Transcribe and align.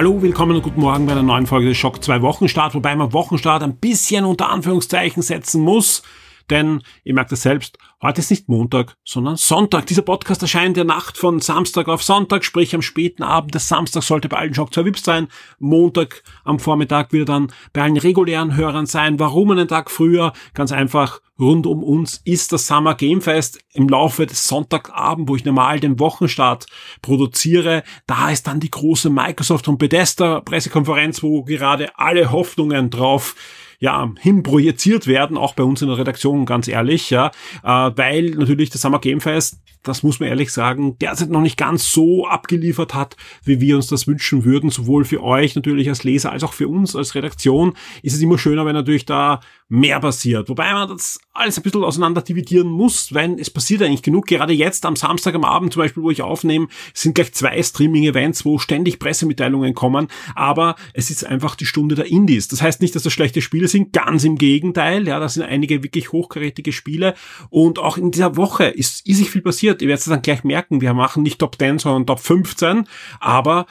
Hallo, 0.00 0.22
willkommen 0.22 0.56
und 0.56 0.62
guten 0.62 0.80
Morgen 0.80 1.04
bei 1.04 1.12
einer 1.12 1.22
neuen 1.22 1.46
Folge 1.46 1.68
des 1.68 1.76
Schock 1.76 2.02
2 2.02 2.22
Wochenstart, 2.22 2.74
wobei 2.74 2.96
man 2.96 3.12
Wochenstart 3.12 3.62
ein 3.62 3.76
bisschen 3.76 4.24
unter 4.24 4.48
Anführungszeichen 4.48 5.22
setzen 5.22 5.60
muss, 5.60 6.02
denn 6.48 6.80
ihr 7.04 7.12
merkt 7.12 7.32
es 7.32 7.42
selbst, 7.42 7.76
Heute 8.02 8.22
ist 8.22 8.30
nicht 8.30 8.48
Montag, 8.48 8.96
sondern 9.04 9.36
Sonntag. 9.36 9.84
Dieser 9.84 10.00
Podcast 10.00 10.40
erscheint 10.40 10.74
der 10.74 10.84
Nacht 10.84 11.18
von 11.18 11.38
Samstag 11.38 11.86
auf 11.86 12.02
Sonntag, 12.02 12.46
sprich 12.46 12.74
am 12.74 12.80
späten 12.80 13.22
Abend 13.22 13.54
des 13.54 13.68
Samstags 13.68 14.06
sollte 14.06 14.30
bei 14.30 14.38
allen 14.38 14.54
Shock 14.54 14.72
2 14.72 14.86
Vips 14.86 15.04
sein. 15.04 15.28
Montag 15.58 16.22
am 16.42 16.58
Vormittag 16.58 17.12
wird 17.12 17.28
dann 17.28 17.52
bei 17.74 17.82
allen 17.82 17.98
regulären 17.98 18.56
Hörern 18.56 18.86
sein. 18.86 19.18
Warum 19.18 19.50
einen 19.50 19.68
Tag 19.68 19.90
früher? 19.90 20.32
Ganz 20.54 20.72
einfach, 20.72 21.20
rund 21.38 21.66
um 21.66 21.82
uns 21.82 22.22
ist 22.24 22.54
das 22.54 22.66
Summer 22.66 22.94
Game 22.94 23.20
Fest 23.20 23.58
im 23.74 23.86
Laufe 23.86 24.24
des 24.24 24.48
Sonntagabend, 24.48 25.28
wo 25.28 25.36
ich 25.36 25.44
normal 25.44 25.78
den 25.78 26.00
Wochenstart 26.00 26.64
produziere. 27.02 27.82
Da 28.06 28.30
ist 28.30 28.46
dann 28.46 28.60
die 28.60 28.70
große 28.70 29.10
Microsoft 29.10 29.68
und 29.68 29.76
Bethesda 29.76 30.40
Pressekonferenz, 30.40 31.22
wo 31.22 31.44
gerade 31.44 31.90
alle 31.98 32.32
Hoffnungen 32.32 32.88
drauf 32.88 33.34
ja, 33.80 34.12
hinprojiziert 34.20 35.06
werden, 35.06 35.36
auch 35.36 35.54
bei 35.54 35.64
uns 35.64 35.82
in 35.82 35.88
der 35.88 35.98
Redaktion, 35.98 36.46
ganz 36.46 36.68
ehrlich, 36.68 37.10
ja, 37.10 37.32
äh, 37.64 37.68
weil 37.68 38.30
natürlich 38.30 38.70
das 38.70 38.82
Summer 38.82 39.00
Game 39.00 39.20
Fest 39.20 39.58
das 39.82 40.02
muss 40.02 40.20
man 40.20 40.28
ehrlich 40.28 40.52
sagen, 40.52 40.98
derzeit 40.98 41.30
noch 41.30 41.40
nicht 41.40 41.56
ganz 41.56 41.90
so 41.90 42.26
abgeliefert 42.26 42.94
hat, 42.94 43.16
wie 43.44 43.60
wir 43.60 43.76
uns 43.76 43.86
das 43.86 44.06
wünschen 44.06 44.44
würden. 44.44 44.70
Sowohl 44.70 45.04
für 45.04 45.22
euch 45.22 45.54
natürlich 45.54 45.88
als 45.88 46.04
Leser 46.04 46.32
als 46.32 46.44
auch 46.44 46.52
für 46.52 46.68
uns 46.68 46.94
als 46.94 47.14
Redaktion 47.14 47.74
ist 48.02 48.14
es 48.14 48.20
immer 48.20 48.38
schöner, 48.38 48.66
wenn 48.66 48.74
natürlich 48.74 49.06
da 49.06 49.40
mehr 49.70 50.00
passiert. 50.00 50.48
Wobei 50.48 50.72
man 50.72 50.88
das 50.88 51.20
alles 51.32 51.56
ein 51.56 51.62
bisschen 51.62 51.84
auseinander 51.84 52.22
dividieren 52.22 52.68
muss, 52.68 53.14
weil 53.14 53.38
es 53.38 53.50
passiert 53.50 53.82
eigentlich 53.82 54.02
genug. 54.02 54.26
Gerade 54.26 54.52
jetzt 54.52 54.84
am 54.84 54.96
Samstag 54.96 55.36
am 55.36 55.44
Abend 55.44 55.72
zum 55.72 55.80
Beispiel, 55.80 56.02
wo 56.02 56.10
ich 56.10 56.22
aufnehme, 56.22 56.66
sind 56.92 57.14
gleich 57.14 57.32
zwei 57.32 57.62
Streaming-Events, 57.62 58.44
wo 58.44 58.58
ständig 58.58 58.98
Pressemitteilungen 58.98 59.74
kommen. 59.74 60.08
Aber 60.34 60.74
es 60.92 61.08
ist 61.10 61.24
einfach 61.24 61.54
die 61.54 61.66
Stunde 61.66 61.94
der 61.94 62.06
Indies. 62.06 62.48
Das 62.48 62.60
heißt 62.60 62.82
nicht, 62.82 62.96
dass 62.96 63.04
das 63.04 63.12
schlechte 63.12 63.40
Spiele 63.40 63.68
sind. 63.68 63.92
Ganz 63.92 64.24
im 64.24 64.36
Gegenteil. 64.36 65.06
Ja, 65.06 65.20
das 65.20 65.34
sind 65.34 65.44
einige 65.44 65.84
wirklich 65.84 66.10
hochkarätige 66.10 66.72
Spiele. 66.72 67.14
Und 67.48 67.78
auch 67.78 67.96
in 67.96 68.10
dieser 68.10 68.36
Woche 68.36 68.64
ist, 68.64 69.06
ist 69.06 69.18
sich 69.18 69.30
viel 69.30 69.42
passiert. 69.42 69.82
Ihr 69.82 69.88
werdet 69.88 70.00
es 70.00 70.10
dann 70.10 70.22
gleich 70.22 70.42
merken. 70.42 70.80
Wir 70.80 70.94
machen 70.94 71.22
nicht 71.22 71.38
Top 71.38 71.56
10, 71.56 71.78
sondern 71.78 72.06
Top 72.06 72.18
15. 72.18 72.88
Aber 73.20 73.66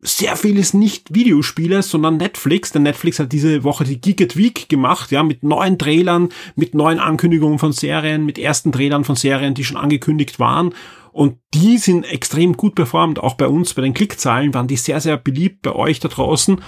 sehr 0.00 0.36
viel 0.36 0.58
ist 0.58 0.74
nicht 0.74 1.14
Videospiele, 1.14 1.82
sondern 1.82 2.18
Netflix. 2.18 2.70
Denn 2.70 2.84
Netflix 2.84 3.18
hat 3.18 3.32
diese 3.32 3.64
Woche 3.64 3.84
die 3.84 4.00
Geeked 4.00 4.36
Week 4.36 4.68
gemacht, 4.68 5.10
ja, 5.10 5.22
mit 5.22 5.42
neuen 5.42 5.78
Trailern, 5.78 6.28
mit 6.54 6.74
neuen 6.74 7.00
Ankündigungen 7.00 7.58
von 7.58 7.72
Serien, 7.72 8.24
mit 8.24 8.38
ersten 8.38 8.70
Trailern 8.70 9.04
von 9.04 9.16
Serien, 9.16 9.54
die 9.54 9.64
schon 9.64 9.76
angekündigt 9.76 10.38
waren. 10.38 10.74
Und 11.10 11.38
die 11.52 11.78
sind 11.78 12.04
extrem 12.04 12.56
gut 12.56 12.76
performt. 12.76 13.18
Auch 13.18 13.34
bei 13.34 13.48
uns, 13.48 13.74
bei 13.74 13.82
den 13.82 13.94
Klickzahlen 13.94 14.54
waren 14.54 14.68
die 14.68 14.76
sehr, 14.76 15.00
sehr 15.00 15.16
beliebt 15.16 15.62
bei 15.62 15.74
euch 15.74 15.98
da 15.98 16.08
draußen. 16.08 16.60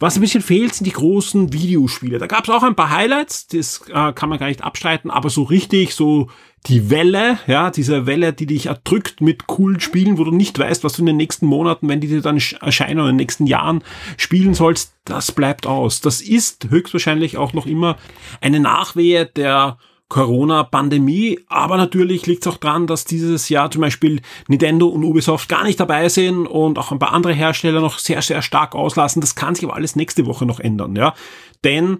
Was 0.00 0.16
ein 0.16 0.22
bisschen 0.22 0.42
fehlt, 0.42 0.74
sind 0.74 0.86
die 0.86 0.92
großen 0.92 1.52
Videospiele. 1.52 2.18
Da 2.18 2.26
gab 2.26 2.44
es 2.44 2.50
auch 2.50 2.62
ein 2.62 2.74
paar 2.74 2.90
Highlights, 2.90 3.48
das 3.48 3.82
äh, 3.88 4.12
kann 4.14 4.30
man 4.30 4.38
gar 4.38 4.48
nicht 4.48 4.64
abstreiten, 4.64 5.10
aber 5.10 5.28
so 5.28 5.42
richtig, 5.42 5.94
so 5.94 6.28
die 6.66 6.88
Welle, 6.88 7.38
ja, 7.46 7.70
diese 7.70 8.06
Welle, 8.06 8.32
die 8.32 8.46
dich 8.46 8.66
erdrückt 8.66 9.20
mit 9.20 9.46
coolen 9.46 9.78
Spielen, 9.78 10.16
wo 10.16 10.24
du 10.24 10.30
nicht 10.30 10.58
weißt, 10.58 10.84
was 10.84 10.94
du 10.94 11.02
in 11.02 11.06
den 11.06 11.18
nächsten 11.18 11.44
Monaten, 11.44 11.86
wenn 11.88 12.00
die 12.00 12.08
dir 12.08 12.22
dann 12.22 12.40
erscheinen 12.60 13.00
oder 13.00 13.10
in 13.10 13.16
den 13.16 13.22
nächsten 13.22 13.46
Jahren 13.46 13.84
spielen 14.16 14.54
sollst, 14.54 14.94
das 15.04 15.32
bleibt 15.32 15.66
aus. 15.66 16.00
Das 16.00 16.22
ist 16.22 16.70
höchstwahrscheinlich 16.70 17.36
auch 17.36 17.52
noch 17.52 17.66
immer 17.66 17.98
eine 18.40 18.60
Nachwehe 18.60 19.26
der 19.26 19.76
Corona-Pandemie. 20.10 21.40
Aber 21.48 21.78
natürlich 21.78 22.26
liegt 22.26 22.44
es 22.44 22.52
auch 22.52 22.58
dran, 22.58 22.86
dass 22.86 23.06
dieses 23.06 23.48
Jahr 23.48 23.70
zum 23.70 23.80
Beispiel 23.80 24.20
Nintendo 24.48 24.88
und 24.88 25.04
Ubisoft 25.04 25.48
gar 25.48 25.64
nicht 25.64 25.80
dabei 25.80 26.10
sind 26.10 26.46
und 26.46 26.78
auch 26.78 26.92
ein 26.92 26.98
paar 26.98 27.14
andere 27.14 27.32
Hersteller 27.32 27.80
noch 27.80 27.98
sehr, 27.98 28.20
sehr 28.20 28.42
stark 28.42 28.74
auslassen. 28.74 29.22
Das 29.22 29.34
kann 29.34 29.54
sich 29.54 29.64
aber 29.64 29.74
alles 29.76 29.96
nächste 29.96 30.26
Woche 30.26 30.44
noch 30.44 30.60
ändern, 30.60 30.94
ja. 30.94 31.14
Denn 31.64 31.98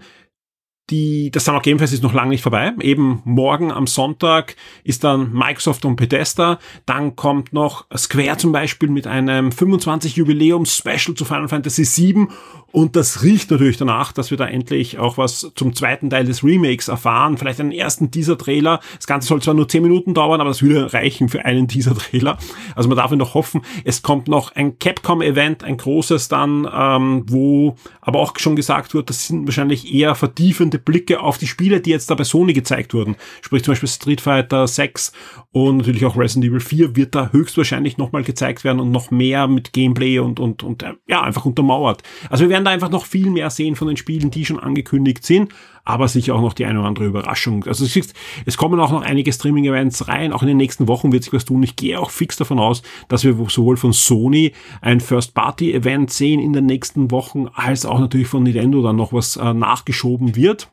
die, 0.90 1.30
das 1.30 1.44
Summer 1.44 1.60
Game 1.60 1.78
Fest 1.78 1.92
ist 1.92 2.02
noch 2.02 2.12
lange 2.12 2.30
nicht 2.30 2.42
vorbei. 2.42 2.72
Eben 2.80 3.22
morgen 3.24 3.72
am 3.72 3.86
Sonntag 3.86 4.56
ist 4.84 5.04
dann 5.04 5.32
Microsoft 5.32 5.84
und 5.84 5.96
Bethesda. 5.96 6.58
Dann 6.86 7.16
kommt 7.16 7.52
noch 7.52 7.86
Square 7.96 8.36
zum 8.38 8.52
Beispiel 8.52 8.88
mit 8.88 9.06
einem 9.06 9.52
25 9.52 10.16
Jubiläums 10.16 10.76
Special 10.76 11.14
zu 11.14 11.24
Final 11.24 11.48
Fantasy 11.48 11.84
VII 11.84 12.28
und 12.72 12.94
das 12.94 13.22
riecht 13.22 13.50
natürlich 13.50 13.78
danach, 13.78 14.12
dass 14.12 14.30
wir 14.30 14.38
da 14.38 14.46
endlich 14.46 14.98
auch 14.98 15.18
was 15.18 15.50
zum 15.56 15.74
zweiten 15.74 16.08
Teil 16.08 16.24
des 16.24 16.44
Remakes 16.44 16.88
erfahren. 16.88 17.36
Vielleicht 17.36 17.60
einen 17.60 17.72
ersten 17.72 18.10
Teaser-Trailer. 18.10 18.80
Das 18.96 19.06
Ganze 19.06 19.28
soll 19.28 19.42
zwar 19.42 19.54
nur 19.54 19.68
10 19.68 19.82
Minuten 19.82 20.14
dauern, 20.14 20.40
aber 20.40 20.50
das 20.50 20.62
würde 20.62 20.92
reichen 20.92 21.28
für 21.28 21.44
einen 21.44 21.66
Teaser-Trailer. 21.66 22.38
Also 22.76 22.88
man 22.88 22.96
darf 22.96 23.10
noch 23.10 23.34
hoffen. 23.34 23.62
Es 23.84 24.02
kommt 24.02 24.28
noch 24.28 24.54
ein 24.54 24.78
Capcom-Event, 24.78 25.64
ein 25.64 25.76
großes 25.76 26.28
dann, 26.28 26.68
ähm, 26.72 27.24
wo 27.26 27.74
aber 28.00 28.20
auch 28.20 28.38
schon 28.38 28.54
gesagt 28.54 28.94
wird, 28.94 29.10
das 29.10 29.26
sind 29.26 29.46
wahrscheinlich 29.46 29.92
eher 29.92 30.14
vertiefende 30.14 30.78
Blicke 30.84 31.20
auf 31.20 31.38
die 31.38 31.46
Spiele, 31.46 31.80
die 31.80 31.90
jetzt 31.90 32.10
da 32.10 32.14
bei 32.14 32.24
Sony 32.24 32.52
gezeigt 32.52 32.94
wurden. 32.94 33.16
Sprich 33.42 33.64
zum 33.64 33.72
Beispiel 33.72 33.88
Street 33.88 34.20
Fighter 34.20 34.66
6 34.66 35.12
und 35.52 35.78
natürlich 35.78 36.04
auch 36.04 36.16
Resident 36.16 36.50
Evil 36.50 36.60
4 36.60 36.96
wird 36.96 37.14
da 37.14 37.30
höchstwahrscheinlich 37.32 37.98
nochmal 37.98 38.22
gezeigt 38.22 38.64
werden 38.64 38.80
und 38.80 38.90
noch 38.90 39.10
mehr 39.10 39.48
mit 39.48 39.72
Gameplay 39.72 40.18
und, 40.18 40.40
und, 40.40 40.62
und 40.62 40.82
äh, 40.82 40.94
ja, 41.06 41.22
einfach 41.22 41.44
untermauert. 41.44 42.02
Also 42.28 42.44
wir 42.44 42.50
werden 42.50 42.64
da 42.64 42.70
einfach 42.70 42.90
noch 42.90 43.06
viel 43.06 43.30
mehr 43.30 43.50
sehen 43.50 43.76
von 43.76 43.88
den 43.88 43.96
Spielen, 43.96 44.30
die 44.30 44.44
schon 44.44 44.60
angekündigt 44.60 45.24
sind, 45.24 45.52
aber 45.84 46.08
sicher 46.08 46.34
auch 46.34 46.40
noch 46.40 46.52
die 46.52 46.64
eine 46.64 46.78
oder 46.78 46.88
andere 46.88 47.06
Überraschung. 47.06 47.64
Also 47.64 47.84
es, 47.84 48.56
kommen 48.56 48.80
auch 48.80 48.90
noch 48.90 49.02
einige 49.02 49.32
Streaming-Events 49.32 50.08
rein, 50.08 50.32
auch 50.32 50.42
in 50.42 50.48
den 50.48 50.56
nächsten 50.56 50.88
Wochen 50.88 51.12
wird 51.12 51.24
sich 51.24 51.32
was 51.32 51.44
tun. 51.44 51.62
Ich 51.62 51.76
gehe 51.76 51.98
auch 51.98 52.10
fix 52.10 52.36
davon 52.36 52.58
aus, 52.58 52.82
dass 53.08 53.24
wir 53.24 53.34
sowohl 53.48 53.76
von 53.76 53.92
Sony 53.92 54.52
ein 54.80 55.00
First-Party-Event 55.00 56.12
sehen 56.12 56.40
in 56.40 56.52
den 56.52 56.66
nächsten 56.66 57.10
Wochen, 57.10 57.48
als 57.54 57.86
auch 57.86 57.98
natürlich 57.98 58.28
von 58.28 58.42
Nintendo 58.42 58.82
dann 58.82 58.96
noch 58.96 59.12
was 59.12 59.36
äh, 59.36 59.54
nachgeschoben 59.54 60.36
wird. 60.36 60.70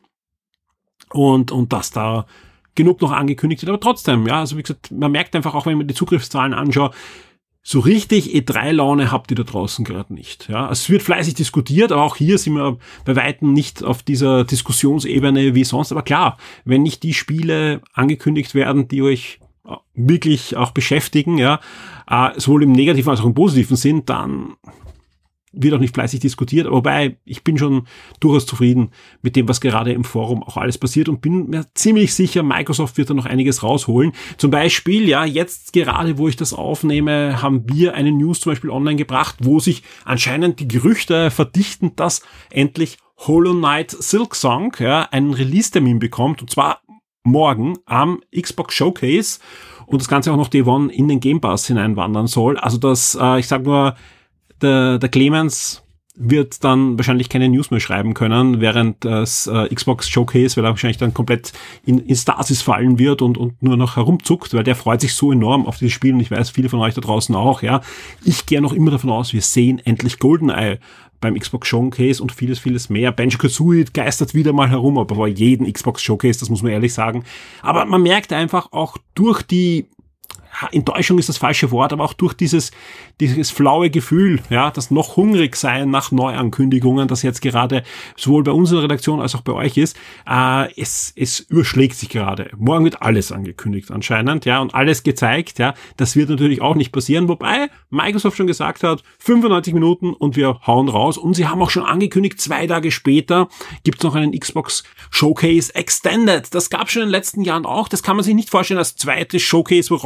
Und, 1.10 1.52
und 1.52 1.72
dass 1.72 1.90
da 1.90 2.26
genug 2.74 3.00
noch 3.00 3.12
angekündigt 3.12 3.62
wird, 3.62 3.70
aber 3.70 3.80
trotzdem, 3.80 4.26
ja, 4.26 4.38
also 4.38 4.56
wie 4.56 4.62
gesagt, 4.62 4.92
man 4.92 5.10
merkt 5.10 5.34
einfach 5.34 5.54
auch, 5.54 5.66
wenn 5.66 5.78
man 5.78 5.88
die 5.88 5.94
Zugriffszahlen 5.94 6.54
anschaut, 6.54 6.94
so 7.70 7.80
richtig 7.80 8.34
E3-Laune 8.34 9.12
habt 9.12 9.30
ihr 9.30 9.34
da 9.34 9.42
draußen 9.42 9.84
gerade 9.84 10.14
nicht. 10.14 10.48
Ja, 10.48 10.70
es 10.70 10.88
wird 10.88 11.02
fleißig 11.02 11.34
diskutiert, 11.34 11.92
aber 11.92 12.02
auch 12.02 12.16
hier 12.16 12.38
sind 12.38 12.54
wir 12.54 12.78
bei 13.04 13.14
weitem 13.14 13.52
nicht 13.52 13.84
auf 13.84 14.02
dieser 14.02 14.44
Diskussionsebene 14.44 15.54
wie 15.54 15.64
sonst. 15.64 15.92
Aber 15.92 16.00
klar, 16.00 16.38
wenn 16.64 16.82
nicht 16.82 17.02
die 17.02 17.12
Spiele 17.12 17.82
angekündigt 17.92 18.54
werden, 18.54 18.88
die 18.88 19.02
euch 19.02 19.38
wirklich 19.94 20.56
auch 20.56 20.70
beschäftigen, 20.70 21.36
ja, 21.36 21.60
äh, 22.08 22.30
sowohl 22.40 22.62
im 22.62 22.72
negativen 22.72 23.10
als 23.10 23.20
auch 23.20 23.26
im 23.26 23.34
positiven 23.34 23.76
Sinn, 23.76 24.06
dann 24.06 24.54
wird 25.60 25.74
auch 25.74 25.78
nicht 25.78 25.94
fleißig 25.94 26.20
diskutiert, 26.20 26.66
aber 26.66 26.76
wobei 26.76 27.16
ich 27.24 27.44
bin 27.44 27.58
schon 27.58 27.86
durchaus 28.20 28.46
zufrieden 28.46 28.90
mit 29.22 29.36
dem, 29.36 29.48
was 29.48 29.60
gerade 29.60 29.92
im 29.92 30.04
Forum 30.04 30.42
auch 30.42 30.56
alles 30.56 30.78
passiert 30.78 31.08
und 31.08 31.20
bin 31.20 31.50
mir 31.50 31.66
ziemlich 31.74 32.14
sicher, 32.14 32.42
Microsoft 32.42 32.96
wird 32.96 33.10
da 33.10 33.14
noch 33.14 33.26
einiges 33.26 33.62
rausholen. 33.62 34.12
Zum 34.36 34.50
Beispiel, 34.50 35.08
ja, 35.08 35.24
jetzt 35.24 35.72
gerade, 35.72 36.18
wo 36.18 36.28
ich 36.28 36.36
das 36.36 36.52
aufnehme, 36.52 37.42
haben 37.42 37.64
wir 37.68 37.94
eine 37.94 38.12
News 38.12 38.40
zum 38.40 38.52
Beispiel 38.52 38.70
online 38.70 38.96
gebracht, 38.96 39.36
wo 39.40 39.60
sich 39.60 39.82
anscheinend 40.04 40.60
die 40.60 40.68
Gerüchte 40.68 41.30
verdichten, 41.30 41.96
dass 41.96 42.22
endlich 42.50 42.98
Hollow 43.18 43.54
Knight 43.54 43.90
Silk 43.90 44.34
Song 44.34 44.74
ja, 44.78 45.02
einen 45.10 45.34
Release-Termin 45.34 45.98
bekommt 45.98 46.40
und 46.40 46.50
zwar 46.50 46.80
morgen 47.24 47.78
am 47.84 48.20
Xbox 48.34 48.74
Showcase 48.74 49.40
und 49.86 50.00
das 50.00 50.08
Ganze 50.08 50.32
auch 50.32 50.36
noch 50.36 50.48
Day 50.48 50.62
One 50.62 50.92
in 50.92 51.08
den 51.08 51.20
Game 51.20 51.40
Pass 51.40 51.66
hineinwandern 51.66 52.26
soll. 52.26 52.58
Also 52.58 52.78
das, 52.78 53.16
äh, 53.20 53.40
ich 53.40 53.48
sag 53.48 53.64
nur, 53.64 53.96
der, 54.62 54.98
der 54.98 55.08
Clemens 55.08 55.82
wird 56.20 56.64
dann 56.64 56.98
wahrscheinlich 56.98 57.28
keine 57.28 57.48
News 57.48 57.70
mehr 57.70 57.78
schreiben 57.78 58.12
können, 58.12 58.60
während 58.60 59.04
das 59.04 59.46
äh, 59.46 59.72
Xbox 59.72 60.08
Showcase, 60.08 60.56
weil 60.56 60.64
er 60.64 60.70
wahrscheinlich 60.70 60.98
dann 60.98 61.14
komplett 61.14 61.52
in, 61.86 61.98
in 62.00 62.16
Stasis 62.16 62.60
fallen 62.60 62.98
wird 62.98 63.22
und, 63.22 63.38
und 63.38 63.62
nur 63.62 63.76
noch 63.76 63.96
herumzuckt, 63.96 64.52
weil 64.52 64.64
der 64.64 64.74
freut 64.74 65.00
sich 65.00 65.14
so 65.14 65.30
enorm 65.30 65.64
auf 65.64 65.78
dieses 65.78 65.92
Spiel 65.92 66.14
und 66.14 66.20
ich 66.20 66.30
weiß, 66.30 66.50
viele 66.50 66.68
von 66.68 66.80
euch 66.80 66.94
da 66.94 67.00
draußen 67.00 67.34
auch, 67.36 67.62
ja. 67.62 67.82
Ich 68.24 68.46
gehe 68.46 68.60
noch 68.60 68.72
immer 68.72 68.90
davon 68.90 69.10
aus, 69.10 69.32
wir 69.32 69.42
sehen 69.42 69.80
endlich 69.84 70.18
GoldenEye 70.18 70.80
beim 71.20 71.38
Xbox 71.38 71.68
Showcase 71.68 72.22
und 72.22 72.32
vieles, 72.32 72.58
vieles 72.58 72.90
mehr. 72.90 73.12
Banjo-Kazooie 73.12 73.84
geistert 73.92 74.34
wieder 74.34 74.52
mal 74.52 74.68
herum, 74.68 74.98
aber 74.98 75.14
bei 75.14 75.28
jedem 75.28 75.72
Xbox 75.72 76.02
Showcase, 76.02 76.40
das 76.40 76.50
muss 76.50 76.62
man 76.62 76.72
ehrlich 76.72 76.94
sagen. 76.94 77.24
Aber 77.62 77.84
man 77.84 78.02
merkt 78.02 78.32
einfach 78.32 78.72
auch 78.72 78.98
durch 79.14 79.42
die 79.42 79.86
Enttäuschung 80.72 81.18
ist 81.18 81.28
das 81.28 81.38
falsche 81.38 81.70
Wort, 81.70 81.92
aber 81.92 82.04
auch 82.04 82.12
durch 82.12 82.34
dieses, 82.34 82.70
dieses 83.20 83.50
flaue 83.50 83.90
Gefühl, 83.90 84.40
ja, 84.50 84.70
das 84.70 84.90
noch 84.90 85.16
hungrig 85.16 85.56
sein 85.56 85.90
nach 85.90 86.10
Neuankündigungen, 86.10 87.08
das 87.08 87.22
jetzt 87.22 87.42
gerade 87.42 87.82
sowohl 88.16 88.42
bei 88.42 88.52
unserer 88.52 88.84
Redaktion 88.84 89.20
als 89.20 89.34
auch 89.34 89.42
bei 89.42 89.52
euch 89.52 89.76
ist, 89.76 89.96
äh, 90.28 90.72
es, 90.80 91.12
es 91.16 91.40
überschlägt 91.40 91.96
sich 91.96 92.08
gerade. 92.08 92.50
Morgen 92.56 92.84
wird 92.84 93.02
alles 93.02 93.32
angekündigt 93.32 93.90
anscheinend, 93.90 94.44
ja, 94.44 94.60
und 94.60 94.74
alles 94.74 95.02
gezeigt, 95.02 95.58
ja. 95.58 95.74
Das 95.96 96.16
wird 96.16 96.30
natürlich 96.30 96.60
auch 96.60 96.74
nicht 96.74 96.92
passieren, 96.92 97.28
wobei 97.28 97.68
Microsoft 97.90 98.36
schon 98.36 98.46
gesagt 98.46 98.82
hat, 98.82 99.02
95 99.18 99.74
Minuten 99.74 100.12
und 100.12 100.36
wir 100.36 100.60
hauen 100.66 100.88
raus. 100.88 101.18
Und 101.18 101.34
sie 101.34 101.46
haben 101.46 101.62
auch 101.62 101.70
schon 101.70 101.84
angekündigt, 101.84 102.40
zwei 102.40 102.66
Tage 102.66 102.90
später 102.90 103.48
gibt's 103.84 104.02
noch 104.02 104.14
einen 104.14 104.38
Xbox 104.38 104.84
Showcase 105.10 105.74
Extended. 105.74 106.54
Das 106.54 106.70
gab 106.70 106.90
schon 106.90 107.02
in 107.02 107.08
den 107.08 107.12
letzten 107.12 107.42
Jahren 107.42 107.66
auch. 107.66 107.88
Das 107.88 108.02
kann 108.02 108.16
man 108.16 108.24
sich 108.24 108.34
nicht 108.34 108.50
vorstellen 108.50 108.78
als 108.78 108.96
zweites 108.96 109.42
Showcase, 109.42 109.90
wo 109.90 109.96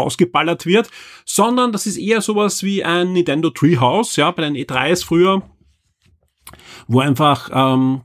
rausgeballert 0.43 0.67
wird, 0.67 0.91
sondern 1.25 1.73
das 1.73 1.87
ist 1.87 1.97
eher 1.97 2.21
sowas 2.21 2.63
wie 2.63 2.85
ein 2.85 3.13
Nintendo 3.13 3.51
Treehouse, 3.51 4.17
ja, 4.17 4.31
bei 4.31 4.43
den 4.43 4.55
E3s 4.55 5.05
früher, 5.05 5.43
wo 6.87 7.01
einfach 7.01 7.51
ähm, 7.53 8.03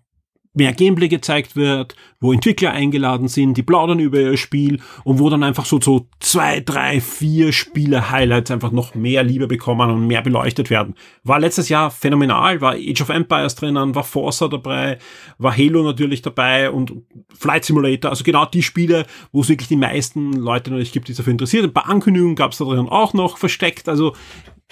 mehr 0.57 0.73
Gameplay 0.73 1.07
gezeigt 1.07 1.55
wird, 1.55 1.95
wo 2.19 2.33
Entwickler 2.33 2.71
eingeladen 2.71 3.27
sind, 3.27 3.55
die 3.55 3.63
plaudern 3.63 3.99
über 3.99 4.19
ihr 4.19 4.37
Spiel 4.37 4.79
und 5.03 5.19
wo 5.19 5.29
dann 5.29 5.43
einfach 5.43 5.65
so, 5.65 5.79
so 5.79 6.07
zwei, 6.19 6.59
drei, 6.59 6.99
vier 6.99 7.53
Spiele-Highlights 7.53 8.51
einfach 8.51 8.71
noch 8.71 8.95
mehr 8.95 9.23
Liebe 9.23 9.47
bekommen 9.47 9.89
und 9.89 10.07
mehr 10.07 10.21
beleuchtet 10.21 10.69
werden. 10.69 10.95
War 11.23 11.39
letztes 11.39 11.69
Jahr 11.69 11.91
phänomenal, 11.91 12.59
war 12.59 12.73
Age 12.73 13.01
of 13.01 13.09
Empires 13.09 13.55
drinnen, 13.55 13.93
war 13.93 14.03
Forza 14.03 14.47
dabei, 14.47 14.97
war 15.37 15.55
Halo 15.55 15.83
natürlich 15.83 16.21
dabei 16.21 16.71
und 16.71 16.93
Flight 17.37 17.65
Simulator, 17.65 18.09
also 18.09 18.23
genau 18.23 18.45
die 18.45 18.63
Spiele, 18.63 19.05
wo 19.31 19.41
es 19.41 19.49
wirklich 19.49 19.67
die 19.67 19.77
meisten 19.77 20.33
Leute 20.33 20.71
natürlich 20.71 20.91
gibt, 20.91 21.07
die 21.07 21.13
dafür 21.13 21.31
interessiert. 21.31 21.63
Ein 21.63 21.73
paar 21.73 21.89
Ankündigungen 21.89 22.35
gab 22.35 22.51
es 22.51 22.57
da 22.57 22.65
drin 22.65 22.89
auch 22.89 23.13
noch 23.13 23.37
versteckt, 23.37 23.87
also 23.87 24.13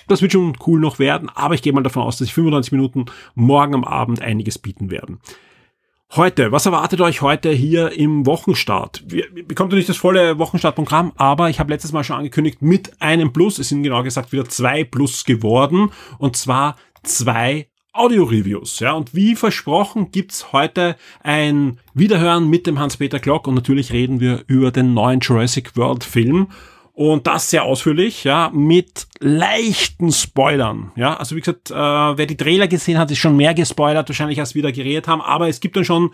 das 0.08 0.22
wird 0.22 0.32
schon 0.32 0.54
cool 0.68 0.80
noch 0.80 1.00
werden, 1.00 1.30
aber 1.34 1.56
ich 1.56 1.62
gehe 1.62 1.74
mal 1.74 1.84
davon 1.84 2.04
aus, 2.04 2.18
dass 2.18 2.28
ich 2.28 2.34
95 2.34 2.72
Minuten 2.72 3.06
morgen 3.34 3.74
am 3.74 3.84
Abend 3.84 4.22
einiges 4.22 4.60
bieten 4.60 4.92
werden. 4.92 5.20
Heute, 6.14 6.52
was 6.52 6.66
erwartet 6.66 7.02
euch 7.02 7.22
heute 7.22 7.50
hier 7.50 7.92
im 7.92 8.26
Wochenstart? 8.26 9.04
Wir 9.08 9.26
bekommt 9.46 9.74
nicht 9.74 9.90
das 9.90 9.98
volle 9.98 10.38
Wochenstartprogramm, 10.40 11.12
aber 11.18 11.50
ich 11.50 11.60
habe 11.60 11.74
letztes 11.74 11.92
Mal 11.92 12.04
schon 12.04 12.18
angekündigt, 12.18 12.62
mit 12.62 13.02
einem 13.02 13.34
Plus, 13.34 13.60
es 13.60 13.70
sind 13.70 13.84
genau 13.84 14.02
gesagt 14.02 14.32
wieder 14.32 14.46
zwei 14.46 14.84
Plus 14.84 15.26
geworden, 15.26 15.90
und 16.18 16.38
zwar 16.38 16.78
zwei 17.04 17.68
Audio-Reviews. 17.92 18.80
Ja, 18.80 18.94
und 18.94 19.16
wie 19.16 19.36
versprochen 19.36 20.12
gibt's 20.12 20.54
heute 20.54 20.96
ein 21.22 21.80
Wiederhören 21.94 22.50
mit 22.50 22.68
dem 22.68 22.80
Hans-Peter 22.80 23.20
Glock 23.20 23.48
und 23.48 23.56
natürlich 23.56 23.92
reden 23.92 24.20
wir 24.20 24.44
über 24.48 24.72
den 24.72 24.94
neuen 24.94 25.20
Jurassic 25.20 25.76
World 25.76 26.04
Film. 26.04 26.48
Und 26.96 27.28
das 27.28 27.50
sehr 27.50 27.64
ausführlich, 27.64 28.24
ja, 28.24 28.50
mit 28.54 29.08
leichten 29.20 30.14
Spoilern. 30.14 30.94
Ja, 30.96 31.18
also 31.18 31.36
wie 31.36 31.42
gesagt, 31.42 31.70
äh, 31.70 31.76
wer 31.76 32.26
die 32.26 32.38
Trailer 32.38 32.70
gesehen 32.70 32.98
hat, 32.98 33.12
ist 33.12 33.18
schon 33.18 33.36
mehr 33.36 33.54
gespoilert, 33.54 34.08
wahrscheinlich 34.08 34.40
als 34.40 34.56
wir 34.56 34.64
da 34.64 34.72
geredet 34.72 35.10
haben, 35.10 35.22
aber 35.22 35.50
es 35.50 35.60
gibt 35.60 35.76
dann 35.76 35.84
schon, 35.84 36.12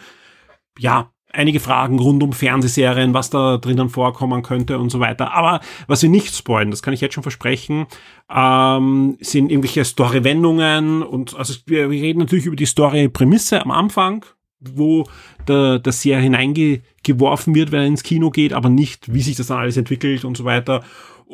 ja, 0.80 1.12
einige 1.34 1.60
Fragen 1.60 2.00
rund 2.00 2.24
um 2.24 2.34
Fernsehserien, 2.34 3.14
was 3.14 3.30
da 3.30 3.58
drinnen 3.58 3.90
vorkommen 3.90 4.42
könnte 4.42 4.80
und 4.80 4.90
so 4.90 5.00
weiter. 5.00 5.34
Aber 5.34 5.62
was 5.86 6.02
wir 6.02 6.10
nicht 6.10 6.36
spoilen, 6.36 6.72
das 6.72 6.82
kann 6.82 6.96
ich 6.96 7.02
jetzt 7.02 7.14
schon 7.14 7.24
versprechen, 7.24 7.86
ähm, 8.34 9.18
sind 9.22 9.52
irgendwelche 9.52 9.86
Story-Wendungen 9.86 11.04
und 11.04 11.36
also 11.36 11.54
wir 11.68 11.90
reden 11.90 12.20
natürlich 12.20 12.48
über 12.48 12.56
die 12.56 12.66
Story-Prämisse 12.66 13.62
am 13.62 13.70
Anfang, 13.70 14.26
wo 14.62 15.06
der, 15.48 15.80
der 15.80 15.94
sehr 15.94 16.20
hineingeworfen 16.20 17.56
wird, 17.56 17.72
wenn 17.72 17.82
er 17.82 17.88
ins 17.88 18.04
Kino 18.04 18.30
geht, 18.30 18.54
aber 18.54 18.70
nicht, 18.70 19.14
wie 19.14 19.22
sich 19.22 19.36
das 19.36 19.48
dann 19.48 19.60
alles 19.60 19.78
entwickelt 19.78 20.26
und 20.26 20.38
so 20.38 20.46
weiter. 20.46 20.84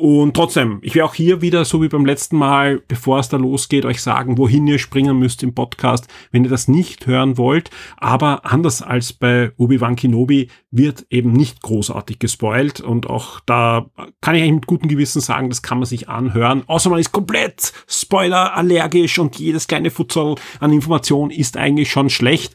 Und 0.00 0.34
trotzdem, 0.34 0.78
ich 0.82 0.94
werde 0.94 1.08
auch 1.08 1.14
hier 1.14 1.42
wieder, 1.42 1.64
so 1.64 1.82
wie 1.82 1.88
beim 1.88 2.06
letzten 2.06 2.36
Mal, 2.36 2.80
bevor 2.86 3.18
es 3.18 3.30
da 3.30 3.36
losgeht, 3.36 3.84
euch 3.84 4.00
sagen, 4.00 4.38
wohin 4.38 4.64
ihr 4.68 4.78
springen 4.78 5.18
müsst 5.18 5.42
im 5.42 5.54
Podcast, 5.54 6.06
wenn 6.30 6.44
ihr 6.44 6.50
das 6.50 6.68
nicht 6.68 7.08
hören 7.08 7.36
wollt. 7.36 7.70
Aber 7.96 8.46
anders 8.46 8.80
als 8.80 9.12
bei 9.12 9.50
Obi-Wan 9.56 9.96
Kenobi 9.96 10.50
wird 10.70 11.04
eben 11.10 11.32
nicht 11.32 11.62
großartig 11.62 12.20
gespoilt. 12.20 12.80
Und 12.80 13.10
auch 13.10 13.40
da 13.40 13.90
kann 14.20 14.36
ich 14.36 14.42
eigentlich 14.42 14.54
mit 14.54 14.66
gutem 14.68 14.88
Gewissen 14.88 15.20
sagen, 15.20 15.48
das 15.48 15.62
kann 15.62 15.78
man 15.78 15.86
sich 15.86 16.08
anhören. 16.08 16.62
Außer 16.68 16.90
man 16.90 17.00
ist 17.00 17.10
komplett 17.10 17.72
spoilerallergisch 17.88 19.18
und 19.18 19.36
jedes 19.40 19.66
kleine 19.66 19.90
Futzel 19.90 20.36
an 20.60 20.72
Information 20.72 21.32
ist 21.32 21.56
eigentlich 21.56 21.90
schon 21.90 22.08
schlecht. 22.08 22.54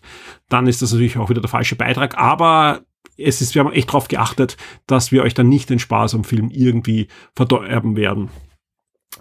Dann 0.49 0.67
ist 0.67 0.81
das 0.81 0.91
natürlich 0.91 1.17
auch 1.17 1.29
wieder 1.29 1.41
der 1.41 1.49
falsche 1.49 1.75
Beitrag. 1.75 2.17
Aber 2.17 2.81
es 3.17 3.41
ist, 3.41 3.55
wir 3.55 3.63
haben 3.63 3.71
echt 3.71 3.89
darauf 3.89 4.07
geachtet, 4.07 4.57
dass 4.87 5.11
wir 5.11 5.23
euch 5.23 5.33
dann 5.33 5.49
nicht 5.49 5.69
den 5.69 5.79
Spaß 5.79 6.15
am 6.15 6.23
Film 6.23 6.49
irgendwie 6.49 7.07
verderben 7.35 7.95
werden. 7.95 8.29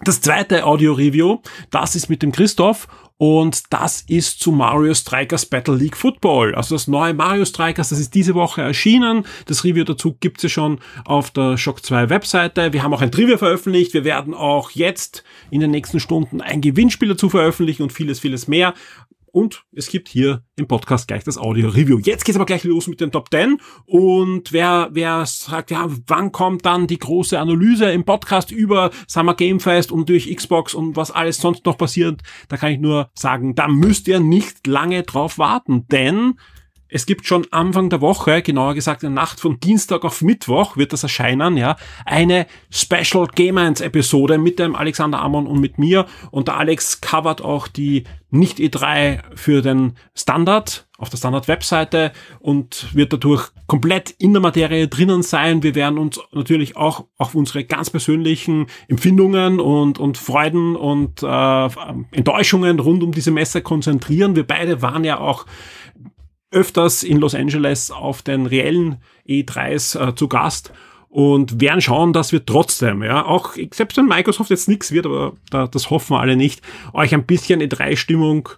Das 0.01 0.21
zweite 0.21 0.65
Audio-Review, 0.65 1.39
das 1.69 1.95
ist 1.95 2.09
mit 2.09 2.23
dem 2.23 2.31
Christoph 2.31 2.87
und 3.17 3.61
das 3.71 4.01
ist 4.01 4.39
zu 4.39 4.51
Mario 4.51 4.93
Strikers 4.95 5.45
Battle 5.45 5.75
League 5.75 5.95
Football. 5.95 6.55
Also 6.55 6.75
das 6.75 6.87
neue 6.87 7.13
Mario 7.13 7.45
Strikers, 7.45 7.89
das 7.89 7.99
ist 7.99 8.15
diese 8.15 8.33
Woche 8.33 8.63
erschienen. 8.63 9.25
Das 9.45 9.63
Review 9.63 9.83
dazu 9.83 10.17
gibt's 10.19 10.43
ja 10.43 10.49
schon 10.49 10.79
auf 11.05 11.29
der 11.29 11.57
Shock 11.57 11.85
2 11.85 12.09
Webseite. 12.09 12.73
Wir 12.73 12.81
haben 12.81 12.93
auch 12.93 13.01
ein 13.01 13.11
Trivia 13.11 13.37
veröffentlicht. 13.37 13.93
Wir 13.93 14.03
werden 14.03 14.33
auch 14.33 14.71
jetzt 14.71 15.23
in 15.51 15.61
den 15.61 15.71
nächsten 15.71 15.99
Stunden 15.99 16.41
ein 16.41 16.59
Gewinnspiel 16.59 17.09
dazu 17.09 17.29
veröffentlichen 17.29 17.83
und 17.83 17.93
vieles, 17.93 18.19
vieles 18.19 18.47
mehr. 18.47 18.73
Und 19.33 19.65
es 19.71 19.87
gibt 19.87 20.09
hier 20.09 20.43
im 20.57 20.67
Podcast 20.67 21.07
gleich 21.07 21.23
das 21.23 21.39
Audio-Review. 21.39 21.97
Jetzt 21.97 22.23
geht's 22.23 22.35
aber 22.35 22.45
gleich 22.45 22.63
los 22.65 22.85
mit 22.87 23.01
den 23.01 23.11
Top 23.11 23.31
10. 23.31 23.57
Und 23.87 24.53
wer, 24.53 24.89
wer 24.91 25.25
sagt, 25.25 25.71
ja, 25.71 25.87
wann 26.05 26.31
kommt 26.31 26.67
dann 26.67 26.85
die 26.85 26.99
große 26.99 27.39
Analyse 27.39 27.91
im 27.91 28.05
Podcast 28.05 28.51
über 28.51 28.91
Summer 29.07 29.33
Game 29.33 29.59
Fest 29.59 29.91
und 29.91 30.07
durch 30.07 30.33
Xbox 30.33 30.75
und 30.75 30.95
was 30.95 31.09
alles 31.09 31.37
sonst 31.37 31.65
noch 31.65 31.79
passiert, 31.79 32.21
da 32.47 32.57
kann 32.57 32.73
ich 32.73 32.79
nur 32.79 33.09
sagen, 33.15 33.55
da 33.55 33.67
müsst 33.67 34.07
ihr 34.07 34.19
nicht 34.19 34.67
lange 34.67 35.01
drauf 35.01 35.39
warten, 35.39 35.87
denn 35.87 36.35
es 36.93 37.07
gibt 37.07 37.25
schon 37.25 37.47
Anfang 37.49 37.89
der 37.89 38.01
Woche, 38.01 38.43
genauer 38.43 38.75
gesagt 38.75 39.01
in 39.01 39.15
der 39.15 39.23
Nacht 39.23 39.39
von 39.39 39.59
Dienstag 39.59 40.05
auf 40.05 40.21
Mittwoch 40.21 40.77
wird 40.77 40.93
das 40.93 41.01
erscheinen, 41.01 41.57
ja, 41.57 41.75
eine 42.05 42.45
Special 42.69 43.27
Game 43.33 43.57
1 43.57 43.81
Episode 43.81 44.37
mit 44.37 44.59
dem 44.59 44.75
Alexander 44.75 45.19
Amon 45.19 45.47
und 45.47 45.59
mit 45.59 45.79
mir. 45.79 46.05
Und 46.29 46.49
der 46.49 46.57
Alex 46.57 47.01
covert 47.01 47.41
auch 47.41 47.67
die 47.67 48.03
nicht 48.29 48.59
E3 48.59 49.21
für 49.35 49.63
den 49.63 49.93
Standard 50.15 50.87
auf 50.97 51.09
der 51.09 51.17
Standard-Webseite 51.17 52.13
und 52.39 52.95
wird 52.95 53.11
dadurch 53.11 53.49
komplett 53.67 54.11
in 54.11 54.33
der 54.33 54.41
Materie 54.41 54.87
drinnen 54.87 55.21
sein. 55.21 55.61
Wir 55.61 55.75
werden 55.75 55.97
uns 55.97 56.19
natürlich 56.31 56.77
auch 56.77 57.05
auf 57.17 57.35
unsere 57.35 57.63
ganz 57.63 57.89
persönlichen 57.89 58.67
Empfindungen 58.87 59.59
und, 59.59 59.99
und 59.99 60.17
Freuden 60.17 60.75
und 60.75 61.21
äh, 61.23 61.69
Enttäuschungen 62.11 62.79
rund 62.79 63.03
um 63.03 63.11
diese 63.11 63.31
Messe 63.31 63.61
konzentrieren. 63.61 64.35
Wir 64.35 64.47
beide 64.47 64.81
waren 64.81 65.03
ja 65.03 65.19
auch 65.19 65.45
öfters 66.53 67.03
in 67.03 67.17
Los 67.17 67.35
Angeles 67.35 67.91
auf 67.91 68.21
den 68.21 68.45
reellen 68.45 68.97
E3s 69.27 69.99
äh, 69.99 70.15
zu 70.15 70.27
Gast 70.27 70.71
und 71.09 71.61
werden 71.61 71.81
schauen, 71.81 72.13
dass 72.13 72.31
wir 72.31 72.45
trotzdem, 72.45 73.03
ja, 73.03 73.25
auch 73.25 73.53
selbst 73.71 73.97
wenn 73.97 74.07
Microsoft 74.07 74.49
jetzt 74.49 74.67
nichts 74.67 74.91
wird, 74.91 75.05
aber 75.05 75.33
da, 75.51 75.67
das 75.67 75.89
hoffen 75.89 76.15
wir 76.15 76.19
alle 76.19 76.35
nicht, 76.35 76.61
euch 76.93 77.13
ein 77.13 77.25
bisschen 77.25 77.61
E3-Stimmung 77.61 78.49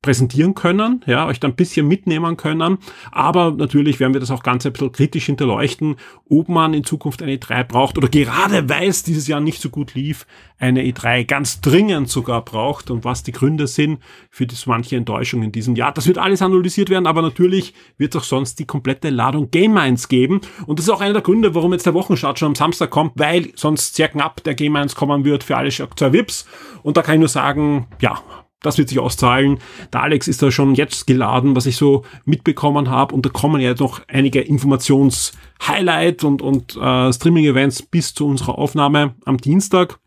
präsentieren 0.00 0.54
können, 0.54 1.04
ja, 1.06 1.26
euch 1.26 1.40
da 1.40 1.48
ein 1.48 1.56
bisschen 1.56 1.88
mitnehmen 1.88 2.36
können. 2.36 2.78
Aber 3.10 3.50
natürlich 3.50 3.98
werden 3.98 4.12
wir 4.12 4.20
das 4.20 4.30
auch 4.30 4.44
ganz 4.44 4.64
ein 4.64 4.72
bisschen 4.72 4.92
kritisch 4.92 5.26
hinterleuchten, 5.26 5.96
ob 6.28 6.48
man 6.48 6.72
in 6.72 6.84
Zukunft 6.84 7.20
eine 7.20 7.34
E3 7.34 7.64
braucht 7.64 7.98
oder 7.98 8.08
gerade 8.08 8.68
weil 8.68 8.88
es 8.88 9.02
dieses 9.02 9.26
Jahr 9.26 9.40
nicht 9.40 9.60
so 9.60 9.70
gut 9.70 9.94
lief, 9.94 10.24
eine 10.58 10.82
E3 10.82 11.24
ganz 11.24 11.60
dringend 11.60 12.08
sogar 12.08 12.44
braucht 12.44 12.90
und 12.90 13.04
was 13.04 13.24
die 13.24 13.32
Gründe 13.32 13.66
sind 13.66 14.00
für 14.30 14.46
das 14.46 14.66
manche 14.66 14.96
Enttäuschung 14.96 15.42
in 15.42 15.50
diesem 15.50 15.74
Jahr. 15.74 15.92
Das 15.92 16.06
wird 16.06 16.18
alles 16.18 16.42
analysiert 16.42 16.90
werden, 16.90 17.06
aber 17.06 17.22
natürlich 17.22 17.74
wird 17.96 18.14
es 18.14 18.20
auch 18.20 18.24
sonst 18.24 18.60
die 18.60 18.66
komplette 18.66 19.10
Ladung 19.10 19.50
Game 19.50 19.74
Minds 19.74 20.08
geben. 20.08 20.40
Und 20.66 20.78
das 20.78 20.86
ist 20.86 20.90
auch 20.90 21.00
einer 21.00 21.14
der 21.14 21.22
Gründe, 21.22 21.56
warum 21.56 21.72
jetzt 21.72 21.86
der 21.86 21.94
Wochenstart 21.94 22.38
schon 22.38 22.48
am 22.48 22.54
Samstag 22.54 22.90
kommt, 22.90 23.12
weil 23.16 23.50
sonst 23.56 23.96
sehr 23.96 24.08
knapp 24.08 24.44
der 24.44 24.54
Game 24.54 24.72
Minds 24.72 24.94
kommen 24.94 25.24
wird 25.24 25.42
für 25.42 25.56
alle 25.56 25.70
zwei 25.70 26.12
VIPs. 26.12 26.46
Und 26.82 26.96
da 26.96 27.02
kann 27.02 27.14
ich 27.16 27.20
nur 27.20 27.28
sagen, 27.28 27.86
ja, 28.00 28.22
das 28.62 28.78
wird 28.78 28.88
sich 28.88 28.98
auszahlen. 28.98 29.58
Der 29.92 30.02
Alex 30.02 30.26
ist 30.28 30.42
da 30.42 30.50
schon 30.50 30.74
jetzt 30.74 31.06
geladen, 31.06 31.54
was 31.54 31.66
ich 31.66 31.76
so 31.76 32.04
mitbekommen 32.24 32.90
habe. 32.90 33.14
Und 33.14 33.24
da 33.24 33.30
kommen 33.30 33.60
ja 33.60 33.74
noch 33.78 34.00
einige 34.08 34.40
Informations-Highlight 34.40 36.24
und, 36.24 36.42
und 36.42 36.76
äh, 36.76 37.12
Streaming-Events 37.12 37.82
bis 37.82 38.14
zu 38.14 38.26
unserer 38.26 38.58
Aufnahme 38.58 39.14
am 39.24 39.36
Dienstag. 39.38 40.00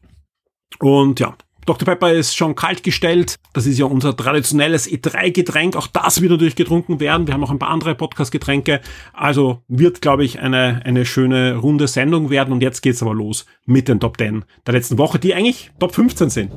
Und 0.80 1.20
ja, 1.20 1.36
Dr. 1.66 1.86
Pepper 1.86 2.12
ist 2.12 2.36
schon 2.36 2.56
kalt 2.56 2.84
gestellt. 2.84 3.36
Das 3.54 3.66
ist 3.66 3.78
ja 3.78 3.86
unser 3.86 4.16
traditionelles 4.18 4.90
E3-Getränk. 4.90 5.76
Auch 5.76 5.88
das 5.88 6.22
wird 6.22 6.32
natürlich 6.32 6.56
getrunken 6.56 7.00
werden. 7.00 7.28
Wir 7.28 7.34
haben 7.34 7.44
auch 7.44 7.52
ein 7.52 7.60
paar 7.60 7.70
andere 7.70 7.96
Podcast-Getränke. 7.96 8.82
Also 9.14 9.62
wird, 9.68 10.02
glaube 10.02 10.26
ich, 10.26 10.40
eine, 10.40 10.82
eine 10.84 11.06
schöne 11.06 11.56
runde 11.56 11.88
Sendung 11.88 12.30
werden. 12.30 12.52
Und 12.52 12.62
jetzt 12.62 12.82
geht's 12.82 13.02
aber 13.02 13.14
los 13.14 13.46
mit 13.66 13.88
den 13.88 14.00
Top 14.00 14.18
10 14.18 14.44
der 14.66 14.74
letzten 14.74 14.98
Woche, 14.98 15.20
die 15.20 15.36
eigentlich 15.36 15.72
Top 15.80 15.94
15 15.94 16.30
sind. 16.30 16.52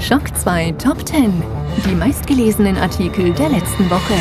Schock 0.00 0.34
2 0.34 0.72
Top 0.72 1.06
10. 1.06 1.30
Die 1.86 1.94
meistgelesenen 1.94 2.78
Artikel 2.78 3.32
der 3.34 3.50
letzten 3.50 3.88
Woche. 3.90 4.14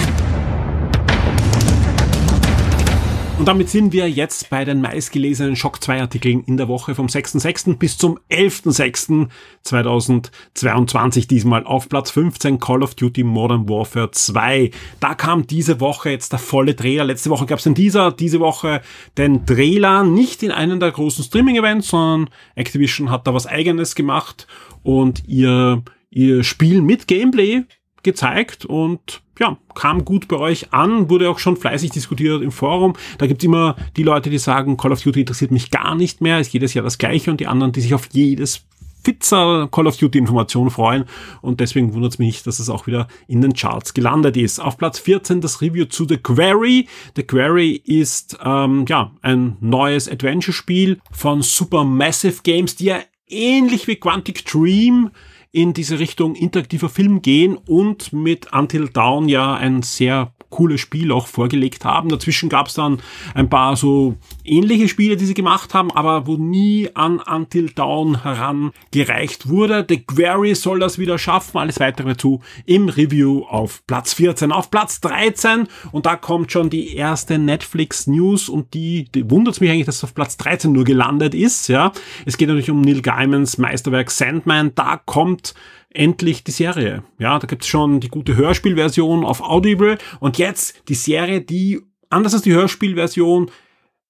Und 3.40 3.48
damit 3.48 3.70
sind 3.70 3.94
wir 3.94 4.10
jetzt 4.10 4.50
bei 4.50 4.66
den 4.66 4.82
meistgelesenen 4.82 5.56
Shock 5.56 5.82
2 5.82 6.02
Artikeln 6.02 6.44
in 6.44 6.58
der 6.58 6.68
Woche 6.68 6.94
vom 6.94 7.08
6.6. 7.08 7.78
bis 7.78 7.98
zum 7.98 8.20
11.6.2022. 8.30 11.30
Diesmal 11.30 11.64
auf 11.64 11.88
Platz 11.88 12.12
15 12.12 12.60
Call 12.60 12.84
of 12.84 12.96
Duty 12.96 13.24
Modern 13.24 13.70
Warfare 13.70 14.12
2. 14.12 14.72
Da 15.00 15.16
kam 15.16 15.48
diese 15.48 15.80
Woche 15.80 16.10
jetzt 16.10 16.34
der 16.34 16.40
volle 16.40 16.76
Trailer. 16.76 17.06
Letzte 17.06 17.30
Woche 17.30 17.46
gab 17.46 17.60
es 17.60 17.64
den 17.64 17.76
Teaser, 17.76 18.12
diese 18.12 18.42
Woche 18.42 18.82
den 19.18 19.46
Trailer. 19.46 20.04
Nicht 20.04 20.44
in 20.44 20.52
einem 20.52 20.82
der 20.82 20.92
großen 20.92 21.24
Streaming-Events, 21.24 21.88
sondern 21.88 22.30
Activision 22.56 23.10
hat 23.10 23.26
da 23.26 23.34
was 23.34 23.48
eigenes 23.48 23.96
gemacht 23.96 24.48
und 24.84 25.24
ihr, 25.28 25.84
ihr 26.10 26.44
Spiel 26.44 26.82
mit 26.82 27.08
Gameplay 27.08 27.64
gezeigt 28.04 28.66
und 28.66 29.22
ja, 29.40 29.58
kam 29.74 30.04
gut 30.04 30.28
bei 30.28 30.38
euch 30.38 30.74
an, 30.74 31.10
wurde 31.10 31.30
auch 31.30 31.40
schon 31.40 31.58
fleißig 31.58 31.92
diskutiert 31.92 32.42
im 32.42 32.52
Forum. 32.52 32.94
Da 33.18 33.28
gibt's 33.28 33.44
immer 33.44 33.76
die 33.96 34.04
Leute, 34.04 34.30
die 34.30 34.38
sagen, 34.38 34.78
Call 34.78 34.92
of 34.92 35.02
Duty 35.02 35.22
interessiert 35.22 35.52
mich 35.52 35.72
gar 35.72 35.96
nicht 35.96 36.22
mehr, 36.22 36.40
ist 36.40 36.54
jedes 36.54 36.74
Jahr 36.74 36.84
das 36.84 36.98
gleiche 36.98 37.32
und 37.32 37.40
die 37.40 37.48
anderen, 37.48 37.72
die 37.72 37.82
sich 37.82 37.94
auf 37.94 38.10
jedes 38.12 38.66
Pizza 39.04 39.70
Call 39.72 39.88
of 39.88 39.98
Duty 39.98 40.18
Information 40.18 40.70
freuen 40.70 41.06
und 41.42 41.62
deswegen 41.62 41.94
wundert 41.94 42.14
es 42.14 42.20
mich 42.20 42.28
nicht, 42.28 42.48
dass 42.48 42.60
es 42.60 42.70
auch 42.70 42.86
wieder 42.86 43.08
in 43.28 43.42
den 43.42 43.54
Charts 43.54 43.94
gelandet 43.94 44.36
ist. 44.36 44.60
Auf 44.60 44.78
Platz 44.78 45.00
14 45.00 45.40
das 45.40 45.62
Review 45.62 45.86
zu 45.86 46.06
The 46.08 46.18
Quarry. 46.18 46.88
The 47.16 47.24
Quarry 47.24 47.82
ist 47.86 48.38
ähm, 48.44 48.86
ja 48.90 49.12
ein 49.22 49.56
neues 49.62 50.10
Adventure-Spiel 50.10 51.00
von 51.12 51.42
Supermassive 51.42 52.42
Games, 52.44 52.76
die 52.76 52.86
ja 52.86 53.00
ähnlich 53.30 53.88
wie 53.88 53.96
Quantic 53.96 54.46
Dream 54.46 55.12
in 55.52 55.74
diese 55.74 56.00
Richtung 56.00 56.36
interaktiver 56.36 56.90
Film 56.90 57.22
gehen 57.22 57.56
und 57.56 58.14
mit 58.14 58.54
Until 58.54 58.90
Dawn 58.90 59.30
ja 59.30 59.56
ein 59.56 59.82
sehr 59.82 60.34
cooles 60.50 60.82
Spiel 60.82 61.12
auch 61.12 61.28
vorgelegt 61.28 61.86
haben. 61.86 62.10
Dazwischen 62.10 62.50
gab 62.50 62.68
es 62.68 62.74
dann 62.74 63.02
ein 63.34 63.50
paar 63.50 63.76
so 63.76 64.16
ähnliche 64.44 64.88
Spiele, 64.88 65.18
die 65.18 65.26
sie 65.26 65.34
gemacht 65.34 65.74
haben, 65.74 65.92
aber 65.92 66.28
wo 66.28 66.38
nie 66.38 66.90
an 66.94 67.20
Until 67.20 67.70
Dawn 67.70 68.24
herangereicht 68.24 69.48
wurde. 69.50 69.86
The 69.88 70.00
Query 70.00 70.56
soll 70.56 70.80
das 70.80 70.98
wieder 70.98 71.18
schaffen. 71.18 71.58
Alles 71.58 71.80
weitere 71.80 72.10
dazu 72.10 72.42
im 72.66 72.90
Review 72.90 73.44
auf 73.48 73.86
Platz 73.88 74.14
14. 74.14 74.52
Auf 74.52 74.72
Platz 74.72 75.02
13 75.02 75.68
und 75.92 76.06
da 76.06 76.16
kommt 76.16 76.52
schon 76.52 76.70
die 76.70 76.96
erste 76.96 77.38
Netflix 77.38 78.08
News 78.08 78.50
und 78.50 78.74
die, 78.74 79.06
die 79.14 79.30
wundert 79.30 79.62
mich 79.62 79.70
eigentlich, 79.70 79.86
dass 79.86 79.98
es 79.98 80.04
auf 80.04 80.14
Platz 80.14 80.38
13 80.38 80.72
nur 80.72 80.84
gelandet 80.84 81.34
ist. 81.34 81.68
Ja, 81.68 81.92
Es 82.26 82.38
geht 82.38 82.48
natürlich 82.48 82.70
um 82.70 82.82
Neil 82.82 83.02
Gaimans 83.02 83.58
Meisterwerk 83.58 84.12
Sandman. 84.12 84.74
Da 84.76 85.00
kommt 85.06 85.54
endlich 85.94 86.44
die 86.44 86.52
Serie. 86.52 87.04
Ja, 87.18 87.40
da 87.40 87.48
gibt's 87.48 87.68
schon 87.68 88.00
die 88.00 88.10
gute 88.10 88.36
Hörspielversion 88.36 89.26
auf 89.26 89.42
Audible. 89.42 89.98
Und 90.20 90.38
jetzt 90.38 90.88
die 90.88 90.96
Serie, 90.96 91.42
die 91.42 91.82
anders 92.10 92.34
als 92.34 92.44
die 92.44 92.54
Hörspielversion 92.54 93.50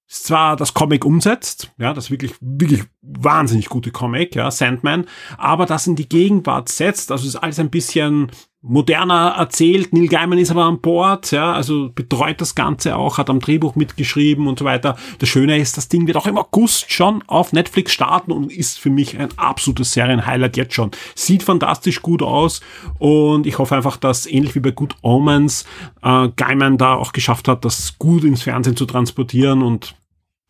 zwar 0.06 0.56
das 0.56 0.74
Comic 0.74 1.04
umsetzt, 1.04 1.70
ja, 1.78 1.94
das 1.94 2.10
wirklich, 2.10 2.34
wirklich 2.40 2.82
wahnsinnig 3.00 3.68
gute 3.68 3.92
Comic, 3.92 4.34
ja, 4.34 4.50
Sandman, 4.50 5.06
aber 5.38 5.66
das 5.66 5.86
in 5.86 5.94
die 5.94 6.08
Gegenwart 6.08 6.68
setzt, 6.68 7.12
also 7.12 7.28
ist 7.28 7.36
alles 7.36 7.60
ein 7.60 7.70
bisschen 7.70 8.28
moderner 8.62 9.34
erzählt. 9.38 9.92
Neil 9.92 10.08
Gaiman 10.08 10.38
ist 10.38 10.50
aber 10.50 10.64
an 10.64 10.80
Bord, 10.80 11.30
ja, 11.30 11.52
also 11.52 11.90
betreut 11.94 12.40
das 12.40 12.54
Ganze 12.54 12.96
auch, 12.96 13.16
hat 13.16 13.30
am 13.30 13.40
Drehbuch 13.40 13.74
mitgeschrieben 13.74 14.46
und 14.46 14.58
so 14.58 14.64
weiter. 14.64 14.96
Das 15.18 15.28
Schöne 15.28 15.58
ist, 15.58 15.76
das 15.76 15.88
Ding 15.88 16.06
wird 16.06 16.16
auch 16.16 16.26
im 16.26 16.36
August 16.36 16.92
schon 16.92 17.24
auf 17.26 17.52
Netflix 17.52 17.92
starten 17.92 18.32
und 18.32 18.52
ist 18.52 18.78
für 18.78 18.90
mich 18.90 19.18
ein 19.18 19.30
absolutes 19.36 19.92
Serienhighlight 19.94 20.56
jetzt 20.58 20.74
schon. 20.74 20.90
Sieht 21.14 21.42
fantastisch 21.42 22.02
gut 22.02 22.22
aus 22.22 22.60
und 22.98 23.46
ich 23.46 23.58
hoffe 23.58 23.76
einfach, 23.76 23.96
dass 23.96 24.26
ähnlich 24.26 24.54
wie 24.54 24.60
bei 24.60 24.72
Good 24.72 24.94
Omens 25.00 25.64
äh, 26.02 26.28
Gaiman 26.36 26.76
da 26.76 26.94
auch 26.94 27.12
geschafft 27.12 27.48
hat, 27.48 27.64
das 27.64 27.98
gut 27.98 28.24
ins 28.24 28.42
Fernsehen 28.42 28.76
zu 28.76 28.84
transportieren 28.84 29.62
und 29.62 29.94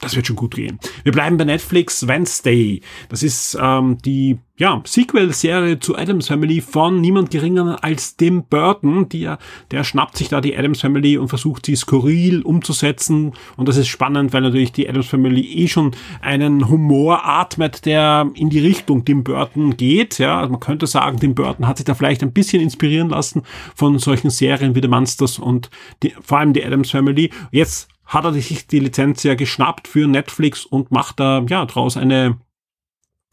das 0.00 0.16
wird 0.16 0.26
schon 0.26 0.36
gut 0.36 0.54
gehen. 0.54 0.78
Wir 1.04 1.12
bleiben 1.12 1.36
bei 1.36 1.44
Netflix 1.44 2.08
Wednesday. 2.08 2.80
Das 3.10 3.22
ist 3.22 3.56
ähm, 3.60 3.98
die 3.98 4.38
ja, 4.56 4.82
Sequel-Serie 4.84 5.78
zu 5.78 5.96
Adams 5.96 6.28
Family 6.28 6.60
von 6.60 7.00
niemand 7.00 7.30
geringer 7.30 7.82
als 7.82 8.16
Tim 8.16 8.44
Burton. 8.44 9.08
Der, 9.10 9.38
der 9.70 9.84
schnappt 9.84 10.16
sich 10.16 10.28
da 10.28 10.40
die 10.40 10.56
Adams 10.56 10.80
Family 10.80 11.18
und 11.18 11.28
versucht 11.28 11.66
sie 11.66 11.76
skurril 11.76 12.42
umzusetzen. 12.42 13.32
Und 13.56 13.68
das 13.68 13.76
ist 13.76 13.88
spannend, 13.88 14.32
weil 14.32 14.42
natürlich 14.42 14.72
die 14.72 14.88
Adams 14.88 15.06
Family 15.06 15.42
eh 15.42 15.68
schon 15.68 15.92
einen 16.22 16.68
Humor 16.68 17.26
atmet, 17.26 17.84
der 17.84 18.30
in 18.34 18.48
die 18.48 18.60
Richtung 18.60 19.04
Tim 19.04 19.22
Burton 19.22 19.76
geht. 19.76 20.18
Ja, 20.18 20.40
also 20.40 20.50
man 20.50 20.60
könnte 20.60 20.86
sagen, 20.86 21.20
Tim 21.20 21.34
Burton 21.34 21.66
hat 21.66 21.76
sich 21.76 21.86
da 21.86 21.94
vielleicht 21.94 22.22
ein 22.22 22.32
bisschen 22.32 22.62
inspirieren 22.62 23.10
lassen 23.10 23.42
von 23.74 23.98
solchen 23.98 24.30
Serien 24.30 24.74
wie 24.74 24.82
The 24.82 24.88
Monsters 24.88 25.38
und 25.38 25.70
die, 26.02 26.14
vor 26.20 26.38
allem 26.38 26.52
die 26.54 26.64
Adams 26.64 26.90
Family. 26.90 27.30
Jetzt 27.50 27.88
hat 28.10 28.24
er 28.24 28.32
sich 28.32 28.66
die 28.66 28.80
Lizenz 28.80 29.22
ja 29.22 29.34
geschnappt 29.34 29.88
für 29.88 30.06
Netflix 30.06 30.66
und 30.66 30.90
macht 30.90 31.20
da 31.20 31.44
ja 31.48 31.64
draus 31.64 31.96
eine 31.96 32.38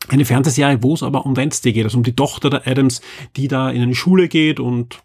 eine 0.08 0.26
Fernsehserie, 0.26 0.84
wo 0.84 0.94
es 0.94 1.04
aber 1.04 1.26
um 1.26 1.36
Wednesday 1.36 1.74
geht, 1.74 1.84
also 1.84 1.98
um 1.98 2.04
die 2.04 2.16
Tochter 2.16 2.50
der 2.50 2.68
Adams, 2.68 3.02
die 3.36 3.48
da 3.48 3.70
in 3.70 3.82
eine 3.82 3.96
Schule 3.96 4.28
geht 4.28 4.60
und 4.60 5.04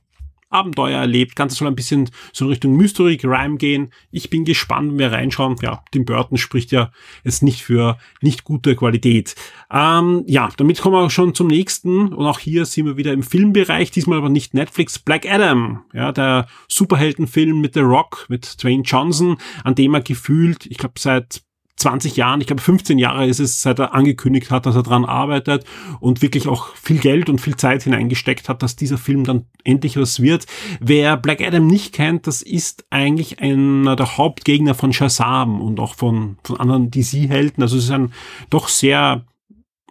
Abenteuer 0.53 0.99
erlebt. 0.99 1.37
Ganze 1.37 1.57
soll 1.57 1.69
ein 1.69 1.75
bisschen 1.75 2.11
so 2.33 2.45
in 2.45 2.51
Richtung 2.51 2.77
Mystery 2.77 3.17
Crime 3.17 3.57
gehen. 3.57 3.93
Ich 4.11 4.31
bin 4.31 4.45
gespannt, 4.45 4.93
wenn 4.93 4.99
wir 4.99 5.13
reinschauen. 5.13 5.57
Ja, 5.63 5.83
Tim 5.91 6.05
Burton 6.05 6.39
spricht 6.39 6.73
ja 6.73 6.91
jetzt 7.25 7.43
nicht 7.43 7.63
für 7.63 7.99
nicht 8.21 8.45
gute 8.45 8.77
Qualität. 8.77 9.35
Ähm, 9.71 10.25
ja, 10.27 10.51
damit 10.57 10.81
kommen 10.81 10.95
wir 10.95 11.01
auch 11.01 11.11
schon 11.11 11.35
zum 11.35 11.47
nächsten. 11.47 12.13
Und 12.13 12.27
auch 12.27 12.39
hier 12.39 12.67
sind 12.67 12.87
wir 12.87 12.97
wieder 12.97 13.13
im 13.13 13.23
Filmbereich, 13.23 13.91
diesmal 13.91 14.19
aber 14.19 14.29
nicht 14.29 14.55
Netflix. 14.55 14.99
Black 14.99 15.27
Adam, 15.27 15.85
ja, 15.93 16.13
der 16.13 16.47
Superheldenfilm 16.69 17.61
mit 17.61 17.75
The 17.75 17.81
Rock, 17.81 18.27
mit 18.29 18.63
Dwayne 18.63 18.83
Johnson, 18.83 19.37
an 19.65 19.75
dem 19.75 19.95
er 19.95 20.01
gefühlt, 20.01 20.67
ich 20.67 20.79
glaube, 20.79 20.95
seit 20.99 21.43
20 21.83 22.17
Jahren, 22.17 22.41
ich 22.41 22.47
glaube 22.47 22.63
15 22.63 22.99
Jahre 22.99 23.27
ist 23.27 23.41
es, 23.41 23.63
seit 23.63 23.79
er 23.79 23.95
angekündigt 23.95 24.51
hat, 24.51 24.67
dass 24.67 24.77
er 24.77 24.83
dran 24.83 25.05
arbeitet 25.05 25.65
und 26.01 26.23
wirklich 26.23 26.49
auch 26.49 26.75
viel 26.75 26.99
Geld 26.99 27.29
und 27.29 27.41
viel 27.41 27.57
Zeit 27.57 27.83
hineingesteckt 27.83 28.49
hat, 28.49 28.63
dass 28.63 28.77
dieser 28.77 28.99
Film 28.99 29.25
dann 29.25 29.47
endlich 29.65 29.97
was 29.97 30.21
wird. 30.21 30.47
Wer 30.81 31.17
Black 31.17 31.41
Adam 31.41 31.67
nicht 31.67 31.93
kennt, 31.93 32.27
das 32.27 32.43
ist 32.43 32.85
eigentlich 32.91 33.41
einer 33.41 33.97
der 33.97 34.17
Hauptgegner 34.17 34.75
von 34.75 34.93
Shazam 34.93 35.61
und 35.61 35.79
auch 35.81 35.95
von, 35.95 36.37
von 36.45 36.59
anderen 36.59 36.91
DC-Helden. 36.91 37.63
Also 37.63 37.77
es 37.77 37.85
ist 37.85 37.91
ein 37.91 38.13
doch 38.49 38.69
sehr 38.69 39.25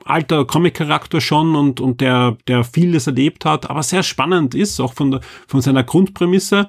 alter 0.05 0.45
Comic-Charakter 0.45 1.21
schon 1.21 1.55
und, 1.55 1.79
und 1.79 2.01
der, 2.01 2.37
der 2.47 2.63
vieles 2.63 3.07
erlebt 3.07 3.45
hat, 3.45 3.69
aber 3.69 3.83
sehr 3.83 4.03
spannend 4.03 4.55
ist, 4.55 4.79
auch 4.79 4.93
von, 4.93 5.11
der, 5.11 5.21
von 5.47 5.61
seiner 5.61 5.83
Grundprämisse 5.83 6.67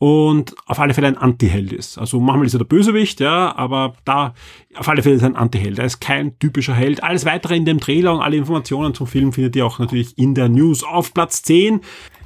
und 0.00 0.54
auf 0.64 0.80
alle 0.80 0.94
Fälle 0.94 1.08
ein 1.08 1.18
Anti-Held 1.18 1.74
ist. 1.74 1.98
Also 1.98 2.20
manchmal 2.20 2.46
ist 2.46 2.54
er 2.54 2.60
der 2.60 2.64
Bösewicht, 2.64 3.20
ja, 3.20 3.54
aber 3.54 3.92
da 4.06 4.32
auf 4.74 4.88
alle 4.88 5.02
Fälle 5.02 5.16
ist 5.16 5.20
er 5.20 5.28
ein 5.28 5.36
Anti-Held. 5.36 5.78
Er 5.78 5.84
ist 5.84 6.00
kein 6.00 6.38
typischer 6.38 6.72
Held. 6.72 7.04
Alles 7.04 7.26
weitere 7.26 7.54
in 7.54 7.66
dem 7.66 7.80
Trailer 7.80 8.14
und 8.14 8.22
alle 8.22 8.38
Informationen 8.38 8.94
zum 8.94 9.06
Film 9.06 9.34
findet 9.34 9.56
ihr 9.56 9.66
auch 9.66 9.78
natürlich 9.78 10.16
in 10.16 10.34
der 10.34 10.48
News. 10.48 10.84
Auf 10.84 11.12
Platz 11.12 11.42
10 11.42 11.82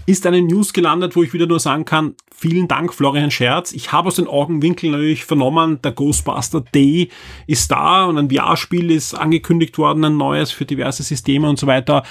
ist 0.06 0.24
eine 0.24 0.40
News 0.40 0.72
gelandet, 0.72 1.16
wo 1.16 1.24
ich 1.24 1.32
wieder 1.32 1.48
nur 1.48 1.58
sagen 1.58 1.84
kann, 1.84 2.14
vielen 2.32 2.68
Dank 2.68 2.94
Florian 2.94 3.32
Scherz. 3.32 3.72
Ich 3.72 3.90
habe 3.90 4.06
aus 4.06 4.16
den 4.16 4.28
Augenwinkeln 4.28 4.92
natürlich 4.92 5.24
vernommen, 5.24 5.82
der 5.82 5.90
Ghostbuster 5.90 6.60
Day 6.60 7.08
ist 7.48 7.72
da 7.72 8.04
und 8.04 8.18
ein 8.18 8.30
VR-Spiel 8.30 8.92
ist 8.92 9.14
angekündigt 9.14 9.78
worden, 9.78 10.04
ein 10.04 10.16
neues 10.16 10.52
für 10.52 10.64
diverse 10.64 11.02
Systeme 11.02 11.48
und 11.48 11.58
so 11.58 11.66
weiter 11.66 12.04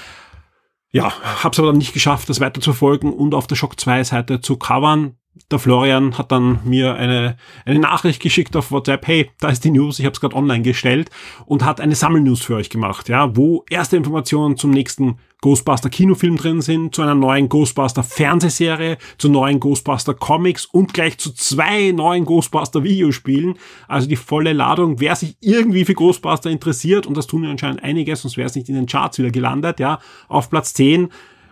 ja, 0.91 1.11
habe 1.41 1.53
es 1.53 1.59
aber 1.59 1.69
dann 1.69 1.77
nicht 1.77 1.93
geschafft, 1.93 2.29
das 2.29 2.39
weiter 2.39 2.61
zu 2.61 2.71
verfolgen 2.71 3.11
und 3.11 3.33
auf 3.33 3.47
der 3.47 3.55
Shock 3.55 3.79
2 3.79 4.03
Seite 4.03 4.41
zu 4.41 4.57
covern 4.57 5.17
der 5.49 5.59
Florian 5.59 6.17
hat 6.17 6.31
dann 6.31 6.59
mir 6.63 6.95
eine, 6.95 7.37
eine 7.65 7.79
Nachricht 7.79 8.21
geschickt 8.21 8.55
auf 8.55 8.71
WhatsApp, 8.71 9.07
hey, 9.07 9.31
da 9.39 9.49
ist 9.49 9.63
die 9.63 9.71
News, 9.71 9.99
ich 9.99 10.05
habe 10.05 10.13
es 10.13 10.21
gerade 10.21 10.35
online 10.35 10.61
gestellt 10.61 11.09
und 11.45 11.65
hat 11.65 11.81
eine 11.81 11.95
Sammelnews 11.95 12.43
für 12.43 12.55
euch 12.55 12.69
gemacht, 12.69 13.09
ja, 13.09 13.35
wo 13.35 13.65
erste 13.69 13.97
Informationen 13.97 14.57
zum 14.57 14.71
nächsten 14.71 15.17
Ghostbuster 15.41 15.89
Kinofilm 15.89 16.37
drin 16.37 16.61
sind, 16.61 16.95
zu 16.95 17.01
einer 17.01 17.15
neuen 17.15 17.49
Ghostbuster 17.49 18.01
Fernsehserie, 18.01 18.97
zu 19.17 19.27
neuen 19.27 19.59
Ghostbuster 19.59 20.13
Comics 20.13 20.65
und 20.65 20.93
gleich 20.93 21.17
zu 21.17 21.33
zwei 21.33 21.91
neuen 21.91 22.23
Ghostbuster 22.23 22.83
Videospielen. 22.83 23.55
Also 23.89 24.07
die 24.07 24.15
volle 24.15 24.53
Ladung, 24.53 25.01
wer 25.01 25.17
sich 25.17 25.35
irgendwie 25.41 25.83
für 25.83 25.95
Ghostbuster 25.95 26.49
interessiert, 26.49 27.05
und 27.05 27.17
das 27.17 27.27
tun 27.27 27.43
ja 27.43 27.51
anscheinend 27.51 27.83
einige, 27.83 28.15
sonst 28.15 28.37
wäre 28.37 28.47
es 28.47 28.55
nicht 28.55 28.69
in 28.69 28.75
den 28.75 28.85
Charts 28.85 29.19
wieder 29.19 29.31
gelandet, 29.31 29.81
ja, 29.81 29.99
auf 30.29 30.49
Platz 30.49 30.73
10. 30.75 31.09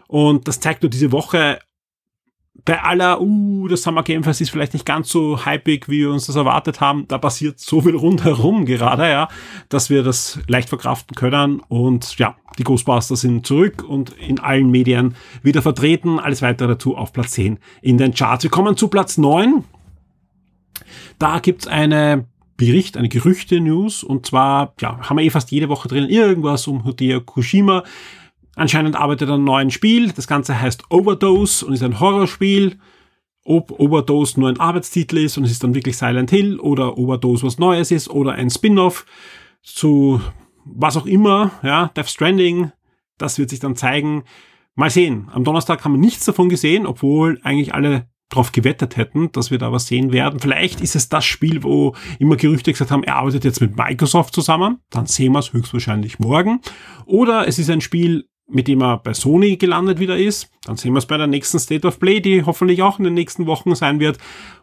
Und 0.07 0.47
das 0.47 0.61
zeigt 0.61 0.83
nur 0.83 0.89
diese 0.89 1.11
Woche, 1.11 1.59
bei 2.65 2.81
aller, 2.81 3.21
uh, 3.21 3.67
das 3.67 3.81
Summer 3.81 4.03
Game 4.03 4.23
Fest 4.23 4.41
ist 4.41 4.51
vielleicht 4.51 4.73
nicht 4.73 4.85
ganz 4.85 5.09
so 5.09 5.45
hypig, 5.45 5.89
wie 5.89 5.99
wir 5.99 6.11
uns 6.11 6.27
das 6.27 6.35
erwartet 6.35 6.81
haben. 6.81 7.07
Da 7.07 7.17
passiert 7.17 7.59
so 7.59 7.81
viel 7.81 7.95
rundherum 7.95 8.65
gerade, 8.65 9.09
ja, 9.09 9.27
dass 9.69 9.89
wir 9.89 10.03
das 10.03 10.39
leicht 10.47 10.69
verkraften 10.69 11.15
können. 11.15 11.61
Und 11.67 12.17
ja, 12.17 12.35
die 12.57 12.63
Ghostbusters 12.63 13.21
sind 13.21 13.47
zurück 13.47 13.83
und 13.83 14.11
in 14.11 14.39
allen 14.39 14.69
Medien 14.69 15.15
wieder 15.41 15.61
vertreten. 15.61 16.19
Alles 16.19 16.41
weitere 16.41 16.67
dazu 16.67 16.95
auf 16.95 17.13
Platz 17.13 17.31
10 17.31 17.57
in 17.81 17.97
den 17.97 18.13
Charts. 18.13 18.43
Wir 18.43 18.51
kommen 18.51 18.77
zu 18.77 18.89
Platz 18.89 19.17
9. 19.17 19.63
Da 21.19 21.39
gibt's 21.39 21.67
eine 21.67 22.25
Bericht, 22.57 22.97
eine 22.97 23.09
Gerüchte-News. 23.09 24.03
Und 24.03 24.25
zwar, 24.25 24.73
ja, 24.79 24.99
haben 25.09 25.17
wir 25.17 25.23
eh 25.23 25.29
fast 25.29 25.51
jede 25.51 25.69
Woche 25.69 25.87
drin 25.87 26.09
irgendwas 26.09 26.67
um 26.67 26.83
Hideo 26.83 27.21
Kushima. 27.21 27.83
Anscheinend 28.61 28.95
arbeitet 28.95 29.27
er 29.27 29.33
an 29.33 29.39
einem 29.39 29.45
neuen 29.45 29.71
Spiel. 29.71 30.11
Das 30.11 30.27
Ganze 30.27 30.61
heißt 30.61 30.83
Overdose 30.91 31.65
und 31.65 31.73
ist 31.73 31.81
ein 31.81 31.99
Horrorspiel. 31.99 32.77
ob 33.43 33.71
Overdose 33.79 34.39
nur 34.39 34.49
ein 34.49 34.59
Arbeitstitel 34.59 35.17
ist 35.17 35.35
und 35.35 35.45
es 35.45 35.51
ist 35.51 35.63
dann 35.63 35.73
wirklich 35.73 35.97
Silent 35.97 36.29
Hill 36.29 36.59
oder 36.59 36.95
Overdose 36.95 37.43
was 37.43 37.57
Neues 37.57 37.89
ist 37.89 38.07
oder 38.07 38.33
ein 38.33 38.51
Spin-off 38.51 39.07
zu 39.63 40.21
was 40.63 40.95
auch 40.95 41.07
immer, 41.07 41.49
ja, 41.63 41.87
Death 41.97 42.09
Stranding, 42.09 42.71
das 43.17 43.39
wird 43.39 43.49
sich 43.49 43.59
dann 43.59 43.75
zeigen. 43.75 44.25
Mal 44.75 44.91
sehen. 44.91 45.27
Am 45.33 45.43
Donnerstag 45.43 45.83
haben 45.83 45.93
wir 45.93 45.99
nichts 45.99 46.25
davon 46.25 46.47
gesehen, 46.47 46.85
obwohl 46.85 47.39
eigentlich 47.41 47.73
alle 47.73 48.05
darauf 48.29 48.51
gewettet 48.51 48.95
hätten, 48.95 49.31
dass 49.31 49.49
wir 49.49 49.57
da 49.57 49.71
was 49.71 49.87
sehen 49.87 50.11
werden. 50.11 50.39
Vielleicht 50.39 50.81
ist 50.81 50.95
es 50.95 51.09
das 51.09 51.25
Spiel, 51.25 51.63
wo 51.63 51.95
immer 52.19 52.35
Gerüchte 52.35 52.71
gesagt 52.71 52.91
haben, 52.91 53.03
er 53.03 53.15
arbeitet 53.15 53.43
jetzt 53.43 53.59
mit 53.59 53.75
Microsoft 53.75 54.35
zusammen. 54.35 54.77
Dann 54.91 55.07
sehen 55.07 55.33
wir 55.33 55.39
es 55.39 55.51
höchstwahrscheinlich 55.51 56.19
morgen. 56.19 56.61
Oder 57.05 57.47
es 57.47 57.57
ist 57.57 57.71
ein 57.71 57.81
Spiel, 57.81 58.29
mit 58.51 58.67
dem 58.67 58.81
er 58.81 58.97
bei 58.97 59.13
Sony 59.13 59.57
gelandet 59.57 59.99
wieder 59.99 60.17
ist. 60.17 60.49
Dann 60.65 60.77
sehen 60.77 60.93
wir 60.93 60.99
es 60.99 61.05
bei 61.05 61.17
der 61.17 61.27
nächsten 61.27 61.59
State 61.59 61.87
of 61.87 61.99
Play, 61.99 62.19
die 62.19 62.43
hoffentlich 62.43 62.81
auch 62.81 62.99
in 62.99 63.05
den 63.05 63.13
nächsten 63.13 63.47
Wochen 63.47 63.73
sein 63.75 63.99
wird. 63.99 64.17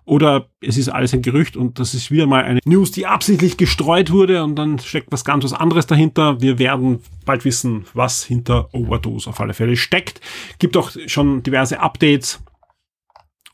Oder 0.04 0.46
es 0.60 0.76
ist 0.76 0.88
alles 0.88 1.12
ein 1.12 1.22
Gerücht 1.22 1.56
und 1.56 1.78
das 1.78 1.94
ist 1.94 2.10
wieder 2.10 2.26
mal 2.26 2.44
eine 2.44 2.60
News, 2.64 2.92
die 2.92 3.06
absichtlich 3.06 3.56
gestreut 3.56 4.10
wurde 4.10 4.44
und 4.44 4.56
dann 4.56 4.78
steckt 4.78 5.10
was 5.10 5.24
ganz 5.24 5.44
was 5.44 5.52
anderes 5.52 5.86
dahinter. 5.86 6.40
Wir 6.40 6.58
werden 6.58 7.00
bald 7.24 7.44
wissen, 7.44 7.84
was 7.94 8.24
hinter 8.24 8.72
Overdose 8.72 9.28
auf 9.28 9.40
alle 9.40 9.54
Fälle 9.54 9.76
steckt. 9.76 10.20
Gibt 10.58 10.76
auch 10.76 10.92
schon 11.06 11.42
diverse 11.42 11.80
Updates 11.80 12.40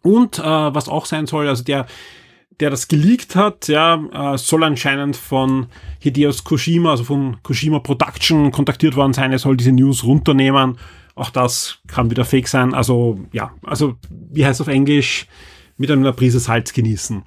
und 0.02 0.38
äh, 0.38 0.42
was 0.42 0.88
auch 0.88 1.06
sein 1.06 1.26
soll, 1.26 1.48
also 1.48 1.64
der, 1.64 1.86
der 2.60 2.70
das 2.70 2.88
geleakt 2.88 3.36
hat, 3.36 3.68
ja, 3.68 4.34
äh, 4.34 4.38
soll 4.38 4.64
anscheinend 4.64 5.16
von 5.16 5.66
Hideos 5.98 6.44
Kojima, 6.44 6.90
also 6.90 7.04
von 7.04 7.38
Kojima 7.42 7.80
Production 7.80 8.50
kontaktiert 8.52 8.96
worden 8.96 9.12
sein. 9.12 9.32
Er 9.32 9.38
soll 9.38 9.56
diese 9.56 9.72
News 9.72 10.04
runternehmen. 10.04 10.78
Auch 11.14 11.30
das 11.30 11.78
kann 11.86 12.10
wieder 12.10 12.24
fake 12.24 12.48
sein. 12.48 12.74
Also 12.74 13.18
ja, 13.32 13.52
also 13.62 13.96
wie 14.10 14.44
heißt 14.44 14.60
auf 14.60 14.68
Englisch, 14.68 15.26
mit 15.76 15.90
einer 15.90 16.12
Prise 16.12 16.38
Salz 16.38 16.72
genießen. 16.72 17.22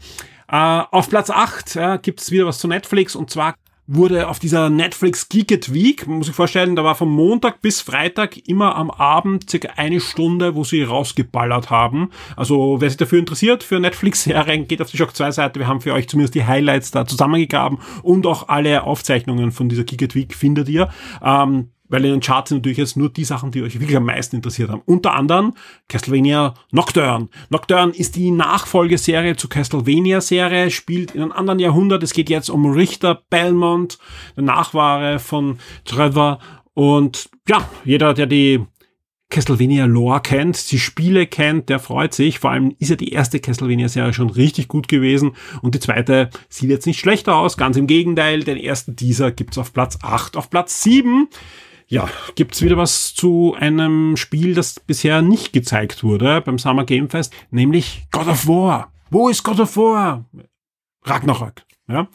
Äh, 0.49 0.55
auf 0.91 1.09
Platz 1.09 1.29
8 1.29 1.75
ja, 1.75 1.97
gibt 1.97 2.21
es 2.21 2.31
wieder 2.31 2.45
was 2.45 2.59
zu 2.59 2.67
Netflix 2.67 3.15
und 3.15 3.29
zwar 3.29 3.55
wurde 3.87 4.27
auf 4.27 4.39
dieser 4.39 4.69
Netflix 4.69 5.29
Geek 5.29 5.51
It 5.51 5.73
Week, 5.73 6.05
muss 6.07 6.27
sich 6.27 6.35
vorstellen, 6.35 6.75
da 6.75 6.83
war 6.83 6.95
von 6.95 7.09
Montag 7.09 7.61
bis 7.61 7.81
Freitag 7.81 8.47
immer 8.47 8.75
am 8.75 8.91
Abend 8.91 9.49
circa 9.49 9.69
eine 9.77 10.01
Stunde, 10.01 10.55
wo 10.55 10.65
sie 10.65 10.83
rausgeballert 10.83 11.69
haben. 11.69 12.11
Also 12.35 12.81
wer 12.81 12.89
sich 12.89 12.97
dafür 12.97 13.19
interessiert, 13.19 13.63
für 13.63 13.79
Netflix-Serien, 13.79 14.67
geht 14.67 14.81
auf 14.81 14.91
die 14.91 14.97
Shock 14.97 15.15
2 15.15 15.31
Seite. 15.31 15.59
Wir 15.59 15.67
haben 15.67 15.81
für 15.81 15.93
euch 15.93 16.09
zumindest 16.09 16.35
die 16.35 16.45
Highlights 16.45 16.91
da 16.91 17.05
zusammengegraben 17.05 17.79
und 18.03 18.27
auch 18.27 18.49
alle 18.49 18.83
Aufzeichnungen 18.83 19.51
von 19.51 19.69
dieser 19.69 19.85
Geek 19.85 20.01
It 20.01 20.15
Week 20.15 20.33
findet 20.33 20.67
ihr. 20.67 20.89
Ähm, 21.23 21.69
weil 21.89 22.05
in 22.05 22.11
den 22.11 22.19
Charts 22.19 22.49
sind 22.49 22.59
natürlich 22.59 22.77
jetzt 22.77 22.97
nur 22.97 23.09
die 23.09 23.23
Sachen, 23.23 23.51
die 23.51 23.61
euch 23.61 23.79
wirklich 23.79 23.97
am 23.97 24.05
meisten 24.05 24.35
interessiert 24.35 24.69
haben. 24.69 24.81
Unter 24.85 25.13
anderem 25.13 25.53
Castlevania 25.87 26.53
Nocturne. 26.71 27.29
Nocturne 27.49 27.93
ist 27.93 28.15
die 28.15 28.31
Nachfolgeserie 28.31 29.35
zur 29.35 29.49
Castlevania-Serie, 29.49 30.71
spielt 30.71 31.11
in 31.11 31.21
einem 31.21 31.31
anderen 31.31 31.59
Jahrhundert. 31.59 32.03
Es 32.03 32.13
geht 32.13 32.29
jetzt 32.29 32.49
um 32.49 32.65
Richter 32.65 33.21
Belmont, 33.29 33.97
der 34.35 34.43
Nachwahre 34.43 35.19
von 35.19 35.59
Trevor. 35.85 36.39
Und 36.73 37.29
ja, 37.47 37.67
jeder, 37.83 38.13
der 38.13 38.27
die 38.27 38.65
Castlevania 39.29 39.85
Lore 39.85 40.21
kennt, 40.21 40.71
die 40.71 40.79
Spiele 40.79 41.27
kennt, 41.27 41.67
der 41.67 41.79
freut 41.79 42.13
sich. 42.13 42.39
Vor 42.39 42.51
allem 42.51 42.75
ist 42.79 42.89
ja 42.89 42.95
die 42.95 43.11
erste 43.11 43.39
Castlevania-Serie 43.39 44.13
schon 44.13 44.29
richtig 44.29 44.69
gut 44.69 44.87
gewesen 44.87 45.33
und 45.61 45.75
die 45.75 45.79
zweite 45.79 46.29
sieht 46.47 46.69
jetzt 46.69 46.85
nicht 46.85 46.99
schlechter 46.99 47.35
aus. 47.35 47.57
Ganz 47.57 47.75
im 47.75 47.87
Gegenteil, 47.87 48.43
den 48.43 48.57
ersten 48.57 48.95
dieser 48.95 49.31
gibt's 49.31 49.57
auf 49.57 49.73
Platz 49.73 49.99
8. 50.01 50.37
Auf 50.37 50.49
Platz 50.49 50.81
7 50.81 51.27
ja, 51.87 52.09
gibt's 52.35 52.61
wieder 52.61 52.77
was 52.77 53.13
zu 53.13 53.55
einem 53.57 54.17
Spiel, 54.17 54.53
das 54.53 54.79
bisher 54.79 55.21
nicht 55.21 55.53
gezeigt 55.53 56.03
wurde 56.03 56.41
beim 56.41 56.59
Summer 56.59 56.85
Game 56.85 57.09
Fest, 57.09 57.33
nämlich 57.49 58.07
God 58.11 58.27
of 58.27 58.47
War. 58.47 58.91
Wo 59.09 59.29
ist 59.29 59.43
God 59.43 59.59
of 59.61 59.77
War? 59.77 60.25
Ragnarök. 61.03 61.65
Ja. 61.87 62.07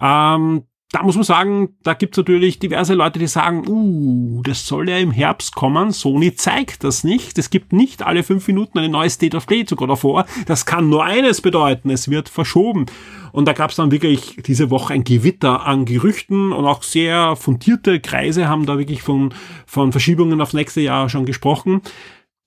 Ähm, 0.00 0.64
da 0.90 1.02
muss 1.02 1.16
man 1.16 1.24
sagen, 1.24 1.76
da 1.82 1.92
gibt's 1.92 2.16
natürlich 2.16 2.58
diverse 2.58 2.94
Leute, 2.94 3.18
die 3.18 3.26
sagen, 3.26 3.68
uh, 3.68 4.42
das 4.42 4.66
soll 4.66 4.88
ja 4.88 4.96
im 4.96 5.10
Herbst 5.10 5.54
kommen. 5.54 5.92
Sony 5.92 6.34
zeigt 6.34 6.82
das 6.82 7.04
nicht. 7.04 7.36
Es 7.36 7.50
gibt 7.50 7.74
nicht 7.74 8.02
alle 8.02 8.22
fünf 8.22 8.46
Minuten 8.48 8.78
eine 8.78 8.88
neue 8.88 9.10
State 9.10 9.36
of 9.36 9.46
Play 9.46 9.66
zu 9.66 9.76
God 9.76 9.90
of 9.90 10.04
War. 10.04 10.26
Das 10.46 10.64
kann 10.64 10.88
nur 10.88 11.04
eines 11.04 11.42
bedeuten, 11.42 11.90
es 11.90 12.08
wird 12.10 12.30
verschoben. 12.30 12.86
Und 13.32 13.44
da 13.46 13.52
gab's 13.52 13.76
dann 13.76 13.90
wirklich 13.90 14.38
diese 14.46 14.70
Woche 14.70 14.94
ein 14.94 15.04
Gewitter 15.04 15.66
an 15.66 15.84
Gerüchten 15.84 16.52
und 16.52 16.64
auch 16.64 16.82
sehr 16.82 17.36
fundierte 17.36 18.00
Kreise 18.00 18.48
haben 18.48 18.64
da 18.64 18.78
wirklich 18.78 19.02
von, 19.02 19.34
von 19.66 19.92
Verschiebungen 19.92 20.40
aufs 20.40 20.54
nächste 20.54 20.80
Jahr 20.80 21.10
schon 21.10 21.26
gesprochen. 21.26 21.82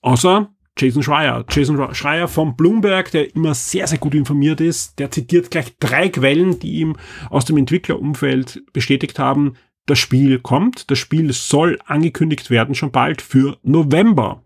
Außer 0.02 0.50
Jason 0.82 1.04
Schreier. 1.04 1.46
Jason 1.50 1.94
Schreier 1.94 2.28
von 2.28 2.56
Bloomberg, 2.56 3.12
der 3.12 3.36
immer 3.36 3.54
sehr, 3.54 3.88
sehr 3.88 4.00
gut 4.00 4.16
informiert 4.16 4.62
ist, 4.62 4.98
der 5.00 5.12
zitiert 5.12 5.52
gleich 5.52 5.76
drei 5.80 6.10
Quellen, 6.10 6.60
die 6.60 6.80
ihm 6.80 6.96
aus 7.30 7.46
dem 7.46 7.58
Entwicklerumfeld 7.58 8.64
bestätigt 8.74 9.20
haben, 9.20 9.54
das 9.86 10.00
Spiel 10.00 10.40
kommt. 10.40 10.90
Das 10.90 11.00
Spiel 11.00 11.32
soll 11.34 11.80
angekündigt 11.86 12.50
werden 12.50 12.76
schon 12.76 12.92
bald 12.92 13.22
für 13.22 13.58
November. 13.64 14.44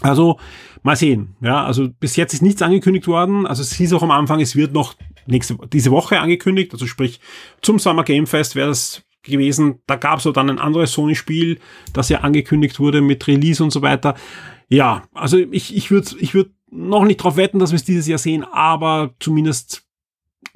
Also 0.00 0.38
mal 0.82 0.96
sehen. 0.96 1.36
Ja, 1.40 1.64
also 1.64 1.88
bis 1.88 2.16
jetzt 2.16 2.34
ist 2.34 2.42
nichts 2.42 2.62
angekündigt 2.62 3.06
worden. 3.06 3.46
Also 3.46 3.62
es 3.62 3.72
hieß 3.74 3.92
auch 3.92 4.02
am 4.02 4.10
Anfang, 4.10 4.40
es 4.40 4.56
wird 4.56 4.72
noch 4.72 4.94
nächste 5.26 5.56
diese 5.72 5.90
Woche 5.90 6.20
angekündigt. 6.20 6.72
Also 6.72 6.86
sprich 6.86 7.20
zum 7.60 7.78
Summer 7.78 8.04
Game 8.04 8.26
Fest 8.26 8.56
wäre 8.56 8.68
das 8.68 9.02
gewesen. 9.22 9.80
Da 9.86 9.96
gab 9.96 10.18
es 10.18 10.32
dann 10.32 10.50
ein 10.50 10.58
anderes 10.58 10.92
Sony-Spiel, 10.92 11.58
das 11.92 12.08
ja 12.08 12.20
angekündigt 12.20 12.80
wurde 12.80 13.00
mit 13.00 13.26
Release 13.28 13.62
und 13.62 13.70
so 13.70 13.82
weiter. 13.82 14.16
Ja, 14.72 15.02
also 15.12 15.36
ich, 15.36 15.76
ich 15.76 15.90
würde 15.90 16.16
ich 16.18 16.32
würd 16.32 16.50
noch 16.70 17.04
nicht 17.04 17.18
drauf 17.18 17.36
wetten, 17.36 17.58
dass 17.58 17.72
wir 17.72 17.76
es 17.76 17.84
dieses 17.84 18.06
Jahr 18.06 18.16
sehen, 18.16 18.42
aber 18.42 19.10
zumindest 19.20 19.86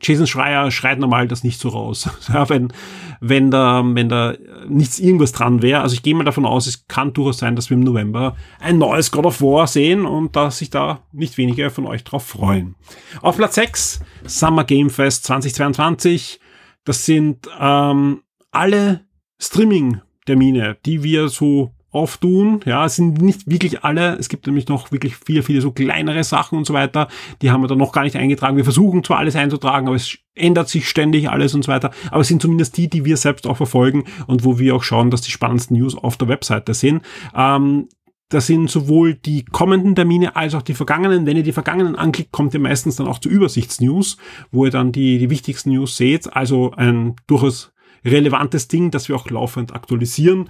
Jason 0.01 0.27
Schreier 0.27 0.71
schreit 0.71 0.99
normal 0.99 1.29
das 1.29 1.45
nicht 1.45 1.61
so 1.61 1.69
raus. 1.69 2.09
Ja, 2.33 2.49
wenn, 2.49 2.73
wenn 3.21 3.51
da, 3.51 3.83
wenn 3.85 4.09
da 4.09 4.35
nichts 4.69 4.99
irgendwas 4.99 5.33
dran 5.33 5.61
wäre. 5.61 5.83
Also 5.83 5.93
ich 5.95 6.03
gehe 6.03 6.15
mal 6.15 6.25
davon 6.25 6.47
aus, 6.47 6.67
es 6.67 6.87
kann 6.87 7.13
durchaus 7.13 7.37
sein, 7.37 7.57
dass 7.57 7.69
wir 7.69 7.77
im 7.77 7.85
November 7.85 8.37
ein 8.59 8.79
neues 8.79 9.11
God 9.11 9.27
of 9.27 9.43
War 9.43 9.67
sehen 9.67 10.07
und 10.07 10.35
dass 10.35 10.59
sich 10.59 10.71
da 10.71 11.03
nicht 11.13 11.37
wenige 11.37 11.69
von 11.69 11.87
euch 11.87 12.03
drauf 12.03 12.27
freuen. 12.27 12.75
Auf 13.21 13.37
Platz 13.37 13.57
6, 13.57 14.01
Summer 14.25 14.65
Game 14.65 14.89
Fest 14.89 15.25
2022. 15.25 16.41
Das 16.85 17.05
sind 17.05 17.51
ähm, 17.61 18.23
alle 18.51 19.03
Streaming-Termine, 19.39 20.79
die 20.87 21.03
wir 21.03 21.29
so 21.29 21.76
auftun. 21.97 22.61
Ja, 22.65 22.85
es 22.85 22.97
sind 22.97 23.21
nicht 23.21 23.51
wirklich 23.51 23.83
alle. 23.83 24.17
Es 24.17 24.29
gibt 24.29 24.47
nämlich 24.47 24.69
noch 24.69 24.93
wirklich 24.93 25.17
viele, 25.17 25.43
viele 25.43 25.61
so 25.61 25.73
kleinere 25.73 26.23
Sachen 26.23 26.59
und 26.59 26.67
so 26.67 26.75
weiter. 26.75 27.09
Die 27.43 27.51
haben 27.51 27.63
wir 27.63 27.69
dann 27.69 27.79
noch 27.79 27.93
gar 27.93 28.05
nicht 28.05 28.17
eingetragen. 28.17 28.57
Wir 28.57 28.65
versuchen 28.65 29.03
zwar 29.03 29.19
alles 29.19 29.35
einzutragen, 29.35 29.87
aber 29.87 29.97
es 29.97 30.19
ändert 30.35 30.69
sich 30.69 30.89
ständig 30.89 31.31
alles 31.31 31.55
und 31.55 31.65
so 31.65 31.73
weiter. 31.73 31.91
Aber 32.11 32.21
es 32.21 32.29
sind 32.29 32.43
zumindest 32.43 32.77
die, 32.77 32.89
die 32.89 33.05
wir 33.05 33.17
selbst 33.17 33.47
auch 33.47 33.57
verfolgen 33.57 34.05
und 34.27 34.45
wo 34.45 34.59
wir 34.59 34.75
auch 34.77 34.83
schauen, 34.83 35.11
dass 35.11 35.23
die 35.23 35.31
spannendsten 35.31 35.77
News 35.77 35.97
auf 35.97 36.17
der 36.17 36.29
Webseite 36.29 36.75
sind. 36.75 37.03
Ähm, 37.35 37.89
das 38.29 38.49
sind 38.49 38.69
sowohl 38.69 39.15
die 39.15 39.45
kommenden 39.45 39.95
Termine 39.95 40.35
als 40.35 40.55
auch 40.55 40.63
die 40.63 40.75
vergangenen. 40.75 41.27
Wenn 41.27 41.37
ihr 41.37 41.45
die 41.45 41.53
vergangenen 41.53 41.95
anklickt, 41.95 42.33
kommt 42.33 42.55
ihr 42.55 42.61
meistens 42.61 42.97
dann 42.97 43.07
auch 43.07 43.21
zu 43.21 43.29
Übersichtsnews, 43.29 44.17
wo 44.51 44.65
ihr 44.65 44.73
dann 44.73 44.93
die, 44.93 45.19
die 45.19 45.31
wichtigsten 45.31 45.71
News 45.71 45.97
seht. 45.97 46.35
Also 46.35 46.73
ein 46.73 47.15
durchaus 47.27 47.73
relevantes 48.05 48.69
Ding, 48.69 48.91
das 48.91 49.09
wir 49.09 49.17
auch 49.17 49.31
laufend 49.31 49.75
aktualisieren 49.75 50.49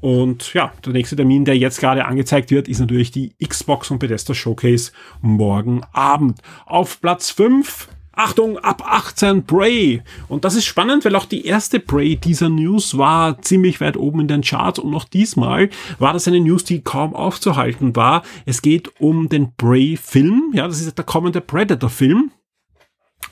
und 0.00 0.52
ja, 0.54 0.72
der 0.84 0.92
nächste 0.92 1.16
Termin, 1.16 1.44
der 1.44 1.56
jetzt 1.56 1.80
gerade 1.80 2.04
angezeigt 2.04 2.50
wird, 2.50 2.68
ist 2.68 2.80
natürlich 2.80 3.10
die 3.10 3.34
Xbox 3.44 3.90
und 3.90 3.98
Bethesda 3.98 4.34
Showcase 4.34 4.92
morgen 5.20 5.82
Abend. 5.92 6.40
Auf 6.66 7.00
Platz 7.00 7.30
5 7.30 7.88
Achtung, 8.18 8.58
ab 8.58 8.82
18 8.84 9.44
Bray. 9.44 10.02
Und 10.26 10.44
das 10.44 10.56
ist 10.56 10.64
spannend, 10.64 11.04
weil 11.04 11.14
auch 11.14 11.24
die 11.24 11.46
erste 11.46 11.78
Bray 11.78 12.16
dieser 12.16 12.48
News 12.48 12.98
war 12.98 13.40
ziemlich 13.42 13.80
weit 13.80 13.96
oben 13.96 14.22
in 14.22 14.26
den 14.26 14.42
Charts 14.42 14.80
und 14.80 14.90
noch 14.90 15.04
diesmal 15.04 15.70
war 16.00 16.14
das 16.14 16.26
eine 16.26 16.40
News, 16.40 16.64
die 16.64 16.80
kaum 16.80 17.14
aufzuhalten 17.14 17.94
war. 17.94 18.24
Es 18.44 18.60
geht 18.60 19.00
um 19.00 19.28
den 19.28 19.52
Bray-Film. 19.56 20.50
Ja, 20.52 20.66
das 20.66 20.80
ist 20.80 20.98
der 20.98 21.04
kommende 21.04 21.40
Predator-Film. 21.40 22.32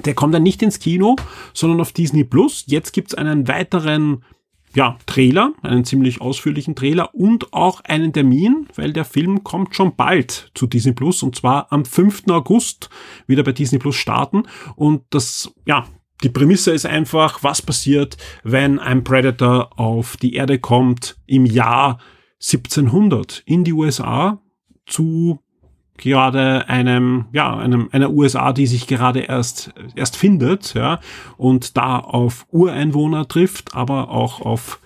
Der 0.05 0.14
kommt 0.14 0.35
dann 0.35 0.44
nicht 0.44 0.62
ins 0.62 0.79
Kino, 0.79 1.16
sondern 1.52 1.81
auf 1.81 1.90
Disney 1.90 2.22
Plus. 2.22 2.62
Jetzt 2.68 2.92
gibt's 2.92 3.14
einen 3.14 3.48
weiteren 3.48 4.22
ja, 4.74 4.98
Trailer, 5.07 5.52
einen 5.62 5.85
ziemlich 5.85 6.20
ausführlichen 6.20 6.74
Trailer 6.74 7.14
und 7.14 7.52
auch 7.52 7.81
einen 7.83 8.12
Termin, 8.12 8.66
weil 8.74 8.92
der 8.92 9.05
Film 9.05 9.42
kommt 9.42 9.74
schon 9.74 9.96
bald 9.96 10.50
zu 10.55 10.66
Disney 10.66 10.92
Plus 10.92 11.22
und 11.22 11.35
zwar 11.35 11.72
am 11.72 11.85
5. 11.85 12.24
August 12.31 12.90
wieder 13.26 13.42
bei 13.42 13.52
Disney 13.52 13.79
Plus 13.79 13.96
starten 13.96 14.44
und 14.74 15.02
das, 15.11 15.52
ja, 15.66 15.87
die 16.22 16.31
Prämisse 16.31 16.72
ist 16.72 16.87
einfach, 16.87 17.42
was 17.42 17.61
passiert, 17.61 18.16
wenn 18.42 18.79
ein 18.79 19.05
Predator 19.05 19.79
auf 19.79 20.16
die 20.16 20.35
Erde 20.35 20.59
kommt 20.59 21.16
im 21.26 21.44
Jahr 21.44 21.98
1700 22.40 23.42
in 23.46 23.64
die 23.64 23.72
USA 23.72 24.40
zu 24.87 25.40
gerade 25.98 26.68
einem, 26.68 27.26
ja, 27.32 27.56
einem, 27.56 27.88
einer 27.92 28.11
USA, 28.11 28.52
die 28.52 28.66
sich 28.66 28.87
gerade 28.87 29.20
erst, 29.20 29.72
erst 29.94 30.16
findet, 30.16 30.74
ja, 30.74 31.00
und 31.37 31.76
da 31.76 31.98
auf 31.98 32.46
Ureinwohner 32.50 33.28
trifft, 33.28 33.74
aber 33.74 34.11
auch 34.11 34.40
auf, 34.40 34.80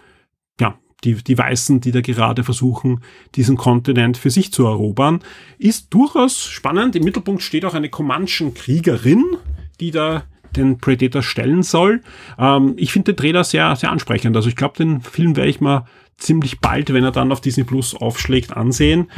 ja, 0.61 0.75
die, 1.05 1.15
die 1.15 1.39
Weißen, 1.39 1.81
die 1.81 1.93
da 1.93 2.01
gerade 2.01 2.45
versuchen, 2.45 3.01
diesen 3.35 3.57
Kontinent 3.57 4.17
für 4.17 4.31
sich 4.31 4.53
zu 4.53 4.67
erobern, 4.67 5.21
ist 5.59 5.93
durchaus 5.93 6.45
spannend. 6.45 6.97
Im 6.97 7.05
Mittelpunkt 7.05 7.43
steht 7.43 7.65
auch 7.65 7.75
eine 7.75 7.89
Comanchen-Kriegerin, 7.89 9.25
die 9.81 9.91
da 9.91 10.25
den 10.57 10.79
Predator 10.79 11.23
stellen 11.23 11.63
soll. 11.63 12.03
Ähm, 12.39 12.75
ich 12.77 12.93
finde 12.93 13.13
den 13.13 13.17
Trailer 13.17 13.45
sehr, 13.45 13.75
sehr 13.77 13.91
ansprechend. 13.91 14.37
Also 14.37 14.49
ich 14.49 14.57
glaube, 14.57 14.77
den 14.77 15.01
Film 15.01 15.37
werde 15.37 15.51
ich 15.51 15.61
mal 15.61 15.85
ziemlich 16.17 16.61
bald, 16.61 16.93
wenn 16.93 17.05
er 17.05 17.13
dann 17.13 17.33
auf 17.33 17.41
Disney 17.41 17.65
Plus 17.65 17.95
aufschlägt, 17.95 18.57
ansehen. 18.57 19.09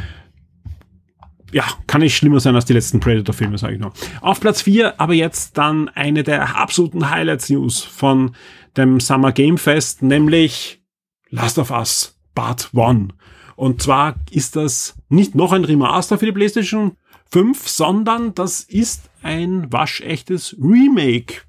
Ja, 1.53 1.65
kann 1.85 2.01
nicht 2.01 2.17
schlimmer 2.17 2.39
sein 2.39 2.55
als 2.55 2.65
die 2.65 2.73
letzten 2.73 2.99
Predator-Filme, 2.99 3.59
sage 3.59 3.75
ich 3.75 3.79
noch. 3.79 3.93
Auf 4.21 4.39
Platz 4.39 4.63
4 4.63 4.99
aber 4.99 5.13
jetzt 5.13 5.55
dann 5.57 5.87
eine 5.89 6.23
der 6.23 6.57
absoluten 6.57 7.11
Highlights-News 7.11 7.83
von 7.83 8.35
dem 8.75 8.99
Summer 8.99 9.31
Game 9.31 9.59
Fest, 9.59 10.01
nämlich 10.01 10.81
Last 11.29 11.59
of 11.59 11.69
Us 11.69 12.19
Part 12.33 12.71
1. 12.75 13.13
Und 13.55 13.83
zwar 13.83 14.15
ist 14.31 14.55
das 14.55 14.95
nicht 15.09 15.35
noch 15.35 15.51
ein 15.51 15.63
Remaster 15.63 16.17
für 16.17 16.25
die 16.25 16.31
PlayStation 16.31 16.97
5, 17.31 17.67
sondern 17.67 18.33
das 18.33 18.61
ist 18.61 19.11
ein 19.21 19.71
waschechtes 19.71 20.55
Remake. 20.59 21.41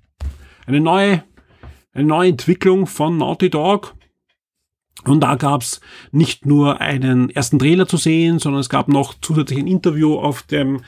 Eine 0.67 0.81
neue, 0.81 1.25
eine 1.95 2.05
neue 2.05 2.29
Entwicklung 2.29 2.87
von 2.87 3.17
Naughty 3.17 3.49
Dog. 3.49 3.95
Und 5.07 5.21
da 5.21 5.35
gab's 5.35 5.81
nicht 6.13 6.47
nur 6.47 6.81
einen 6.81 7.31
ersten 7.31 7.59
Trailer 7.59 7.87
zu 7.87 7.97
sehen, 7.97 8.39
sondern 8.39 8.61
es 8.61 8.69
gab 8.69 8.89
noch 8.89 9.15
zusätzlich 9.21 9.59
ein 9.59 9.67
Interview 9.67 10.15
auf 10.15 10.43
dem 10.43 10.81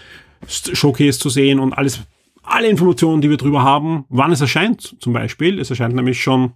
Showcase 0.47 1.19
zu 1.19 1.29
sehen 1.29 1.59
und 1.59 1.73
alles, 1.73 2.01
alle 2.43 2.69
Informationen, 2.69 3.21
die 3.21 3.31
wir 3.31 3.37
drüber 3.37 3.63
haben, 3.63 4.05
wann 4.09 4.33
es 4.33 4.41
erscheint 4.41 4.97
zum 5.01 5.13
Beispiel. 5.13 5.59
Es 5.59 5.71
erscheint 5.71 5.95
nämlich 5.95 6.23
schon 6.23 6.53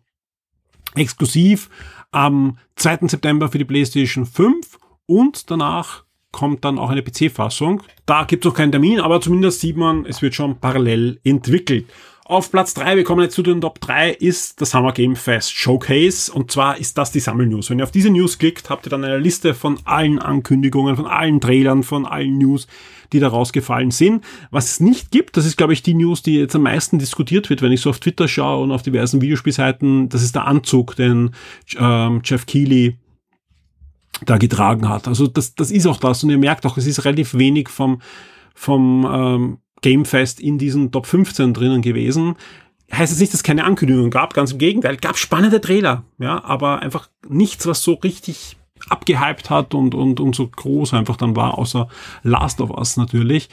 exklusiv 0.94 1.68
am 2.10 2.58
2. 2.76 3.08
September 3.08 3.48
für 3.48 3.58
die 3.58 3.64
PlayStation 3.64 4.26
5 4.26 4.78
und 5.06 5.50
danach 5.50 6.04
kommt 6.32 6.64
dann 6.64 6.78
auch 6.78 6.90
eine 6.90 7.02
PC-Fassung. 7.02 7.82
Da 8.06 8.24
gibt 8.24 8.44
es 8.44 8.48
noch 8.48 8.56
keinen 8.56 8.72
Termin, 8.72 9.00
aber 9.00 9.20
zumindest 9.20 9.60
sieht 9.60 9.76
man, 9.76 10.06
es 10.06 10.22
wird 10.22 10.34
schon 10.34 10.58
parallel 10.60 11.20
entwickelt. 11.24 11.86
Auf 12.30 12.52
Platz 12.52 12.74
3, 12.74 12.96
wir 12.96 13.02
kommen 13.02 13.22
jetzt 13.22 13.34
zu 13.34 13.42
den 13.42 13.60
Top 13.60 13.80
3, 13.80 14.12
ist 14.12 14.60
das 14.60 14.70
Summer 14.70 14.92
Game 14.92 15.16
Fest 15.16 15.52
Showcase. 15.52 16.32
Und 16.32 16.52
zwar 16.52 16.78
ist 16.78 16.96
das 16.96 17.10
die 17.10 17.18
Sammelnews. 17.18 17.70
Wenn 17.70 17.80
ihr 17.80 17.82
auf 17.82 17.90
diese 17.90 18.08
News 18.08 18.38
klickt, 18.38 18.70
habt 18.70 18.86
ihr 18.86 18.90
dann 18.90 19.02
eine 19.02 19.18
Liste 19.18 19.52
von 19.52 19.80
allen 19.84 20.20
Ankündigungen, 20.20 20.94
von 20.94 21.06
allen 21.06 21.40
Trailern, 21.40 21.82
von 21.82 22.06
allen 22.06 22.38
News, 22.38 22.68
die 23.12 23.18
da 23.18 23.26
rausgefallen 23.26 23.90
sind. 23.90 24.22
Was 24.52 24.66
es 24.66 24.78
nicht 24.78 25.10
gibt, 25.10 25.36
das 25.36 25.44
ist, 25.44 25.56
glaube 25.56 25.72
ich, 25.72 25.82
die 25.82 25.94
News, 25.94 26.22
die 26.22 26.36
jetzt 26.36 26.54
am 26.54 26.62
meisten 26.62 27.00
diskutiert 27.00 27.50
wird, 27.50 27.62
wenn 27.62 27.72
ich 27.72 27.80
so 27.80 27.90
auf 27.90 27.98
Twitter 27.98 28.28
schaue 28.28 28.62
und 28.62 28.70
auf 28.70 28.82
diversen 28.82 29.20
Videospielseiten. 29.20 30.08
Das 30.08 30.22
ist 30.22 30.36
der 30.36 30.46
Anzug, 30.46 30.94
den 30.94 31.32
ähm, 31.80 32.20
Jeff 32.22 32.46
Keighley 32.46 32.96
da 34.24 34.38
getragen 34.38 34.88
hat. 34.88 35.08
Also 35.08 35.26
das, 35.26 35.56
das 35.56 35.72
ist 35.72 35.88
auch 35.88 35.98
das. 35.98 36.22
Und 36.22 36.30
ihr 36.30 36.38
merkt 36.38 36.64
auch, 36.64 36.76
es 36.76 36.86
ist 36.86 37.04
relativ 37.04 37.34
wenig 37.34 37.68
vom, 37.68 38.00
vom 38.54 39.04
ähm, 39.12 39.58
Gamefest 39.82 40.40
in 40.40 40.58
diesen 40.58 40.92
Top 40.92 41.06
15 41.06 41.54
drinnen 41.54 41.82
gewesen. 41.82 42.36
Heißt 42.92 43.12
jetzt 43.12 43.20
nicht, 43.20 43.32
dass 43.32 43.40
es 43.40 43.44
keine 43.44 43.64
Ankündigungen 43.64 44.10
gab, 44.10 44.34
ganz 44.34 44.52
im 44.52 44.58
Gegenteil, 44.58 44.96
gab 44.96 45.16
spannende 45.16 45.60
Trailer, 45.60 46.04
ja, 46.18 46.42
aber 46.42 46.80
einfach 46.80 47.08
nichts, 47.28 47.66
was 47.66 47.82
so 47.82 47.94
richtig 47.94 48.56
abgehypt 48.88 49.50
hat 49.50 49.74
und, 49.74 49.94
und, 49.94 50.20
und 50.20 50.34
so 50.34 50.48
groß 50.48 50.94
einfach 50.94 51.16
dann 51.16 51.36
war, 51.36 51.58
außer 51.58 51.88
Last 52.22 52.60
of 52.60 52.70
Us 52.70 52.96
natürlich. 52.96 53.48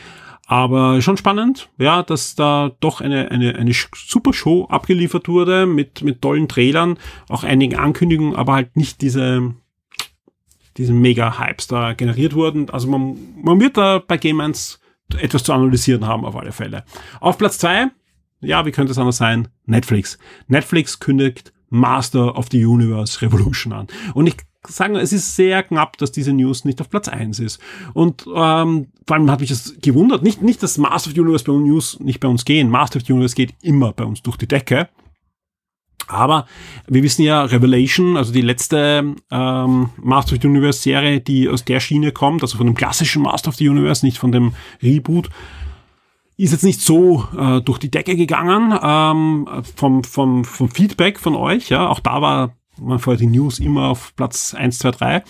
Aber 0.49 1.01
schon 1.01 1.17
spannend, 1.17 1.69
ja, 1.77 2.03
dass 2.03 2.35
da 2.35 2.71
doch 2.79 3.01
eine, 3.01 3.29
eine, 3.31 3.55
eine 3.55 3.73
super 3.73 4.31
Show 4.31 4.65
abgeliefert 4.69 5.27
wurde 5.27 5.65
mit, 5.65 6.03
mit 6.03 6.21
tollen 6.21 6.47
Trailern, 6.47 6.97
auch 7.27 7.43
einigen 7.43 7.75
Ankündigungen, 7.75 8.33
aber 8.33 8.53
halt 8.53 8.77
nicht 8.77 9.01
diese, 9.01 9.53
diesen 10.77 11.01
Mega-Hypes 11.01 11.67
da 11.67 11.91
generiert 11.93 12.33
wurden. 12.33 12.69
Also 12.69 12.87
man, 12.87 13.17
man 13.43 13.59
wird 13.59 13.75
da 13.75 13.99
bei 13.99 14.15
Game 14.15 14.39
1 14.39 14.79
etwas 15.19 15.43
zu 15.43 15.53
analysieren 15.53 16.05
haben 16.05 16.25
auf 16.25 16.35
alle 16.35 16.51
Fälle. 16.51 16.83
Auf 17.19 17.37
Platz 17.37 17.57
zwei, 17.57 17.87
ja, 18.41 18.65
wie 18.65 18.71
könnte 18.71 18.91
es 18.91 18.97
anders 18.97 19.17
sein? 19.17 19.47
Netflix. 19.65 20.17
Netflix 20.47 20.99
kündigt 20.99 21.53
Master 21.69 22.37
of 22.37 22.47
the 22.51 22.65
Universe 22.65 23.21
Revolution 23.21 23.73
an. 23.73 23.87
Und 24.13 24.27
ich 24.27 24.37
sagen, 24.67 24.95
es 24.95 25.13
ist 25.13 25.35
sehr 25.35 25.63
knapp, 25.63 25.97
dass 25.97 26.11
diese 26.11 26.33
News 26.33 26.65
nicht 26.65 26.81
auf 26.81 26.89
Platz 26.89 27.07
eins 27.07 27.39
ist. 27.39 27.59
Und 27.93 28.25
ähm, 28.27 28.87
vor 29.05 29.15
allem 29.15 29.31
hat 29.31 29.39
mich 29.39 29.49
das 29.49 29.75
gewundert. 29.81 30.23
Nicht, 30.23 30.41
nicht, 30.41 30.61
dass 30.61 30.77
Master 30.77 31.09
of 31.09 31.15
the 31.15 31.21
Universe 31.21 31.45
bei 31.45 31.53
uns 31.53 31.67
News 31.67 31.99
nicht 31.99 32.19
bei 32.19 32.27
uns 32.27 32.45
gehen. 32.45 32.69
Master 32.69 32.97
of 32.97 33.05
the 33.05 33.13
Universe 33.13 33.35
geht 33.35 33.53
immer 33.61 33.93
bei 33.93 34.03
uns 34.03 34.21
durch 34.21 34.37
die 34.37 34.47
Decke. 34.47 34.89
Aber 36.07 36.47
wir 36.87 37.03
wissen 37.03 37.23
ja, 37.23 37.43
Revelation, 37.43 38.17
also 38.17 38.31
die 38.31 38.41
letzte 38.41 39.15
ähm, 39.31 39.89
Master 40.01 40.35
of 40.35 40.41
the 40.41 40.47
Universe 40.47 40.81
Serie, 40.81 41.19
die 41.19 41.49
aus 41.49 41.65
der 41.65 41.79
Schiene 41.79 42.11
kommt, 42.11 42.41
also 42.41 42.57
von 42.57 42.67
dem 42.67 42.75
klassischen 42.75 43.23
Master 43.23 43.49
of 43.49 43.55
the 43.55 43.69
Universe, 43.69 44.05
nicht 44.05 44.17
von 44.17 44.31
dem 44.31 44.53
Reboot, 44.81 45.29
ist 46.37 46.51
jetzt 46.51 46.63
nicht 46.63 46.81
so 46.81 47.27
äh, 47.37 47.61
durch 47.61 47.79
die 47.79 47.91
Decke 47.91 48.15
gegangen 48.15 48.77
ähm, 48.81 49.63
vom, 49.75 50.03
vom, 50.03 50.45
vom 50.45 50.69
Feedback 50.69 51.19
von 51.19 51.35
euch. 51.35 51.69
Ja, 51.69 51.87
auch 51.87 51.99
da 51.99 52.21
war 52.21 52.55
man 52.79 52.99
vorher 52.99 53.19
die 53.19 53.27
News 53.27 53.59
immer 53.59 53.87
auf 53.87 54.15
Platz 54.15 54.53
1, 54.53 54.79
2, 54.79 54.91
3. 54.91 55.23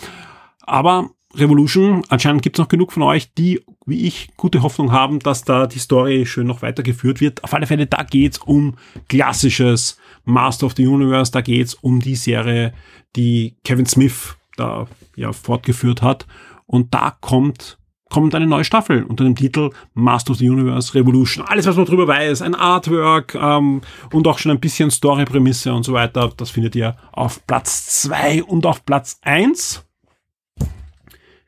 Aber 0.62 1.10
Revolution, 1.36 2.04
anscheinend 2.10 2.42
gibt 2.42 2.58
es 2.58 2.62
noch 2.62 2.68
genug 2.68 2.92
von 2.92 3.04
euch, 3.04 3.34
die, 3.34 3.62
wie 3.86 4.08
ich, 4.08 4.30
gute 4.38 4.64
Hoffnung 4.64 4.92
haben, 4.92 5.20
dass 5.20 5.44
da 5.44 5.68
die 5.68 5.80
Story 5.80 6.26
schön 6.26 6.48
noch 6.48 6.62
weitergeführt 6.62 7.22
wird. 7.22 7.44
Auf 7.44 7.54
alle 7.54 7.68
Fälle, 7.68 7.88
da 7.88 8.04
geht's 8.04 8.40
um 8.40 8.76
klassisches 9.08 9.98
Master 10.28 10.66
of 10.66 10.74
the 10.76 10.86
Universe. 10.86 11.32
Da 11.32 11.42
geht's 11.42 11.74
um 11.74 12.00
die 12.00 12.16
Serie, 12.16 12.74
die 13.16 13.56
Kevin 13.64 13.86
Smith 13.86 14.36
da 14.58 14.88
ja 15.16 15.32
fortgeführt 15.34 16.02
hat. 16.02 16.28
Und 16.66 16.94
da 16.94 17.18
kommt 17.22 17.78
kommt 18.10 18.36
eine 18.36 18.48
neue 18.48 18.64
Staffel 18.64 19.04
unter 19.04 19.24
dem 19.24 19.36
Titel 19.36 19.72
Master 19.94 20.32
of 20.32 20.38
the 20.38 20.50
Universe 20.50 20.94
Revolution. 20.94 21.46
Alles, 21.46 21.66
was 21.66 21.76
man 21.76 21.86
drüber 21.86 22.08
weiß, 22.08 22.42
ein 22.42 22.56
Artwork 22.56 23.36
ähm, 23.36 23.82
und 24.14 24.28
auch 24.28 24.40
schon 24.40 24.52
ein 24.52 24.60
bisschen 24.60 24.92
Story-Prämisse 24.92 25.74
und 25.74 25.84
so 25.84 25.94
weiter, 25.94 26.32
das 26.38 26.50
findet 26.50 26.76
ihr 26.76 26.96
auf 27.12 27.46
Platz 27.48 28.02
zwei 28.02 28.44
und 28.44 28.66
auf 28.66 28.86
Platz 28.86 29.20
eins 29.24 29.84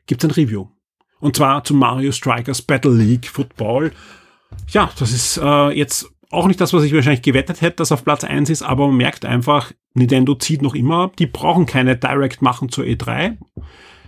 gibt's 0.06 0.24
ein 0.24 0.32
Review. 0.32 0.66
Und 1.20 1.36
zwar 1.36 1.62
zu 1.64 1.74
Mario 1.74 2.12
Strikers 2.12 2.62
Battle 2.62 2.92
League 2.92 3.26
Football. 3.26 3.92
Ja, 4.68 4.90
das 4.98 5.12
ist 5.12 5.38
äh, 5.38 5.70
jetzt 5.70 6.10
auch 6.30 6.46
nicht 6.46 6.60
das, 6.60 6.72
was 6.72 6.84
ich 6.84 6.94
wahrscheinlich 6.94 7.22
gewettet 7.22 7.60
hätte, 7.60 7.76
dass 7.76 7.92
auf 7.92 8.04
Platz 8.04 8.24
1 8.24 8.50
ist, 8.50 8.62
aber 8.62 8.86
man 8.86 8.96
merkt 8.96 9.24
einfach, 9.24 9.72
Nintendo 9.94 10.34
zieht 10.34 10.62
noch 10.62 10.74
immer, 10.74 11.10
die 11.18 11.26
brauchen 11.26 11.66
keine 11.66 11.96
Direct 11.96 12.40
machen 12.40 12.68
zur 12.68 12.84
E3, 12.84 13.36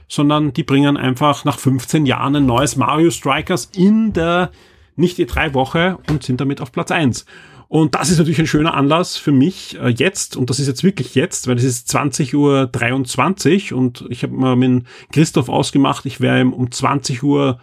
sondern 0.08 0.52
die 0.52 0.62
bringen 0.62 0.96
einfach 0.96 1.44
nach 1.44 1.58
15 1.58 2.06
Jahren 2.06 2.36
ein 2.36 2.46
neues 2.46 2.76
Mario 2.76 3.10
Strikers 3.10 3.70
in 3.76 4.12
der 4.12 4.50
nicht 4.94 5.18
E3-Woche 5.18 5.98
und 6.10 6.22
sind 6.22 6.40
damit 6.40 6.60
auf 6.60 6.70
Platz 6.70 6.90
1. 6.90 7.24
Und 7.72 7.94
das 7.94 8.10
ist 8.10 8.18
natürlich 8.18 8.38
ein 8.38 8.46
schöner 8.46 8.74
Anlass 8.74 9.16
für 9.16 9.32
mich 9.32 9.78
äh, 9.80 9.88
jetzt, 9.88 10.36
und 10.36 10.50
das 10.50 10.60
ist 10.60 10.66
jetzt 10.66 10.84
wirklich 10.84 11.14
jetzt, 11.14 11.48
weil 11.48 11.56
es 11.56 11.64
ist 11.64 11.88
20.23 11.90 13.72
Uhr 13.72 13.78
und 13.78 14.04
ich 14.10 14.22
habe 14.22 14.34
mal 14.34 14.56
mit 14.56 14.84
Christoph 15.10 15.48
ausgemacht, 15.48 16.04
ich 16.04 16.20
ihm 16.20 16.52
um 16.52 16.66
20.30 16.66 17.22
Uhr 17.22 17.58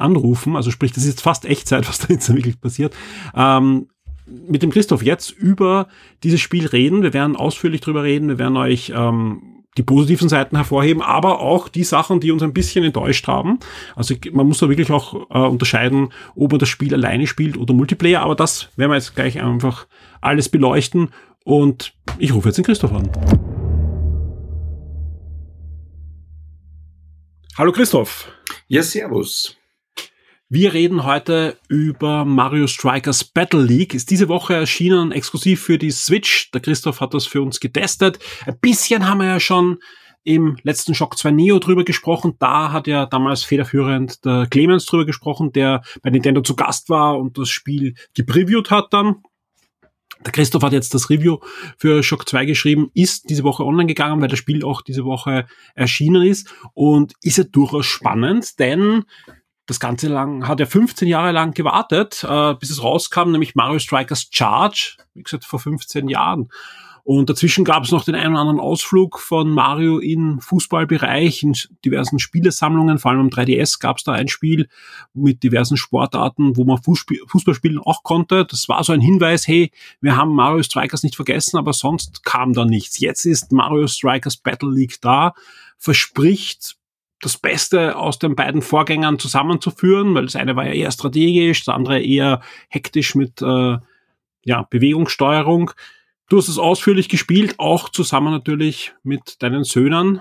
anrufen, 0.00 0.56
also 0.56 0.70
sprich, 0.70 0.92
das 0.92 1.04
ist 1.04 1.20
fast 1.20 1.44
Echtzeit, 1.44 1.88
was 1.88 1.98
da 1.98 2.08
jetzt 2.08 2.32
wirklich 2.32 2.60
passiert. 2.60 2.94
Ähm, 3.34 3.88
mit 4.26 4.62
dem 4.62 4.70
Christoph 4.70 5.02
jetzt 5.02 5.30
über 5.30 5.88
dieses 6.22 6.40
Spiel 6.40 6.66
reden. 6.66 7.02
Wir 7.02 7.12
werden 7.12 7.36
ausführlich 7.36 7.82
drüber 7.82 8.04
reden. 8.04 8.28
Wir 8.28 8.38
werden 8.38 8.56
euch 8.56 8.90
ähm, 8.94 9.54
die 9.76 9.82
positiven 9.82 10.28
Seiten 10.28 10.56
hervorheben, 10.56 11.02
aber 11.02 11.40
auch 11.40 11.68
die 11.68 11.84
Sachen, 11.84 12.20
die 12.20 12.30
uns 12.30 12.42
ein 12.42 12.52
bisschen 12.52 12.84
enttäuscht 12.84 13.26
haben. 13.26 13.58
Also 13.96 14.14
man 14.32 14.46
muss 14.46 14.58
da 14.58 14.68
wirklich 14.68 14.90
auch 14.90 15.28
äh, 15.30 15.38
unterscheiden, 15.38 16.10
ob 16.36 16.52
man 16.52 16.60
das 16.60 16.68
Spiel 16.68 16.94
alleine 16.94 17.26
spielt 17.26 17.56
oder 17.56 17.74
Multiplayer, 17.74 18.22
aber 18.22 18.34
das 18.34 18.68
werden 18.76 18.90
wir 18.90 18.96
jetzt 18.96 19.14
gleich 19.14 19.42
einfach 19.42 19.86
alles 20.20 20.48
beleuchten 20.48 21.10
und 21.44 21.92
ich 22.18 22.32
rufe 22.32 22.48
jetzt 22.48 22.56
den 22.56 22.64
Christoph 22.64 22.92
an. 22.92 23.10
Hallo 27.56 27.72
Christoph. 27.72 28.28
Ja, 28.66 28.82
servus. 28.82 29.58
Wir 30.48 30.72
reden 30.72 31.04
heute 31.04 31.58
über 31.68 32.24
Mario 32.24 32.66
Strikers 32.66 33.24
Battle 33.24 33.62
League. 33.62 33.92
Ist 33.92 34.10
diese 34.10 34.28
Woche 34.28 34.54
erschienen, 34.54 35.12
exklusiv 35.12 35.62
für 35.62 35.76
die 35.76 35.90
Switch. 35.90 36.50
Der 36.50 36.62
Christoph 36.62 37.00
hat 37.00 37.12
das 37.12 37.26
für 37.26 37.42
uns 37.42 37.60
getestet. 37.60 38.18
Ein 38.46 38.58
bisschen 38.60 39.06
haben 39.06 39.18
wir 39.18 39.26
ja 39.26 39.40
schon 39.40 39.80
im 40.22 40.56
letzten 40.62 40.94
Shock 40.94 41.18
2 41.18 41.32
Neo 41.32 41.58
drüber 41.58 41.84
gesprochen. 41.84 42.36
Da 42.38 42.72
hat 42.72 42.86
ja 42.86 43.04
damals 43.04 43.44
federführend 43.44 44.24
der 44.24 44.46
Clemens 44.46 44.86
drüber 44.86 45.04
gesprochen, 45.04 45.52
der 45.52 45.82
bei 46.02 46.08
Nintendo 46.08 46.40
zu 46.40 46.56
Gast 46.56 46.88
war 46.88 47.18
und 47.18 47.36
das 47.36 47.50
Spiel 47.50 47.94
gepreviewt 48.14 48.70
hat 48.70 48.94
dann. 48.94 49.16
Der 50.24 50.32
Christoph 50.32 50.62
hat 50.62 50.72
jetzt 50.72 50.94
das 50.94 51.10
Review 51.10 51.38
für 51.76 52.02
Shock 52.02 52.28
2 52.28 52.46
geschrieben, 52.46 52.90
ist 52.94 53.28
diese 53.30 53.44
Woche 53.44 53.64
online 53.64 53.86
gegangen, 53.86 54.20
weil 54.20 54.28
das 54.28 54.38
Spiel 54.38 54.64
auch 54.64 54.82
diese 54.82 55.04
Woche 55.04 55.46
erschienen 55.74 56.22
ist 56.22 56.52
und 56.72 57.14
ist 57.22 57.38
ja 57.38 57.44
durchaus 57.44 57.86
spannend, 57.86 58.58
denn 58.58 59.04
das 59.66 59.80
Ganze 59.80 60.08
lang 60.08 60.46
hat 60.46 60.60
er 60.60 60.66
15 60.66 61.08
Jahre 61.08 61.32
lang 61.32 61.52
gewartet, 61.54 62.24
äh, 62.28 62.54
bis 62.54 62.70
es 62.70 62.82
rauskam, 62.82 63.30
nämlich 63.30 63.54
Mario 63.54 63.78
Strikers 63.78 64.28
Charge, 64.30 64.96
wie 65.14 65.22
gesagt, 65.22 65.44
vor 65.44 65.58
15 65.58 66.08
Jahren. 66.08 66.50
Und 67.04 67.28
dazwischen 67.28 67.64
gab 67.64 67.84
es 67.84 67.90
noch 67.90 68.02
den 68.02 68.14
einen 68.14 68.32
oder 68.32 68.40
anderen 68.40 68.60
Ausflug 68.60 69.20
von 69.20 69.50
Mario 69.50 69.98
in 69.98 70.40
Fußballbereich, 70.40 71.42
in 71.42 71.54
diversen 71.84 72.18
Spielesammlungen, 72.18 72.98
vor 72.98 73.10
allem 73.10 73.20
am 73.20 73.28
3DS 73.28 73.78
gab 73.78 73.98
es 73.98 74.04
da 74.04 74.12
ein 74.12 74.28
Spiel 74.28 74.68
mit 75.12 75.42
diversen 75.42 75.76
Sportarten, 75.76 76.56
wo 76.56 76.64
man 76.64 76.82
Fußball 76.82 77.54
spielen 77.54 77.78
auch 77.78 78.04
konnte. 78.04 78.46
Das 78.46 78.70
war 78.70 78.82
so 78.84 78.94
ein 78.94 79.02
Hinweis, 79.02 79.46
hey, 79.46 79.70
wir 80.00 80.16
haben 80.16 80.34
Mario 80.34 80.62
Strikers 80.62 81.02
nicht 81.02 81.14
vergessen, 81.14 81.58
aber 81.58 81.74
sonst 81.74 82.24
kam 82.24 82.54
da 82.54 82.64
nichts. 82.64 82.98
Jetzt 82.98 83.26
ist 83.26 83.52
Mario 83.52 83.86
Strikers 83.86 84.38
Battle 84.38 84.70
League 84.70 84.98
da, 85.02 85.34
verspricht 85.76 86.76
das 87.20 87.36
Beste 87.36 87.96
aus 87.96 88.18
den 88.18 88.34
beiden 88.34 88.62
Vorgängern 88.62 89.18
zusammenzuführen, 89.18 90.14
weil 90.14 90.24
das 90.24 90.36
eine 90.36 90.56
war 90.56 90.66
ja 90.66 90.72
eher 90.72 90.90
strategisch, 90.90 91.64
das 91.64 91.74
andere 91.74 92.00
eher 92.00 92.40
hektisch 92.68 93.14
mit 93.14 93.42
äh, 93.42 93.76
ja, 94.46 94.62
Bewegungssteuerung. 94.70 95.70
Du 96.28 96.38
hast 96.38 96.48
es 96.48 96.58
ausführlich 96.58 97.08
gespielt, 97.08 97.56
auch 97.58 97.88
zusammen 97.88 98.32
natürlich 98.32 98.94
mit 99.02 99.42
deinen 99.42 99.64
Söhnen. 99.64 100.20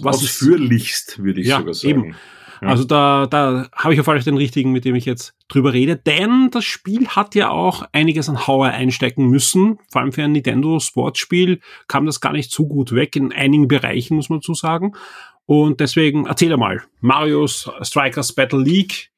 Was 0.00 0.16
Ausführlichst, 0.16 1.22
würde 1.22 1.40
ich 1.40 1.48
ja, 1.48 1.58
sogar 1.58 1.74
sagen. 1.74 1.90
Eben. 1.90 2.16
Ja. 2.62 2.68
Also 2.68 2.84
da, 2.84 3.26
da 3.26 3.68
habe 3.74 3.92
ich 3.92 4.00
auf 4.00 4.08
alle 4.08 4.20
den 4.20 4.36
richtigen, 4.36 4.70
mit 4.70 4.84
dem 4.84 4.94
ich 4.94 5.04
jetzt 5.04 5.34
drüber 5.48 5.72
rede. 5.72 5.96
Denn 5.96 6.48
das 6.50 6.64
Spiel 6.64 7.08
hat 7.08 7.34
ja 7.34 7.50
auch 7.50 7.84
einiges 7.92 8.28
an 8.28 8.46
Hauer 8.46 8.68
einstecken 8.68 9.26
müssen. 9.26 9.78
Vor 9.90 10.00
allem 10.00 10.12
für 10.12 10.22
ein 10.22 10.32
Nintendo 10.32 10.78
Sportspiel 10.78 11.60
kam 11.88 12.06
das 12.06 12.20
gar 12.20 12.32
nicht 12.32 12.52
so 12.52 12.66
gut 12.66 12.92
weg. 12.92 13.16
In 13.16 13.32
einigen 13.32 13.66
Bereichen, 13.66 14.16
muss 14.16 14.30
man 14.30 14.42
zu 14.42 14.54
sagen. 14.54 14.92
Und 15.44 15.80
deswegen 15.80 16.26
erzähl 16.26 16.56
mal. 16.56 16.82
Mario's 17.00 17.68
Strikers 17.82 18.32
Battle 18.32 18.62
League 18.62 19.11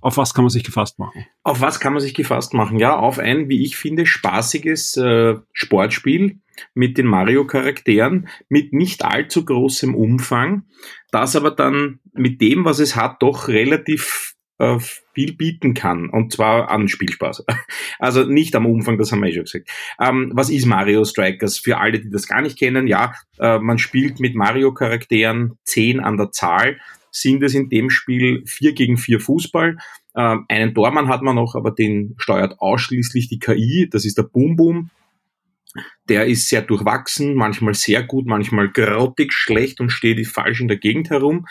auf 0.00 0.16
was 0.16 0.34
kann 0.34 0.44
man 0.44 0.50
sich 0.50 0.64
gefasst 0.64 0.98
machen? 0.98 1.26
Auf 1.42 1.60
was 1.60 1.80
kann 1.80 1.92
man 1.92 2.00
sich 2.00 2.14
gefasst 2.14 2.54
machen? 2.54 2.78
Ja, 2.78 2.96
auf 2.96 3.18
ein, 3.18 3.48
wie 3.48 3.64
ich 3.64 3.76
finde, 3.76 4.06
spaßiges 4.06 4.96
äh, 4.96 5.36
Sportspiel 5.52 6.40
mit 6.74 6.98
den 6.98 7.06
Mario-Charakteren, 7.06 8.28
mit 8.48 8.72
nicht 8.72 9.04
allzu 9.04 9.44
großem 9.44 9.94
Umfang, 9.94 10.64
das 11.10 11.36
aber 11.36 11.50
dann 11.50 12.00
mit 12.12 12.40
dem, 12.40 12.64
was 12.64 12.78
es 12.78 12.96
hat, 12.96 13.22
doch 13.22 13.48
relativ 13.48 14.36
äh, 14.58 14.78
viel 15.14 15.34
bieten 15.34 15.74
kann. 15.74 16.08
Und 16.08 16.32
zwar 16.32 16.70
an 16.70 16.88
Spielspaß. 16.88 17.44
Also 17.98 18.24
nicht 18.24 18.54
am 18.54 18.66
Umfang, 18.66 18.98
das 18.98 19.10
haben 19.10 19.22
wir 19.22 19.30
eh 19.30 19.32
schon 19.32 19.44
gesagt. 19.44 19.70
Ähm, 19.98 20.30
was 20.34 20.50
ist 20.50 20.66
Mario 20.66 21.04
Strikers? 21.04 21.58
Für 21.58 21.78
alle, 21.78 21.98
die 21.98 22.10
das 22.10 22.26
gar 22.26 22.42
nicht 22.42 22.58
kennen, 22.58 22.86
ja, 22.86 23.14
äh, 23.38 23.58
man 23.58 23.78
spielt 23.78 24.20
mit 24.20 24.34
Mario-Charakteren 24.34 25.58
zehn 25.64 26.00
an 26.00 26.18
der 26.18 26.30
Zahl 26.30 26.78
sind 27.20 27.42
es 27.42 27.54
in 27.54 27.68
dem 27.68 27.90
Spiel 27.90 28.42
vier 28.46 28.74
gegen 28.74 28.98
vier 28.98 29.20
Fußball. 29.20 29.78
Ähm, 30.14 30.44
einen 30.48 30.74
Tormann 30.74 31.08
hat 31.08 31.22
man 31.22 31.36
noch, 31.36 31.54
aber 31.54 31.70
den 31.70 32.14
steuert 32.18 32.56
ausschließlich 32.58 33.28
die 33.28 33.38
KI. 33.38 33.88
Das 33.90 34.04
ist 34.04 34.18
der 34.18 34.24
Boom 34.24 34.56
Boom. 34.56 34.90
Der 36.08 36.26
ist 36.26 36.48
sehr 36.48 36.62
durchwachsen, 36.62 37.34
manchmal 37.34 37.74
sehr 37.74 38.02
gut, 38.02 38.26
manchmal 38.26 38.70
grautig, 38.70 39.32
schlecht 39.32 39.80
und 39.80 39.90
steht 39.90 40.26
falsch 40.26 40.60
in 40.60 40.68
der 40.68 40.78
Gegend 40.78 41.10
herum. 41.10 41.46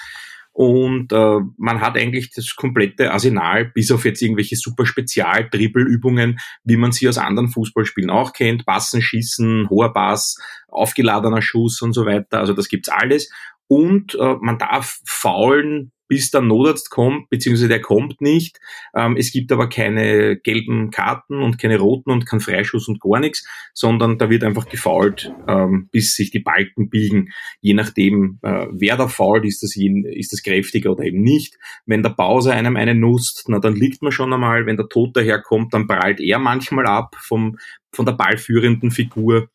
Und 0.52 1.12
äh, 1.12 1.40
man 1.58 1.82
hat 1.82 1.98
eigentlich 1.98 2.32
das 2.32 2.56
komplette 2.56 3.12
Arsenal, 3.12 3.66
bis 3.66 3.92
auf 3.92 4.06
jetzt 4.06 4.22
irgendwelche 4.22 4.56
super 4.56 4.86
Spezial-Dribbelübungen, 4.86 6.40
wie 6.64 6.78
man 6.78 6.94
sie 6.94 7.10
aus 7.10 7.18
anderen 7.18 7.50
Fußballspielen 7.50 8.10
auch 8.10 8.32
kennt. 8.32 8.66
Bassen, 8.66 9.02
Schießen, 9.02 9.70
hoher 9.70 9.92
Bass, 9.92 10.38
aufgeladener 10.70 11.42
Schuss 11.42 11.82
und 11.82 11.92
so 11.92 12.06
weiter. 12.06 12.40
Also 12.40 12.54
das 12.54 12.70
gibt's 12.70 12.88
alles 12.88 13.30
und 13.68 14.16
äh, 14.16 14.36
man 14.42 14.58
darf 14.58 15.00
faulen, 15.06 15.92
bis 16.08 16.32
der 16.32 16.42
Notarzt 16.42 16.90
kommt, 16.90 17.30
beziehungsweise 17.30 17.68
der 17.68 17.82
kommt 17.82 18.22
nicht. 18.22 18.60
Ähm, 18.96 19.16
es 19.18 19.32
gibt 19.32 19.52
aber 19.52 19.70
keine 19.70 20.38
gelben 20.38 20.92
Karten 20.92 21.42
und 21.42 21.58
keine 21.58 21.80
roten 21.80 22.12
und 22.12 22.26
kein 22.26 22.40
Freischuss 22.40 22.88
und 22.88 23.02
gar 23.02 23.20
nichts, 23.20 23.48
sondern 23.74 24.18
da 24.18 24.30
wird 24.30 24.44
einfach 24.44 24.68
gefault, 24.70 25.34
ähm, 25.48 25.90
bis 25.92 26.16
sich 26.16 26.32
die 26.32 26.40
Balken 26.40 26.90
biegen. 26.90 27.30
Je 27.62 27.74
nachdem, 27.74 28.40
äh, 28.44 28.68
wer 28.72 28.98
da 28.98 29.08
fault, 29.08 29.46
ist 29.46 29.64
das, 29.64 29.76
ist 29.76 30.32
das 30.32 30.44
kräftiger 30.44 30.92
oder 30.92 31.04
eben 31.04 31.22
nicht. 31.22 31.58
Wenn 31.86 32.04
der 32.04 32.12
Bowser 32.12 32.54
einem 32.54 32.76
einen 32.76 33.00
nutzt, 33.00 33.46
na 33.48 33.60
dann 33.60 33.76
liegt 33.76 34.02
man 34.02 34.12
schon 34.12 34.34
einmal. 34.34 34.66
Wenn 34.66 34.78
der 34.78 34.90
Tod 34.90 35.16
daherkommt, 35.16 35.74
dann 35.74 35.88
prallt 35.88 36.20
er 36.20 36.40
manchmal 36.40 36.86
ab 36.86 37.16
vom, 37.20 37.58
von 37.92 38.06
der 38.06 38.14
ballführenden 38.14 38.92
Figur. 38.92 39.50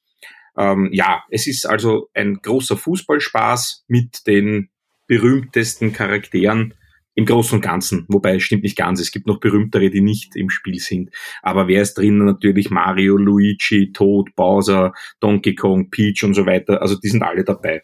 Ähm, 0.57 0.91
ja, 0.93 1.23
es 1.31 1.47
ist 1.47 1.67
also 1.67 2.09
ein 2.15 2.37
großer 2.43 2.77
Fußballspaß 2.77 3.85
mit 3.89 4.27
den 4.27 4.71
berühmtesten 5.07 5.93
Charakteren 5.93 6.75
im 7.15 7.27
Großen 7.27 7.57
und 7.57 7.63
Ganzen. 7.63 8.07
Wobei 8.09 8.37
es 8.37 8.43
stimmt 8.43 8.63
nicht 8.63 8.77
ganz. 8.77 9.01
Es 9.01 9.11
gibt 9.11 9.27
noch 9.27 9.41
berühmtere, 9.41 9.91
die 9.91 10.01
nicht 10.01 10.37
im 10.37 10.51
Spiel 10.51 10.79
sind. 10.79 11.11
Aber 11.43 11.69
wer 11.69 11.83
ist 11.83 11.95
drin? 11.95 12.19
Natürlich 12.19 12.71
Mario, 12.71 13.17
Luigi, 13.17 13.93
Toad, 13.93 14.35
Bowser, 14.37 14.93
Donkey 15.21 15.55
Kong, 15.55 15.91
Peach 15.91 16.23
und 16.25 16.35
so 16.35 16.47
weiter. 16.47 16.81
Also 16.81 16.97
die 16.97 17.09
sind 17.09 17.23
alle 17.23 17.45
dabei. 17.45 17.83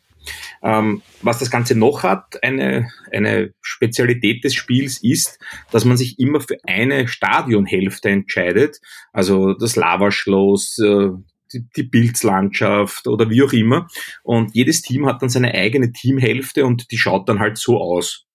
Ähm, 0.63 1.03
was 1.23 1.39
das 1.39 1.51
Ganze 1.51 1.77
noch 1.77 2.03
hat, 2.03 2.43
eine, 2.43 2.89
eine 3.13 3.53
Spezialität 3.61 4.45
des 4.45 4.55
Spiels 4.55 5.03
ist, 5.03 5.39
dass 5.71 5.85
man 5.85 5.97
sich 5.97 6.19
immer 6.19 6.41
für 6.41 6.57
eine 6.65 7.09
Stadionhälfte 7.09 8.09
entscheidet. 8.09 8.81
Also 9.13 9.55
das 9.55 9.77
Lavaschloss, 9.77 10.79
äh, 10.79 11.11
die, 11.53 11.67
die 11.77 11.83
Bildslandschaft 11.85 13.07
oder 13.07 13.31
wie 13.31 13.43
auch 13.43 13.53
immer. 13.53 13.89
Und 14.23 14.55
jedes 14.55 14.83
Team 14.83 15.07
hat 15.07 15.23
dann 15.23 15.29
seine 15.29 15.55
eigene 15.55 15.93
Teamhälfte 15.93 16.67
und 16.67 16.91
die 16.91 16.99
schaut 16.99 17.29
dann 17.29 17.39
halt 17.39 17.59
so 17.59 17.81
aus. 17.81 18.27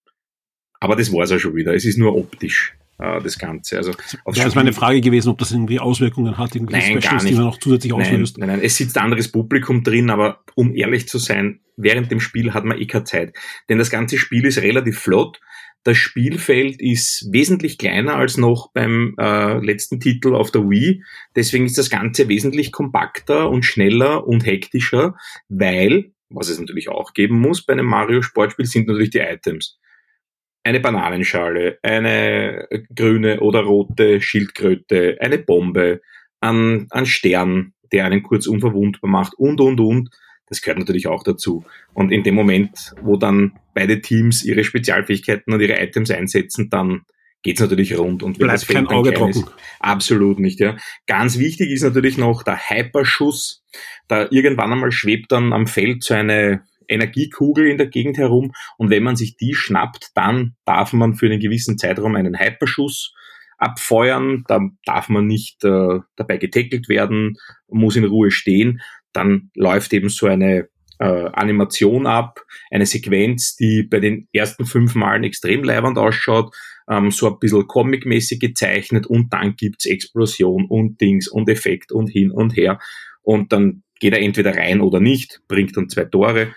Aber 0.80 0.96
das 0.96 1.12
war's 1.14 1.32
ja 1.32 1.40
schon 1.40 1.56
wieder. 1.56 1.74
Es 1.74 1.86
ist 1.86 1.98
nur 1.98 2.16
optisch 2.16 2.76
äh, 3.02 3.22
das 3.22 3.38
Ganze. 3.38 3.78
Also 3.78 3.92
das 4.26 4.56
war 4.56 4.62
eine 4.62 4.74
Frage 4.74 5.02
gewesen, 5.02 5.30
ob 5.30 5.38
das 5.40 5.52
irgendwie 5.52 5.80
Auswirkungen 5.80 6.38
hat, 6.38 6.56
irgendwie 6.56 6.74
nein, 6.74 6.84
Specials, 6.84 7.04
gar 7.04 7.14
nicht. 7.16 7.30
die 7.30 7.34
man 7.34 7.46
noch 7.46 7.60
zusätzlich 7.60 7.92
nein, 7.92 8.02
auslöst. 8.02 8.38
Nein, 8.38 8.50
nein, 8.50 8.62
es 8.62 8.78
sitzt 8.78 8.98
anderes 8.98 9.32
Publikum 9.32 9.84
drin, 9.84 10.10
aber 10.10 10.44
um 10.56 10.74
ehrlich 10.76 11.08
zu 11.08 11.18
sein, 11.18 11.60
während 11.78 12.12
dem 12.12 12.20
Spiel 12.20 12.54
hat 12.54 12.64
man 12.64 12.78
eh 12.78 12.86
keine 12.86 13.04
Zeit. 13.04 13.36
Denn 13.70 13.78
das 13.78 13.90
ganze 13.90 14.18
Spiel 14.18 14.46
ist 14.46 14.60
relativ 14.60 15.00
flott. 15.00 15.40
Das 15.84 15.98
Spielfeld 15.98 16.80
ist 16.80 17.28
wesentlich 17.32 17.80
kleiner 17.80 18.16
als 18.16 18.38
noch 18.38 18.72
beim 18.72 19.16
äh, 19.20 19.58
letzten 19.66 20.00
Titel 20.00 20.36
auf 20.36 20.52
der 20.52 20.70
Wii. 20.70 21.04
Deswegen 21.36 21.66
ist 21.66 21.78
das 21.78 21.90
Ganze 21.90 22.30
wesentlich 22.30 22.72
kompakter 22.72 23.50
und 23.50 23.64
schneller 23.64 24.28
und 24.28 24.46
hektischer, 24.46 25.16
weil, 25.50 26.12
was 26.30 26.50
es 26.50 26.60
natürlich 26.60 26.90
auch 26.90 27.14
geben 27.14 27.40
muss 27.40 27.66
bei 27.66 27.74
einem 27.74 27.88
Mario-Sportspiel, 27.88 28.66
sind 28.66 28.88
natürlich 28.88 29.10
die 29.10 29.20
Items. 29.20 29.80
Eine 30.64 30.80
Bananenschale, 30.80 31.80
eine 31.82 32.68
grüne 32.96 33.40
oder 33.40 33.62
rote 33.62 34.22
Schildkröte, 34.22 35.18
eine 35.20 35.40
Bombe, 35.40 36.02
ein, 36.42 36.86
ein 36.92 37.08
Stern, 37.08 37.74
der 37.92 38.06
einen 38.06 38.22
kurz 38.22 38.46
unverwundbar 38.46 39.10
macht 39.10 39.34
und, 39.34 39.60
und, 39.60 39.80
und. 39.80 40.10
Das 40.52 40.62
gehört 40.62 40.80
natürlich 40.80 41.08
auch 41.08 41.24
dazu. 41.24 41.64
Und 41.94 42.12
in 42.12 42.24
dem 42.24 42.36
Moment, 42.36 42.94
wo 43.02 43.16
dann 43.16 43.54
beide 43.74 44.02
Teams 44.02 44.44
ihre 44.44 44.66
Spezialfähigkeiten 44.66 45.54
und 45.54 45.62
ihre 45.62 45.82
Items 45.82 46.12
einsetzen, 46.12 46.70
dann 46.70 47.04
geht's 47.42 47.62
natürlich 47.62 47.98
rund. 47.98 48.22
Und 48.22 48.38
wenn 48.38 48.48
Bleibt 48.48 48.60
das 48.60 48.64
Feld 48.66 48.80
kein 48.80 48.88
Auge 48.88 49.14
trocken. 49.14 49.32
Ist, 49.32 49.46
absolut 49.80 50.40
nicht, 50.40 50.60
ja. 50.60 50.76
Ganz 51.08 51.40
wichtig 51.40 51.72
ist 51.72 51.84
natürlich 51.84 52.18
noch 52.18 52.44
der 52.44 52.70
Hyperschuss. 52.70 53.64
Da 54.10 54.28
irgendwann 54.30 54.74
einmal 54.74 54.92
schwebt 54.92 55.32
dann 55.32 55.54
am 55.54 55.68
Feld 55.68 56.04
so 56.04 56.16
eine 56.16 56.64
Energiekugel 56.90 57.68
in 57.68 57.78
der 57.78 57.88
Gegend 57.88 58.18
herum 58.18 58.52
und 58.78 58.90
wenn 58.90 59.04
man 59.04 59.16
sich 59.16 59.38
die 59.38 59.54
schnappt, 59.56 60.10
dann 60.16 60.58
darf 60.66 60.92
man 60.92 61.16
für 61.16 61.28
einen 61.28 61.40
gewissen 61.40 61.78
Zeitraum 61.78 62.18
einen 62.18 62.38
Hyperschuss 62.38 63.14
abfeuern, 63.58 64.44
da 64.50 64.60
darf 64.84 65.08
man 65.08 65.28
nicht 65.28 65.64
äh, 65.64 66.00
dabei 66.18 66.36
getackelt 66.36 66.90
werden, 66.90 67.38
muss 67.70 67.96
in 67.96 68.04
Ruhe 68.04 68.32
stehen 68.32 68.82
dann 69.14 69.52
läuft 69.56 69.94
eben 69.94 70.10
so 70.10 70.28
eine 70.28 70.70
äh, 71.00 71.30
Animation 71.34 72.06
ab, 72.06 72.46
eine 72.70 72.86
Sequenz, 72.86 73.56
die 73.56 73.84
bei 73.84 74.00
den 74.00 74.28
ersten 74.34 74.66
fünf 74.66 74.96
Malen 74.96 75.24
extrem 75.24 75.64
leibend 75.64 75.98
ausschaut, 75.98 76.56
ähm, 76.90 77.12
so 77.12 77.28
ein 77.28 77.40
bisschen 77.40 77.68
comic-mäßig 77.68 78.40
gezeichnet 78.40 79.08
und 79.08 79.34
dann 79.34 79.56
gibt's 79.56 79.86
Explosion 79.86 80.66
und 80.68 81.02
Dings 81.02 81.28
und 81.28 81.50
Effekt 81.50 81.92
und 81.92 82.08
hin 82.08 82.32
und 82.32 82.56
her 82.56 82.80
und 83.22 83.52
dann 83.52 83.84
geht 84.00 84.14
er 84.14 84.22
entweder 84.22 84.56
rein 84.56 84.82
oder 84.82 85.00
nicht, 85.00 85.42
bringt 85.48 85.78
dann 85.78 85.90
zwei 85.90 86.06
Tore. 86.06 86.54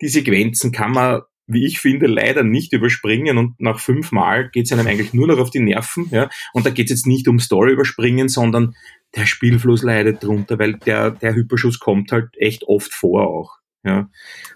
Die 0.00 0.08
Sequenzen 0.08 0.72
kann 0.72 0.92
man 0.92 1.22
wie 1.46 1.66
ich 1.66 1.80
finde, 1.80 2.06
leider 2.06 2.44
nicht 2.44 2.72
überspringen 2.72 3.36
und 3.36 3.60
nach 3.60 3.80
fünf 3.80 4.12
Mal 4.12 4.48
geht 4.50 4.66
es 4.66 4.72
einem 4.72 4.86
eigentlich 4.86 5.12
nur 5.12 5.26
noch 5.26 5.38
auf 5.38 5.50
die 5.50 5.60
Nerven. 5.60 6.08
Ja? 6.10 6.30
Und 6.52 6.66
da 6.66 6.70
geht 6.70 6.86
es 6.86 6.98
jetzt 6.98 7.06
nicht 7.06 7.28
um 7.28 7.40
Story 7.40 7.72
überspringen, 7.72 8.28
sondern 8.28 8.74
der 9.14 9.26
Spielfluss 9.26 9.82
leidet 9.82 10.22
drunter, 10.22 10.58
weil 10.58 10.74
der, 10.74 11.10
der 11.10 11.34
Hyperschuss 11.34 11.78
kommt 11.78 12.12
halt 12.12 12.30
echt 12.36 12.64
oft 12.64 12.92
vor 12.92 13.26
auch. 13.26 13.58
Ja? 13.84 14.08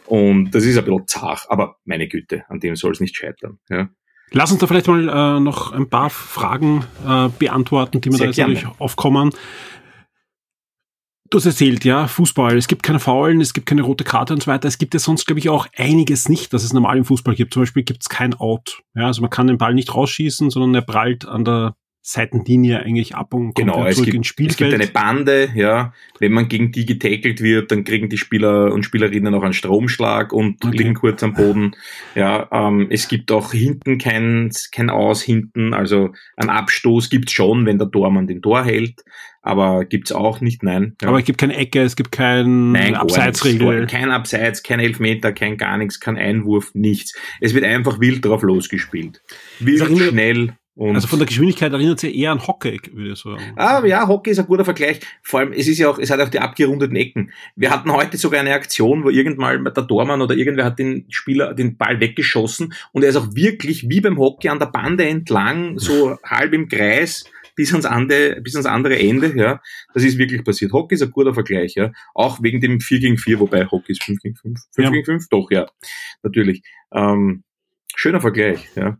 Und 0.07 0.51
das 0.53 0.65
ist 0.65 0.79
ein 0.79 0.85
bisschen 0.85 1.09
zart, 1.09 1.47
aber 1.49 1.77
meine 1.85 2.09
Güte, 2.09 2.45
an 2.49 2.61
dem 2.61 2.77
soll 2.77 2.93
es 2.93 3.01
nicht 3.01 3.17
scheitern. 3.17 3.59
Ja? 3.69 3.89
Lass 4.33 4.51
uns 4.51 4.61
da 4.61 4.67
vielleicht 4.67 4.89
mal 4.89 5.09
äh, 5.09 5.41
noch 5.41 5.73
ein 5.73 5.89
paar 5.89 6.11
Fragen 6.11 6.85
äh, 7.07 7.29
beantworten, 7.39 8.01
die 8.01 8.11
mir 8.11 8.17
Sehr 8.17 8.27
da 8.27 8.29
jetzt 8.29 8.37
gerne. 8.37 8.55
natürlich 8.55 8.81
aufkommen. 8.81 9.31
Du 11.31 11.39
hast 11.39 11.47
erzählt, 11.47 11.85
ja, 11.85 12.07
Fußball, 12.07 12.57
es 12.57 12.69
gibt 12.69 12.85
keine 12.85 13.01
Faulen, 13.01 13.41
es 13.41 13.53
gibt 13.53 13.67
keine 13.67 13.83
rote 13.83 14.05
Karte 14.05 14.33
und 14.33 14.45
so 14.45 14.47
weiter. 14.47 14.69
Es 14.69 14.79
gibt 14.79 14.95
ja 14.95 15.01
sonst, 15.01 15.27
glaube 15.27 15.41
ich, 15.41 15.49
auch 15.49 15.67
einiges 15.77 16.29
nicht, 16.29 16.53
dass 16.53 16.63
es 16.63 16.73
normal 16.73 16.99
im 16.99 17.05
Fußball 17.05 17.35
gibt. 17.35 17.53
Zum 17.53 17.63
Beispiel 17.63 17.83
gibt 17.83 18.03
es 18.03 18.09
kein 18.09 18.35
Out. 18.35 18.83
Ja, 18.95 19.07
also 19.07 19.23
man 19.23 19.31
kann 19.31 19.49
den 19.49 19.59
Ball 19.59 19.75
nicht 19.75 19.93
rausschießen, 19.93 20.51
sondern 20.51 20.75
er 20.75 20.83
prallt 20.83 21.27
an 21.27 21.45
der 21.45 21.75
Seitenlinie 22.09 22.79
eigentlich 22.85 23.17
ab 23.17 23.35
und 23.35 23.47
kommt 23.47 23.57
Genau, 23.57 23.91
zurück 23.91 24.05
gibt, 24.05 24.17
ins 24.17 24.29
es 24.31 24.37
gibt 24.37 24.53
Spielfeld. 24.53 24.75
eine 24.75 24.87
Bande, 24.87 25.49
ja. 25.57 25.93
Wenn 26.21 26.31
man 26.33 26.47
gegen 26.47 26.71
die 26.71 26.87
getackelt 26.87 27.41
wird, 27.41 27.73
dann 27.73 27.83
kriegen 27.83 28.09
die 28.09 28.17
Spieler 28.17 28.73
und 28.73 28.85
Spielerinnen 28.85 29.35
auch 29.35 29.43
einen 29.43 29.55
Stromschlag 29.55 30.33
und 30.33 30.65
Okay. 30.65 30.77
liegen 30.77 30.95
kurz 30.95 31.25
am 31.25 31.35
Boden. 31.35 31.73
Ja, 32.15 32.49
ähm, 32.53 32.87
es 32.91 33.09
gibt 33.09 33.33
auch 33.33 33.51
hinten 33.51 33.99
kein, 33.99 34.51
kein 34.71 34.89
Aus 34.89 35.21
hinten, 35.21 35.75
also 35.75 36.13
einen 36.37 36.51
Abstoß 36.51 37.11
gibt's 37.11 37.33
schon, 37.33 37.67
wenn 37.67 37.79
der 37.79 37.91
Tormann 37.91 38.29
den 38.29 38.41
Tor 38.41 38.65
hält, 38.65 39.03
aber 39.43 39.85
gibt's 39.85 40.13
auch 40.13 40.41
nicht, 40.41 40.63
nein. 40.63 40.95
Ja. 41.03 41.09
Aber 41.09 41.19
es 41.19 41.25
gibt 41.25 41.39
keine 41.39 41.57
Ecke, 41.57 41.83
es 41.83 41.97
gibt 41.97 42.13
kein 42.13 42.71
Nein, 42.71 42.95
Abseitsregel. 42.95 43.87
Kein 43.89 44.13
Abseits, 44.13 44.63
kein 44.63 44.79
Elfmeter, 44.79 45.33
kein 45.33 45.57
gar 45.57 45.77
nichts, 45.77 45.99
kein 45.99 46.17
Einwurf, 46.17 46.71
nichts. 46.75 47.19
Es 47.41 47.53
wird 47.53 47.65
einfach 47.65 47.99
wild 47.99 48.25
drauf 48.25 48.43
losgespielt. 48.43 49.23
Wild, 49.59 49.99
schnell 50.11 50.53
und 50.77 50.95
Also 50.95 51.09
von 51.09 51.19
der 51.19 51.27
Geschwindigkeit 51.27 51.73
erinnert 51.73 52.01
sie 52.01 52.15
eher 52.17 52.33
an 52.33 52.47
Hockey, 52.47 52.79
würde 52.93 53.13
ich 53.13 53.19
sagen. 53.19 53.41
Ah, 53.57 53.83
ja, 53.85 54.07
Hockey 54.07 54.31
ist 54.31 54.39
ein 54.39 54.47
guter 54.47 54.65
Vergleich. 54.65 55.01
Vor 55.23 55.41
allem, 55.41 55.53
es 55.53 55.67
ist 55.67 55.79
ja 55.79 55.89
auch, 55.89 55.99
es 55.99 56.11
hat 56.11 56.21
auch 56.21 56.29
die 56.29 56.39
abgerundeten 56.39 56.97
Ecken. 56.97 57.33
Wir 57.57 57.71
hatten 57.71 57.91
heute 57.91 58.19
sogar 58.19 58.41
eine 58.41 58.53
Aktion, 58.53 59.03
wo 59.03 59.09
irgendwann 59.09 59.65
der 59.65 59.87
Tormann 59.87 60.21
oder 60.21 60.37
irgendwer 60.37 60.67
hat 60.67 60.79
den 60.79 61.07
Spieler 61.09 61.55
den 61.55 61.77
Ball 61.79 61.99
weggeschossen 61.99 62.75
und 62.93 63.03
er 63.03 63.09
ist 63.09 63.17
auch 63.17 63.35
wirklich 63.35 63.89
wie 63.89 64.03
beim 64.03 64.19
Hockey 64.19 64.51
an 64.51 64.59
der 64.59 64.67
Bande 64.67 65.07
entlang, 65.07 65.79
so 65.79 66.17
halb 66.25 66.53
im 66.53 66.69
Kreis 66.69 67.25
bis 67.55 67.73
ans 67.73 67.87
andere, 67.87 68.39
bis 68.43 68.55
ans 68.55 68.67
andere 68.67 68.99
Ende, 68.99 69.33
ja. 69.35 69.63
Das 69.95 70.05
ist 70.05 70.19
wirklich 70.19 70.45
passiert. 70.45 70.73
Hockey 70.75 70.95
ist 70.97 71.03
ein 71.03 71.11
guter 71.11 71.33
Vergleich, 71.33 71.75
ja. 71.75 71.91
Auch 72.15 72.43
wegen 72.43 72.61
dem 72.61 72.81
4 72.81 73.01
gegen 73.01 73.17
4, 73.17 73.41
wobei 73.41 73.65
Hockey 73.65 73.93
ist 73.93 74.05
5 74.05 74.21
gegen 74.21 74.37
5. 74.37 74.61
5 74.75 74.85
Ja. 74.85 74.91
gegen 74.91 75.05
5? 75.07 75.29
Doch, 75.31 75.51
ja. 75.51 75.67
Natürlich. 76.23 76.61
Ähm, 76.93 77.45
schöner 77.95 78.21
Vergleich, 78.21 78.69
ja. 78.77 78.99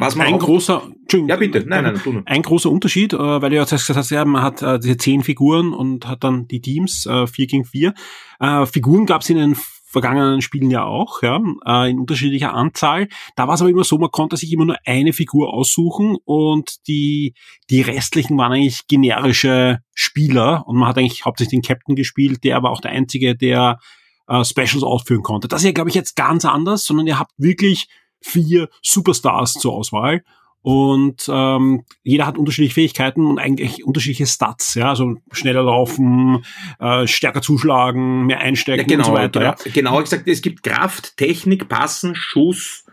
Was 0.00 0.14
man 0.14 0.28
Ein 0.28 0.38
großer, 0.38 0.82
ja 1.26 1.34
bitte, 1.34 1.64
nein, 1.66 1.82
nein, 1.82 2.00
nur. 2.04 2.22
Ein 2.24 2.42
großer 2.42 2.70
Unterschied, 2.70 3.14
äh, 3.14 3.18
weil 3.18 3.50
du 3.50 3.56
ja 3.56 3.66
zuerst 3.66 3.88
gesagt 3.88 3.98
hast, 3.98 4.10
ja, 4.10 4.24
man 4.24 4.42
hat 4.42 4.62
äh, 4.62 4.78
diese 4.78 4.96
zehn 4.96 5.24
Figuren 5.24 5.72
und 5.72 6.06
hat 6.06 6.22
dann 6.22 6.46
die 6.46 6.60
Teams 6.60 7.04
äh, 7.06 7.26
vier 7.26 7.48
gegen 7.48 7.64
vier. 7.64 7.94
Äh, 8.38 8.64
Figuren 8.66 9.06
gab 9.06 9.22
es 9.22 9.30
in 9.30 9.38
den 9.38 9.56
vergangenen 9.90 10.40
Spielen 10.40 10.70
ja 10.70 10.84
auch, 10.84 11.22
ja, 11.22 11.40
äh, 11.66 11.90
in 11.90 11.98
unterschiedlicher 11.98 12.54
Anzahl. 12.54 13.08
Da 13.34 13.48
war 13.48 13.54
es 13.54 13.60
aber 13.60 13.70
immer 13.70 13.82
so, 13.82 13.98
man 13.98 14.12
konnte 14.12 14.36
sich 14.36 14.52
immer 14.52 14.66
nur 14.66 14.76
eine 14.84 15.12
Figur 15.12 15.52
aussuchen 15.52 16.16
und 16.24 16.86
die, 16.86 17.34
die 17.68 17.80
restlichen 17.80 18.38
waren 18.38 18.52
eigentlich 18.52 18.86
generische 18.86 19.80
Spieler 19.94 20.62
und 20.68 20.76
man 20.76 20.88
hat 20.88 20.98
eigentlich 20.98 21.24
hauptsächlich 21.24 21.60
den 21.60 21.66
Captain 21.66 21.96
gespielt, 21.96 22.44
der 22.44 22.56
aber 22.56 22.70
auch 22.70 22.80
der 22.80 22.92
einzige, 22.92 23.34
der 23.34 23.80
äh, 24.28 24.44
Specials 24.44 24.84
ausführen 24.84 25.22
konnte. 25.22 25.48
Das 25.48 25.62
ist 25.62 25.66
ja, 25.66 25.72
glaube 25.72 25.90
ich, 25.90 25.96
jetzt 25.96 26.14
ganz 26.14 26.44
anders, 26.44 26.84
sondern 26.84 27.08
ihr 27.08 27.18
habt 27.18 27.32
wirklich 27.36 27.88
vier 28.20 28.68
Superstars 28.82 29.52
zur 29.54 29.72
Auswahl 29.74 30.24
und 30.60 31.28
ähm, 31.32 31.84
jeder 32.02 32.26
hat 32.26 32.36
unterschiedliche 32.36 32.74
Fähigkeiten 32.74 33.24
und 33.26 33.38
eigentlich 33.38 33.84
unterschiedliche 33.84 34.26
Stats, 34.26 34.74
ja, 34.74 34.88
also 34.90 35.16
schneller 35.32 35.62
laufen, 35.62 36.44
äh, 36.80 37.06
stärker 37.06 37.42
zuschlagen, 37.42 38.26
mehr 38.26 38.40
einstecken 38.40 38.80
Ja, 38.80 38.96
genau, 38.96 38.98
und 39.00 39.04
so 39.06 39.12
weiter. 39.14 39.40
genau, 39.40 39.54
Ja. 39.64 39.70
genau 39.72 40.00
gesagt, 40.00 40.26
es 40.26 40.42
gibt 40.42 40.62
Kraft, 40.64 41.16
Technik, 41.16 41.68
Passen, 41.68 42.14
Schuss 42.16 42.84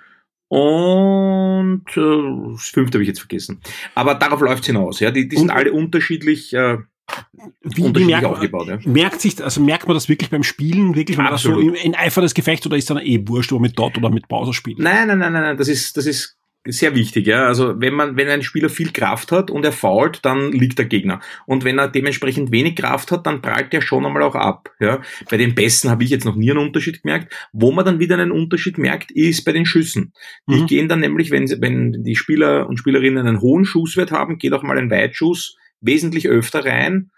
und 0.48 1.84
äh, 1.98 2.52
das 2.54 2.70
fünfte 2.70 2.98
habe 2.98 3.04
ich 3.04 3.08
jetzt 3.10 3.20
vergessen. 3.20 3.62
Aber 3.96 4.16
darauf 4.16 4.42
läuft's 4.42 4.68
hinaus. 4.68 5.00
Ja, 5.00 5.12
die, 5.12 5.28
die 5.28 5.36
sind 5.38 5.50
Und- 5.50 5.56
alle 5.58 5.74
unterschiedlich, 5.74 6.54
äh, 6.54 6.78
Wie, 7.62 7.84
wie 7.96 8.06
merkt, 8.06 8.52
man. 8.52 8.68
Ja. 8.68 8.80
merkt 8.86 9.22
sich, 9.22 9.44
also 9.44 9.62
merkt 9.62 9.88
man 9.88 9.96
das 9.96 10.10
wirklich 10.10 10.30
beim 10.30 10.44
Spielen, 10.44 10.96
wirklich, 10.96 11.18
wenn 11.18 11.26
man 11.26 11.34
das 11.34 11.44
so 11.44 11.60
in, 11.60 11.76
in 11.76 11.96
Eifer 11.96 12.22
des 12.22 12.34
Gefechts 12.34 12.66
oder 12.66 12.78
ist 12.78 12.90
dann 12.90 12.98
eh 12.98 13.28
wurscht, 13.28 13.52
ob 13.52 13.60
man 13.60 13.70
mit 13.70 13.78
Dot 13.78 13.98
oder 13.98 14.10
mit 14.10 14.28
Bowser 14.28 14.54
spielt? 14.54 14.80
Nein, 14.80 15.08
nein, 15.08 15.20
nein, 15.20 15.34
nein, 15.34 15.44
nein, 15.44 15.58
das 15.58 15.68
ist, 15.68 15.96
das 15.98 16.06
ist 16.08 16.38
sehr 16.68 16.96
wichtig, 16.96 17.28
ja. 17.28 17.46
Also 17.46 17.80
wenn 17.80 17.94
man, 17.94 18.18
wenn 18.18 18.28
ein 18.28 18.42
Spieler 18.42 18.70
viel 18.70 18.92
Kraft 18.92 19.32
hat 19.32 19.52
und 19.52 19.64
er 19.64 19.72
fault, 19.72 20.20
dann 20.24 20.52
liegt 20.52 20.80
der 20.80 20.86
Gegner. 20.86 21.20
Und 21.46 21.64
wenn 21.64 21.78
er 21.78 21.88
dementsprechend 21.88 22.52
wenig 22.52 22.76
Kraft 22.76 23.12
hat, 23.12 23.28
dann 23.28 23.42
prallt 23.44 23.72
er 23.74 23.84
schon 23.84 24.04
einmal 24.04 24.24
auch 24.24 24.34
ab. 24.34 24.72
Ja. 24.80 25.02
Bei 25.30 25.38
den 25.38 25.54
Besten 25.54 25.92
habe 25.92 26.04
ich 26.04 26.10
jetzt 26.10 26.26
noch 26.26 26.36
nie 26.36 26.50
einen 26.50 26.60
Unterschied 26.60 27.04
gemerkt. 27.04 27.32
Wo 27.54 27.72
man 27.72 27.86
dann 27.86 28.00
wieder 28.00 28.16
einen 28.16 28.32
Unterschied 28.32 28.80
merkt, 28.80 29.12
ist 29.12 29.46
bei 29.46 29.52
den 29.52 29.68
Schüssen. 29.68 30.14
Die 30.50 30.62
Mhm. 30.62 30.66
gehen 30.66 30.90
dann 30.90 31.02
nämlich, 31.02 31.30
wenn, 31.30 31.48
wenn 31.62 32.04
die 32.04 32.16
Spieler 32.16 32.68
und 32.68 32.78
Spielerinnen 32.78 33.28
einen 33.28 33.42
hohen 33.42 33.66
Schusswert 33.66 34.12
haben, 34.12 34.40
geht 34.40 34.54
auch 34.54 34.64
mal 34.64 34.80
ein 34.80 34.90
Weitschuss 34.90 35.58
wesentlich 35.82 36.28
öfter 36.28 36.66
rein 36.66 37.12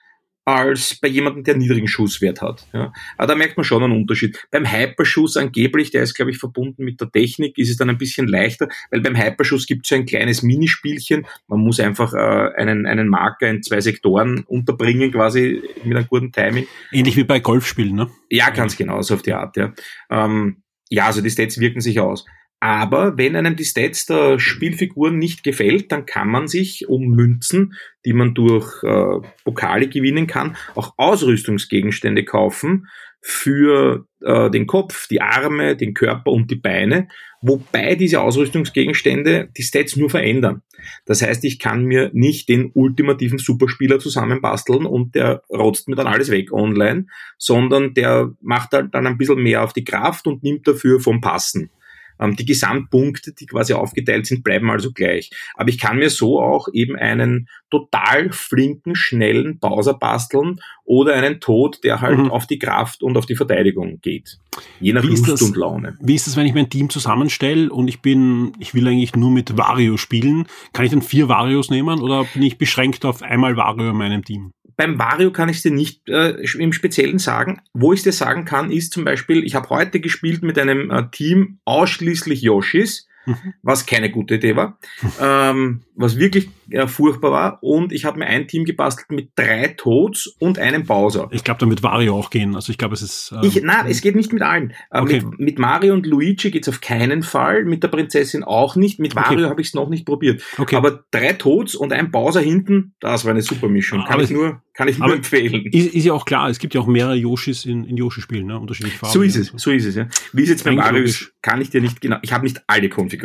als 0.47 0.97
bei 1.01 1.09
jemandem, 1.09 1.43
der 1.43 1.57
niedrigen 1.57 1.89
Schusswert 1.89 2.41
hat. 2.41 2.65
Ja. 2.71 2.93
Aber 3.17 3.27
da 3.27 3.35
merkt 3.35 3.57
man 3.57 3.65
schon 3.65 3.83
einen 3.83 3.91
Unterschied. 3.91 4.47
Beim 4.49 4.71
Hyperschuss 4.71 5.35
angeblich, 5.35 5.91
der 5.91 6.03
ist, 6.03 6.13
glaube 6.13 6.31
ich, 6.31 6.37
verbunden 6.37 6.85
mit 6.85 7.01
der 7.01 7.11
Technik, 7.11 7.57
ist 7.57 7.69
es 7.69 7.75
dann 7.75 7.89
ein 7.89 7.97
bisschen 7.97 8.29
leichter, 8.29 8.69
weil 8.89 9.01
beim 9.01 9.17
Hyperschuss 9.17 9.67
gibt 9.67 9.85
es 9.85 9.89
so 9.89 9.95
ein 9.95 10.05
kleines 10.05 10.43
Minispielchen. 10.43 11.27
Man 11.47 11.59
muss 11.59 11.81
einfach 11.81 12.13
äh, 12.13 12.53
einen, 12.55 12.85
einen 12.85 13.09
Marker 13.09 13.49
in 13.49 13.61
zwei 13.61 13.81
Sektoren 13.81 14.45
unterbringen, 14.47 15.11
quasi 15.11 15.61
mit 15.83 15.97
einem 15.97 16.07
guten 16.07 16.31
Timing. 16.31 16.65
Ähnlich 16.93 17.17
wie 17.17 17.25
bei 17.25 17.41
Golfspielen, 17.41 17.95
ne? 17.95 18.09
Ja, 18.29 18.49
ganz 18.49 18.77
genau, 18.77 19.01
so 19.01 19.15
auf 19.15 19.23
die 19.23 19.33
Art, 19.33 19.57
ja. 19.57 19.73
Ähm, 20.09 20.63
ja, 20.89 21.07
also 21.07 21.19
die 21.19 21.29
Stats 21.29 21.59
wirken 21.59 21.81
sich 21.81 21.99
aus. 21.99 22.23
Aber 22.59 23.17
wenn 23.17 23.35
einem 23.35 23.55
die 23.55 23.65
Stats 23.65 24.07
der 24.07 24.39
Spielfiguren 24.39 25.19
nicht 25.19 25.43
gefällt, 25.43 25.91
dann 25.91 26.05
kann 26.05 26.27
man 26.27 26.47
sich 26.47 26.89
um 26.89 27.11
Münzen, 27.11 27.73
die 28.03 28.13
man 28.13 28.33
durch 28.33 28.83
äh, 28.83 29.19
Pokale 29.43 29.87
gewinnen 29.87 30.25
kann, 30.25 30.57
auch 30.73 30.93
Ausrüstungsgegenstände 30.97 32.25
kaufen 32.25 32.87
für 33.21 34.07
äh, 34.21 34.49
den 34.49 34.65
Kopf, 34.65 35.07
die 35.07 35.21
Arme, 35.21 35.75
den 35.75 35.93
Körper 35.93 36.31
und 36.31 36.49
die 36.49 36.55
Beine, 36.55 37.09
wobei 37.41 37.95
diese 37.95 38.21
Ausrüstungsgegenstände 38.21 39.49
die 39.55 39.63
Stats 39.63 39.95
nur 39.95 40.09
verändern. 40.09 40.63
Das 41.05 41.21
heißt, 41.21 41.43
ich 41.43 41.59
kann 41.59 41.83
mir 41.85 42.09
nicht 42.13 42.49
den 42.49 42.71
ultimativen 42.73 43.37
Superspieler 43.37 43.99
zusammenbasteln 43.99 44.85
und 44.85 45.13
der 45.13 45.43
rotzt 45.49 45.89
mir 45.89 45.95
dann 45.95 46.07
alles 46.07 46.31
weg 46.31 46.51
online, 46.51 47.05
sondern 47.37 47.93
der 47.93 48.31
macht 48.41 48.71
halt 48.71 48.95
dann 48.95 49.05
ein 49.05 49.17
bisschen 49.17 49.43
mehr 49.43 49.63
auf 49.63 49.73
die 49.73 49.83
Kraft 49.83 50.25
und 50.25 50.41
nimmt 50.41 50.67
dafür 50.67 50.99
vom 50.99 51.21
Passen. 51.21 51.69
Ähm, 52.19 52.35
die 52.35 52.45
Gesamtpunkte, 52.45 53.33
die 53.33 53.45
quasi 53.45 53.73
aufgeteilt 53.73 54.25
sind, 54.25 54.43
bleiben 54.43 54.69
also 54.69 54.91
gleich. 54.91 55.29
Aber 55.55 55.69
ich 55.69 55.79
kann 55.79 55.97
mir 55.97 56.09
so 56.09 56.41
auch 56.41 56.67
eben 56.73 56.95
einen 56.95 57.47
total 57.69 58.31
flinken, 58.31 58.95
schnellen 58.95 59.59
Bowser 59.59 59.93
basteln 59.93 60.59
oder 60.85 61.13
einen 61.15 61.39
Tod, 61.39 61.83
der 61.83 62.01
halt 62.01 62.17
Mhm. 62.17 62.31
auf 62.31 62.47
die 62.47 62.59
Kraft 62.59 63.03
und 63.03 63.17
auf 63.17 63.25
die 63.25 63.35
Verteidigung 63.35 63.99
geht. 64.01 64.37
Je 64.79 64.93
nach 64.93 65.03
Wie 65.03 65.07
Lust 65.07 65.27
das- 65.27 65.41
und 65.41 65.55
Laune. 65.57 65.97
Wie 66.01 66.15
ist 66.15 66.27
es, 66.27 66.37
wenn 66.37 66.45
ich 66.47 66.53
mein 66.53 66.69
Team 66.69 66.89
zusammenstelle 66.89 67.69
und 67.69 67.87
ich 67.89 68.01
bin, 68.01 68.53
ich 68.59 68.73
will 68.73 68.87
eigentlich 68.87 69.15
nur 69.15 69.29
mit 69.31 69.57
Wario 69.57 69.97
spielen? 69.97 70.47
Kann 70.73 70.85
ich 70.85 70.91
dann 70.91 71.01
vier 71.01 71.27
Varios 71.27 71.69
nehmen 71.69 71.99
oder 71.99 72.25
bin 72.33 72.41
ich 72.43 72.57
beschränkt 72.57 73.03
auf 73.05 73.21
einmal 73.21 73.57
Wario 73.57 73.89
in 73.89 73.97
meinem 73.97 74.23
Team? 74.23 74.51
Beim 74.77 74.99
Wario 74.99 75.31
kann 75.31 75.49
ich 75.49 75.63
dir 75.63 75.71
nicht 75.71 76.07
äh, 76.07 76.35
im 76.59 76.71
Speziellen 76.71 77.17
sagen. 77.17 77.61
Wo 77.73 77.93
ich 77.93 78.03
dir 78.03 78.13
sagen 78.13 78.45
kann, 78.45 78.71
ist 78.71 78.93
zum 78.93 79.05
Beispiel, 79.05 79.43
ich 79.43 79.55
habe 79.55 79.69
heute 79.69 79.99
gespielt 79.99 80.43
mit 80.43 80.57
einem 80.59 80.91
äh, 80.91 81.09
Team 81.09 81.57
ausschließlich 81.65 82.43
Yoshis, 82.43 83.07
Mhm. 83.27 83.53
was 83.61 83.85
keine 83.85 84.09
gute 84.09 84.35
Idee 84.35 84.55
war, 84.55 84.79
ähm, 85.21 85.81
was 85.95 86.17
wirklich 86.17 86.49
äh, 86.69 86.87
furchtbar 86.87 87.31
war. 87.31 87.63
Und 87.63 87.91
ich 87.91 88.05
habe 88.05 88.19
mir 88.19 88.25
ein 88.27 88.47
Team 88.47 88.65
gebastelt 88.65 89.11
mit 89.11 89.29
drei 89.35 89.67
Toads 89.77 90.27
und 90.39 90.59
einem 90.59 90.85
Bowser. 90.85 91.27
Ich 91.31 91.43
glaube, 91.43 91.59
da 91.59 91.69
wird 91.69 91.83
Wario 91.83 92.15
auch 92.17 92.29
gehen. 92.29 92.55
Also 92.55 92.71
ich 92.71 92.77
glaube, 92.77 92.93
es 92.93 93.01
ist. 93.01 93.31
ähm, 93.33 93.41
Ich, 93.43 93.61
na, 93.63 93.87
es 93.87 94.01
geht 94.01 94.15
nicht 94.15 94.31
mit 94.33 94.41
allen. 94.41 94.71
Äh, 94.91 95.01
Okay. 95.01 95.21
mit, 95.25 95.39
mit 95.39 95.59
Mario 95.59 95.93
und 95.93 96.05
Luigi 96.05 96.51
geht's 96.51 96.69
auf 96.69 96.81
keinen 96.81 97.21
Fall, 97.23 97.65
mit 97.65 97.83
der 97.83 97.89
Prinzessin 97.89 98.43
auch 98.43 98.75
nicht. 98.75 98.99
Mit 98.99 99.15
Okay. 99.15 99.25
Wario 99.29 99.49
habe 99.49 99.61
ich 99.61 99.67
es 99.67 99.73
noch 99.73 99.89
nicht 99.89 100.05
probiert. 100.05 100.41
okay. 100.57 100.75
Aber 100.77 101.03
drei 101.11 101.33
Toads 101.33 101.75
und 101.75 101.91
ein 101.93 102.11
Bowser 102.11 102.39
hinten, 102.41 102.93
das 102.99 103.25
war 103.25 103.31
eine 103.31 103.41
super 103.41 103.67
Mischung. 103.67 103.99
Kann 104.05 104.13
Aber 104.13 104.23
ich 104.23 104.29
es- 104.31 104.35
nur, 104.35 104.61
kann 104.73 104.87
ich 104.87 104.99
nur 104.99 105.13
empfehlen. 105.13 105.65
ist, 105.71 105.93
ist 105.93 106.05
ja 106.05 106.13
auch 106.13 106.25
klar, 106.25 106.49
es 106.49 106.59
gibt 106.59 106.75
ja 106.75 106.81
auch 106.81 106.87
mehrere 106.87 107.15
Yoshis 107.15 107.65
in, 107.65 107.83
in 107.85 107.97
Yoshi-Spielen, 107.97 108.45
ne? 108.45 108.59
unterschiedliche 108.59 108.97
Farben. 108.99 109.13
So 109.13 109.21
ist 109.23 109.35
es, 109.35 109.47
so 109.55 109.71
ist 109.71 109.85
es, 109.85 109.95
ja. 109.95 110.07
Wie 110.33 110.43
es 110.43 110.49
jetzt 110.49 110.63
bei 110.63 110.71
Mario 110.71 111.01
ist, 111.03 111.33
kann 111.41 111.59
ich 111.61 111.71
dir 111.71 111.81
nicht 111.81 111.99
genau, 111.99 112.17
ich 112.21 112.31
habe 112.31 112.43
nicht 112.43 112.61
alle 112.67 112.87
Konfigurationen 112.87 113.16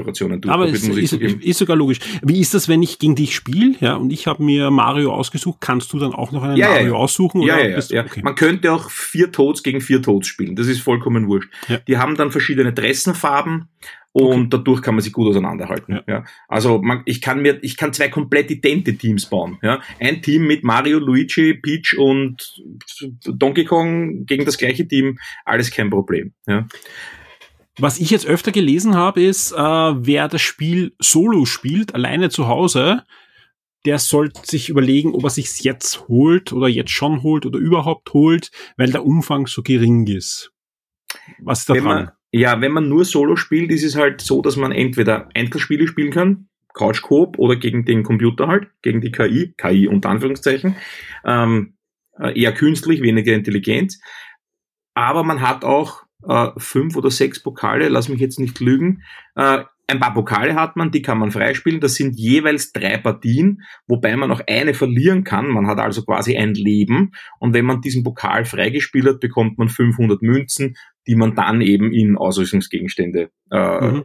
Aber 0.49 0.69
es 0.69 0.87
muss 0.87 0.97
ich 0.97 1.05
ist, 1.05 1.11
zugeben. 1.11 1.41
ist 1.41 1.59
sogar 1.59 1.77
logisch. 1.77 2.01
Wie 2.23 2.41
ist 2.41 2.55
das, 2.55 2.69
wenn 2.69 2.83
ich 2.83 2.99
gegen 2.99 3.15
dich 3.15 3.35
spiele, 3.35 3.75
ja, 3.81 3.95
und 3.95 4.13
ich 4.13 4.27
habe 4.27 4.43
mir 4.43 4.71
Mario 4.71 5.13
ausgesucht, 5.13 5.59
kannst 5.61 5.93
du 5.93 5.99
dann 5.99 6.13
auch 6.13 6.33
noch 6.33 6.43
einen 6.43 6.57
Ja, 6.57 6.71
Mario 6.71 6.93
ja. 6.93 6.99
aussuchen? 6.99 7.43
Ja, 7.43 7.59
ja, 7.59 7.79
ja. 7.79 8.05
Okay. 8.05 8.21
Man 8.23 8.35
könnte 8.35 8.73
auch 8.73 8.91
vier 8.91 9.33
Toads 9.33 9.63
gegen 9.63 9.81
vier 9.81 10.03
Toads 10.03 10.27
spielen. 10.27 10.57
Das 10.57 10.67
ist 10.67 10.81
vollkommen 10.81 11.27
wurscht. 11.29 11.51
Die 11.89 11.99
haben 11.99 12.17
dann 12.17 12.31
verschiedene 12.31 12.73
Dressenfarben 12.73 13.69
und 14.13 14.53
dadurch 14.53 14.83
kann 14.83 14.95
man 14.95 15.03
sie 15.03 15.11
gut 15.11 15.29
auseinanderhalten. 15.29 15.95
Ja. 15.95 16.03
Ja. 16.07 16.25
Also 16.47 16.83
man, 16.83 17.03
ich 17.07 17.23
kann 17.23 17.41
mir, 17.41 17.59
ich 17.63 17.77
kann 17.77 17.93
zwei 17.93 18.09
komplett 18.09 18.51
idente 18.51 18.95
Teams 18.95 19.27
bauen. 19.27 19.59
Ja. 19.63 19.81
Ein 20.01 20.21
Team 20.21 20.47
mit 20.47 20.65
Mario, 20.65 20.99
Luigi, 20.99 21.55
Peach 21.55 21.97
und 21.99 22.55
Donkey 23.25 23.65
Kong 23.65 24.27
gegen 24.27 24.45
das 24.45 24.59
gleiche 24.59 24.87
Team, 24.87 25.19
alles 25.45 25.71
kein 25.71 25.89
Problem. 25.89 26.35
Ja. 26.47 26.69
Was 27.83 27.99
ich 27.99 28.11
jetzt 28.11 28.29
öfter 28.29 28.53
gelesen 28.53 28.95
habe, 28.95 29.21
ist, 29.21 29.51
äh, 29.51 29.57
wer 29.57 30.29
das 30.29 30.41
Spiel 30.41 30.95
solo 31.01 31.47
spielt, 31.47 31.97
alleine 31.97 32.31
zu 32.31 32.47
Hause, 32.47 33.03
der 33.85 33.99
sollte 33.99 34.41
sich 34.45 34.69
überlegen, 34.69 35.17
ob 35.17 35.25
er 35.25 35.31
sich's 35.31 35.65
jetzt 35.65 36.07
holt 36.07 36.53
oder 36.53 36.69
jetzt 36.69 36.93
schon 36.93 37.25
holt 37.25 37.45
oder 37.45 37.59
überhaupt 37.59 38.13
holt, 38.13 38.53
weil 38.77 38.93
der 38.93 39.05
Umfang 39.05 39.49
so 39.49 39.65
gering 39.65 40.07
ist. 40.07 40.53
Was 41.41 41.63
ist 41.63 41.71
da 41.71 41.75
Wenn 41.75 41.83
dran? 41.83 42.05
man, 42.05 42.11
ja, 42.31 42.61
wenn 42.61 42.71
man 42.71 42.89
nur 42.89 43.05
Solo 43.05 43.35
spielt, 43.35 43.73
ist 43.73 43.83
es 43.83 43.97
halt 43.97 44.21
so, 44.21 44.43
dass 44.43 44.55
man 44.55 44.71
entweder 44.71 45.29
Einzelspiele 45.35 45.89
spielen 45.89 46.13
kann, 46.13 46.47
Couch 46.75 47.03
Coop 47.03 47.37
oder 47.41 47.57
gegen 47.57 47.85
den 47.85 48.05
Computer 48.05 48.47
halt, 48.47 48.69
gegen 48.83 49.01
die 49.01 49.11
KI, 49.11 49.55
KI 49.59 49.89
unter 49.89 50.09
Anführungszeichen, 50.11 50.77
ähm, 51.25 51.75
äh, 52.17 52.41
eher 52.41 52.53
künstlich, 52.53 53.03
weniger 53.03 53.35
intelligent. 53.35 53.99
Aber 54.95 55.25
man 55.25 55.41
hat 55.41 55.65
auch 55.65 56.05
äh, 56.27 56.49
fünf 56.57 56.97
oder 56.97 57.11
sechs 57.11 57.43
Pokale, 57.43 57.89
lass 57.89 58.09
mich 58.09 58.21
jetzt 58.21 58.39
nicht 58.39 58.61
lügen. 58.61 59.03
Äh, 59.35 59.65
ein 59.89 60.01
paar 60.01 60.15
Pokale 60.15 60.55
hat 60.55 60.77
man, 60.77 60.91
die 60.91 61.03
kann 61.03 61.19
man 61.19 61.33
freispielen. 61.33 61.81
Das 61.81 61.97
sind 61.97 62.19
jeweils 62.19 62.73
drei 62.73 62.97
Partien, 62.97 63.63
wobei 63.87 64.17
man 64.17 64.31
auch 64.31 64.41
eine 64.49 64.75
verlieren 64.75 65.25
kann. 65.25 65.49
Man 65.49 65.67
hat 65.67 65.79
also 65.79 66.03
quasi 66.03 66.37
ein 66.37 66.55
Leben. 66.55 67.13
Und 67.39 67.53
wenn 67.53 67.67
man 67.67 67.81
diesen 67.81 68.03
Pokal 68.03 68.45
freigespielt 68.45 69.07
hat, 69.07 69.21
bekommt 69.21 69.59
man 69.59 69.69
500 69.69 70.23
Münzen, 70.23 70.77
die 71.07 71.17
man 71.17 71.35
dann 71.35 71.61
eben 71.61 71.93
in 71.93 72.17
Ausrüstungsgegenstände 72.17 73.31
äh, 73.51 73.81
mhm 73.87 74.05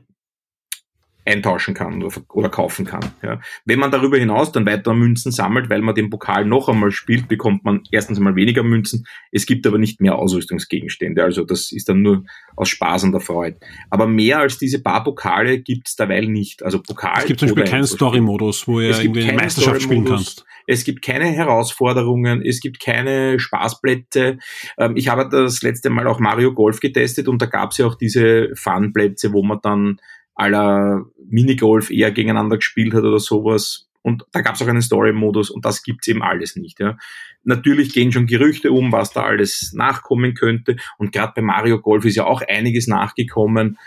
eintauschen 1.27 1.73
kann 1.73 2.03
oder, 2.29 2.49
kaufen 2.49 2.85
kann. 2.85 3.11
Ja. 3.21 3.39
Wenn 3.65 3.79
man 3.79 3.91
darüber 3.91 4.17
hinaus 4.17 4.51
dann 4.51 4.65
weiter 4.65 4.93
Münzen 4.93 5.31
sammelt, 5.31 5.69
weil 5.69 5.81
man 5.81 5.93
den 5.93 6.09
Pokal 6.09 6.45
noch 6.45 6.69
einmal 6.69 6.91
spielt, 6.91 7.27
bekommt 7.27 7.65
man 7.65 7.81
erstens 7.91 8.17
einmal 8.17 8.35
weniger 8.35 8.63
Münzen. 8.63 9.05
Es 9.31 9.45
gibt 9.45 9.67
aber 9.67 9.77
nicht 9.77 9.99
mehr 10.01 10.15
Ausrüstungsgegenstände. 10.15 11.23
Also 11.23 11.43
das 11.43 11.71
ist 11.71 11.89
dann 11.89 12.01
nur 12.01 12.23
aus 12.55 12.69
Spaß 12.69 13.03
und 13.03 13.11
der 13.11 13.21
Freude. 13.21 13.57
Aber 13.89 14.07
mehr 14.07 14.39
als 14.39 14.57
diese 14.57 14.81
paar 14.81 15.03
Pokale 15.03 15.59
gibt 15.59 15.89
es 15.89 15.95
derweil 15.95 16.27
nicht. 16.27 16.63
Also 16.63 16.81
Pokal. 16.81 17.19
Es 17.19 17.25
gibt 17.25 17.39
zum 17.39 17.49
Beispiel 17.49 17.65
keinen 17.65 17.85
Story-Modus, 17.85 18.67
wo 18.67 18.79
ihr 18.79 18.97
irgendwie 18.97 19.23
eine 19.23 19.33
Meisterschaft 19.33 19.81
spielen 19.81 20.05
kannst. 20.05 20.45
Es 20.69 20.83
gibt 20.83 21.01
keine 21.01 21.25
Herausforderungen, 21.25 22.41
es 22.45 22.59
gibt 22.59 22.81
keine 22.81 23.39
Spaßplätze. 23.39 24.37
Ähm, 24.77 24.97
ich 24.97 25.07
habe 25.07 25.29
das 25.29 25.63
letzte 25.63 25.89
Mal 25.89 26.07
auch 26.07 26.19
Mario 26.19 26.53
Golf 26.53 26.81
getestet 26.81 27.29
und 27.29 27.41
da 27.41 27.45
gab 27.45 27.71
es 27.71 27.77
ja 27.77 27.85
auch 27.85 27.95
diese 27.95 28.49
Fun-Plätze, 28.53 29.31
wo 29.31 29.43
man 29.43 29.59
dann 29.63 29.99
aller 30.37 31.05
Minigolf 31.29 31.89
eher 31.89 32.11
gegeneinander 32.11 32.57
gespielt 32.57 32.93
hat 32.93 33.03
oder 33.03 33.19
sowas. 33.19 33.89
Und 34.03 34.23
da 34.31 34.41
gab 34.41 34.55
es 34.55 34.61
auch 34.61 34.67
einen 34.67 34.81
Story-Modus 34.81 35.49
und 35.49 35.65
das 35.65 35.83
gibt's 35.83 36.07
eben 36.07 36.23
alles 36.23 36.55
nicht. 36.55 36.79
Ja. 36.79 36.97
Natürlich 37.43 37.93
gehen 37.93 38.13
schon 38.13 38.27
Gerüchte 38.27 38.71
um, 38.71 38.91
was 38.91 39.11
da 39.11 39.23
alles 39.23 39.73
nachkommen 39.73 40.33
könnte. 40.33 40.77
Und 40.97 41.11
gerade 41.11 41.33
bei 41.35 41.41
Mario 41.41 41.81
Golf 41.81 42.05
ist 42.05 42.15
ja 42.15 42.25
auch 42.25 42.41
einiges 42.47 42.87
nachgekommen. 42.87 43.77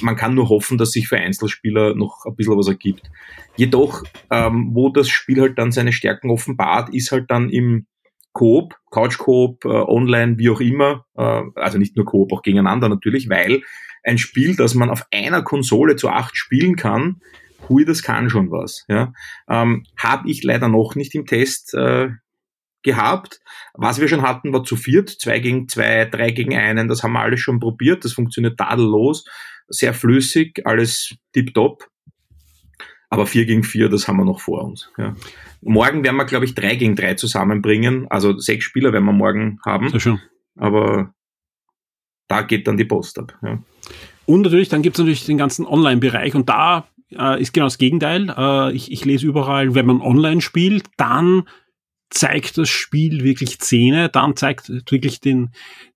Man 0.00 0.16
kann 0.16 0.34
nur 0.34 0.48
hoffen, 0.48 0.78
dass 0.78 0.92
sich 0.92 1.08
für 1.08 1.18
Einzelspieler 1.18 1.94
noch 1.94 2.24
ein 2.24 2.34
bisschen 2.36 2.56
was 2.56 2.68
ergibt. 2.68 3.10
Jedoch, 3.56 4.02
ähm, 4.30 4.70
wo 4.72 4.88
das 4.88 5.08
Spiel 5.08 5.40
halt 5.40 5.58
dann 5.58 5.72
seine 5.72 5.92
Stärken 5.92 6.30
offenbart, 6.30 6.94
ist 6.94 7.12
halt 7.12 7.30
dann 7.30 7.50
im 7.50 7.86
Coop, 8.32 8.74
Couch 8.90 9.18
Coop, 9.18 9.64
äh, 9.64 9.68
online, 9.68 10.38
wie 10.38 10.50
auch 10.50 10.60
immer, 10.60 11.06
äh, 11.16 11.42
also 11.54 11.78
nicht 11.78 11.96
nur 11.96 12.04
Coop, 12.04 12.32
auch 12.32 12.42
gegeneinander 12.42 12.88
natürlich, 12.88 13.28
weil 13.30 13.62
ein 14.06 14.18
Spiel, 14.18 14.56
das 14.56 14.74
man 14.74 14.88
auf 14.88 15.04
einer 15.12 15.42
Konsole 15.42 15.96
zu 15.96 16.08
acht 16.08 16.36
spielen 16.36 16.76
kann, 16.76 17.20
hui, 17.68 17.84
das 17.84 18.02
kann 18.02 18.30
schon 18.30 18.50
was. 18.50 18.84
Ja. 18.88 19.12
Ähm, 19.48 19.84
Habe 19.98 20.30
ich 20.30 20.42
leider 20.42 20.68
noch 20.68 20.94
nicht 20.94 21.14
im 21.14 21.26
Test 21.26 21.74
äh, 21.74 22.10
gehabt. 22.82 23.40
Was 23.74 24.00
wir 24.00 24.08
schon 24.08 24.22
hatten, 24.22 24.52
war 24.52 24.64
zu 24.64 24.76
viert, 24.76 25.10
zwei 25.10 25.40
gegen 25.40 25.68
zwei, 25.68 26.04
drei 26.04 26.30
gegen 26.30 26.56
einen, 26.56 26.88
das 26.88 27.02
haben 27.02 27.12
wir 27.12 27.20
alles 27.20 27.40
schon 27.40 27.58
probiert, 27.58 28.04
das 28.04 28.12
funktioniert 28.12 28.58
tadellos, 28.58 29.24
sehr 29.68 29.92
flüssig, 29.92 30.64
alles 30.64 31.16
tipptopp. 31.32 31.88
Aber 33.08 33.26
vier 33.26 33.44
gegen 33.44 33.62
vier, 33.62 33.88
das 33.88 34.08
haben 34.08 34.16
wir 34.16 34.24
noch 34.24 34.40
vor 34.40 34.64
uns. 34.64 34.90
Ja. 34.98 35.14
Morgen 35.60 36.04
werden 36.04 36.16
wir, 36.16 36.24
glaube 36.24 36.44
ich, 36.44 36.54
drei 36.54 36.74
gegen 36.76 36.96
drei 36.96 37.14
zusammenbringen. 37.14 38.06
Also 38.10 38.36
sechs 38.38 38.64
Spieler 38.64 38.92
werden 38.92 39.04
wir 39.04 39.12
morgen 39.12 39.58
haben. 39.64 39.90
Sehr 39.90 40.00
schön. 40.00 40.20
Aber 40.56 41.14
da 42.28 42.42
geht 42.42 42.66
dann 42.66 42.76
die 42.76 42.84
Post 42.84 43.18
ab. 43.18 43.38
Ja. 43.42 43.62
Und 44.26 44.42
natürlich, 44.42 44.68
dann 44.68 44.82
gibt 44.82 44.96
es 44.96 44.98
natürlich 44.98 45.24
den 45.24 45.38
ganzen 45.38 45.66
Online-Bereich 45.66 46.34
und 46.34 46.48
da 46.48 46.88
äh, 47.16 47.40
ist 47.40 47.52
genau 47.52 47.66
das 47.66 47.78
Gegenteil. 47.78 48.34
Äh, 48.36 48.72
ich, 48.74 48.90
ich 48.92 49.04
lese 49.04 49.26
überall, 49.26 49.74
wenn 49.74 49.86
man 49.86 50.00
online 50.00 50.40
spielt, 50.40 50.84
dann 50.96 51.44
zeigt 52.10 52.58
das 52.58 52.68
Spiel 52.68 53.24
wirklich 53.24 53.58
Zähne, 53.60 54.08
dann 54.08 54.36
zeigt 54.36 54.68
wirklich 54.90 55.20
den, 55.20 55.50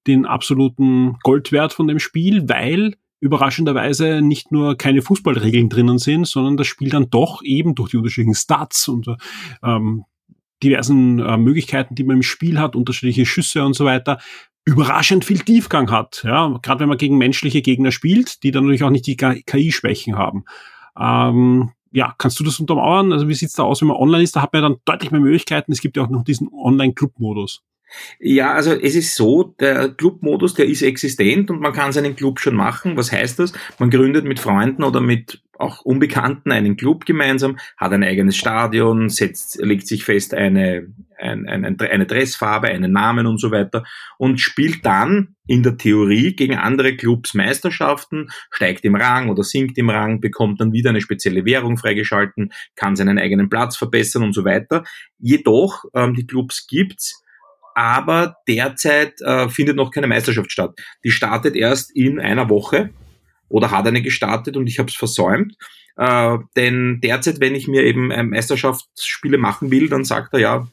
den 0.07 0.27
absoluten 0.27 1.17
Goldwert 1.23 1.73
von 1.73 1.89
dem 1.89 1.99
Spiel, 1.99 2.49
weil 2.49 2.95
überraschenderweise 3.21 4.23
nicht 4.23 4.51
nur 4.51 4.77
keine 4.77 5.03
Fußballregeln 5.03 5.69
drinnen 5.69 5.99
sind, 5.99 6.27
sondern 6.27 6.57
das 6.57 6.67
Spiel 6.67 6.89
dann 6.89 7.11
doch 7.11 7.43
eben 7.45 7.75
durch 7.75 7.91
die 7.91 7.99
unterschiedlichen 7.99 8.35
Stats 8.35 8.89
und 8.89 9.07
ähm, 9.63 10.05
diversen 10.63 11.19
äh, 11.19 11.37
Möglichkeiten, 11.37 11.95
die 11.95 12.05
man 12.05 12.17
im 12.17 12.23
Spiel 12.23 12.59
hat, 12.59 12.77
unterschiedliche 12.77 13.27
Schüsse 13.27 13.65
und 13.65 13.75
so 13.75 13.85
weiter, 13.85 14.19
überraschend 14.65 15.25
viel 15.25 15.41
Tiefgang 15.41 15.91
hat. 15.91 16.23
Ja, 16.25 16.59
gerade 16.63 16.81
wenn 16.81 16.89
man 16.89 16.99
gegen 16.99 17.19
menschliche 17.19 17.63
Gegner 17.63 17.93
spielt, 17.93 18.43
die 18.43 18.51
dann 18.51 18.65
natürlich 18.65 18.85
auch 18.85 18.91
nicht 18.91 19.07
die 19.07 19.17
KI-Schwächen 19.17 20.17
haben. 20.17 20.45
Ähm, 20.99 21.71
ja, 21.93 22.15
kannst 22.19 22.39
du 22.39 22.45
das 22.45 22.61
untermauern? 22.61 23.13
Also 23.13 23.29
wie 23.29 23.35
sieht's 23.35 23.55
da 23.55 23.65
aus, 23.65 23.81
wenn 23.81 23.89
man 23.89 23.97
online 23.97 24.23
ist? 24.23 24.37
Da 24.37 24.43
hat 24.43 24.53
man 24.53 24.63
ja 24.63 24.69
dann 24.69 24.79
deutlich 24.85 25.11
mehr 25.11 25.21
Möglichkeiten. 25.21 25.73
Es 25.73 25.81
gibt 25.81 25.97
ja 25.97 26.05
auch 26.05 26.09
noch 26.09 26.25
diesen 26.25 26.49
Online-Club-Modus. 26.53 27.63
Ja, 28.19 28.53
also 28.53 28.73
es 28.73 28.95
ist 28.95 29.15
so, 29.15 29.55
der 29.59 29.91
Club-Modus, 29.91 30.55
der 30.55 30.67
ist 30.67 30.83
existent 30.83 31.51
und 31.51 31.61
man 31.61 31.73
kann 31.73 31.93
seinen 31.93 32.17
Club 32.17 32.41
schon 32.41 32.55
machen. 32.55 32.97
Was 32.97 33.13
heißt 33.13 33.39
das? 33.39 33.53
Man 33.79 33.91
gründet 33.91 34.25
mit 34.25 34.41
Freunden 34.41 34.85
oder 34.85 35.01
mit 35.01 35.43
auch 35.61 35.83
Unbekannten 35.83 36.53
einen 36.53 36.77
Club 36.77 37.05
gemeinsam, 37.05 37.59
hat 37.77 37.93
ein 37.93 38.03
eigenes 38.03 38.37
Stadion, 38.37 39.09
setzt, 39.09 39.61
legt 39.63 39.87
sich 39.87 40.05
fest 40.05 40.35
eine, 40.35 40.93
ein, 41.19 41.47
ein, 41.47 41.79
eine 41.79 42.07
Dressfarbe, 42.07 42.69
einen 42.69 42.93
Namen 42.93 43.27
und 43.27 43.39
so 43.39 43.51
weiter 43.51 43.85
und 44.19 44.41
spielt 44.41 44.85
dann 44.87 45.37
in 45.47 45.63
der 45.63 45.77
Theorie 45.77 46.35
gegen 46.35 46.57
andere 46.57 46.97
Clubs 46.97 47.35
Meisterschaften, 47.35 48.29
steigt 48.51 48.85
im 48.85 48.95
Rang 48.95 49.29
oder 49.29 49.43
sinkt 49.43 49.77
im 49.79 49.91
Rang, 49.91 50.21
bekommt 50.21 50.61
dann 50.61 50.73
wieder 50.73 50.91
eine 50.91 51.01
spezielle 51.01 51.45
Währung 51.45 51.77
freigeschalten, 51.77 52.53
kann 52.75 52.97
seinen 52.97 53.19
eigenen 53.19 53.51
Platz 53.51 53.77
verbessern 53.77 54.23
und 54.23 54.33
so 54.33 54.45
weiter. 54.45 54.85
Jedoch, 55.19 55.85
ähm, 55.95 56.15
die 56.15 56.27
Clubs 56.27 56.67
gibt's, 56.67 57.23
aber 57.75 58.37
derzeit 58.49 59.21
äh, 59.23 59.49
findet 59.49 59.77
noch 59.77 59.91
keine 59.91 60.07
Meisterschaft 60.07 60.53
statt. 60.53 60.79
Die 61.05 61.11
startet 61.11 61.57
erst 61.57 61.95
in 61.95 62.21
einer 62.21 62.49
Woche 62.49 62.91
oder 63.49 63.71
hat 63.71 63.87
eine 63.87 64.03
gestartet 64.03 64.57
und 64.57 64.67
ich 64.67 64.79
habe 64.79 64.89
es 64.89 64.97
versäumt. 64.97 65.57
Äh, 65.97 66.39
denn 66.57 67.01
derzeit, 67.03 67.41
wenn 67.41 67.55
ich 67.55 67.69
mir 67.69 67.83
eben 67.83 68.11
äh, 68.11 68.23
Meisterschaftsspiele 68.23 69.39
machen 69.39 69.71
will, 69.71 69.89
dann 69.89 70.05
sagt 70.05 70.33
er 70.35 70.41
ja, 70.41 70.69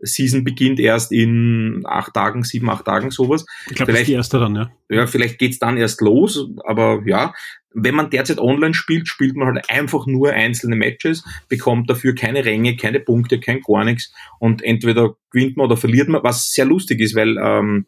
Season 0.00 0.44
beginnt 0.44 0.78
erst 0.80 1.12
in 1.12 1.82
acht 1.84 2.14
Tagen, 2.14 2.44
sieben, 2.44 2.70
acht 2.70 2.84
Tagen, 2.84 3.10
sowas. 3.10 3.44
Ich 3.68 3.76
glaube, 3.76 3.92
das 3.92 4.02
ist 4.02 4.08
die 4.08 4.14
erste 4.14 4.38
dann, 4.38 4.54
ja. 4.54 4.70
Ja, 4.88 5.06
vielleicht 5.06 5.38
geht's 5.38 5.58
dann 5.58 5.76
erst 5.76 6.00
los, 6.00 6.48
aber 6.64 7.02
ja. 7.06 7.32
Wenn 7.74 7.94
man 7.94 8.10
derzeit 8.10 8.38
online 8.38 8.74
spielt, 8.74 9.08
spielt 9.08 9.36
man 9.36 9.48
halt 9.48 9.70
einfach 9.70 10.06
nur 10.06 10.32
einzelne 10.32 10.74
Matches, 10.74 11.22
bekommt 11.48 11.88
dafür 11.90 12.14
keine 12.14 12.44
Ränge, 12.44 12.76
keine 12.76 12.98
Punkte, 12.98 13.40
kein 13.40 13.60
gar 13.60 13.84
nichts 13.84 14.12
und 14.40 14.64
entweder 14.64 15.16
gewinnt 15.30 15.56
man 15.56 15.66
oder 15.66 15.76
verliert 15.76 16.08
man, 16.08 16.22
was 16.24 16.50
sehr 16.50 16.64
lustig 16.64 17.00
ist, 17.00 17.14
weil 17.14 17.36
ähm, 17.36 17.86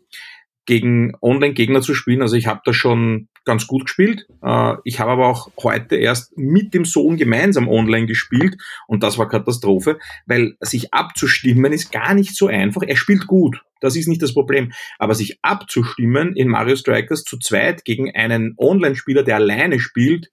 gegen 0.66 1.12
Online-Gegner 1.20 1.80
zu 1.80 1.94
spielen. 1.94 2.22
Also 2.22 2.36
ich 2.36 2.46
habe 2.46 2.60
da 2.64 2.72
schon 2.72 3.28
ganz 3.44 3.66
gut 3.66 3.86
gespielt. 3.86 4.26
Äh, 4.42 4.74
ich 4.84 5.00
habe 5.00 5.12
aber 5.12 5.26
auch 5.26 5.50
heute 5.62 5.96
erst 5.96 6.36
mit 6.36 6.74
dem 6.74 6.84
Sohn 6.84 7.16
gemeinsam 7.16 7.68
online 7.68 8.06
gespielt 8.06 8.56
und 8.86 9.02
das 9.02 9.18
war 9.18 9.28
Katastrophe, 9.28 9.98
weil 10.26 10.56
sich 10.60 10.92
abzustimmen 10.92 11.72
ist 11.72 11.90
gar 11.90 12.14
nicht 12.14 12.36
so 12.36 12.46
einfach. 12.46 12.82
Er 12.82 12.96
spielt 12.96 13.26
gut, 13.26 13.62
das 13.80 13.96
ist 13.96 14.08
nicht 14.08 14.22
das 14.22 14.34
Problem. 14.34 14.72
Aber 14.98 15.14
sich 15.14 15.38
abzustimmen 15.42 16.36
in 16.36 16.48
Mario 16.48 16.76
Strikers 16.76 17.24
zu 17.24 17.38
zweit 17.38 17.84
gegen 17.84 18.14
einen 18.14 18.54
Online-Spieler, 18.58 19.22
der 19.22 19.36
alleine 19.36 19.80
spielt, 19.80 20.30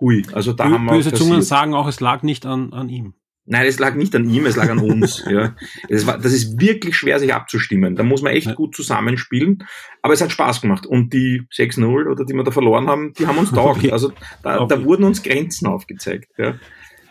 hui. 0.00 0.24
Also 0.32 0.52
da 0.52 0.66
Bö 0.66 0.74
haben 0.74 0.84
wir 0.86 0.92
böse 0.92 1.12
Zungen 1.12 1.42
sagen 1.42 1.74
auch, 1.74 1.88
es 1.88 2.00
lag 2.00 2.22
nicht 2.22 2.46
an, 2.46 2.72
an 2.72 2.88
ihm. 2.88 3.14
Nein, 3.46 3.66
es 3.66 3.78
lag 3.78 3.94
nicht 3.94 4.14
an 4.14 4.28
ihm, 4.28 4.46
es 4.46 4.56
lag 4.56 4.70
an 4.70 4.78
uns. 4.78 5.22
ja. 5.30 5.54
Das, 5.88 6.06
war, 6.06 6.18
das 6.18 6.32
ist 6.32 6.58
wirklich 6.60 6.96
schwer, 6.96 7.18
sich 7.18 7.34
abzustimmen. 7.34 7.94
Da 7.94 8.02
muss 8.02 8.22
man 8.22 8.32
echt 8.32 8.54
gut 8.54 8.74
zusammenspielen. 8.74 9.64
Aber 10.00 10.14
es 10.14 10.22
hat 10.22 10.32
Spaß 10.32 10.62
gemacht. 10.62 10.86
Und 10.86 11.12
die 11.12 11.42
6-0 11.52 12.10
oder 12.10 12.24
die 12.24 12.32
wir 12.32 12.42
da 12.42 12.50
verloren 12.50 12.86
haben, 12.86 13.12
die 13.12 13.26
haben 13.26 13.36
uns 13.38 13.50
taugt. 13.50 13.90
Also 13.92 14.12
da, 14.42 14.60
okay. 14.60 14.74
da 14.74 14.84
wurden 14.84 15.04
uns 15.04 15.22
Grenzen 15.22 15.66
aufgezeigt. 15.66 16.30
Ja. 16.38 16.54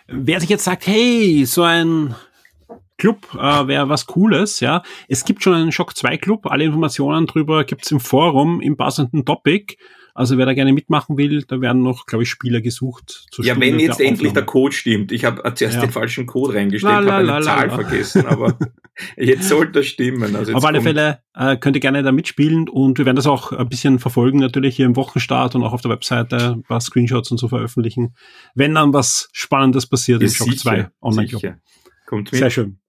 Wer 0.07 0.39
sich 0.39 0.49
jetzt 0.49 0.63
sagt, 0.63 0.87
hey, 0.87 1.45
so 1.45 1.61
ein 1.61 2.15
Club 2.97 3.27
äh, 3.35 3.67
wäre 3.67 3.89
was 3.89 4.07
Cooles, 4.07 4.59
ja. 4.59 4.81
Es 5.07 5.25
gibt 5.25 5.43
schon 5.43 5.53
einen 5.53 5.71
Shock 5.71 5.95
2 5.95 6.17
Club. 6.17 6.47
Alle 6.47 6.63
Informationen 6.63 7.27
drüber 7.27 7.63
gibt's 7.63 7.91
im 7.91 7.99
Forum 7.99 8.59
im 8.59 8.75
passenden 8.75 9.25
Topic. 9.25 9.75
Also 10.15 10.37
wer 10.37 10.45
da 10.45 10.53
gerne 10.53 10.73
mitmachen 10.73 11.17
will, 11.17 11.43
da 11.47 11.59
werden 11.59 11.81
noch, 11.81 12.05
glaube 12.05 12.23
ich, 12.23 12.29
Spieler 12.29 12.61
gesucht. 12.61 13.25
ja, 13.39 13.59
wenn 13.59 13.79
jetzt 13.79 13.99
der 13.99 14.07
endlich 14.07 14.33
der 14.33 14.45
Code 14.45 14.73
stimmt. 14.73 15.11
Ich 15.11 15.25
habe 15.25 15.41
zuerst 15.55 15.75
ja. 15.75 15.81
den 15.81 15.91
falschen 15.91 16.27
Code 16.27 16.53
reingestellt, 16.53 16.93
habe 16.93 17.13
eine 17.13 17.27
la, 17.27 17.41
Zahl 17.41 17.67
la. 17.67 17.75
vergessen, 17.75 18.25
aber 18.27 18.57
jetzt 19.17 19.49
sollte 19.49 19.71
das 19.71 19.87
stimmen. 19.87 20.35
Also 20.35 20.53
Auf 20.53 20.65
alle 20.65 20.81
Fälle 20.81 21.19
äh, 21.33 21.57
könnt 21.57 21.75
ihr 21.75 21.79
gerne 21.79 22.03
da 22.03 22.11
mitspielen 22.11 22.69
und 22.69 22.99
wir 22.99 23.05
werden 23.05 23.15
das 23.15 23.25
auch 23.25 23.53
ein 23.53 23.67
bisschen 23.69 23.97
verfolgen, 23.97 24.37
natürlich 24.37 24.75
hier 24.75 24.85
im 24.85 24.95
Wochenstart 24.95 25.55
und 25.55 25.63
auch 25.63 25.73
auf 25.73 25.81
der 25.81 25.89
Webseite 25.89 26.51
ein 26.51 26.63
paar 26.63 26.79
Screenshots 26.79 27.31
und 27.31 27.39
so 27.39 27.47
veröffentlichen, 27.47 28.13
wenn 28.53 28.75
dann 28.75 28.93
was 28.93 29.29
Spannendes 29.31 29.87
passiert 29.87 30.21
ja, 30.21 30.27
im 30.27 30.33
Shop 30.33 30.55
2 30.55 30.89
Online-Club. 31.01 31.55
Kommt 32.05 32.31
mit. 32.31 32.39
Sehr 32.39 32.51
schön. 32.51 32.82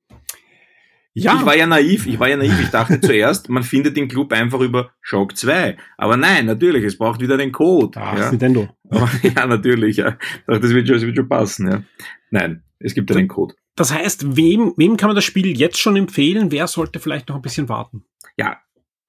Ja. 1.17 1.37
Ich 1.37 1.47
war 1.47 1.57
ja 1.57 1.67
naiv, 1.67 2.07
ich 2.07 2.19
war 2.19 2.29
ja 2.29 2.37
naiv. 2.37 2.61
Ich 2.61 2.71
dachte 2.71 3.01
zuerst, 3.01 3.49
man 3.49 3.63
findet 3.63 3.97
den 3.97 4.09
Club 4.09 4.33
einfach 4.33 4.61
über 4.61 4.91
Shock 5.01 5.37
2. 5.37 5.77
Aber 5.97 6.17
nein, 6.17 6.47
natürlich, 6.47 6.83
es 6.85 6.99
braucht 6.99 7.21
wieder 7.21 7.37
den 7.37 7.53
Code. 7.53 8.01
Ach, 8.01 8.19
ja. 8.19 8.31
Nintendo. 8.31 8.69
ja, 9.23 9.47
natürlich, 9.47 9.99
ja. 9.99 10.19
Das 10.49 10.63
wird 10.63 10.89
schon, 10.89 10.97
das 10.97 11.07
wird 11.07 11.17
schon 11.17 11.29
passen, 11.29 11.71
ja. 11.71 11.83
Nein, 12.31 12.65
es 12.81 12.95
gibt 12.95 13.13
einen 13.13 13.29
Code. 13.29 13.55
Das 13.77 13.93
heißt, 13.93 14.37
wem, 14.37 14.73
wem 14.77 14.97
kann 14.97 15.09
man 15.09 15.17
das 15.17 15.25
Spiel 15.25 15.57
jetzt 15.57 15.79
schon 15.79 15.97
empfehlen? 15.97 16.51
Wer 16.51 16.67
sollte 16.67 16.99
vielleicht 16.99 17.29
noch 17.29 17.37
ein 17.37 17.43
bisschen 17.43 17.69
warten? 17.69 18.05
Ja, 18.37 18.59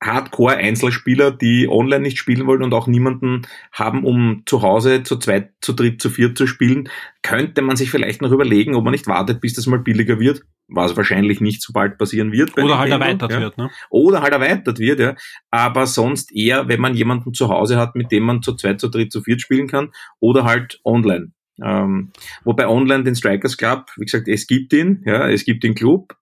Hardcore-Einzelspieler, 0.04 1.32
die 1.32 1.68
online 1.70 2.02
nicht 2.02 2.18
spielen 2.18 2.48
wollen 2.48 2.64
und 2.64 2.74
auch 2.74 2.88
niemanden 2.88 3.44
haben, 3.72 4.04
um 4.04 4.44
zu 4.46 4.62
Hause 4.62 5.04
zu 5.04 5.18
zweit, 5.18 5.54
zu 5.62 5.74
dritt, 5.74 6.02
zu 6.02 6.10
viert 6.10 6.38
zu 6.38 6.48
spielen, 6.48 6.90
könnte 7.24 7.62
man 7.62 7.76
sich 7.76 7.92
vielleicht 7.92 8.22
noch 8.22 8.32
überlegen, 8.32 8.76
ob 8.76 8.84
man 8.84 8.92
nicht 8.92 9.08
wartet, 9.08 9.42
bis 9.42 9.54
das 9.54 9.68
mal 9.68 9.80
billiger 9.80 10.20
wird, 10.20 10.42
was 10.68 10.98
wahrscheinlich 10.98 11.42
nicht 11.42 11.62
so 11.62 11.74
bald 11.74 11.98
passieren 11.98 12.32
wird. 12.32 12.58
Oder 12.58 12.78
halt 12.78 12.92
erweitert 12.92 13.32
ja. 13.32 13.40
wird, 13.40 13.58
ne? 13.58 13.70
Oder 13.90 14.22
halt 14.22 14.34
erweitert 14.34 14.80
wird, 14.80 15.00
ja. 15.00 15.16
Aber 15.50 15.88
sonst 15.88 16.36
eher, 16.36 16.68
wenn 16.68 16.82
man 16.82 16.94
jemanden 16.94 17.34
zu 17.34 17.50
Hause 17.50 17.78
hat, 17.78 17.96
mit 17.96 18.12
dem 18.12 18.24
man 18.24 18.42
zu 18.42 18.56
zweit, 18.56 18.80
zu 18.80 18.90
dritt, 18.90 19.12
zu 19.12 19.22
viert 19.22 19.42
spielen 19.42 19.68
kann, 19.68 19.92
oder 20.20 20.44
halt 20.44 20.80
online. 20.84 21.32
Ähm, 21.64 22.12
wobei 22.44 22.68
online 22.68 23.04
den 23.04 23.16
Strikers 23.16 23.58
Club, 23.58 23.86
wie 23.96 24.06
gesagt, 24.06 24.28
es 24.28 24.46
gibt 24.46 24.74
ihn, 24.74 25.04
ja, 25.06 25.30
es 25.30 25.46
gibt 25.46 25.64
den 25.64 25.74
Club, 25.74 26.16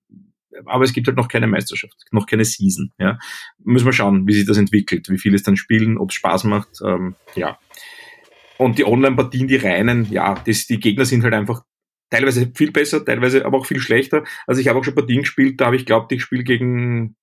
aber 0.65 0.83
es 0.83 0.93
gibt 0.93 1.07
halt 1.07 1.17
noch 1.17 1.27
keine 1.27 1.47
Meisterschaft, 1.47 1.95
noch 2.11 2.25
keine 2.25 2.45
Season. 2.45 2.91
Ja. 2.97 3.17
Müssen 3.63 3.85
wir 3.85 3.93
schauen, 3.93 4.27
wie 4.27 4.33
sich 4.33 4.45
das 4.45 4.57
entwickelt, 4.57 5.09
wie 5.09 5.17
viele 5.17 5.35
es 5.35 5.43
dann 5.43 5.57
spielen, 5.57 5.97
ob 5.97 6.09
es 6.09 6.15
Spaß 6.15 6.45
macht. 6.45 6.69
Ähm, 6.85 7.15
ja. 7.35 7.57
Und 8.57 8.77
die 8.77 8.85
Online-Partien, 8.85 9.47
die 9.47 9.55
reinen, 9.55 10.11
ja, 10.11 10.35
das, 10.45 10.67
die 10.67 10.79
Gegner 10.79 11.05
sind 11.05 11.23
halt 11.23 11.33
einfach 11.33 11.63
teilweise 12.09 12.51
viel 12.55 12.71
besser, 12.71 13.03
teilweise 13.03 13.45
aber 13.45 13.57
auch 13.57 13.65
viel 13.65 13.79
schlechter. 13.79 14.23
Also 14.45 14.61
ich 14.61 14.67
habe 14.67 14.79
auch 14.79 14.83
schon 14.83 14.95
Partien 14.95 15.21
gespielt, 15.21 15.59
da 15.59 15.65
habe 15.65 15.75
ich 15.75 15.85
glaubt, 15.85 16.11
ich 16.11 16.21
spiele 16.21 16.43
gegen 16.43 17.15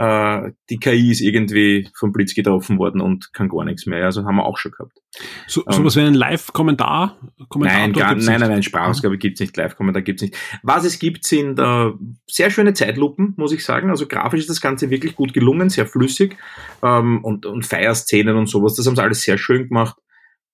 äh, 0.00 0.52
die 0.70 0.78
KI 0.78 1.10
ist 1.10 1.20
irgendwie 1.20 1.86
vom 1.94 2.10
Blitz 2.10 2.34
getroffen 2.34 2.78
worden 2.78 3.02
und 3.02 3.34
kann 3.34 3.50
gar 3.50 3.66
nichts 3.66 3.84
mehr. 3.84 4.06
Also 4.06 4.24
haben 4.24 4.36
wir 4.36 4.46
auch 4.46 4.56
schon 4.56 4.72
gehabt. 4.72 4.98
So, 5.46 5.62
ähm, 5.66 5.74
sowas 5.74 5.94
wie 5.94 6.00
einen 6.00 6.14
Live-Kommentar? 6.14 7.18
Nein, 7.56 7.92
gar, 7.92 8.14
nein, 8.14 8.40
nein, 8.40 8.50
nein, 8.50 8.62
Sprachausgabe 8.62 9.18
gibt's 9.18 9.40
nicht, 9.40 9.54
Live-Kommentar 9.58 10.00
gibt's 10.00 10.22
nicht. 10.22 10.38
Was 10.62 10.86
es 10.86 10.98
gibt, 10.98 11.26
sind 11.26 11.58
äh, 11.58 11.90
sehr 12.26 12.50
schöne 12.50 12.72
Zeitlupen, 12.72 13.34
muss 13.36 13.52
ich 13.52 13.62
sagen. 13.62 13.90
Also 13.90 14.06
grafisch 14.06 14.40
ist 14.40 14.48
das 14.48 14.62
Ganze 14.62 14.88
wirklich 14.88 15.16
gut 15.16 15.34
gelungen, 15.34 15.68
sehr 15.68 15.84
flüssig 15.84 16.38
ähm, 16.82 17.22
und, 17.22 17.44
und 17.44 17.66
Feierszenen 17.66 18.36
und 18.36 18.46
sowas. 18.46 18.76
Das 18.76 18.86
haben 18.86 18.96
sie 18.96 19.02
alles 19.02 19.20
sehr 19.20 19.36
schön 19.36 19.68
gemacht. 19.68 19.96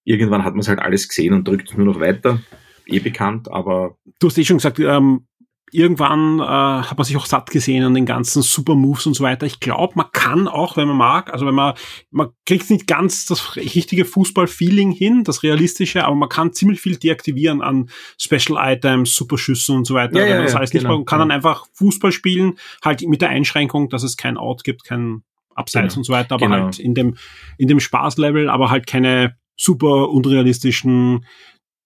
Irgendwann 0.03 0.44
hat 0.44 0.55
man 0.55 0.61
es 0.61 0.68
halt 0.68 0.80
alles 0.80 1.09
gesehen 1.09 1.34
und 1.34 1.47
drückt 1.47 1.78
nur 1.78 1.86
noch 1.86 2.01
weiter 2.01 2.40
eh 2.86 3.01
bekannt, 3.01 3.51
aber. 3.51 3.97
Du 4.18 4.28
hast 4.28 4.38
eh 4.38 4.44
schon 4.44 4.59
gesagt, 4.59 4.78
ähm, 4.78 5.26
irgendwann 5.73 6.39
äh, 6.39 6.43
hat 6.43 6.97
man 6.97 7.05
sich 7.05 7.17
auch 7.17 7.27
satt 7.27 7.51
gesehen 7.51 7.83
an 7.85 7.95
den 7.95 8.07
ganzen 8.07 8.43
Super 8.43 8.75
Moves 8.75 9.07
und 9.07 9.14
so 9.14 9.25
weiter. 9.25 9.47
Ich 9.47 9.59
glaube, 9.59 9.95
man 9.97 10.07
kann 10.12 10.47
auch, 10.47 10.77
wenn 10.77 10.87
man 10.87 10.97
mag, 10.97 11.33
also 11.33 11.45
wenn 11.45 11.55
man, 11.55 11.75
man 12.11 12.29
kriegt 12.47 12.71
nicht 12.71 12.87
ganz 12.87 13.27
das 13.27 13.57
richtige 13.57 14.05
Fußball-Feeling 14.05 14.93
hin, 14.93 15.25
das 15.25 15.43
realistische, 15.43 16.05
aber 16.05 16.14
man 16.14 16.29
kann 16.29 16.53
ziemlich 16.53 16.81
viel 16.81 16.97
deaktivieren 16.97 17.62
an 17.62 17.91
Special 18.19 18.57
Items, 18.59 19.17
Superschüssen 19.17 19.77
und 19.77 19.87
so 19.87 19.95
weiter. 19.95 20.21
Ja, 20.21 20.27
wenn 20.27 20.35
man 20.37 20.43
das 20.45 20.53
ja, 20.53 20.59
alles 20.59 20.71
genau, 20.71 20.91
nicht 20.91 20.99
man 20.99 21.05
kann 21.05 21.19
ja. 21.19 21.25
dann 21.25 21.31
einfach 21.33 21.67
Fußball 21.75 22.12
spielen, 22.12 22.59
halt 22.85 23.03
mit 23.03 23.21
der 23.21 23.31
Einschränkung, 23.31 23.89
dass 23.89 24.05
es 24.05 24.17
kein 24.17 24.37
Out 24.37 24.62
gibt, 24.62 24.85
kein 24.85 25.23
Abseits 25.55 25.95
Genau, 25.95 26.01
und 26.01 26.05
so 26.05 26.12
weiter, 26.12 26.35
aber 26.35 26.47
genau. 26.47 26.64
halt 26.64 26.79
in 26.79 26.95
dem, 26.95 27.17
in 27.59 27.67
dem 27.67 27.81
Spaßlevel, 27.81 28.49
aber 28.49 28.71
halt 28.71 28.87
keine 28.87 29.37
super 29.57 30.11
unrealistischen, 30.11 31.25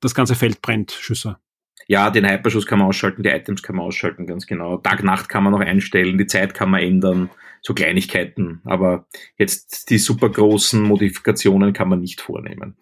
das 0.01 0.15
ganze 0.15 0.35
Feld 0.35 0.61
brennt, 0.61 0.91
Schüsse. 0.91 1.39
Ja, 1.87 2.11
den 2.11 2.29
Hyperschuss 2.29 2.67
kann 2.67 2.79
man 2.79 2.89
ausschalten, 2.89 3.23
die 3.23 3.31
Items 3.31 3.63
kann 3.63 3.77
man 3.77 3.87
ausschalten, 3.87 4.27
ganz 4.27 4.47
genau. 4.47 4.77
Tag-Nacht 4.77 5.29
kann 5.29 5.43
man 5.43 5.53
noch 5.53 5.61
einstellen, 5.61 6.19
die 6.19 6.27
Zeit 6.27 6.55
kann 6.55 6.71
man 6.71 6.81
ändern, 6.81 7.31
so 7.63 7.75
Kleinigkeiten. 7.75 8.61
Aber 8.65 9.07
jetzt 9.37 9.91
die 9.91 9.99
super 9.99 10.29
großen 10.29 10.83
Modifikationen 10.83 11.73
kann 11.73 11.89
man 11.89 12.01
nicht 12.01 12.21
vornehmen. 12.21 12.77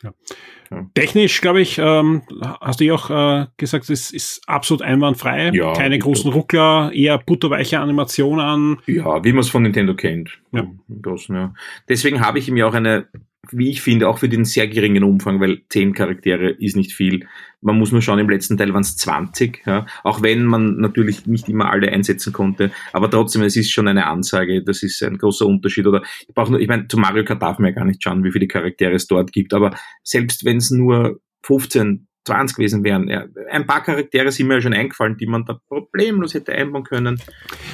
Technisch, 0.94 1.40
glaube 1.40 1.62
ich, 1.62 1.78
ähm, 1.78 2.22
hast 2.60 2.80
du 2.80 2.84
ja 2.84 2.94
auch 2.94 3.10
äh, 3.10 3.46
gesagt, 3.56 3.88
es 3.88 4.10
ist 4.10 4.42
absolut 4.46 4.82
einwandfrei. 4.82 5.50
Ja, 5.54 5.72
Keine 5.72 5.98
großen 5.98 6.30
Ruckler, 6.30 6.92
eher 6.92 7.18
butterweiche 7.18 7.80
Animationen. 7.80 8.78
Ja, 8.86 9.24
wie 9.24 9.32
man 9.32 9.40
es 9.40 9.48
von 9.48 9.62
Nintendo 9.62 9.94
kennt. 9.94 10.38
Ja. 10.52 10.66
Großen, 11.00 11.34
ja. 11.34 11.54
Deswegen 11.88 12.20
habe 12.20 12.38
ich 12.38 12.48
ihm 12.48 12.56
ja 12.58 12.66
auch 12.66 12.74
eine, 12.74 13.08
wie 13.52 13.70
ich 13.70 13.82
finde, 13.82 14.08
auch 14.08 14.18
für 14.18 14.28
den 14.28 14.44
sehr 14.44 14.68
geringen 14.68 15.04
Umfang, 15.04 15.40
weil 15.40 15.62
zehn 15.68 15.92
Charaktere 15.92 16.50
ist 16.50 16.76
nicht 16.76 16.92
viel. 16.92 17.26
Man 17.60 17.78
muss 17.78 17.92
nur 17.92 18.02
schauen, 18.02 18.18
im 18.18 18.28
letzten 18.28 18.56
Teil 18.56 18.72
waren 18.72 18.82
es 18.82 18.96
20, 18.96 19.62
ja. 19.66 19.86
Auch 20.04 20.22
wenn 20.22 20.44
man 20.44 20.76
natürlich 20.76 21.26
nicht 21.26 21.48
immer 21.48 21.70
alle 21.70 21.92
einsetzen 21.92 22.32
konnte. 22.32 22.70
Aber 22.92 23.10
trotzdem, 23.10 23.42
es 23.42 23.56
ist 23.56 23.70
schon 23.70 23.88
eine 23.88 24.06
Ansage. 24.06 24.62
Das 24.64 24.82
ist 24.82 25.02
ein 25.02 25.18
großer 25.18 25.46
Unterschied. 25.46 25.86
Oder 25.86 26.02
ich 26.26 26.34
brauche 26.34 26.52
nur, 26.52 26.60
ich 26.60 26.68
meine, 26.68 26.88
zu 26.88 26.98
Mario 26.98 27.24
Kart 27.24 27.42
darf 27.42 27.58
man 27.58 27.70
ja 27.70 27.76
gar 27.76 27.84
nicht 27.84 28.02
schauen, 28.02 28.24
wie 28.24 28.32
viele 28.32 28.48
Charaktere 28.48 28.94
es 28.94 29.06
dort 29.06 29.32
gibt. 29.32 29.54
Aber 29.54 29.76
selbst 30.02 30.44
wenn 30.44 30.56
es 30.56 30.70
nur 30.70 31.20
15, 31.42 32.07
20 32.28 32.56
gewesen 32.56 32.84
wären, 32.84 33.08
ja, 33.08 33.24
ein 33.50 33.66
paar 33.66 33.82
Charaktere 33.82 34.30
sind 34.30 34.46
mir 34.46 34.54
ja 34.54 34.60
schon 34.60 34.72
eingefallen, 34.72 35.16
die 35.16 35.26
man 35.26 35.44
da 35.44 35.60
problemlos 35.68 36.34
hätte 36.34 36.52
einbauen 36.52 36.84
können. 36.84 37.20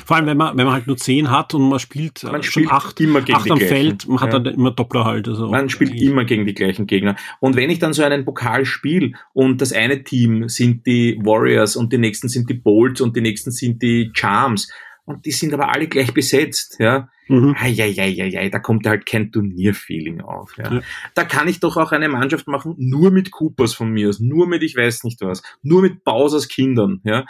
Vor 0.07 0.16
allem, 0.16 0.26
wenn 0.26 0.36
man, 0.36 0.57
wenn 0.57 0.64
man 0.64 0.74
halt 0.74 0.86
nur 0.86 0.96
zehn 0.96 1.30
hat 1.30 1.55
und 1.55 1.68
man 1.68 1.78
spielt, 1.78 2.24
äh, 2.24 2.28
Man 2.32 2.42
schon 2.42 2.62
spielt 2.62 2.72
acht, 2.72 3.00
immer 3.00 3.20
gegen 3.20 3.36
acht 3.36 3.46
die 3.46 3.50
am 3.50 3.59
gleichen. 3.59 3.74
Feld, 3.76 4.09
man 4.09 4.20
hat 4.20 4.32
Ja. 4.32 4.38
dann 4.38 4.55
immer 4.55 4.70
Doppler 4.70 5.05
halt. 5.05 5.28
Also 5.28 5.48
Man 5.50 5.68
spielt 5.68 5.90
eigentlich- 5.90 6.02
immer 6.09 6.24
gegen 6.24 6.46
die 6.46 6.55
gleichen 6.55 6.86
Gegner. 6.86 7.16
Und 7.40 7.57
wenn 7.57 7.68
ich 7.70 7.78
dann 7.78 7.92
so 7.92 8.02
einen 8.02 8.24
Pokal 8.24 8.64
spiele 8.64 9.12
und 9.32 9.61
das 9.61 9.72
eine 9.72 10.02
Team 10.05 10.48
sind 10.48 10.86
die 10.86 11.18
Warriors 11.22 11.76
und 11.76 11.92
die 11.92 11.98
nächsten 11.98 12.28
sind 12.28 12.48
die 12.48 12.55
Bolts 12.55 13.00
und 13.00 13.16
die 13.16 13.20
nächsten 13.20 13.50
sind 13.50 13.82
die 13.82 14.11
Charms 14.14 14.70
und 15.07 15.26
die 15.26 15.32
sind 15.32 15.52
aber 15.52 15.70
alle 15.70 15.86
gleich 15.86 16.14
besetzt, 16.14 16.76
ja. 16.78 17.09
Mhm. 17.28 17.55
Eieieiei, 17.59 18.48
da 18.48 18.59
kommt 18.59 18.86
halt 18.86 19.07
kein 19.07 19.32
Turnierfeeling 19.32 20.20
auf. 20.20 20.57
Ja. 20.59 20.74
Ja. 20.74 20.80
Da 21.14 21.24
kann 21.24 21.48
ich 21.48 21.61
doch 21.61 21.76
auch 21.76 21.92
eine 21.92 22.09
Mannschaft 22.09 22.46
machen, 22.46 22.74
nur 22.78 23.11
mit 23.11 23.30
Coopers 23.30 23.74
von 23.74 23.90
mir 23.90 24.09
aus, 24.09 24.20
nur 24.20 24.46
mit 24.46 24.62
ich 24.62 24.76
weiß 24.76 25.05
nicht 25.05 25.20
was, 25.22 25.42
nur 25.62 25.82
mit 25.82 26.05
Bowsers 26.05 26.48
Kindern. 26.48 27.00
Ja. 27.05 27.24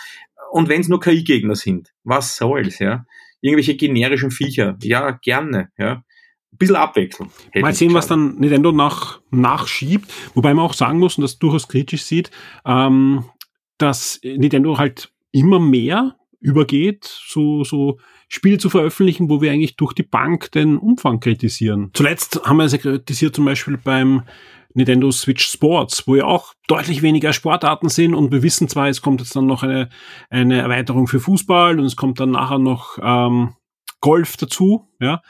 Und 0.51 0.69
wenn 0.69 0.81
es 0.81 0.89
nur 0.89 1.01
KI-Gegner 1.01 1.57
sind, 1.57 1.93
was 2.05 2.37
soll's, 2.37 2.79
ja. 2.79 3.07
Irgendwelche 3.41 3.77
generischen 3.77 4.31
Viecher, 4.31 4.77
ja, 4.83 5.11
gerne, 5.11 5.71
ja. 5.77 6.05
Ein 6.53 6.59
bisschen 6.59 6.77
abwechseln. 6.77 7.31
Mal 7.57 7.75
sehen, 7.75 7.95
was 7.95 8.07
dann 8.07 8.37
Nintendo 8.37 8.71
nach, 8.71 9.21
nachschiebt. 9.31 10.13
Wobei 10.35 10.55
man 10.55 10.65
auch 10.65 10.75
sagen 10.75 11.01
muss, 11.01 11.19
und 11.19 11.23
das 11.23 11.41
durchaus 11.41 11.67
kritisch 11.67 12.05
sieht, 12.05 12.31
ähm, 12.65 13.25
dass 13.79 14.21
Nintendo 14.23 14.79
halt 14.79 15.13
immer 15.33 15.59
mehr 15.59 16.17
übergeht, 16.45 17.05
so, 17.27 17.65
so 17.65 17.99
Spiele 18.29 18.59
zu 18.59 18.69
veröffentlichen, 18.69 19.31
wo 19.31 19.41
wir 19.41 19.51
eigentlich 19.51 19.77
durch 19.77 19.95
die 19.95 20.03
Bank 20.03 20.53
den 20.53 20.77
Umfang 20.77 21.19
kritisieren. 21.19 21.91
Zuletzt 21.95 22.43
haben 22.45 22.59
wir 22.59 22.65
es 22.65 22.73
ja 22.73 22.79
kritisiert 22.79 23.35
zum 23.35 23.47
Beispiel 23.47 23.79
beim 23.79 24.23
Nintendo 24.75 25.11
Switch 25.11 25.47
Sports, 25.47 26.07
wo 26.07 26.17
ja 26.17 26.25
auch 26.25 26.53
deutlich 26.69 27.01
weniger 27.01 27.33
Sportarten 27.33 27.89
sind 27.89 28.15
und 28.15 28.31
wir 28.31 28.43
wissen 28.43 28.69
zwar, 28.69 28.89
es 28.89 29.01
kommt 29.01 29.21
jetzt 29.21 29.35
dann 29.35 29.47
noch 29.47 29.63
eine, 29.63 29.89
eine 30.29 30.61
Erweiterung 30.61 31.07
für 31.07 31.21
Fußball 31.21 31.79
und 31.79 31.87
es 31.87 31.97
kommt 31.97 32.21
dann 32.21 32.33
nachher 32.33 32.59
noch 32.59 32.99
ähm, 33.01 33.55
Golf 34.01 34.37
dazu, 34.37 34.91
ja, 35.01 35.23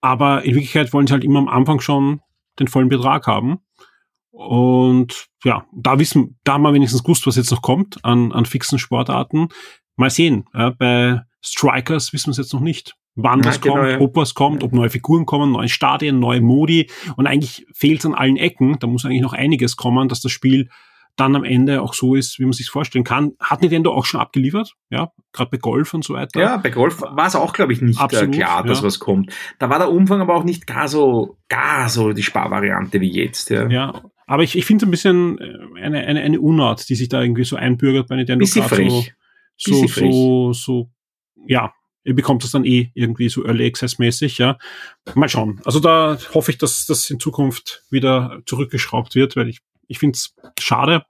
aber 0.00 0.44
in 0.44 0.54
Wirklichkeit 0.54 0.92
wollen 0.92 1.06
sie 1.08 1.14
halt 1.14 1.24
immer 1.24 1.40
am 1.40 1.48
Anfang 1.48 1.80
schon 1.80 2.20
den 2.60 2.68
vollen 2.68 2.88
Betrag 2.88 3.26
haben. 3.26 3.58
Und 4.30 5.26
ja, 5.44 5.66
da 5.72 5.98
wissen, 5.98 6.38
da 6.44 6.54
haben 6.54 6.62
wir 6.62 6.72
wenigstens 6.72 7.02
gewusst, 7.02 7.26
was 7.26 7.36
jetzt 7.36 7.50
noch 7.50 7.62
kommt 7.62 8.04
an, 8.04 8.32
an 8.32 8.46
fixen 8.46 8.78
Sportarten. 8.78 9.48
Mal 10.00 10.10
sehen. 10.10 10.44
Ja, 10.54 10.70
bei 10.70 11.22
Strikers 11.42 12.12
wissen 12.12 12.28
wir 12.28 12.32
es 12.32 12.38
jetzt 12.38 12.52
noch 12.52 12.60
nicht. 12.60 12.96
Wann 13.16 13.40
Ja, 13.40 13.44
das 13.44 13.60
genau, 13.60 13.76
kommt, 13.76 13.90
ja. 13.90 14.00
ob 14.00 14.16
was 14.16 14.34
kommt, 14.34 14.62
ob 14.62 14.72
neue 14.72 14.90
Figuren 14.90 15.26
kommen, 15.26 15.52
neue 15.52 15.68
Stadien, 15.68 16.20
neue 16.20 16.40
Modi. 16.40 16.90
Und 17.16 17.26
eigentlich 17.26 17.66
fehlt 17.72 18.00
es 18.00 18.06
an 18.06 18.14
allen 18.14 18.36
Ecken. 18.36 18.78
Da 18.78 18.86
muss 18.86 19.04
eigentlich 19.04 19.22
noch 19.22 19.32
einiges 19.32 19.76
kommen, 19.76 20.08
dass 20.08 20.20
das 20.20 20.32
Spiel 20.32 20.68
dann 21.16 21.36
am 21.36 21.44
Ende 21.44 21.82
auch 21.82 21.92
so 21.92 22.14
ist, 22.14 22.38
wie 22.38 22.44
man 22.44 22.52
sich 22.52 22.70
vorstellen 22.70 23.04
kann. 23.04 23.32
Hat 23.40 23.60
Nintendo 23.60 23.92
auch 23.92 24.04
schon 24.04 24.20
abgeliefert, 24.20 24.74
ja, 24.90 25.12
gerade 25.32 25.50
bei 25.50 25.58
Golf 25.58 25.92
und 25.92 26.04
so 26.04 26.14
weiter. 26.14 26.40
Ja, 26.40 26.56
bei 26.56 26.70
Golf 26.70 27.02
war 27.02 27.26
es 27.26 27.36
auch, 27.36 27.52
glaube 27.52 27.72
ich, 27.72 27.82
nicht 27.82 28.00
Absolut, 28.00 28.34
äh, 28.34 28.38
klar, 28.38 28.62
dass 28.64 28.78
ja. 28.78 28.84
was 28.84 28.98
kommt. 29.00 29.32
Da 29.58 29.68
war 29.68 29.78
der 29.78 29.90
Umfang 29.90 30.20
aber 30.20 30.34
auch 30.34 30.44
nicht 30.44 30.66
gar 30.66 30.88
so, 30.88 31.36
gar 31.48 31.88
so 31.88 32.12
die 32.12 32.22
Sparvariante 32.22 33.00
wie 33.00 33.12
jetzt. 33.12 33.50
Ja. 33.50 33.68
Ja, 33.68 34.02
aber 34.26 34.44
ich, 34.44 34.56
ich 34.56 34.64
finde 34.64 34.84
es 34.84 34.88
ein 34.88 34.90
bisschen 34.90 35.38
äh, 35.38 35.82
eine, 35.82 36.06
eine, 36.06 36.20
eine 36.20 36.40
Unart, 36.40 36.88
die 36.88 36.94
sich 36.94 37.08
da 37.08 37.20
irgendwie 37.20 37.44
so 37.44 37.56
einbürgert 37.56 38.08
bei 38.08 38.16
Nintendo. 38.16 38.44
Bisschen 38.44 38.64
frech. 38.64 38.90
So, 38.90 39.04
so, 39.60 39.86
so, 39.86 40.52
so, 40.52 40.90
ja, 41.46 41.72
ihr 42.04 42.14
bekommt 42.14 42.42
das 42.44 42.52
dann 42.52 42.64
eh 42.64 42.90
irgendwie 42.94 43.28
so 43.28 43.44
Early 43.44 43.66
Access 43.66 43.98
mäßig, 43.98 44.38
ja. 44.38 44.58
Mal 45.14 45.28
schauen. 45.28 45.60
Also 45.64 45.80
da 45.80 46.18
hoffe 46.34 46.50
ich, 46.50 46.58
dass 46.58 46.86
das 46.86 47.10
in 47.10 47.20
Zukunft 47.20 47.84
wieder 47.90 48.40
zurückgeschraubt 48.46 49.14
wird, 49.14 49.36
weil 49.36 49.48
ich, 49.48 49.60
ich 49.86 49.98
finde 49.98 50.16
es 50.16 50.34
schade, 50.58 51.04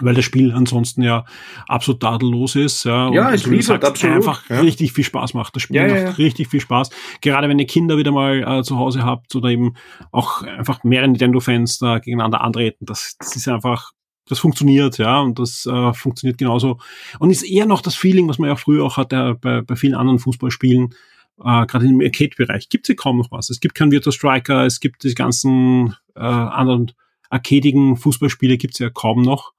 weil 0.00 0.14
das 0.14 0.24
Spiel 0.24 0.52
ansonsten 0.52 1.02
ja 1.02 1.24
absolut 1.68 2.02
tadellos 2.02 2.56
ist. 2.56 2.84
Ja, 2.84 3.10
Ja, 3.12 3.28
und 3.28 3.34
es 3.34 3.46
liefert 3.46 3.84
absolut, 3.84 4.16
einfach 4.16 4.48
ja. 4.50 4.60
richtig 4.60 4.92
viel 4.92 5.04
Spaß 5.04 5.34
macht. 5.34 5.56
Das 5.56 5.62
Spiel 5.62 5.76
ja, 5.76 5.86
macht 5.86 5.96
ja. 5.96 6.10
richtig 6.10 6.48
viel 6.48 6.60
Spaß. 6.60 6.90
Gerade 7.20 7.48
wenn 7.48 7.58
ihr 7.58 7.66
Kinder 7.66 7.96
wieder 7.96 8.12
mal 8.12 8.58
äh, 8.58 8.62
zu 8.62 8.78
Hause 8.78 9.04
habt 9.04 9.34
oder 9.34 9.48
eben 9.48 9.74
auch 10.12 10.42
einfach 10.42 10.84
mehrere 10.84 11.08
Nintendo-Fans 11.08 11.78
da 11.78 11.98
gegeneinander 11.98 12.42
antreten. 12.42 12.84
Das, 12.84 13.16
das 13.18 13.36
ist 13.36 13.48
einfach, 13.48 13.92
das 14.28 14.38
funktioniert, 14.38 14.98
ja, 14.98 15.20
und 15.20 15.38
das 15.38 15.66
äh, 15.66 15.92
funktioniert 15.92 16.38
genauso. 16.38 16.78
Und 17.18 17.30
ist 17.30 17.42
eher 17.42 17.66
noch 17.66 17.80
das 17.80 17.94
Feeling, 17.94 18.28
was 18.28 18.38
man 18.38 18.48
ja 18.48 18.56
früher 18.56 18.84
auch 18.84 18.96
hatte 18.96 19.36
bei, 19.40 19.62
bei 19.62 19.76
vielen 19.76 19.94
anderen 19.94 20.18
Fußballspielen, 20.18 20.94
äh, 21.38 21.66
gerade 21.66 21.86
im 21.86 22.00
Arcade-Bereich, 22.00 22.68
gibt 22.68 22.86
es 22.86 22.88
ja 22.88 22.94
kaum 22.94 23.18
noch 23.18 23.30
was. 23.30 23.50
Es 23.50 23.60
gibt 23.60 23.74
keinen 23.74 23.92
Virtua 23.92 24.12
Striker, 24.12 24.66
es 24.66 24.80
gibt 24.80 25.04
die 25.04 25.14
ganzen 25.14 25.94
äh, 26.14 26.20
anderen 26.20 26.92
arcadigen 27.30 27.96
Fußballspiele 27.96 28.56
gibt's 28.56 28.78
ja 28.78 28.90
kaum 28.90 29.22
noch. 29.22 29.52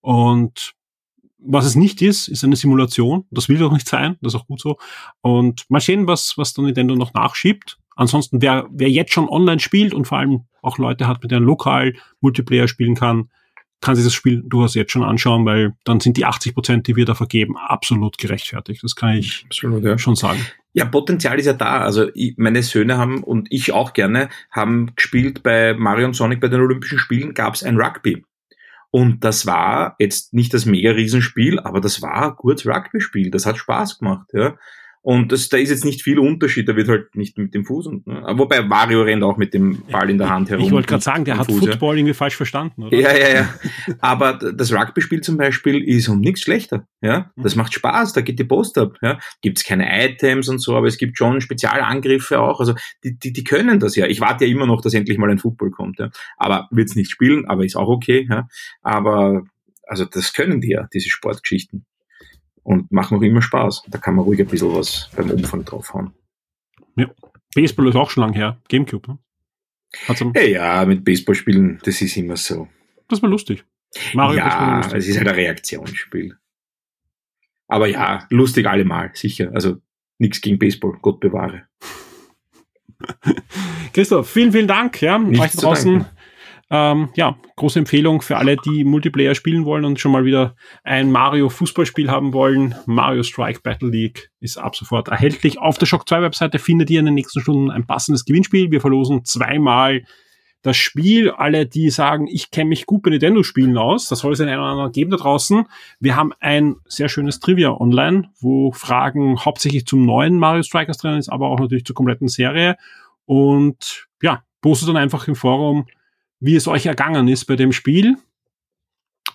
Und 0.00 0.74
was 1.38 1.64
es 1.64 1.76
nicht 1.76 2.02
ist, 2.02 2.28
ist 2.28 2.44
eine 2.44 2.56
Simulation. 2.56 3.26
Das 3.30 3.48
will 3.48 3.58
doch 3.58 3.72
nicht 3.72 3.88
sein. 3.88 4.16
Das 4.20 4.34
ist 4.34 4.40
auch 4.40 4.46
gut 4.46 4.60
so. 4.60 4.78
Und 5.20 5.64
mal 5.68 5.80
sehen, 5.80 6.06
was, 6.06 6.34
was 6.36 6.54
dann 6.54 6.64
Nintendo 6.64 6.94
noch 6.94 7.14
nachschiebt. 7.14 7.78
Ansonsten, 7.94 8.42
wer, 8.42 8.66
wer 8.70 8.90
jetzt 8.90 9.12
schon 9.12 9.28
online 9.28 9.60
spielt 9.60 9.94
und 9.94 10.06
vor 10.06 10.18
allem 10.18 10.44
auch 10.62 10.78
Leute 10.78 11.06
hat, 11.06 11.22
mit 11.22 11.30
denen 11.30 11.46
lokal 11.46 11.94
Multiplayer 12.20 12.68
spielen 12.68 12.94
kann, 12.94 13.30
kann 13.80 13.94
sich 13.94 14.04
das 14.04 14.14
Spiel 14.14 14.42
durchaus 14.44 14.74
jetzt 14.74 14.92
schon 14.92 15.02
anschauen, 15.02 15.44
weil 15.44 15.74
dann 15.84 16.00
sind 16.00 16.16
die 16.16 16.24
80 16.24 16.54
Prozent, 16.54 16.86
die 16.86 16.96
wir 16.96 17.04
da 17.04 17.14
vergeben, 17.14 17.56
absolut 17.56 18.18
gerechtfertigt. 18.18 18.82
Das 18.82 18.96
kann 18.96 19.16
ich 19.16 19.44
absolut, 19.46 19.84
ja. 19.84 19.98
schon 19.98 20.16
sagen. 20.16 20.40
Ja, 20.72 20.84
Potenzial 20.84 21.38
ist 21.38 21.46
ja 21.46 21.52
da. 21.52 21.80
Also 21.80 22.08
ich, 22.14 22.34
meine 22.36 22.62
Söhne 22.62 22.98
haben 22.98 23.22
und 23.22 23.48
ich 23.50 23.72
auch 23.72 23.92
gerne 23.92 24.28
haben 24.50 24.94
gespielt 24.94 25.42
bei 25.42 25.74
Mario 25.74 26.06
und 26.06 26.14
Sonic 26.14 26.40
bei 26.40 26.48
den 26.48 26.60
Olympischen 26.60 26.98
Spielen 26.98 27.34
gab 27.34 27.54
es 27.54 27.62
ein 27.62 27.80
Rugby. 27.80 28.24
Und 28.90 29.24
das 29.24 29.46
war 29.46 29.96
jetzt 29.98 30.32
nicht 30.32 30.54
das 30.54 30.64
mega 30.64 30.92
Riesenspiel, 30.92 31.60
aber 31.60 31.80
das 31.80 32.02
war 32.02 32.30
ein 32.30 32.36
gutes 32.36 32.66
Rugby-Spiel. 32.66 33.30
Das 33.30 33.44
hat 33.44 33.58
Spaß 33.58 33.98
gemacht, 33.98 34.28
ja. 34.32 34.56
Und 35.06 35.30
das, 35.30 35.48
da 35.48 35.56
ist 35.56 35.70
jetzt 35.70 35.84
nicht 35.84 36.02
viel 36.02 36.18
Unterschied, 36.18 36.68
da 36.68 36.74
wird 36.74 36.88
halt 36.88 37.14
nicht 37.14 37.38
mit 37.38 37.54
dem 37.54 37.64
Fuß 37.64 37.86
und, 37.86 38.08
ne? 38.08 38.24
wobei 38.34 38.60
Mario 38.62 39.02
rennt 39.02 39.22
auch 39.22 39.36
mit 39.36 39.54
dem 39.54 39.82
Ball 39.88 40.10
in 40.10 40.18
der 40.18 40.30
Hand 40.30 40.50
herum. 40.50 40.64
Ich 40.64 40.72
wollte 40.72 40.88
gerade 40.88 41.04
sagen, 41.04 41.24
der 41.24 41.38
hat 41.38 41.46
Fuß, 41.46 41.60
Football 41.60 41.94
ja. 41.94 42.00
irgendwie 42.00 42.14
falsch 42.14 42.34
verstanden, 42.34 42.82
oder? 42.82 42.96
Ja, 42.98 43.16
ja, 43.16 43.28
ja. 43.28 43.54
Aber 44.00 44.32
das 44.32 44.72
Rugby-Spiel 44.72 45.20
zum 45.20 45.36
Beispiel 45.36 45.80
ist 45.80 46.08
um 46.08 46.18
nichts 46.18 46.40
schlechter, 46.40 46.88
ja. 47.02 47.30
Das 47.36 47.54
mhm. 47.54 47.62
macht 47.62 47.74
Spaß, 47.74 48.14
da 48.14 48.20
geht 48.20 48.40
die 48.40 48.44
Post 48.44 48.78
ab, 48.78 48.98
ja. 49.00 49.20
Gibt's 49.42 49.62
keine 49.62 49.86
Items 49.86 50.48
und 50.48 50.58
so, 50.58 50.76
aber 50.76 50.88
es 50.88 50.98
gibt 50.98 51.16
schon 51.16 51.40
Spezialangriffe 51.40 52.40
auch, 52.40 52.58
also 52.58 52.74
die, 53.04 53.16
die, 53.16 53.32
die 53.32 53.44
können 53.44 53.78
das 53.78 53.94
ja. 53.94 54.06
Ich 54.06 54.20
warte 54.20 54.44
ja 54.44 54.50
immer 54.50 54.66
noch, 54.66 54.80
dass 54.80 54.92
endlich 54.92 55.18
mal 55.18 55.30
ein 55.30 55.38
Football 55.38 55.70
kommt, 55.70 56.00
ja. 56.00 56.10
Aber 56.36 56.66
wird's 56.72 56.96
nicht 56.96 57.12
spielen, 57.12 57.46
aber 57.46 57.64
ist 57.64 57.76
auch 57.76 57.86
okay, 57.86 58.26
ja. 58.28 58.48
Aber, 58.82 59.44
also 59.86 60.04
das 60.04 60.32
können 60.32 60.60
die 60.60 60.70
ja, 60.70 60.88
diese 60.92 61.10
Sportgeschichten 61.10 61.86
und 62.66 62.90
machen 62.90 63.16
auch 63.16 63.22
immer 63.22 63.42
Spaß. 63.42 63.84
Da 63.88 63.98
kann 63.98 64.16
man 64.16 64.24
ruhig 64.24 64.40
ein 64.40 64.46
bisschen 64.46 64.74
was 64.74 65.08
beim 65.14 65.30
Umfang 65.30 65.64
draufhauen. 65.64 66.12
Ja. 66.96 67.08
Baseball 67.54 67.88
ist 67.88 67.94
auch 67.94 68.10
schon 68.10 68.22
lang 68.22 68.32
her. 68.32 68.60
Gamecube, 68.68 69.08
ne? 69.08 69.18
Hey, 70.34 70.52
ja, 70.52 70.84
mit 70.84 71.04
Baseball 71.04 71.36
spielen, 71.36 71.78
das 71.84 72.02
ist 72.02 72.16
immer 72.16 72.36
so. 72.36 72.68
Das 73.08 73.22
war 73.22 73.30
lustig. 73.30 73.64
Mario 74.14 74.38
ja, 74.38 74.80
es 74.92 75.06
ist 75.06 75.16
halt 75.16 75.28
ein 75.28 75.34
Reaktionsspiel. 75.36 76.36
Aber 77.68 77.86
ja, 77.86 78.26
lustig 78.30 78.66
allemal, 78.66 79.12
sicher. 79.14 79.52
Also 79.54 79.76
nichts 80.18 80.40
gegen 80.40 80.58
Baseball, 80.58 80.98
Gott 81.00 81.20
bewahre. 81.20 81.68
Christoph, 83.92 84.28
vielen, 84.28 84.50
vielen 84.50 84.68
Dank. 84.68 85.00
Ja, 85.00 85.18
euch 85.18 85.52
draußen 85.52 86.04
ähm, 86.68 87.10
ja, 87.14 87.36
große 87.54 87.78
Empfehlung 87.78 88.22
für 88.22 88.36
alle, 88.36 88.56
die 88.56 88.82
Multiplayer 88.82 89.34
spielen 89.34 89.64
wollen 89.64 89.84
und 89.84 90.00
schon 90.00 90.10
mal 90.10 90.24
wieder 90.24 90.56
ein 90.82 91.12
Mario 91.12 91.48
Fußballspiel 91.48 92.10
haben 92.10 92.32
wollen. 92.32 92.74
Mario 92.86 93.22
Strike 93.22 93.60
Battle 93.62 93.88
League 93.88 94.30
ist 94.40 94.58
ab 94.58 94.74
sofort 94.74 95.08
erhältlich. 95.08 95.58
Auf 95.58 95.78
der 95.78 95.86
Shock 95.86 96.08
2 96.08 96.22
Webseite 96.22 96.58
findet 96.58 96.90
ihr 96.90 96.98
in 96.98 97.06
den 97.06 97.14
nächsten 97.14 97.40
Stunden 97.40 97.70
ein 97.70 97.86
passendes 97.86 98.24
Gewinnspiel. 98.24 98.72
Wir 98.72 98.80
verlosen 98.80 99.24
zweimal 99.24 100.02
das 100.62 100.76
Spiel. 100.76 101.30
Alle, 101.30 101.66
die 101.66 101.90
sagen, 101.90 102.26
ich 102.26 102.50
kenne 102.50 102.70
mich 102.70 102.86
gut 102.86 103.02
bei 103.02 103.10
Nintendo-Spielen 103.10 103.78
aus, 103.78 104.08
das 104.08 104.18
soll 104.18 104.32
es 104.32 104.40
in 104.40 104.48
einer 104.48 104.62
anderen 104.62 104.90
geben 104.90 105.12
da 105.12 105.16
draußen. 105.16 105.66
Wir 106.00 106.16
haben 106.16 106.32
ein 106.40 106.74
sehr 106.86 107.08
schönes 107.08 107.38
Trivia 107.38 107.70
online, 107.70 108.30
wo 108.40 108.72
Fragen 108.72 109.44
hauptsächlich 109.44 109.86
zum 109.86 110.04
neuen 110.04 110.36
Mario 110.36 110.64
Strikers 110.64 110.98
drin 110.98 111.16
ist, 111.16 111.28
aber 111.28 111.48
auch 111.48 111.60
natürlich 111.60 111.84
zur 111.84 111.94
kompletten 111.94 112.26
Serie. 112.26 112.76
Und 113.24 114.08
ja, 114.20 114.42
postet 114.60 114.88
dann 114.88 114.96
einfach 114.96 115.28
im 115.28 115.36
Forum 115.36 115.86
wie 116.40 116.56
es 116.56 116.68
euch 116.68 116.86
ergangen 116.86 117.28
ist 117.28 117.44
bei 117.46 117.56
dem 117.56 117.72
Spiel 117.72 118.16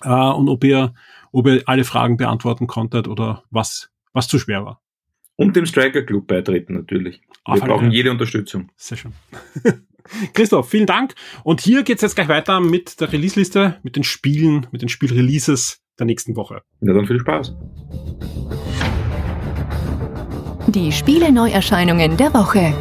äh, 0.03 0.09
und 0.09 0.49
ob 0.49 0.63
ihr, 0.63 0.93
ob 1.31 1.47
ihr 1.47 1.63
alle 1.65 1.83
Fragen 1.83 2.17
beantworten 2.17 2.67
konntet 2.67 3.07
oder 3.07 3.43
was, 3.49 3.89
was 4.13 4.27
zu 4.27 4.39
schwer 4.39 4.65
war. 4.65 4.81
Und 5.35 5.55
dem 5.55 5.65
Striker 5.65 6.03
Club 6.03 6.27
beitreten 6.27 6.73
natürlich. 6.73 7.21
Wir 7.45 7.53
Auf 7.53 7.59
brauchen 7.61 7.91
jede 7.91 8.11
Unterstützung. 8.11 8.69
Sehr 8.75 8.97
schön. 8.97 9.13
Christoph, 10.33 10.69
vielen 10.69 10.85
Dank. 10.85 11.15
Und 11.43 11.61
hier 11.61 11.83
geht's 11.83 12.01
jetzt 12.01 12.15
gleich 12.15 12.27
weiter 12.27 12.59
mit 12.59 12.99
der 12.99 13.11
Release-Liste, 13.11 13.79
mit 13.83 13.95
den 13.95 14.03
Spielen, 14.03 14.67
mit 14.71 14.81
den 14.81 14.89
Spielreleases 14.89 15.81
der 15.97 16.05
nächsten 16.05 16.35
Woche. 16.35 16.61
Ja, 16.81 16.93
dann 16.93 17.07
viel 17.07 17.19
Spaß. 17.19 17.55
Die 20.67 20.91
Spiele-Neuerscheinungen 20.91 22.17
der 22.17 22.33
Woche. 22.33 22.73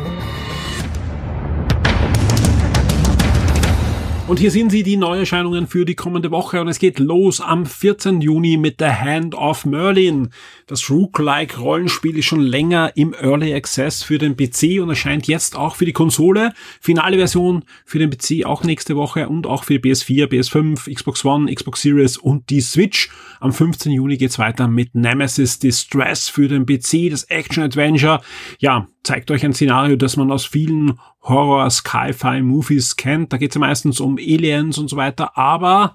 Und 4.31 4.39
hier 4.39 4.53
sind 4.53 4.71
sie, 4.71 4.85
die 4.85 4.97
Neuerscheinungen 4.97 5.67
für 5.67 5.85
die 5.85 5.97
kommende 5.97 6.31
Woche. 6.31 6.61
Und 6.61 6.69
es 6.69 6.79
geht 6.79 7.01
los 7.01 7.41
am 7.41 7.67
14. 7.67 8.21
Juni 8.21 8.59
mit 8.59 8.77
The 8.79 8.85
Hand 8.85 9.35
of 9.35 9.65
Merlin. 9.65 10.29
Das 10.69 10.89
Rook-like 10.89 11.59
Rollenspiel 11.59 12.17
ist 12.17 12.27
schon 12.27 12.43
länger 12.43 12.93
im 12.95 13.13
Early 13.13 13.53
Access 13.53 14.05
für 14.05 14.19
den 14.19 14.37
PC 14.37 14.81
und 14.81 14.89
erscheint 14.89 15.27
jetzt 15.27 15.57
auch 15.57 15.75
für 15.75 15.85
die 15.85 15.93
Konsole. 15.93 16.53
Finale 16.81 17.17
Version 17.17 17.65
für 17.85 17.99
den 17.99 18.09
PC 18.09 18.47
auch 18.47 18.63
nächste 18.63 18.95
Woche 18.95 19.29
und 19.29 19.49
auch 19.49 19.65
für 19.65 19.81
die 19.81 19.91
PS4, 19.91 20.27
PS5, 20.27 20.95
Xbox 20.95 21.25
One, 21.25 21.53
Xbox 21.53 21.83
Series 21.83 22.17
und 22.17 22.51
die 22.51 22.61
Switch. 22.61 23.11
Am 23.41 23.53
15. 23.53 23.91
Juni 23.91 24.17
geht's 24.17 24.39
weiter 24.39 24.69
mit 24.69 24.95
Nemesis 24.95 25.59
Distress 25.59 26.29
für 26.29 26.47
den 26.47 26.67
PC, 26.67 27.11
das 27.11 27.25
Action 27.25 27.65
Adventure. 27.65 28.21
Ja, 28.61 28.87
zeigt 29.03 29.33
euch 29.33 29.45
ein 29.45 29.55
Szenario, 29.55 29.97
das 29.97 30.17
man 30.17 30.31
aus 30.31 30.45
vielen 30.45 31.01
Horror-Sci-Fi-Movies 31.23 32.97
kennt. 32.97 33.33
Da 33.33 33.37
geht 33.37 33.51
es 33.51 33.55
ja 33.55 33.61
meistens 33.61 34.01
um 34.01 34.17
Aliens 34.17 34.79
und 34.79 34.89
so 34.89 34.97
weiter, 34.97 35.37
aber 35.37 35.95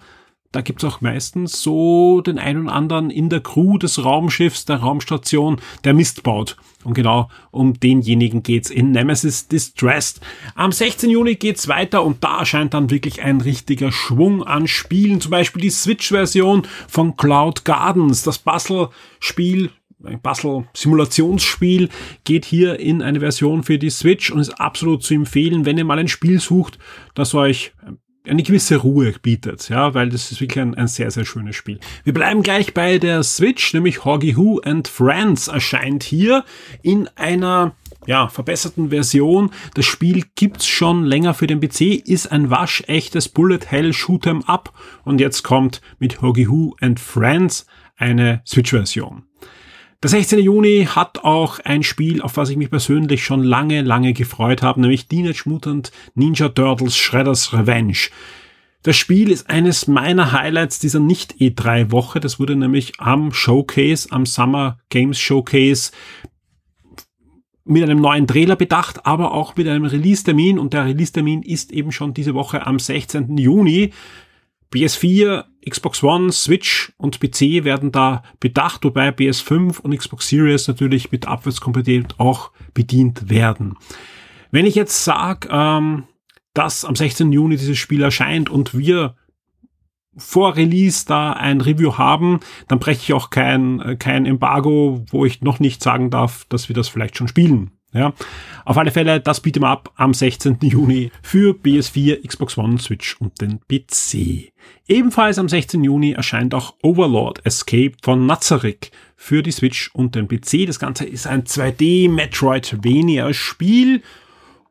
da 0.56 0.62
gibt 0.62 0.82
es 0.82 0.90
auch 0.90 1.02
meistens 1.02 1.62
so 1.62 2.22
den 2.22 2.40
einen 2.40 2.62
und 2.62 2.70
anderen 2.70 3.10
in 3.10 3.30
der 3.30 3.42
Crew 3.42 3.78
des 3.78 4.06
Raumschiffs, 4.06 4.64
der 4.64 4.78
Raumstation, 4.78 5.58
der 5.84 5.94
Mist 5.94 6.24
baut. 6.24 6.56
Und 6.86 6.94
genau 6.94 7.30
um 7.52 7.78
denjenigen 7.78 8.42
geht's 8.42 8.70
in 8.70 8.92
Nemesis 8.92 9.50
Distressed. 9.50 10.22
Am 10.56 10.72
16. 10.72 11.10
Juni 11.10 11.36
geht's 11.36 11.68
weiter 11.68 12.06
und 12.06 12.24
da 12.24 12.40
erscheint 12.40 12.74
dann 12.74 12.90
wirklich 12.90 13.22
ein 13.22 13.42
richtiger 13.42 13.92
Schwung 13.92 14.44
an 14.44 14.68
Spielen. 14.68 15.20
Zum 15.20 15.32
Beispiel 15.32 15.62
die 15.62 15.72
Switch-Version 15.72 16.66
von 16.88 17.18
Cloud 17.18 17.66
Gardens, 17.66 18.24
das 18.24 18.40
Puzzle-Spiel 18.40 19.72
ein 20.06 20.22
Bastel-Simulationsspiel, 20.22 21.90
geht 22.24 22.46
hier 22.46 22.80
in 22.80 23.02
eine 23.02 23.20
Version 23.20 23.64
für 23.64 23.78
die 23.78 23.90
Switch 23.90 24.32
und 24.32 24.40
ist 24.40 24.60
absolut 24.60 25.04
zu 25.04 25.14
empfehlen, 25.14 25.66
wenn 25.66 25.78
ihr 25.78 25.86
mal 25.86 26.00
ein 26.00 26.08
Spiel 26.08 26.40
sucht, 26.40 26.80
das 27.14 27.34
euch 27.34 27.74
eine 28.28 28.44
gewisse 28.44 28.78
Ruhe 28.78 29.14
bietet, 29.22 29.70
ja, 29.70 29.94
weil 29.94 30.10
das 30.10 30.32
ist 30.32 30.42
wirklich 30.42 30.60
ein, 30.60 30.76
ein 30.76 30.88
sehr, 30.88 31.12
sehr 31.12 31.26
schönes 31.26 31.56
Spiel. 31.56 31.80
Wir 32.04 32.14
bleiben 32.14 32.42
gleich 32.42 32.74
bei 32.74 32.98
der 32.98 33.24
Switch, 33.24 33.74
nämlich 33.74 34.04
Hoggy 34.04 34.36
Who 34.36 34.60
and 34.60 34.88
Friends 34.88 35.48
erscheint 35.48 36.04
hier 36.04 36.44
in 36.82 37.08
einer 37.16 37.76
ja, 38.08 38.28
verbesserten 38.28 38.90
Version. 38.90 39.52
Das 39.74 39.86
Spiel 39.86 40.24
gibt's 40.36 40.68
schon 40.68 41.06
länger 41.06 41.34
für 41.34 41.48
den 41.48 41.60
PC, 41.60 42.08
ist 42.08 42.32
ein 42.32 42.50
waschechtes 42.50 43.30
Bullet 43.30 43.60
Hell 43.68 43.92
Shoot'em 43.92 44.46
Up 44.46 44.74
und 45.04 45.20
jetzt 45.20 45.44
kommt 45.44 45.82
mit 46.00 46.22
Hoggy 46.22 46.50
Who 46.50 46.76
and 46.82 47.00
Friends 47.00 47.66
eine 47.98 48.42
Switch-Version. 48.46 49.24
Der 50.04 50.10
16. 50.10 50.40
Juni 50.40 50.88
hat 50.90 51.24
auch 51.24 51.60
ein 51.60 51.82
Spiel, 51.82 52.22
auf 52.22 52.38
was 52.38 52.50
ich 52.50 52.58
mich 52.58 52.70
persönlich 52.70 53.24
schon 53.24 53.44
lange, 53.44 53.82
lange 53.82 54.14
gefreut 54.14 54.62
habe, 54.62 54.82
nämlich 54.82 55.08
Teenage 55.08 55.44
Mutant 55.46 55.92
Ninja 56.14 56.50
Turtles 56.50 56.96
Shredder's 56.98 57.54
Revenge. 57.54 58.10
Das 58.84 58.98
Spiel 58.98 59.32
ist 59.32 59.50
eines 59.50 59.88
meiner 59.88 60.32
Highlights 60.32 60.78
dieser 60.78 61.00
Nicht-E3-Woche. 61.00 62.20
Das 62.20 62.40
wurde 62.40 62.56
nämlich 62.56 63.00
am 63.00 63.34
Showcase, 63.34 64.12
am 64.12 64.28
Summer 64.28 64.78
Games 64.90 65.18
Showcase 65.18 65.92
mit 67.64 67.82
einem 67.82 68.00
neuen 68.00 68.28
Trailer 68.28 68.56
bedacht, 68.56 69.08
aber 69.08 69.34
auch 69.34 69.56
mit 69.56 69.68
einem 69.68 69.86
Release-Termin. 69.86 70.60
Und 70.60 70.74
der 70.74 70.86
Release-Termin 70.86 71.42
ist 71.42 71.72
eben 71.72 71.92
schon 71.92 72.14
diese 72.14 72.36
Woche 72.36 72.68
am 72.68 72.78
16. 72.78 73.38
Juni. 73.40 73.92
PS4, 74.74 75.46
Xbox 75.68 76.04
One, 76.04 76.32
Switch 76.32 76.94
und 76.98 77.20
PC 77.20 77.64
werden 77.64 77.92
da 77.92 78.24
bedacht, 78.40 78.84
wobei 78.84 79.10
PS5 79.10 79.80
und 79.80 79.98
Xbox 79.98 80.28
Series 80.28 80.68
natürlich 80.68 81.12
mit 81.12 81.28
Abwärtskompatibilität 81.28 82.20
auch 82.20 82.52
bedient 82.74 83.30
werden. 83.30 83.76
Wenn 84.52 84.66
ich 84.66 84.76
jetzt 84.76 85.04
sage, 85.04 85.50
ähm, 85.52 86.04
dass 86.54 86.86
am 86.86 86.96
16. 86.96 87.32
Juni 87.32 87.58
dieses 87.58 87.78
Spiel 87.78 88.02
erscheint 88.02 88.50
und 88.50 88.78
wir 88.78 89.16
vor 90.18 90.56
Release 90.56 91.06
da 91.06 91.34
ein 91.34 91.62
Review 91.62 91.98
haben, 91.98 92.40
dann 92.68 92.80
breche 92.80 93.02
ich 93.02 93.14
auch 93.14 93.30
kein, 93.30 93.82
äh, 93.82 93.96
kein 93.98 94.26
Embargo, 94.26 95.04
wo 95.10 95.26
ich 95.26 95.42
noch 95.42 95.60
nicht 95.60 95.84
sagen 95.84 96.10
darf, 96.10 96.46
dass 96.46 96.70
wir 96.70 96.76
das 96.76 96.88
vielleicht 96.88 97.18
schon 97.18 97.28
spielen. 97.28 97.72
Ja, 97.96 98.14
auf 98.66 98.78
alle 98.78 98.92
Fälle, 98.92 99.22
das 99.22 99.40
bieten 99.40 99.62
wir 99.62 99.70
ab 99.70 99.90
am 99.96 100.14
16. 100.14 100.58
Juni 100.64 101.12
für 101.22 101.54
PS4, 101.54 102.28
Xbox 102.28 102.58
One, 102.58 102.78
Switch 102.78 103.16
und 103.22 103.40
den 103.40 103.62
PC. 103.62 104.52
Ebenfalls 104.86 105.40
am 105.40 105.48
16. 105.48 105.82
Juni 105.82 106.12
erscheint 106.12 106.54
auch 106.54 106.74
Overlord 106.84 107.46
Escape 107.46 107.94
von 108.04 108.26
Nazarek 108.26 108.92
für 109.16 109.42
die 109.42 109.52
Switch 109.52 109.92
und 109.94 110.16
den 110.16 110.28
PC. 110.28 110.68
Das 110.68 110.78
Ganze 110.78 111.06
ist 111.06 111.26
ein 111.26 111.46
2D 111.46 112.12
Metroidvania 112.12 113.34
Spiel 113.34 114.02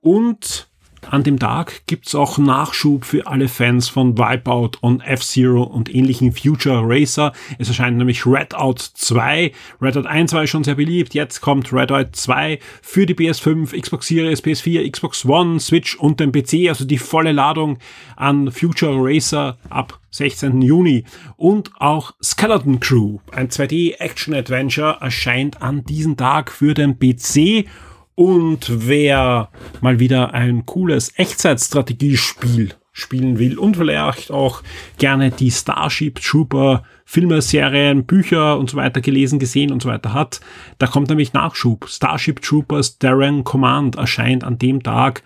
und 0.02 0.68
an 1.12 1.22
dem 1.22 1.38
Tag 1.38 1.82
gibt's 1.86 2.14
auch 2.14 2.38
Nachschub 2.38 3.04
für 3.04 3.26
alle 3.26 3.48
Fans 3.48 3.88
von 3.88 4.18
Wipeout 4.18 4.78
und 4.80 5.00
F-Zero 5.00 5.62
und 5.62 5.94
ähnlichen 5.94 6.32
Future 6.32 6.82
Racer. 6.84 7.32
Es 7.58 7.68
erscheint 7.68 7.96
nämlich 7.96 8.26
Redout 8.26 8.76
2. 8.94 9.52
Redout 9.80 10.08
1 10.08 10.32
war 10.32 10.46
schon 10.46 10.64
sehr 10.64 10.74
beliebt. 10.74 11.14
Jetzt 11.14 11.40
kommt 11.40 11.72
Redout 11.72 12.10
2 12.12 12.58
für 12.82 13.06
die 13.06 13.14
PS5, 13.14 13.80
Xbox 13.80 14.06
Series, 14.06 14.42
PS4, 14.42 14.90
Xbox 14.90 15.24
One, 15.24 15.60
Switch 15.60 15.96
und 15.96 16.20
den 16.20 16.32
PC. 16.32 16.68
Also 16.68 16.84
die 16.84 16.98
volle 16.98 17.32
Ladung 17.32 17.78
an 18.16 18.50
Future 18.50 18.96
Racer 18.96 19.58
ab 19.70 20.00
16. 20.10 20.62
Juni. 20.62 21.04
Und 21.36 21.70
auch 21.78 22.12
Skeleton 22.22 22.80
Crew, 22.80 23.18
ein 23.32 23.48
2D-Action-Adventure, 23.48 24.98
erscheint 25.00 25.60
an 25.60 25.84
diesem 25.84 26.16
Tag 26.16 26.52
für 26.52 26.74
den 26.74 26.98
PC. 26.98 27.66
Und 28.14 28.88
wer 28.88 29.50
mal 29.80 29.98
wieder 29.98 30.34
ein 30.34 30.66
cooles 30.66 31.12
Echtzeitstrategiespiel 31.18 32.74
spielen 32.92 33.40
will 33.40 33.58
und 33.58 33.76
vielleicht 33.76 34.30
auch 34.30 34.62
gerne 34.98 35.32
die 35.32 35.50
Starship 35.50 36.20
Trooper 36.22 36.84
Filme, 37.04 37.42
Serien, 37.42 38.06
Bücher 38.06 38.58
und 38.58 38.70
so 38.70 38.76
weiter 38.76 39.00
gelesen, 39.00 39.38
gesehen 39.38 39.72
und 39.72 39.82
so 39.82 39.88
weiter 39.88 40.14
hat, 40.14 40.40
da 40.78 40.86
kommt 40.86 41.08
nämlich 41.08 41.32
Nachschub. 41.32 41.88
Starship 41.88 42.40
Troopers 42.40 42.98
Darren 42.98 43.44
Command 43.44 43.96
erscheint 43.96 44.44
an 44.44 44.58
dem 44.58 44.82
Tag 44.82 45.22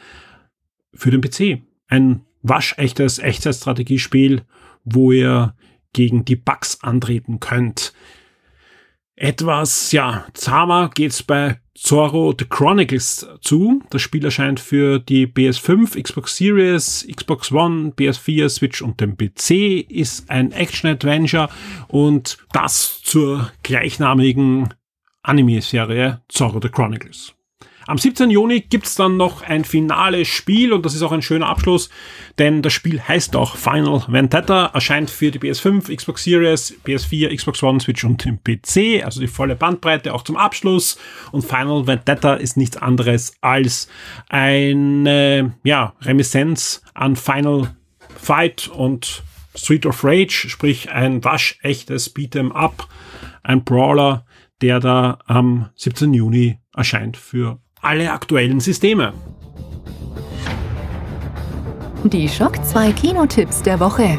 für 0.94 1.10
den 1.10 1.20
PC. 1.20 1.62
Ein 1.88 2.22
waschechtes 2.42 3.18
Echtzeitstrategiespiel, 3.18 4.42
wo 4.84 5.12
ihr 5.12 5.54
gegen 5.92 6.24
die 6.24 6.36
Bugs 6.36 6.82
antreten 6.82 7.38
könnt. 7.38 7.92
Etwas, 9.20 9.90
ja, 9.90 10.26
zahmer 10.32 10.90
geht's 10.94 11.24
bei 11.24 11.58
Zorro 11.74 12.32
The 12.38 12.44
Chronicles 12.44 13.26
zu. 13.40 13.82
Das 13.90 14.00
Spiel 14.00 14.24
erscheint 14.24 14.60
für 14.60 15.00
die 15.00 15.26
PS5, 15.26 16.00
Xbox 16.00 16.36
Series, 16.36 17.04
Xbox 17.12 17.50
One, 17.50 17.90
PS4, 17.98 18.48
Switch 18.48 18.80
und 18.80 19.00
den 19.00 19.16
PC, 19.16 19.90
ist 19.90 20.30
ein 20.30 20.52
Action-Adventure 20.52 21.48
und 21.88 22.38
das 22.52 23.02
zur 23.02 23.50
gleichnamigen 23.64 24.72
Anime-Serie 25.22 26.22
Zorro 26.28 26.60
The 26.62 26.68
Chronicles. 26.68 27.34
Am 27.88 27.96
17. 27.96 28.28
Juni 28.28 28.60
gibt's 28.60 28.96
dann 28.96 29.16
noch 29.16 29.40
ein 29.40 29.64
finales 29.64 30.28
Spiel 30.28 30.74
und 30.74 30.84
das 30.84 30.94
ist 30.94 31.00
auch 31.00 31.10
ein 31.10 31.22
schöner 31.22 31.48
Abschluss, 31.48 31.88
denn 32.38 32.60
das 32.60 32.74
Spiel 32.74 33.00
heißt 33.00 33.34
auch 33.34 33.56
Final 33.56 34.04
Vendetta, 34.08 34.66
erscheint 34.74 35.08
für 35.08 35.30
die 35.30 35.38
PS5, 35.38 35.96
Xbox 35.96 36.24
Series, 36.24 36.74
PS4, 36.84 37.34
Xbox 37.34 37.62
One, 37.62 37.80
Switch 37.80 38.04
und 38.04 38.22
den 38.26 38.40
PC, 38.44 39.02
also 39.02 39.20
die 39.22 39.26
volle 39.26 39.56
Bandbreite 39.56 40.12
auch 40.12 40.22
zum 40.22 40.36
Abschluss. 40.36 40.98
Und 41.32 41.46
Final 41.46 41.86
Vendetta 41.86 42.34
ist 42.34 42.58
nichts 42.58 42.76
anderes 42.76 43.32
als 43.40 43.88
eine 44.28 45.54
ja, 45.64 45.94
Reminiszenz 46.02 46.82
an 46.92 47.16
Final 47.16 47.74
Fight 48.20 48.68
und 48.68 49.22
Street 49.54 49.86
of 49.86 50.04
Rage, 50.04 50.50
sprich 50.50 50.90
ein 50.90 51.24
waschechtes 51.24 52.14
Beat'em 52.14 52.52
Up, 52.52 52.86
ein 53.42 53.64
Brawler, 53.64 54.26
der 54.60 54.78
da 54.78 55.20
am 55.24 55.70
17. 55.76 56.12
Juni 56.12 56.58
erscheint 56.74 57.16
für 57.16 57.60
alle 57.80 58.12
aktuellen 58.12 58.60
Systeme. 58.60 59.12
Die 62.04 62.28
Schock 62.28 62.64
2 62.64 62.92
Kinotipps 62.92 63.62
der 63.62 63.80
Woche. 63.80 64.18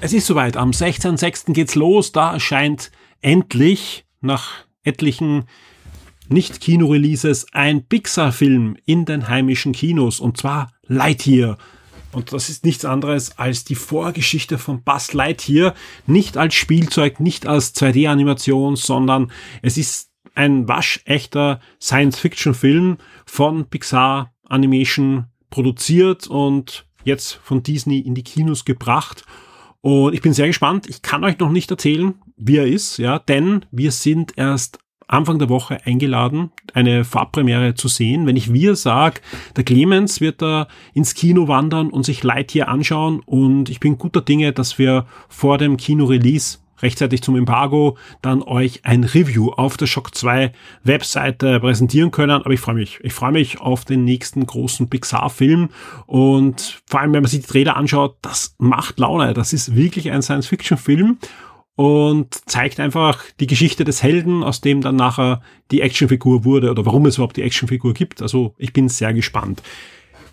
Es 0.00 0.12
ist 0.12 0.26
soweit. 0.26 0.56
Am 0.56 0.70
16.06. 0.70 1.52
geht's 1.52 1.74
los. 1.74 2.12
Da 2.12 2.32
erscheint 2.32 2.90
endlich 3.20 4.04
nach 4.20 4.64
etlichen 4.82 5.44
Nicht-Kino-Releases 6.28 7.46
ein 7.52 7.84
Pixar-Film 7.84 8.76
in 8.84 9.04
den 9.04 9.28
heimischen 9.28 9.72
Kinos 9.72 10.20
und 10.20 10.36
zwar 10.36 10.72
Lightyear. 10.86 11.58
Und 12.12 12.32
das 12.32 12.48
ist 12.48 12.64
nichts 12.64 12.84
anderes 12.84 13.38
als 13.38 13.64
die 13.64 13.74
Vorgeschichte 13.74 14.58
von 14.58 14.82
Buzz 14.82 15.12
Lightyear. 15.12 15.74
Nicht 16.06 16.36
als 16.36 16.54
Spielzeug, 16.54 17.20
nicht 17.20 17.46
als 17.46 17.74
2D-Animation, 17.74 18.76
sondern 18.76 19.30
es 19.62 19.76
ist 19.76 20.10
ein 20.34 20.68
waschechter 20.68 21.60
Science-Fiction-Film 21.80 22.98
von 23.26 23.66
Pixar 23.66 24.32
Animation 24.48 25.26
produziert 25.50 26.26
und 26.26 26.86
jetzt 27.04 27.32
von 27.42 27.62
Disney 27.62 27.98
in 27.98 28.14
die 28.14 28.22
Kinos 28.22 28.64
gebracht. 28.64 29.24
Und 29.80 30.14
ich 30.14 30.22
bin 30.22 30.32
sehr 30.32 30.46
gespannt. 30.46 30.88
Ich 30.88 31.02
kann 31.02 31.24
euch 31.24 31.38
noch 31.38 31.50
nicht 31.50 31.70
erzählen, 31.70 32.14
wie 32.36 32.56
er 32.56 32.66
ist, 32.66 32.98
ja, 32.98 33.18
denn 33.18 33.66
wir 33.70 33.92
sind 33.92 34.32
erst 34.36 34.78
Anfang 35.08 35.38
der 35.38 35.48
Woche 35.48 35.78
eingeladen, 35.84 36.52
eine 36.74 37.02
Farbpremiere 37.02 37.74
zu 37.74 37.88
sehen. 37.88 38.26
Wenn 38.26 38.36
ich 38.36 38.52
wir 38.52 38.76
sage, 38.76 39.20
der 39.56 39.64
Clemens 39.64 40.20
wird 40.20 40.42
da 40.42 40.68
ins 40.94 41.14
Kino 41.14 41.48
wandern 41.48 41.90
und 41.90 42.04
sich 42.04 42.22
Light 42.22 42.50
hier 42.50 42.68
anschauen 42.68 43.20
und 43.24 43.70
ich 43.70 43.80
bin 43.80 43.98
guter 43.98 44.20
Dinge, 44.20 44.52
dass 44.52 44.78
wir 44.78 45.06
vor 45.28 45.58
dem 45.58 45.78
Kino-Release 45.78 46.58
rechtzeitig 46.82 47.22
zum 47.22 47.36
Embargo 47.36 47.96
dann 48.22 48.42
euch 48.42 48.84
ein 48.84 49.04
Review 49.04 49.50
auf 49.50 49.76
der 49.76 49.86
Shock 49.86 50.14
2 50.14 50.52
Webseite 50.84 51.60
präsentieren 51.60 52.10
können. 52.10 52.42
Aber 52.42 52.50
ich 52.50 52.60
freue 52.60 52.76
mich. 52.76 53.00
Ich 53.02 53.12
freue 53.12 53.32
mich 53.32 53.60
auf 53.60 53.84
den 53.84 54.04
nächsten 54.04 54.46
großen 54.46 54.88
Pixar-Film. 54.88 55.70
Und 56.06 56.80
vor 56.86 57.00
allem, 57.00 57.12
wenn 57.12 57.22
man 57.22 57.30
sich 57.30 57.40
die 57.40 57.46
Trailer 57.46 57.76
anschaut, 57.76 58.16
das 58.22 58.54
macht 58.58 58.98
Laune. 58.98 59.34
Das 59.34 59.52
ist 59.52 59.74
wirklich 59.74 60.10
ein 60.10 60.22
Science-Fiction-Film 60.22 61.18
und 61.78 62.34
zeigt 62.50 62.80
einfach 62.80 63.22
die 63.38 63.46
Geschichte 63.46 63.84
des 63.84 64.02
Helden, 64.02 64.42
aus 64.42 64.60
dem 64.60 64.80
dann 64.80 64.96
nachher 64.96 65.42
die 65.70 65.80
Actionfigur 65.80 66.44
wurde 66.44 66.72
oder 66.72 66.84
warum 66.84 67.06
es 67.06 67.18
überhaupt 67.18 67.36
die 67.36 67.42
Actionfigur 67.42 67.94
gibt. 67.94 68.20
Also 68.20 68.52
ich 68.58 68.72
bin 68.72 68.88
sehr 68.88 69.14
gespannt. 69.14 69.62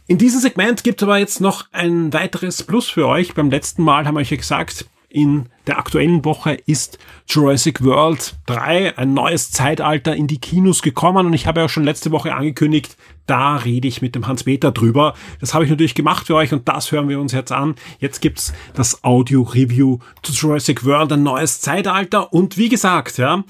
In 0.07 0.17
diesem 0.17 0.41
Segment 0.41 0.83
gibt 0.83 1.03
es 1.03 1.07
aber 1.07 1.19
jetzt 1.19 1.41
noch 1.41 1.67
ein 1.71 2.11
weiteres 2.13 2.63
Plus 2.63 2.89
für 2.89 3.05
euch. 3.07 3.35
Beim 3.35 3.51
letzten 3.51 3.83
Mal 3.83 4.07
haben 4.07 4.15
wir 4.15 4.21
euch 4.21 4.31
ja 4.31 4.37
gesagt, 4.37 4.87
in 5.15 5.45
der 5.65 5.79
aktuellen 5.79 6.25
Woche 6.25 6.57
ist 6.65 6.99
Jurassic 7.25 7.81
World 7.83 8.35
3, 8.47 8.97
ein 8.97 9.13
neues 9.13 9.49
Zeitalter, 9.49 10.13
in 10.13 10.27
die 10.27 10.39
Kinos 10.39 10.81
gekommen. 10.81 11.25
Und 11.25 11.33
ich 11.33 11.47
habe 11.47 11.61
ja 11.61 11.69
schon 11.69 11.85
letzte 11.85 12.11
Woche 12.11 12.35
angekündigt, 12.35 12.97
da 13.25 13.55
rede 13.55 13.87
ich 13.87 14.01
mit 14.01 14.13
dem 14.13 14.27
Hans-Peter 14.27 14.73
drüber. 14.73 15.15
Das 15.39 15.53
habe 15.53 15.63
ich 15.63 15.69
natürlich 15.69 15.95
gemacht 15.95 16.27
für 16.27 16.35
euch 16.35 16.51
und 16.51 16.67
das 16.67 16.91
hören 16.91 17.07
wir 17.07 17.19
uns 17.21 17.31
jetzt 17.31 17.53
an. 17.53 17.75
Jetzt 17.99 18.19
gibt's 18.19 18.53
das 18.73 19.05
Audio-Review 19.05 19.99
zu 20.21 20.33
Jurassic 20.33 20.83
World, 20.83 21.13
ein 21.13 21.23
neues 21.23 21.61
Zeitalter. 21.61 22.33
Und 22.33 22.57
wie 22.57 22.67
gesagt, 22.67 23.17
ja, 23.17 23.45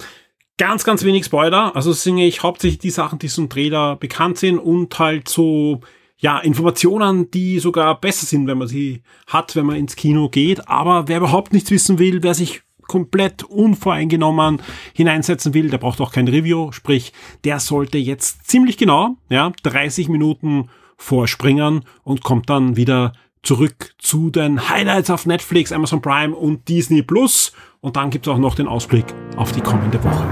ganz, 0.57 0.83
ganz 0.83 1.03
wenig 1.03 1.25
Spoiler. 1.25 1.75
Also 1.75 1.93
singe 1.93 2.27
ich 2.27 2.43
hauptsächlich 2.43 2.79
die 2.79 2.91
Sachen, 2.91 3.17
die 3.17 3.27
zum 3.27 3.49
Trailer 3.49 3.95
bekannt 3.95 4.37
sind 4.37 4.59
und 4.59 4.97
halt 4.99 5.27
so 5.27 5.81
ja, 6.17 6.39
Informationen, 6.39 7.29
die 7.31 7.59
sogar 7.59 7.99
besser 7.99 8.25
sind, 8.25 8.47
wenn 8.47 8.57
man 8.57 8.67
sie 8.67 9.03
hat, 9.27 9.55
wenn 9.55 9.65
man 9.65 9.75
ins 9.75 9.95
Kino 9.95 10.29
geht. 10.29 10.67
Aber 10.67 11.07
wer 11.07 11.17
überhaupt 11.17 11.53
nichts 11.53 11.71
wissen 11.71 11.99
will, 11.99 12.23
wer 12.23 12.33
sich 12.33 12.61
komplett 12.87 13.43
unvoreingenommen 13.43 14.61
hineinsetzen 14.93 15.53
will, 15.53 15.69
der 15.69 15.77
braucht 15.77 15.99
auch 16.01 16.11
kein 16.11 16.27
Review, 16.27 16.71
sprich, 16.71 17.13
der 17.43 17.59
sollte 17.59 17.97
jetzt 17.97 18.47
ziemlich 18.47 18.77
genau, 18.77 19.17
ja, 19.29 19.51
30 19.63 20.07
Minuten 20.09 20.69
vorspringen 20.97 21.83
und 22.03 22.23
kommt 22.23 22.49
dann 22.49 22.77
wieder 22.77 23.13
zurück 23.43 23.93
zu 23.97 24.29
den 24.29 24.69
Highlights 24.69 25.09
auf 25.09 25.25
Netflix, 25.25 25.71
Amazon 25.71 26.01
Prime 26.01 26.35
und 26.35 26.67
Disney 26.67 27.01
Plus. 27.01 27.51
Und 27.79 27.95
dann 27.95 28.09
gibt 28.09 28.25
es 28.25 28.33
auch 28.33 28.39
noch 28.39 28.55
den 28.55 28.67
Ausblick 28.67 29.05
auf 29.35 29.51
die 29.51 29.61
kommende 29.61 30.03
Woche. 30.03 30.25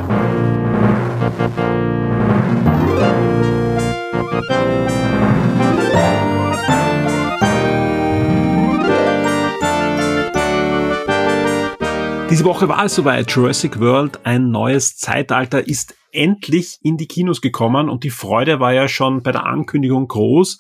Diese 12.34 12.46
Woche 12.46 12.68
war 12.68 12.86
es 12.86 12.96
soweit. 12.96 13.30
Jurassic 13.30 13.80
World, 13.80 14.26
ein 14.26 14.50
neues 14.50 14.98
Zeitalter, 14.98 15.68
ist 15.68 15.94
endlich 16.12 16.80
in 16.82 16.98
die 16.98 17.06
Kinos 17.06 17.42
gekommen 17.42 17.90
und 17.90 18.04
die 18.04 18.10
Freude 18.10 18.60
war 18.60 18.74
ja 18.74 18.88
schon 18.88 19.22
bei 19.22 19.32
der 19.32 19.46
Ankündigung 19.46 20.08
groß 20.08 20.58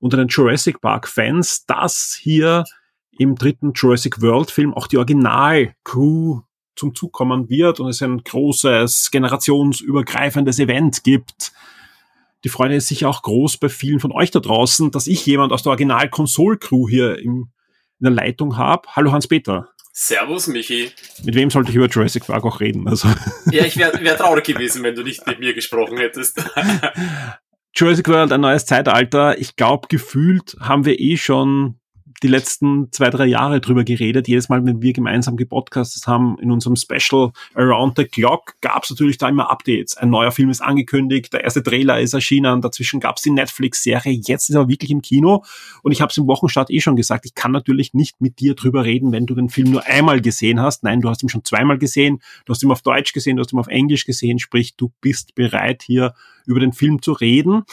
unter 0.00 0.16
den 0.16 0.28
Jurassic 0.28 0.80
Park 0.80 1.06
Fans, 1.06 1.66
dass 1.66 2.18
hier 2.18 2.64
im 3.18 3.34
dritten 3.34 3.74
Jurassic 3.74 4.22
World 4.22 4.50
Film 4.50 4.72
auch 4.72 4.86
die 4.86 4.96
Original-Crew 4.96 6.40
zum 6.74 6.94
Zug 6.94 7.12
kommen 7.12 7.50
wird 7.50 7.80
und 7.80 7.90
es 7.90 8.00
ein 8.00 8.24
großes 8.24 9.10
generationsübergreifendes 9.10 10.58
Event 10.58 11.04
gibt. 11.04 11.52
Die 12.44 12.48
Freude 12.48 12.76
ist 12.76 12.88
sicher 12.88 13.10
auch 13.10 13.20
groß 13.20 13.58
bei 13.58 13.68
vielen 13.68 14.00
von 14.00 14.12
euch 14.12 14.30
da 14.30 14.40
draußen, 14.40 14.90
dass 14.90 15.06
ich 15.06 15.26
jemand 15.26 15.52
aus 15.52 15.64
der 15.64 15.72
Original-Console-Crew 15.72 16.88
hier 16.88 17.18
im, 17.18 17.50
in 17.98 18.04
der 18.04 18.12
Leitung 18.12 18.56
habe. 18.56 18.88
Hallo 18.96 19.12
Hans-Peter. 19.12 19.68
Servus, 20.02 20.46
Michi. 20.46 20.92
Mit 21.24 21.34
wem 21.34 21.50
sollte 21.50 21.68
ich 21.68 21.76
über 21.76 21.86
Jurassic 21.86 22.26
Park 22.26 22.44
auch 22.44 22.60
reden? 22.60 22.88
Also. 22.88 23.06
Ja, 23.52 23.66
ich 23.66 23.76
wäre 23.76 24.00
wär 24.00 24.16
traurig 24.16 24.44
gewesen, 24.44 24.82
wenn 24.82 24.94
du 24.94 25.02
nicht 25.02 25.26
mit 25.26 25.40
mir 25.40 25.52
gesprochen 25.52 25.98
hättest. 25.98 26.42
Jurassic 27.74 28.08
World, 28.08 28.32
ein 28.32 28.40
neues 28.40 28.64
Zeitalter. 28.64 29.38
Ich 29.38 29.56
glaube, 29.56 29.88
gefühlt 29.88 30.56
haben 30.58 30.86
wir 30.86 30.98
eh 30.98 31.18
schon 31.18 31.79
die 32.22 32.28
letzten 32.28 32.92
zwei, 32.92 33.08
drei 33.10 33.26
Jahre 33.26 33.60
drüber 33.60 33.84
geredet. 33.84 34.28
Jedes 34.28 34.48
Mal, 34.48 34.64
wenn 34.64 34.82
wir 34.82 34.92
gemeinsam 34.92 35.36
gepodcastet 35.36 36.06
haben, 36.06 36.38
in 36.40 36.50
unserem 36.50 36.76
Special 36.76 37.32
Around 37.54 37.96
the 37.96 38.04
Clock, 38.04 38.54
gab 38.60 38.84
es 38.84 38.90
natürlich 38.90 39.18
da 39.18 39.28
immer 39.28 39.50
Updates. 39.50 39.96
Ein 39.96 40.10
neuer 40.10 40.32
Film 40.32 40.50
ist 40.50 40.60
angekündigt, 40.60 41.32
der 41.32 41.44
erste 41.44 41.62
Trailer 41.62 42.00
ist 42.00 42.12
erschienen, 42.12 42.60
dazwischen 42.60 43.00
gab 43.00 43.16
es 43.16 43.22
die 43.22 43.30
Netflix-Serie, 43.30 44.12
jetzt 44.12 44.50
ist 44.50 44.56
er 44.56 44.68
wirklich 44.68 44.90
im 44.90 45.02
Kino. 45.02 45.44
Und 45.82 45.92
ich 45.92 46.00
habe 46.00 46.10
es 46.10 46.16
im 46.18 46.26
Wochenstart 46.26 46.70
eh 46.70 46.80
schon 46.80 46.96
gesagt, 46.96 47.24
ich 47.24 47.34
kann 47.34 47.52
natürlich 47.52 47.94
nicht 47.94 48.20
mit 48.20 48.40
dir 48.40 48.54
drüber 48.54 48.84
reden, 48.84 49.12
wenn 49.12 49.26
du 49.26 49.34
den 49.34 49.48
Film 49.48 49.70
nur 49.70 49.86
einmal 49.86 50.20
gesehen 50.20 50.60
hast. 50.60 50.82
Nein, 50.82 51.00
du 51.00 51.08
hast 51.08 51.22
ihn 51.22 51.28
schon 51.28 51.44
zweimal 51.44 51.78
gesehen, 51.78 52.20
du 52.44 52.52
hast 52.52 52.62
ihn 52.62 52.70
auf 52.70 52.82
Deutsch 52.82 53.12
gesehen, 53.12 53.36
du 53.36 53.42
hast 53.42 53.52
ihn 53.52 53.58
auf 53.58 53.68
Englisch 53.68 54.04
gesehen, 54.04 54.38
sprich, 54.38 54.76
du 54.76 54.92
bist 55.00 55.34
bereit, 55.34 55.82
hier 55.82 56.14
über 56.46 56.60
den 56.60 56.72
Film 56.72 57.00
zu 57.02 57.12
reden. 57.12 57.64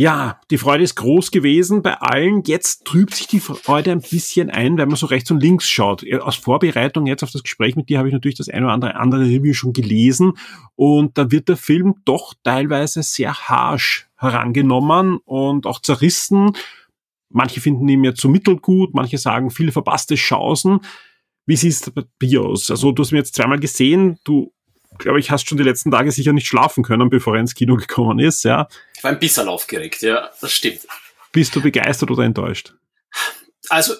Ja, 0.00 0.40
die 0.52 0.58
Freude 0.58 0.84
ist 0.84 0.94
groß 0.94 1.32
gewesen 1.32 1.82
bei 1.82 1.94
allen. 1.94 2.44
Jetzt 2.46 2.84
trübt 2.84 3.16
sich 3.16 3.26
die 3.26 3.40
Freude 3.40 3.90
ein 3.90 4.00
bisschen 4.00 4.48
ein, 4.48 4.78
wenn 4.78 4.86
man 4.86 4.96
so 4.96 5.06
rechts 5.06 5.32
und 5.32 5.40
links 5.40 5.68
schaut. 5.68 6.08
Aus 6.20 6.36
Vorbereitung 6.36 7.06
jetzt 7.06 7.24
auf 7.24 7.32
das 7.32 7.42
Gespräch 7.42 7.74
mit 7.74 7.88
dir 7.88 7.98
habe 7.98 8.06
ich 8.06 8.14
natürlich 8.14 8.36
das 8.36 8.48
eine 8.48 8.66
oder 8.66 8.74
andere 8.74 8.94
andere 8.94 9.22
Review 9.22 9.54
schon 9.54 9.72
gelesen 9.72 10.34
und 10.76 11.18
da 11.18 11.32
wird 11.32 11.48
der 11.48 11.56
Film 11.56 11.96
doch 12.04 12.34
teilweise 12.44 13.02
sehr 13.02 13.34
harsh 13.34 14.08
herangenommen 14.14 15.16
und 15.24 15.66
auch 15.66 15.82
zerrissen. 15.82 16.52
Manche 17.28 17.60
finden 17.60 17.88
ihn 17.88 18.04
ja 18.04 18.14
zu 18.14 18.28
mittelgut, 18.28 18.94
manche 18.94 19.18
sagen 19.18 19.50
viele 19.50 19.72
verpasste 19.72 20.14
Chancen. 20.14 20.78
Wie 21.44 21.56
siehst 21.56 21.88
du 21.88 21.90
bei 21.90 22.38
aus? 22.38 22.70
Also 22.70 22.92
du 22.92 23.02
hast 23.02 23.10
ihn 23.10 23.16
jetzt 23.16 23.34
zweimal 23.34 23.58
gesehen, 23.58 24.20
du 24.22 24.52
glaube 24.98 25.20
ich, 25.20 25.30
hast 25.30 25.48
schon 25.48 25.58
die 25.58 25.64
letzten 25.64 25.90
Tage 25.90 26.10
sicher 26.12 26.32
nicht 26.32 26.46
schlafen 26.46 26.82
können, 26.84 27.10
bevor 27.10 27.34
er 27.34 27.40
ins 27.40 27.54
Kino 27.54 27.76
gekommen 27.76 28.18
ist, 28.18 28.44
ja. 28.44 28.68
Ich 28.94 29.04
war 29.04 29.10
ein 29.10 29.18
bisschen 29.18 29.48
aufgeregt, 29.48 30.02
ja, 30.02 30.30
das 30.40 30.52
stimmt. 30.52 30.80
Bist 31.32 31.54
du 31.54 31.62
begeistert 31.62 32.10
oder 32.10 32.24
enttäuscht? 32.24 32.74
Also, 33.68 33.94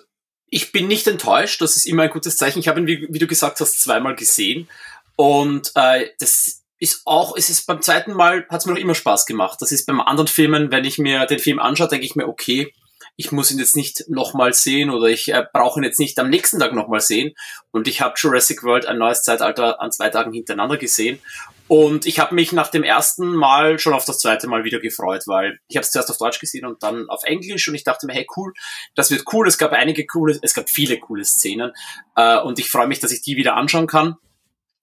ich 0.51 0.73
bin 0.73 0.89
nicht 0.89 1.07
enttäuscht, 1.07 1.61
das 1.61 1.77
ist 1.77 1.87
immer 1.87 2.05
ein 2.05 2.11
gutes 2.11 2.37
Zeichen. 2.37 2.59
Ich 2.61 2.69
habe 2.69 2.81
ihn, 2.81 2.87
wie, 2.87 3.07
wie 3.11 3.19
du 3.19 3.27
gesagt 3.27 3.61
hast, 3.61 3.81
zweimal 3.81 4.17
gesehen. 4.17 4.69
Und 5.17 5.73
äh, 5.75 6.09
das 6.19 6.63
ist 6.79 7.03
auch, 7.05 7.37
es 7.37 7.51
ist 7.51 7.67
beim 7.67 7.83
zweiten 7.83 8.13
Mal, 8.13 8.47
hat 8.49 8.61
es 8.61 8.67
mir 8.67 8.73
noch 8.73 8.81
immer 8.81 8.95
Spaß 8.95 9.27
gemacht. 9.27 9.59
Das 9.61 9.73
ist 9.73 9.87
beim 9.87 10.01
anderen 10.01 10.29
Filmen, 10.29 10.71
wenn 10.71 10.85
ich 10.85 10.99
mir 10.99 11.27
den 11.27 11.39
Film 11.39 11.59
anschaue, 11.59 11.89
denke 11.89 12.07
ich 12.07 12.17
mir, 12.17 12.29
okay, 12.29 12.73
ich 13.21 13.33
muss 13.33 13.51
ihn 13.51 13.59
jetzt 13.59 13.75
nicht 13.75 14.05
nochmal 14.09 14.55
sehen 14.55 14.91
oder 14.91 15.07
ich 15.09 15.33
äh, 15.33 15.45
brauche 15.53 15.81
ihn 15.81 15.85
jetzt 15.85 15.99
nicht 15.99 16.21
am 16.21 16.31
nächsten 16.31 16.61
Tag 16.61 16.73
nochmal 16.73 17.01
sehen. 17.01 17.35
Und 17.73 17.89
ich 17.89 18.01
habe 18.01 18.14
Jurassic 18.16 18.62
World 18.62 18.87
ein 18.87 18.97
neues 18.97 19.25
Zeitalter 19.25 19.81
an 19.81 19.91
zwei 19.91 20.09
Tagen 20.09 20.33
hintereinander 20.33 20.77
gesehen. 20.77 21.19
Und 21.66 22.07
ich 22.07 22.21
habe 22.21 22.37
mich 22.37 22.53
nach 22.53 22.69
dem 22.69 22.85
ersten 22.85 23.35
Mal 23.35 23.81
schon 23.81 23.93
auf 23.93 24.05
das 24.05 24.21
zweite 24.21 24.47
Mal 24.47 24.62
wieder 24.62 24.79
gefreut, 24.79 25.25
weil 25.27 25.59
ich 25.66 25.77
habe 25.77 25.85
es 25.85 25.91
zuerst 25.91 26.11
auf 26.12 26.16
Deutsch 26.16 26.39
gesehen 26.39 26.64
und 26.64 26.85
dann 26.85 27.11
auf 27.11 27.25
Englisch 27.25 27.66
und 27.66 27.75
ich 27.75 27.83
dachte 27.83 28.07
mir, 28.07 28.14
hey 28.14 28.27
cool, 28.37 28.55
das 28.95 29.11
wird 29.11 29.25
cool. 29.33 29.49
Es 29.49 29.59
gab 29.59 29.73
einige 29.73 30.07
coole, 30.07 30.39
es 30.41 30.55
gab 30.55 30.71
viele 30.71 31.01
coole 31.01 31.25
Szenen 31.25 31.73
äh, 32.14 32.39
und 32.39 32.61
ich 32.61 32.71
freue 32.71 32.87
mich, 32.87 33.01
dass 33.01 33.11
ich 33.11 33.23
die 33.23 33.37
wieder 33.37 33.57
anschauen 33.57 33.89
kann. 33.89 34.14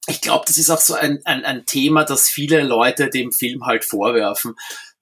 Ich 0.08 0.20
glaube, 0.20 0.44
das 0.46 0.58
ist 0.58 0.70
auch 0.70 0.82
so 0.82 0.94
ein, 0.94 1.22
ein, 1.24 1.46
ein 1.46 1.66
Thema, 1.66 2.04
das 2.04 2.30
viele 2.30 2.62
Leute 2.64 3.10
dem 3.10 3.32
Film 3.32 3.66
halt 3.66 3.86
vorwerfen, 3.86 4.56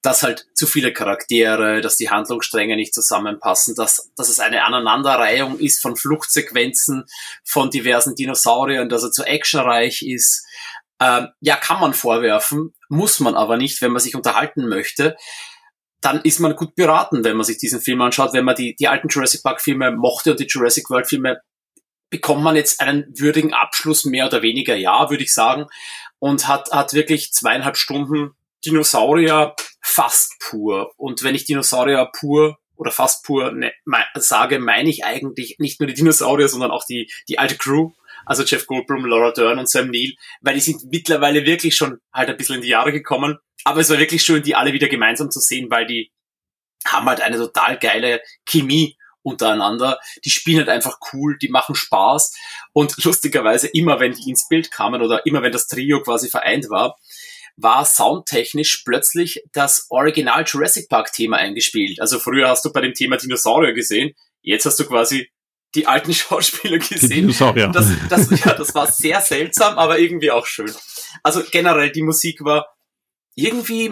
dass 0.04 0.22
halt 0.22 0.46
zu 0.52 0.66
viele 0.66 0.92
Charaktere, 0.92 1.80
dass 1.80 1.96
die 1.96 2.10
Handlungsstränge 2.10 2.76
nicht 2.76 2.92
zusammenpassen, 2.92 3.74
dass, 3.74 4.12
dass 4.16 4.28
es 4.28 4.38
eine 4.38 4.62
Aneinanderreihung 4.64 5.58
ist 5.58 5.80
von 5.80 5.96
Fluchtsequenzen, 5.96 7.06
von 7.42 7.70
diversen 7.70 8.14
Dinosauriern, 8.14 8.90
dass 8.90 9.02
er 9.02 9.12
zu 9.12 9.24
actionreich 9.24 10.02
ist. 10.02 10.46
Ähm, 11.00 11.28
ja, 11.40 11.56
kann 11.56 11.80
man 11.80 11.94
vorwerfen, 11.94 12.74
muss 12.90 13.18
man 13.18 13.34
aber 13.34 13.56
nicht, 13.56 13.80
wenn 13.80 13.92
man 13.92 14.02
sich 14.02 14.14
unterhalten 14.14 14.68
möchte. 14.68 15.16
Dann 16.02 16.20
ist 16.20 16.38
man 16.38 16.54
gut 16.54 16.74
beraten, 16.74 17.24
wenn 17.24 17.38
man 17.38 17.46
sich 17.46 17.56
diesen 17.56 17.80
Film 17.80 18.02
anschaut. 18.02 18.34
Wenn 18.34 18.44
man 18.44 18.56
die, 18.56 18.76
die 18.76 18.88
alten 18.88 19.08
Jurassic 19.08 19.42
Park 19.42 19.62
Filme 19.62 19.90
mochte 19.90 20.32
und 20.32 20.40
die 20.40 20.46
Jurassic 20.46 20.90
World 20.90 21.08
Filme, 21.08 21.40
bekommt 22.10 22.42
man 22.42 22.56
jetzt 22.56 22.82
einen 22.82 23.06
würdigen 23.18 23.54
Abschluss, 23.54 24.04
mehr 24.04 24.26
oder 24.26 24.42
weniger, 24.42 24.76
ja, 24.76 25.08
würde 25.08 25.24
ich 25.24 25.32
sagen. 25.32 25.64
Und 26.18 26.46
hat, 26.46 26.70
hat 26.72 26.92
wirklich 26.92 27.32
zweieinhalb 27.32 27.78
Stunden 27.78 28.32
Dinosaurier 28.66 29.54
fast 29.94 30.38
pur. 30.40 30.92
Und 30.96 31.22
wenn 31.22 31.34
ich 31.34 31.44
Dinosaurier 31.44 32.10
pur 32.18 32.58
oder 32.76 32.90
fast 32.90 33.24
pur 33.24 33.52
ne, 33.52 33.72
me 33.84 33.98
sage, 34.16 34.58
meine 34.58 34.90
ich 34.90 35.04
eigentlich 35.04 35.56
nicht 35.58 35.78
nur 35.80 35.86
die 35.86 35.94
Dinosaurier, 35.94 36.48
sondern 36.48 36.72
auch 36.72 36.84
die, 36.84 37.10
die 37.28 37.38
alte 37.38 37.56
Crew. 37.56 37.92
Also 38.26 38.42
Jeff 38.42 38.66
Goldblum, 38.66 39.04
Laura 39.04 39.32
Dern 39.32 39.58
und 39.58 39.68
Sam 39.68 39.90
Neill, 39.90 40.14
weil 40.40 40.54
die 40.54 40.60
sind 40.60 40.82
mittlerweile 40.90 41.44
wirklich 41.44 41.76
schon 41.76 41.98
halt 42.12 42.30
ein 42.30 42.36
bisschen 42.36 42.56
in 42.56 42.62
die 42.62 42.68
Jahre 42.68 42.90
gekommen. 42.90 43.38
Aber 43.64 43.80
es 43.80 43.90
war 43.90 43.98
wirklich 43.98 44.22
schön, 44.22 44.42
die 44.42 44.54
alle 44.54 44.72
wieder 44.72 44.88
gemeinsam 44.88 45.30
zu 45.30 45.40
sehen, 45.40 45.70
weil 45.70 45.86
die 45.86 46.10
haben 46.86 47.06
halt 47.06 47.20
eine 47.20 47.36
total 47.36 47.78
geile 47.78 48.20
Chemie 48.46 48.96
untereinander. 49.22 50.00
Die 50.24 50.30
spielen 50.30 50.58
halt 50.58 50.68
einfach 50.68 50.98
cool, 51.12 51.38
die 51.38 51.48
machen 51.48 51.74
Spaß. 51.74 52.34
Und 52.72 53.04
lustigerweise 53.04 53.68
immer, 53.68 54.00
wenn 54.00 54.12
die 54.12 54.28
ins 54.28 54.48
Bild 54.48 54.70
kamen 54.70 55.02
oder 55.02 55.24
immer, 55.26 55.42
wenn 55.42 55.52
das 55.52 55.66
Trio 55.66 56.02
quasi 56.02 56.28
vereint 56.28 56.70
war, 56.70 56.96
war 57.56 57.84
soundtechnisch 57.84 58.82
plötzlich 58.84 59.42
das 59.52 59.86
Original 59.90 60.44
Jurassic 60.46 60.88
Park 60.88 61.12
Thema 61.12 61.36
eingespielt. 61.36 62.00
Also 62.00 62.18
früher 62.18 62.48
hast 62.48 62.64
du 62.64 62.72
bei 62.72 62.80
dem 62.80 62.94
Thema 62.94 63.16
Dinosaurier 63.16 63.72
gesehen, 63.72 64.14
jetzt 64.42 64.66
hast 64.66 64.78
du 64.80 64.84
quasi 64.86 65.30
die 65.74 65.86
alten 65.86 66.12
Schauspieler 66.14 66.78
gesehen. 66.78 67.08
Dinosaurier. 67.08 67.68
Das, 67.68 67.88
das, 68.08 68.30
ja, 68.44 68.54
das 68.54 68.74
war 68.74 68.90
sehr 68.90 69.20
seltsam, 69.20 69.78
aber 69.78 69.98
irgendwie 69.98 70.30
auch 70.30 70.46
schön. 70.46 70.72
Also 71.22 71.42
generell 71.50 71.90
die 71.90 72.02
Musik 72.02 72.44
war 72.44 72.68
irgendwie 73.36 73.90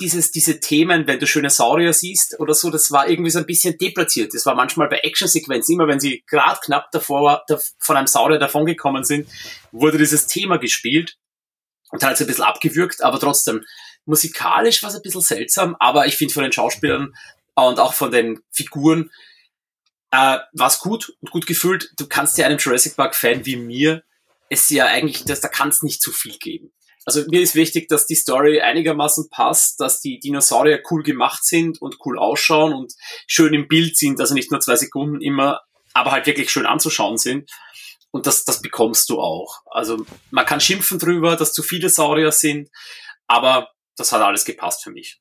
dieses, 0.00 0.32
diese 0.32 0.58
Themen, 0.58 1.06
wenn 1.06 1.20
du 1.20 1.26
schöne 1.26 1.50
Saurier 1.50 1.92
siehst 1.92 2.40
oder 2.40 2.54
so, 2.54 2.70
das 2.70 2.90
war 2.90 3.08
irgendwie 3.08 3.30
so 3.30 3.38
ein 3.38 3.46
bisschen 3.46 3.78
deplatziert. 3.78 4.34
Das 4.34 4.46
war 4.46 4.56
manchmal 4.56 4.88
bei 4.88 4.98
Actionsequenzen, 4.98 5.74
immer 5.74 5.86
wenn 5.86 6.00
sie 6.00 6.24
gerade 6.26 6.58
knapp 6.64 6.90
davor 6.90 7.44
von 7.78 7.96
einem 7.96 8.08
Saurier 8.08 8.40
davongekommen 8.40 9.04
sind, 9.04 9.28
wurde 9.70 9.98
dieses 9.98 10.26
Thema 10.26 10.58
gespielt 10.58 11.16
es 11.92 12.20
ein 12.20 12.26
bisschen 12.26 12.44
abgewürgt, 12.44 13.02
aber 13.02 13.18
trotzdem, 13.18 13.64
musikalisch 14.04 14.82
war 14.82 14.90
es 14.90 14.96
ein 14.96 15.02
bisschen 15.02 15.20
seltsam, 15.20 15.76
aber 15.78 16.06
ich 16.06 16.16
finde 16.16 16.34
von 16.34 16.42
den 16.42 16.52
Schauspielern 16.52 17.14
und 17.54 17.78
auch 17.78 17.94
von 17.94 18.10
den 18.10 18.40
Figuren 18.50 19.10
äh, 20.10 20.38
war 20.52 20.66
es 20.66 20.80
gut 20.80 21.12
und 21.20 21.30
gut 21.30 21.46
gefühlt. 21.46 21.92
Du 21.96 22.06
kannst 22.06 22.38
ja 22.38 22.46
einem 22.46 22.58
Jurassic 22.58 22.96
Park-Fan 22.96 23.46
wie 23.46 23.56
mir 23.56 24.02
es 24.48 24.68
ja 24.70 24.86
eigentlich, 24.86 25.24
das, 25.24 25.40
da 25.40 25.48
kann 25.48 25.68
es 25.68 25.82
nicht 25.82 26.02
zu 26.02 26.10
viel 26.10 26.36
geben. 26.38 26.72
Also 27.06 27.24
mir 27.28 27.40
ist 27.40 27.54
wichtig, 27.54 27.88
dass 27.88 28.06
die 28.06 28.14
Story 28.14 28.60
einigermaßen 28.60 29.30
passt, 29.30 29.80
dass 29.80 30.00
die 30.00 30.18
Dinosaurier 30.18 30.82
cool 30.90 31.02
gemacht 31.02 31.44
sind 31.44 31.80
und 31.80 31.98
cool 32.04 32.18
ausschauen 32.18 32.74
und 32.74 32.92
schön 33.26 33.54
im 33.54 33.68
Bild 33.68 33.96
sind, 33.96 34.20
also 34.20 34.34
nicht 34.34 34.50
nur 34.50 34.60
zwei 34.60 34.76
Sekunden 34.76 35.20
immer, 35.20 35.62
aber 35.94 36.10
halt 36.12 36.26
wirklich 36.26 36.50
schön 36.50 36.66
anzuschauen 36.66 37.16
sind. 37.16 37.50
Und 38.10 38.26
das, 38.26 38.44
das 38.44 38.60
bekommst 38.60 39.08
du 39.10 39.20
auch. 39.20 39.62
Also 39.70 40.04
man 40.30 40.46
kann 40.46 40.60
schimpfen 40.60 40.98
drüber, 40.98 41.36
dass 41.36 41.52
zu 41.52 41.62
viele 41.62 41.88
Saurier 41.88 42.32
sind, 42.32 42.70
aber 43.26 43.70
das 43.96 44.12
hat 44.12 44.22
alles 44.22 44.44
gepasst 44.44 44.82
für 44.82 44.90
mich. 44.90 45.20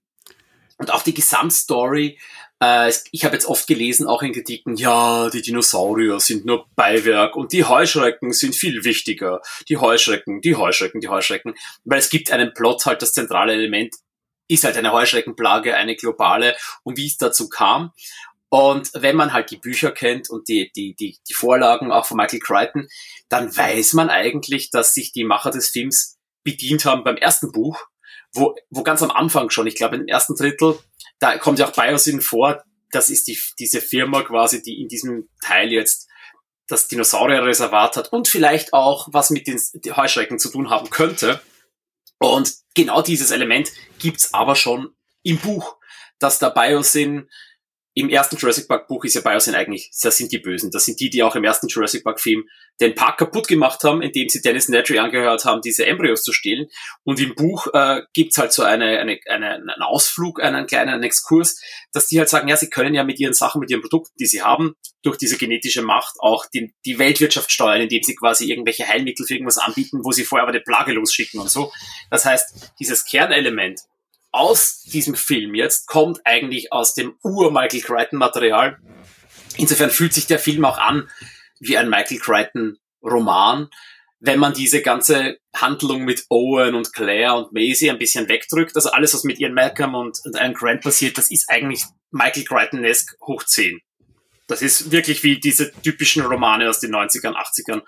Und 0.78 0.92
auch 0.92 1.04
die 1.04 1.14
Gesamtstory, 1.14 2.18
äh, 2.62 2.92
ich 3.12 3.26
habe 3.26 3.36
jetzt 3.36 3.46
oft 3.46 3.68
gelesen, 3.68 4.08
auch 4.08 4.24
in 4.24 4.34
Kritiken, 4.34 4.76
ja, 4.76 5.30
die 5.30 5.42
Dinosaurier 5.42 6.20
sind 6.20 6.46
nur 6.46 6.68
Beiwerk 6.76 7.36
und 7.36 7.52
die 7.54 7.66
Heuschrecken 7.66 8.32
sind 8.34 8.56
viel 8.56 8.84
wichtiger. 8.84 9.42
Die 9.68 9.78
Heuschrecken, 9.78 10.42
die 10.42 10.56
Heuschrecken, 10.56 11.02
die 11.02 11.10
Heuschrecken. 11.10 11.54
Weil 11.84 12.00
es 12.00 12.10
gibt 12.10 12.32
einen 12.32 12.54
Plot, 12.54 12.86
halt 12.86 13.02
das 13.02 13.14
zentrale 13.14 13.54
Element 13.54 13.96
ist 14.50 14.64
halt 14.64 14.78
eine 14.78 14.92
Heuschreckenplage, 14.92 15.76
eine 15.76 15.96
globale 15.96 16.56
und 16.84 16.98
wie 16.98 17.06
es 17.06 17.18
dazu 17.18 17.50
kam. 17.50 17.92
Und 18.50 18.90
wenn 18.94 19.16
man 19.16 19.32
halt 19.32 19.52
die 19.52 19.58
Bücher 19.58 19.92
kennt 19.92 20.30
und 20.30 20.48
die, 20.48 20.72
die, 20.76 20.96
die, 20.96 21.18
die 21.28 21.34
Vorlagen 21.34 21.92
auch 21.92 22.06
von 22.06 22.18
Michael 22.18 22.40
Crichton, 22.40 22.88
dann 23.30 23.56
weiß 23.56 23.94
man 23.94 24.10
eigentlich, 24.10 24.72
dass 24.72 24.94
sich 24.94 25.12
die 25.12 25.24
Macher 25.24 25.52
des 25.52 25.70
Films 25.70 26.18
bedient 26.44 26.86
haben 26.86 27.04
beim 27.04 27.18
ersten 27.18 27.52
Buch, 27.52 27.80
wo, 28.34 28.56
wo 28.70 28.84
ganz 28.84 29.04
am 29.04 29.12
Anfang 29.12 29.52
schon, 29.52 29.68
ich 29.68 29.76
glaube 29.76 29.98
im 29.98 30.08
ersten 30.08 30.36
Drittel, 30.36 30.80
da 31.20 31.38
kommt 31.38 31.60
ja 31.60 31.68
auch 31.68 31.74
Biosyn 31.74 32.22
vor, 32.22 32.64
das 32.92 33.10
ist 33.10 33.28
die, 33.28 33.38
diese 33.60 33.82
Firma 33.82 34.24
quasi, 34.24 34.64
die 34.64 34.82
in 34.82 34.88
diesem 34.88 35.30
Teil 35.44 35.72
jetzt 35.72 36.08
das 36.68 36.88
Dinosaurierreservat 36.88 37.98
hat 37.98 38.14
und 38.14 38.28
vielleicht 38.28 38.74
auch 38.74 39.08
was 39.12 39.30
mit 39.30 39.48
den 39.48 39.60
Heuschrecken 39.96 40.40
zu 40.40 40.50
tun 40.50 40.70
haben 40.70 40.90
könnte. 40.90 41.42
Und 42.20 42.54
genau 42.76 43.02
dieses 43.02 43.32
Element 43.32 43.72
gibt's 44.00 44.34
aber 44.34 44.56
schon 44.56 44.96
im 45.24 45.38
Buch, 45.38 45.78
dass 46.20 46.40
der 46.40 46.52
Biosyn 46.52 47.30
im 48.00 48.10
ersten 48.10 48.38
Jurassic 48.38 48.68
Park 48.68 48.88
Buch 48.88 49.04
ist 49.04 49.16
ja 49.16 49.22
Biosyn 49.22 49.56
eigentlich, 49.56 49.92
das 50.02 50.18
sind 50.18 50.32
die 50.32 50.38
Bösen. 50.38 50.72
Das 50.72 50.86
sind 50.86 51.00
die, 51.00 51.10
die 51.10 51.24
auch 51.24 51.36
im 51.36 51.44
ersten 51.44 51.68
Jurassic 51.68 52.04
Park 52.04 52.20
Film 52.20 52.46
den 52.80 52.96
Park 52.96 53.18
kaputt 53.18 53.48
gemacht 53.48 53.84
haben, 53.84 54.02
indem 54.02 54.30
sie 54.30 54.42
Dennis 54.42 54.70
Nedry 54.70 55.00
angehört 55.00 55.44
haben, 55.44 55.62
diese 55.62 55.86
Embryos 55.86 56.24
zu 56.24 56.32
stehlen. 56.32 56.68
Und 57.04 57.20
im 57.20 57.36
Buch 57.36 57.68
äh, 57.74 58.02
gibt's 58.14 58.38
halt 58.38 58.54
so 58.54 58.64
eine, 58.64 59.00
eine, 59.00 59.20
eine, 59.28 59.56
einen 59.56 59.82
Ausflug, 59.82 60.42
einen 60.42 60.66
kleinen 60.66 61.04
Exkurs, 61.04 61.62
dass 61.92 62.08
die 62.08 62.20
halt 62.20 62.30
sagen, 62.30 62.48
ja, 62.48 62.56
sie 62.56 62.70
können 62.70 62.96
ja 62.96 63.04
mit 63.04 63.20
ihren 63.20 63.34
Sachen, 63.34 63.60
mit 63.60 63.70
ihren 63.70 63.82
Produkten, 63.82 64.16
die 64.20 64.28
sie 64.28 64.42
haben, 64.42 64.76
durch 65.02 65.18
diese 65.18 65.38
genetische 65.38 65.82
Macht 65.82 66.16
auch 66.20 66.46
die, 66.46 66.74
die 66.86 67.00
Weltwirtschaft 67.00 67.52
steuern, 67.52 67.82
indem 67.82 68.04
sie 68.04 68.16
quasi 68.16 68.50
irgendwelche 68.50 68.88
Heilmittel 68.88 69.26
für 69.26 69.34
irgendwas 69.34 69.58
anbieten, 69.58 70.00
wo 70.04 70.12
sie 70.12 70.24
vorher 70.24 70.44
aber 70.44 70.54
eine 70.54 70.62
Plage 70.62 70.94
losschicken 70.94 71.40
und 71.40 71.50
so. 71.50 71.72
Das 72.10 72.26
heißt, 72.26 72.74
dieses 72.80 73.06
Kernelement, 73.06 73.82
aus 74.32 74.82
diesem 74.84 75.16
Film 75.16 75.56
jetzt 75.56 75.88
kommt 75.88 76.22
eigentlich 76.26 76.72
aus 76.72 76.94
dem 76.94 77.18
Ur-Michael 77.24 77.82
Crichton-Material. 77.82 78.78
Insofern 79.58 79.90
fühlt 79.90 80.14
sich 80.14 80.28
der 80.28 80.40
Film 80.40 80.66
auch 80.66 80.78
an 80.78 81.10
wie 81.60 81.78
ein 81.78 81.90
Michael 81.90 82.20
Crichton 82.20 82.78
Roman, 83.04 83.70
wenn 84.20 84.40
man 84.40 84.54
diese 84.54 84.82
ganze 84.82 85.40
Handlung 85.56 86.04
mit 86.04 86.26
Owen 86.30 86.76
und 86.76 86.94
Claire 86.94 87.36
und 87.36 87.54
Maisie 87.54 87.90
ein 87.90 87.98
bisschen 87.98 88.28
wegdrückt. 88.28 88.76
Also 88.76 88.92
alles, 88.92 89.14
was 89.14 89.24
mit 89.24 89.40
Ian 89.40 89.54
Malcolm 89.54 89.96
und, 89.96 90.20
und 90.26 90.38
Alan 90.38 90.54
Grant 90.54 90.82
passiert, 90.82 91.18
das 91.18 91.32
ist 91.32 91.50
eigentlich 91.50 91.84
Michael 92.12 92.44
Crichton-esque 92.44 93.16
hoch 93.26 93.44
10. 93.44 93.80
Das 94.48 94.62
ist 94.62 94.92
wirklich 94.92 95.24
wie 95.24 95.40
diese 95.40 95.72
typischen 95.72 96.26
Romane 96.26 96.70
aus 96.70 96.80
den 96.80 96.94
90ern, 96.94 97.36
80ern, 97.36 97.84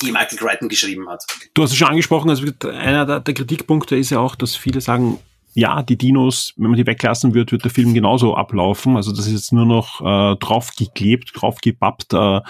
die 0.00 0.12
Michael 0.12 0.38
Crichton 0.38 0.68
geschrieben 0.68 1.08
hat. 1.08 1.24
Du 1.54 1.62
hast 1.62 1.72
es 1.72 1.76
schon 1.76 1.88
angesprochen, 1.88 2.30
also 2.30 2.44
einer 2.68 3.06
der, 3.06 3.20
der 3.20 3.34
Kritikpunkte 3.34 3.96
ist 3.96 4.10
ja 4.10 4.20
auch, 4.20 4.34
dass 4.34 4.56
viele 4.56 4.80
sagen, 4.80 5.18
ja, 5.54 5.82
die 5.82 5.98
Dinos, 5.98 6.54
wenn 6.56 6.70
man 6.70 6.78
die 6.78 6.86
weglassen 6.86 7.34
wird, 7.34 7.52
wird 7.52 7.64
der 7.64 7.70
Film 7.70 7.92
genauso 7.92 8.34
ablaufen. 8.34 8.96
Also 8.96 9.10
das 9.10 9.26
ist 9.26 9.32
jetzt 9.32 9.52
nur 9.52 9.66
noch 9.66 10.00
äh, 10.00 10.36
draufgeklebt, 10.36 11.32
draufgepappt 11.34 12.14
äh, 12.14 12.16
äh, 12.16 12.40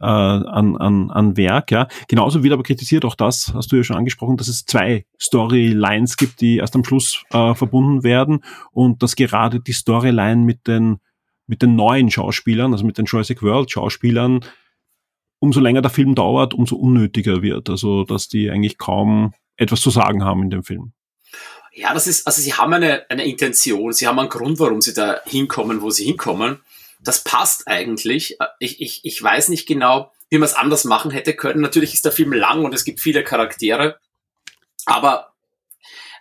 an, 0.00 0.76
an, 0.76 1.10
an 1.10 1.36
Werk. 1.36 1.72
Ja. 1.72 1.88
Genauso 2.06 2.42
wird 2.44 2.52
aber 2.52 2.62
kritisiert 2.62 3.04
auch 3.04 3.16
das, 3.16 3.52
hast 3.54 3.72
du 3.72 3.76
ja 3.76 3.82
schon 3.82 3.96
angesprochen, 3.96 4.36
dass 4.36 4.48
es 4.48 4.64
zwei 4.64 5.06
Storylines 5.20 6.16
gibt, 6.16 6.40
die 6.40 6.58
erst 6.58 6.76
am 6.76 6.84
Schluss 6.84 7.24
äh, 7.30 7.54
verbunden 7.54 8.04
werden 8.04 8.44
und 8.70 9.02
dass 9.02 9.16
gerade 9.16 9.58
die 9.58 9.72
Storyline 9.72 10.42
mit 10.42 10.66
den 10.66 10.98
mit 11.48 11.60
den 11.60 11.74
neuen 11.74 12.08
Schauspielern, 12.08 12.72
also 12.72 12.86
mit 12.86 12.98
den 12.98 13.04
Jurassic 13.04 13.42
World 13.42 13.70
Schauspielern, 13.70 14.40
umso 15.42 15.58
länger 15.58 15.82
der 15.82 15.90
Film 15.90 16.14
dauert, 16.14 16.54
umso 16.54 16.76
unnötiger 16.76 17.42
wird. 17.42 17.68
Also 17.68 18.04
dass 18.04 18.28
die 18.28 18.48
eigentlich 18.48 18.78
kaum 18.78 19.34
etwas 19.56 19.80
zu 19.80 19.90
sagen 19.90 20.24
haben 20.24 20.44
in 20.44 20.50
dem 20.50 20.62
Film. 20.62 20.92
Ja, 21.74 21.92
das 21.92 22.06
ist, 22.06 22.26
also 22.28 22.40
sie 22.40 22.54
haben 22.54 22.72
eine, 22.72 23.10
eine 23.10 23.24
Intention, 23.24 23.92
sie 23.92 24.06
haben 24.06 24.20
einen 24.20 24.28
Grund, 24.28 24.60
warum 24.60 24.80
sie 24.80 24.94
da 24.94 25.20
hinkommen, 25.24 25.82
wo 25.82 25.90
sie 25.90 26.04
hinkommen. 26.04 26.60
Das 27.00 27.24
passt 27.24 27.66
eigentlich. 27.66 28.36
Ich, 28.60 28.80
ich, 28.80 29.00
ich 29.02 29.20
weiß 29.20 29.48
nicht 29.48 29.66
genau, 29.66 30.12
wie 30.30 30.38
man 30.38 30.46
es 30.46 30.54
anders 30.54 30.84
machen 30.84 31.10
hätte 31.10 31.34
können. 31.34 31.60
Natürlich 31.60 31.94
ist 31.94 32.04
der 32.04 32.12
Film 32.12 32.32
lang 32.32 32.64
und 32.64 32.72
es 32.72 32.84
gibt 32.84 33.00
viele 33.00 33.24
Charaktere. 33.24 33.98
Aber, 34.86 35.32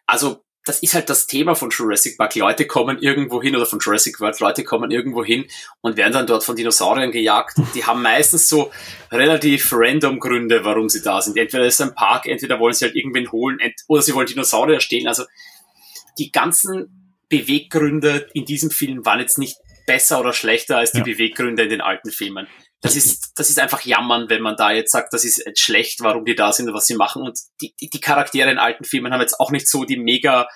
also, 0.08 0.44
das 0.66 0.84
ist 0.84 0.94
halt 0.94 1.10
das 1.10 1.26
Thema 1.26 1.56
von 1.56 1.72
Jurassic 1.72 2.18
Park. 2.18 2.36
Leute 2.36 2.68
kommen 2.68 3.00
irgendwo 3.00 3.42
hin 3.42 3.56
oder 3.56 3.66
von 3.66 3.80
Jurassic 3.80 4.20
World, 4.20 4.40
Leute 4.40 4.64
kommen 4.64 4.92
irgendwo 4.92 5.24
hin 5.24 5.46
und 5.82 5.98
werden 5.98 6.14
dann 6.14 6.28
dort 6.28 6.44
von 6.44 6.56
Dinosauriern 6.56 7.12
gejagt. 7.12 7.58
Die 7.74 7.84
haben 7.84 8.02
meistens 8.04 8.48
so 8.48 8.72
relativ 9.12 9.72
random 9.74 10.20
Gründe, 10.20 10.64
warum 10.64 10.88
sie 10.88 11.02
da 11.02 11.22
sind. 11.22 11.38
Entweder 11.38 11.66
ist 11.66 11.80
es 11.80 11.82
ein 11.82 11.96
Park, 11.96 12.28
entweder 12.28 12.60
wollen 12.60 12.74
sie 12.74 12.86
halt 12.86 12.96
irgendwen 12.96 13.32
holen 13.32 13.58
oder 13.88 14.02
sie 14.04 14.14
wollen 14.14 14.28
Dinosaurier 14.28 14.82
stehlen. 14.82 15.08
Also 15.08 15.24
die 16.20 16.32
ganzen 16.32 17.16
Beweggründe 17.28 18.30
in 18.34 18.46
diesem 18.46 18.70
Film 18.70 19.04
waren 19.04 19.20
jetzt 19.20 19.40
nicht 19.40 19.58
besser 19.88 20.20
oder 20.20 20.32
schlechter 20.32 20.78
als 20.78 20.92
die 20.92 21.00
ja. 21.00 21.04
Beweggründe 21.06 21.64
in 21.64 21.70
den 21.70 21.82
alten 21.82 22.12
Filmen 22.12 22.48
das 22.82 22.96
ist, 22.96 23.34
das 23.36 23.50
ist 23.52 23.60
einfach 23.60 23.86
jammern, 23.86 24.30
wenn 24.30 24.42
man 24.42 24.56
da 24.56 24.72
jetzt 24.72 24.92
sagt, 24.92 25.14
das 25.14 25.24
ist 25.24 25.60
schlecht, 25.60 26.00
warum 26.02 26.26
die 26.26 26.34
da 26.34 26.52
sind 26.52 26.68
und 26.68 26.74
was 26.74 26.88
sie 26.88 26.96
machen. 26.96 27.22
Und 27.22 27.38
die, 27.62 27.76
die, 27.80 28.00
Charaktere 28.00 28.50
in 28.50 28.58
alten 28.58 28.86
Filmen 28.86 29.14
haben 29.14 29.22
jetzt 29.22 29.40
auch 29.40 29.52
nicht 29.52 29.70
so 29.70 29.86
die 29.86 29.98
mega 29.98 30.48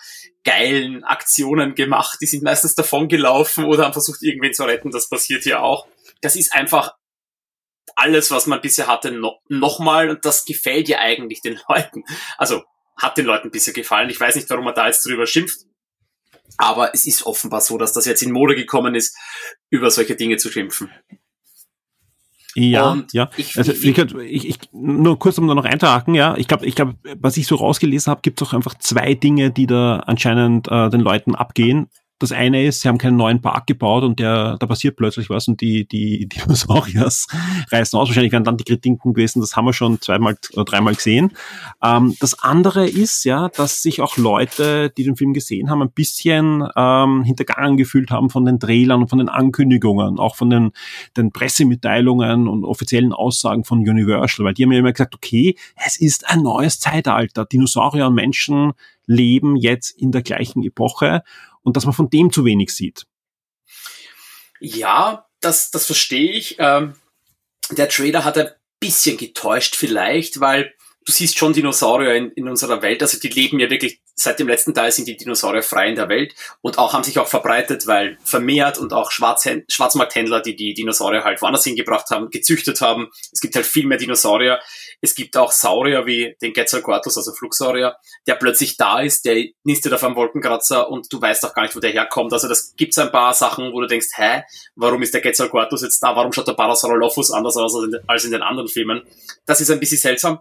geilen 0.44 1.04
Aktionen 1.04 1.76
gemacht. 1.76 2.18
Die 2.22 2.26
sind 2.26 2.44
meistens 2.44 2.74
davon 2.74 3.08
gelaufen 3.10 3.66
oder 3.66 3.86
haben 3.86 3.94
versucht, 3.94 4.24
irgendwen 4.24 4.54
zu 4.54 4.64
retten. 4.64 4.90
Das 4.90 5.08
passiert 5.08 5.44
hier 5.44 5.62
auch. 5.62 5.88
Das 6.22 6.36
ist 6.36 6.52
einfach 6.54 6.96
alles, 7.96 8.32
was 8.32 8.48
man 8.48 8.60
bisher 8.60 8.88
hatte, 8.88 9.12
no 9.12 9.40
nochmal. 9.48 10.10
Und 10.10 10.26
das 10.26 10.46
gefällt 10.46 10.90
ja 10.90 11.00
eigentlich 11.00 11.42
den 11.42 11.60
Leuten. 11.70 12.04
Also 12.40 12.64
hat 12.98 13.20
den 13.20 13.26
Leuten 13.26 13.52
bisher 13.52 13.74
gefallen. 13.74 14.10
Ich 14.10 14.20
weiß 14.20 14.36
nicht, 14.36 14.50
warum 14.50 14.66
man 14.66 14.74
da 14.74 14.88
jetzt 14.88 15.06
drüber 15.06 15.28
schimpft. 15.28 15.60
Aber 16.58 16.92
es 16.94 17.06
ist 17.06 17.26
offenbar 17.28 17.62
so, 17.62 17.78
dass 17.78 17.94
das 17.94 18.06
jetzt 18.06 18.24
in 18.24 18.32
Mode 18.32 18.56
gekommen 18.56 18.96
ist, 18.96 19.16
über 19.70 19.92
solche 19.92 20.16
Dinge 20.16 20.38
zu 20.38 20.50
schimpfen. 20.50 20.92
Ja, 22.56 22.92
und 22.92 23.12
ja. 23.14 23.30
Ich, 23.36 23.58
also, 23.58 23.74
ich, 23.74 23.86
ich, 23.86 24.50
ich, 24.50 24.60
nur 24.72 25.20
kurz, 25.20 25.38
um 25.38 25.48
da 25.48 25.54
noch 25.54 25.66
einzuhaken, 25.66 26.16
ja. 26.16 26.36
Ich 26.38 26.48
glaube, 26.48 26.66
ich 26.66 26.76
glaube, 26.76 26.96
was 27.20 27.36
ich 27.36 27.48
so 27.48 27.56
rausgelesen 27.56 28.10
habe, 28.10 28.22
gibt 28.22 28.42
es 28.42 28.48
auch 28.48 28.54
einfach 28.54 28.76
zwei 28.76 29.14
Dinge, 29.14 29.52
die 29.52 29.68
da 29.68 29.98
anscheinend 29.98 30.70
äh, 30.70 30.90
den 30.90 31.02
Leuten 31.02 31.36
abgehen. 31.36 31.88
Das 32.18 32.32
eine 32.32 32.66
ist, 32.66 32.82
sie 32.82 32.88
haben 32.88 32.98
keinen 32.98 33.18
neuen 33.18 33.42
Park 33.42 33.68
gebaut 33.68 34.04
und 34.04 34.20
der, 34.20 34.56
da 34.58 34.68
passiert 34.68 34.96
plötzlich 34.96 35.30
was 35.30 35.50
und 35.50 35.60
die, 35.60 35.86
die 35.86 36.28
Dinosauriers 36.30 37.28
reißen 37.72 38.00
aus. 38.00 38.08
Wahrscheinlich 38.08 38.32
wären 38.32 38.46
dann 38.46 38.56
die 38.56 38.64
Kritiken 38.64 39.14
gewesen, 39.14 39.42
das 39.42 39.58
haben 39.58 39.66
wir 39.66 39.74
schon 39.74 40.00
zweimal 40.00 40.38
oder 40.54 40.64
dreimal 40.64 40.96
gesehen. 40.96 41.34
Ähm, 41.84 42.16
das 42.22 42.40
andere 42.40 42.88
ist, 42.88 43.26
ja, 43.26 43.50
dass 43.50 43.82
sich 43.82 44.00
auch 44.02 44.16
Leute, 44.16 44.92
die 44.92 45.04
den 45.04 45.18
Film 45.18 45.34
gesehen 45.34 45.70
haben, 45.70 45.82
ein 45.82 45.92
bisschen 45.92 46.64
ähm, 46.78 47.24
hintergangen 47.24 47.76
gefühlt 47.76 48.12
haben 48.12 48.30
von 48.30 48.46
den 48.46 48.62
Trailern 48.62 49.02
und 49.02 49.10
von 49.10 49.20
den 49.20 49.28
Ankündigungen, 49.28 50.18
auch 50.18 50.38
von 50.38 50.50
den, 50.50 50.72
den 51.18 51.34
Pressemitteilungen 51.34 52.48
und 52.48 52.64
offiziellen 52.64 53.12
Aussagen 53.12 53.66
von 53.66 53.80
Universal, 53.80 54.46
weil 54.46 54.54
die 54.54 54.64
haben 54.64 54.72
ja 54.72 54.80
immer 54.80 54.94
gesagt, 54.94 55.16
okay, 55.16 55.58
es 55.86 56.00
ist 56.00 56.30
ein 56.30 56.44
neues 56.44 56.80
Zeitalter. 56.80 57.46
Dinosaurier 57.46 58.08
und 58.08 58.16
Menschen 58.16 58.72
leben 59.06 59.56
jetzt 59.56 59.92
in 59.92 60.12
der 60.12 60.22
gleichen 60.22 60.64
Epoche 60.64 61.24
und 61.66 61.76
dass 61.76 61.86
man 61.86 61.94
von 61.94 62.10
dem 62.10 62.32
zu 62.32 62.46
wenig 62.46 62.74
sieht. 62.74 63.06
Ja, 64.60 65.28
das, 65.42 65.72
das 65.72 65.88
verstehe 65.88 66.32
ich. 66.32 66.58
Ähm, 66.60 66.96
der 67.72 67.90
Trader 67.90 68.24
hat 68.24 68.38
ein 68.38 68.52
bisschen 68.80 69.18
getäuscht 69.18 69.76
vielleicht, 69.76 70.40
weil 70.40 70.74
du 71.06 71.12
siehst 71.12 71.38
schon 71.38 71.54
Dinosaurier 71.54 72.16
in, 72.16 72.32
in 72.32 72.50
unserer 72.50 72.82
Welt, 72.82 73.02
also 73.04 73.20
die 73.20 73.30
leben 73.30 73.60
ja 73.60 73.70
wirklich, 73.70 74.02
seit 74.16 74.40
dem 74.40 74.48
letzten 74.48 74.74
Teil 74.74 74.92
sind 74.92 75.08
die 75.08 75.16
Dinosaurier 75.16 75.62
frei 75.62 75.90
in 75.90 75.96
der 75.96 76.10
Welt 76.10 76.34
und 76.62 76.80
auch 76.80 76.94
haben 76.94 77.04
sich 77.04 77.20
auch 77.20 77.28
verbreitet, 77.28 77.86
weil 77.86 78.18
vermehrt 78.24 78.80
und 78.80 78.92
auch 78.92 79.12
Schwarzhänd 79.12 79.72
Schwarzmarkthändler, 79.72 80.42
die 80.42 80.56
die 80.56 80.74
Dinosaurier 80.74 81.24
halt 81.24 81.42
woanders 81.42 81.64
hingebracht 81.64 82.10
haben, 82.10 82.30
gezüchtet 82.32 82.82
haben. 82.82 83.10
Es 83.32 83.40
gibt 83.40 83.56
halt 83.56 83.68
viel 83.68 83.86
mehr 83.86 84.00
Dinosaurier. 84.00 84.60
Es 85.02 85.14
gibt 85.14 85.38
auch 85.38 85.52
Saurier 85.52 86.08
wie 86.08 86.36
den 86.42 86.54
Quetzalcoatlus, 86.54 87.18
also 87.18 87.34
Flugsaurier, 87.34 87.96
der 88.26 88.36
plötzlich 88.36 88.78
da 88.78 89.02
ist, 89.02 89.26
der 89.26 89.46
nistet 89.64 89.94
auf 89.94 90.04
einem 90.04 90.16
Wolkenkratzer 90.16 90.90
und 90.90 91.12
du 91.14 91.22
weißt 91.22 91.46
auch 91.46 91.54
gar 91.54 91.64
nicht, 91.64 91.76
wo 91.76 91.80
der 91.80 91.92
herkommt. 91.92 92.34
Also 92.34 92.48
das 92.48 92.74
gibt's 92.76 92.98
ein 92.98 93.12
paar 93.12 93.34
Sachen, 93.34 93.74
wo 93.74 93.82
du 93.82 93.88
denkst, 93.88 94.08
hä, 94.16 94.44
warum 94.76 95.04
ist 95.04 95.14
der 95.14 95.22
Quetzalcoatlus 95.22 95.84
jetzt 95.84 96.00
da? 96.02 96.16
Warum 96.16 96.34
schaut 96.34 96.48
der 96.48 96.54
Parasaurolophus 96.54 97.32
anders 97.32 97.58
aus 97.58 97.76
als 98.08 98.26
in 98.26 98.32
den 98.32 98.42
anderen 98.42 98.70
Filmen? 98.70 99.04
Das 99.46 99.62
ist 99.62 99.70
ein 99.70 99.80
bisschen 99.80 100.00
seltsam. 100.00 100.40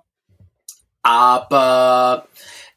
Aber 1.05 2.27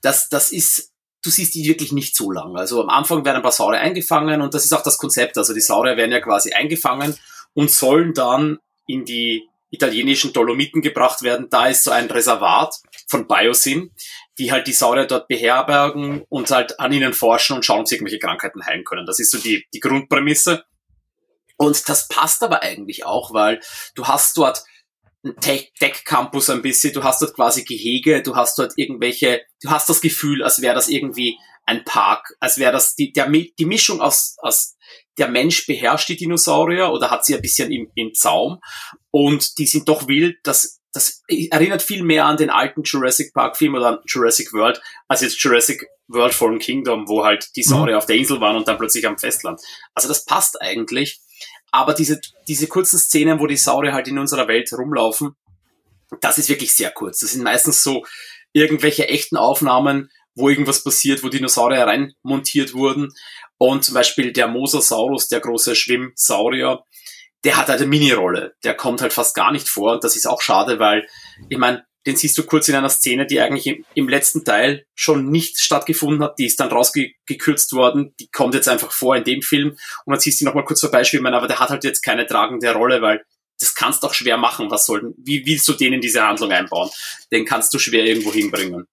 das, 0.01 0.29
das 0.29 0.51
ist, 0.51 0.91
du 1.23 1.29
siehst 1.29 1.55
die 1.55 1.65
wirklich 1.65 1.93
nicht 1.93 2.15
so 2.15 2.29
lang. 2.31 2.55
Also 2.57 2.83
am 2.83 2.89
Anfang 2.89 3.25
werden 3.25 3.37
ein 3.37 3.41
paar 3.41 3.51
Saurier 3.51 3.79
eingefangen 3.79 4.41
und 4.41 4.53
das 4.53 4.65
ist 4.65 4.73
auch 4.73 4.83
das 4.83 4.97
Konzept. 4.97 5.37
Also 5.37 5.53
die 5.53 5.61
Saurier 5.61 5.97
werden 5.97 6.11
ja 6.11 6.19
quasi 6.19 6.53
eingefangen 6.53 7.17
und 7.53 7.71
sollen 7.71 8.13
dann 8.13 8.59
in 8.85 9.05
die 9.05 9.47
italienischen 9.69 10.33
Dolomiten 10.33 10.81
gebracht 10.81 11.23
werden. 11.23 11.47
Da 11.49 11.67
ist 11.67 11.85
so 11.85 11.91
ein 11.91 12.11
Reservat 12.11 12.75
von 13.07 13.27
Biosyn, 13.27 13.91
die 14.37 14.51
halt 14.51 14.67
die 14.67 14.73
Saurier 14.73 15.05
dort 15.05 15.29
beherbergen 15.29 16.25
und 16.27 16.51
halt 16.51 16.79
an 16.81 16.91
ihnen 16.91 17.13
forschen 17.13 17.55
und 17.55 17.65
schauen, 17.65 17.81
ob 17.81 17.87
sie 17.87 17.95
irgendwelche 17.95 18.19
Krankheiten 18.19 18.65
heilen 18.65 18.83
können. 18.83 19.05
Das 19.05 19.19
ist 19.19 19.31
so 19.31 19.37
die, 19.37 19.65
die 19.73 19.79
Grundprämisse. 19.79 20.65
Und 21.55 21.87
das 21.87 22.09
passt 22.09 22.43
aber 22.43 22.61
eigentlich 22.61 23.05
auch, 23.05 23.33
weil 23.33 23.61
du 23.95 24.05
hast 24.05 24.37
dort 24.37 24.63
Tech-Campus 25.35 26.49
ein 26.49 26.61
bisschen, 26.61 26.93
du 26.93 27.03
hast 27.03 27.21
dort 27.21 27.35
quasi 27.35 27.63
Gehege, 27.63 28.21
du 28.21 28.35
hast 28.35 28.57
dort 28.57 28.73
irgendwelche, 28.75 29.41
du 29.61 29.69
hast 29.69 29.89
das 29.89 30.01
Gefühl, 30.01 30.43
als 30.43 30.61
wäre 30.61 30.75
das 30.75 30.87
irgendwie 30.87 31.37
ein 31.65 31.83
Park, 31.83 32.35
als 32.39 32.57
wäre 32.57 32.71
das 32.71 32.95
die, 32.95 33.11
der, 33.11 33.29
die 33.29 33.65
Mischung 33.65 34.01
aus, 34.01 34.35
aus 34.39 34.77
der 35.17 35.27
Mensch 35.27 35.65
beherrscht 35.67 36.09
die 36.09 36.15
Dinosaurier 36.15 36.91
oder 36.91 37.11
hat 37.11 37.25
sie 37.25 37.35
ein 37.35 37.41
bisschen 37.41 37.71
im, 37.71 37.91
im 37.95 38.13
Zaum 38.13 38.59
und 39.11 39.57
die 39.57 39.67
sind 39.67 39.89
doch 39.89 40.07
wild, 40.07 40.37
das, 40.43 40.79
das 40.93 41.21
erinnert 41.27 41.81
viel 41.81 42.03
mehr 42.03 42.25
an 42.25 42.37
den 42.37 42.49
alten 42.49 42.83
Jurassic 42.83 43.33
Park 43.33 43.57
Film 43.57 43.75
oder 43.75 43.87
an 43.87 43.99
Jurassic 44.05 44.53
World 44.53 44.81
als 45.07 45.21
jetzt 45.21 45.41
Jurassic 45.41 45.85
World 46.07 46.33
Fallen 46.33 46.59
Kingdom, 46.59 47.07
wo 47.07 47.25
halt 47.25 47.49
die 47.55 47.63
Saurier 47.63 47.95
mhm. 47.95 47.97
auf 47.99 48.05
der 48.05 48.15
Insel 48.15 48.39
waren 48.39 48.55
und 48.55 48.67
dann 48.67 48.77
plötzlich 48.77 49.05
am 49.05 49.17
Festland. 49.17 49.59
Also 49.93 50.07
das 50.07 50.25
passt 50.25 50.61
eigentlich. 50.61 51.19
Aber 51.71 51.93
diese, 51.93 52.19
diese 52.47 52.67
kurzen 52.67 52.97
Szenen, 52.97 53.39
wo 53.39 53.47
die 53.47 53.57
Saurier 53.57 53.93
halt 53.93 54.07
in 54.07 54.19
unserer 54.19 54.47
Welt 54.47 54.71
rumlaufen, 54.73 55.35
das 56.21 56.37
ist 56.37 56.49
wirklich 56.49 56.73
sehr 56.73 56.91
kurz. 56.91 57.19
Das 57.19 57.31
sind 57.31 57.43
meistens 57.43 57.83
so 57.83 58.05
irgendwelche 58.53 59.07
echten 59.09 59.37
Aufnahmen, 59.37 60.09
wo 60.35 60.49
irgendwas 60.49 60.83
passiert, 60.83 61.23
wo 61.23 61.29
Dinosaurier 61.29 61.85
reinmontiert 61.85 62.73
wurden. 62.73 63.09
Und 63.57 63.83
zum 63.83 63.95
Beispiel 63.95 64.31
der 64.31 64.47
Mosasaurus, 64.47 65.27
der 65.27 65.39
große 65.39 65.75
Schwimmsaurier, 65.75 66.83
der 67.43 67.57
hat 67.57 67.67
halt 67.69 67.81
eine 67.81 67.89
Mini-Rolle. 67.89 68.55
Der 68.63 68.75
kommt 68.75 69.01
halt 69.01 69.13
fast 69.13 69.35
gar 69.35 69.51
nicht 69.51 69.67
vor. 69.67 69.93
Und 69.93 70.03
das 70.03 70.15
ist 70.15 70.27
auch 70.27 70.41
schade, 70.41 70.79
weil, 70.79 71.07
ich 71.49 71.57
meine, 71.57 71.83
den 72.07 72.15
siehst 72.15 72.37
du 72.37 72.43
kurz 72.43 72.69
in 72.69 72.75
einer 72.75 72.89
Szene, 72.89 73.27
die 73.27 73.41
eigentlich 73.41 73.67
im, 73.67 73.85
im, 73.93 74.07
letzten 74.07 74.45
Teil 74.45 74.85
schon 74.95 75.29
nicht 75.29 75.59
stattgefunden 75.59 76.23
hat. 76.23 76.39
Die 76.39 76.45
ist 76.45 76.57
dann 76.57 76.69
rausgekürzt 76.69 77.73
worden. 77.73 78.15
Die 78.21 78.29
kommt 78.29 78.53
jetzt 78.53 78.69
einfach 78.69 78.93
vor 78.93 79.17
in 79.17 79.25
dem 79.25 79.41
Film. 79.41 79.71
Und 79.71 80.07
man 80.07 80.19
siehst 80.19 80.39
sie 80.39 80.45
nochmal 80.45 80.63
kurz 80.63 80.79
vorbeischwimmen, 80.79 81.33
aber 81.33 81.49
der 81.49 81.59
hat 81.59 81.69
halt 81.69 81.83
jetzt 81.83 82.01
keine 82.01 82.25
tragende 82.25 82.73
Rolle, 82.73 83.01
weil 83.01 83.25
das 83.59 83.75
kannst 83.75 84.03
du 84.03 84.07
auch 84.07 84.13
schwer 84.13 84.37
machen. 84.37 84.71
Was 84.71 84.85
soll, 84.85 85.13
wie 85.17 85.45
willst 85.45 85.67
du 85.67 85.73
den 85.73 85.93
in 85.93 86.01
diese 86.01 86.25
Handlung 86.25 86.49
einbauen? 86.49 86.89
Den 87.29 87.43
kannst 87.43 87.73
du 87.73 87.79
schwer 87.79 88.05
irgendwo 88.05 88.31
hinbringen. 88.31 88.87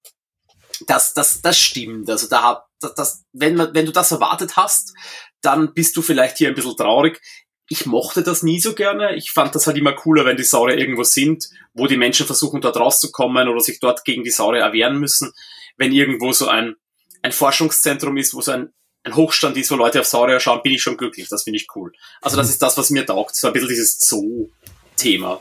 Das, 0.89 1.15
das, 1.15 1.41
das 1.41 1.57
stimmt. 1.57 2.11
Also 2.11 2.29
da 2.29 2.43
hat, 2.43 2.65
das, 2.81 2.95
das, 2.95 3.25
wenn 3.33 3.55
man, 3.55 3.73
wenn 3.75 3.87
du 3.87 3.93
das 3.93 4.11
erwartet 4.11 4.57
hast, 4.57 4.93
dann 5.41 5.73
bist 5.73 5.97
du 5.97 6.03
vielleicht 6.03 6.39
hier 6.39 6.49
ein 6.49 6.55
bisschen 6.55 6.77
traurig. 6.77 7.21
Ich 7.69 7.87
mochte 7.87 8.23
das 8.23 8.43
nie 8.43 8.61
so 8.61 8.75
gerne. 8.75 9.17
Ich 9.17 9.31
fand 9.31 9.55
das 9.55 9.67
halt 9.67 9.77
immer 9.77 9.95
cooler, 9.95 10.25
wenn 10.25 10.37
die 10.37 10.45
Saurier 10.45 10.79
irgendwo 10.79 11.03
sind, 11.03 11.49
wo 11.73 11.87
die 11.87 11.97
Menschen 11.97 12.27
versuchen, 12.27 12.61
dort 12.61 12.77
rauszukommen 12.77 13.49
oder 13.49 13.61
sich 13.61 13.81
dort 13.81 14.05
gegen 14.05 14.23
die 14.23 14.31
Saurier 14.31 14.63
erwehren 14.63 14.99
müssen. 14.99 15.33
Wenn 15.77 15.93
irgendwo 15.93 16.33
so 16.33 16.49
ein, 16.49 16.77
ein 17.23 17.33
Forschungszentrum 17.33 18.17
ist, 18.17 18.35
wo 18.35 18.43
so 18.43 18.53
ein, 18.53 18.73
ein 19.03 19.17
Hochstand 19.17 19.57
ist, 19.57 19.71
wo 19.71 19.77
Leute 19.77 20.01
auf 20.01 20.07
Saurier 20.07 20.41
schauen, 20.41 20.63
bin 20.63 20.73
ich 20.73 20.83
schon 20.83 20.97
glücklich. 20.97 21.29
Das 21.29 21.45
finde 21.45 21.59
ich 21.59 21.67
cool. 21.75 21.93
Also 22.21 22.37
das 22.37 22.51
ist 22.51 22.61
das, 22.61 22.77
was 22.77 22.91
mir 22.91 23.07
taugt. 23.07 23.35
So 23.35 23.47
ein 23.47 23.53
bisschen 23.55 23.69
dieses 23.69 23.99
Zoo-Thema. 23.99 25.41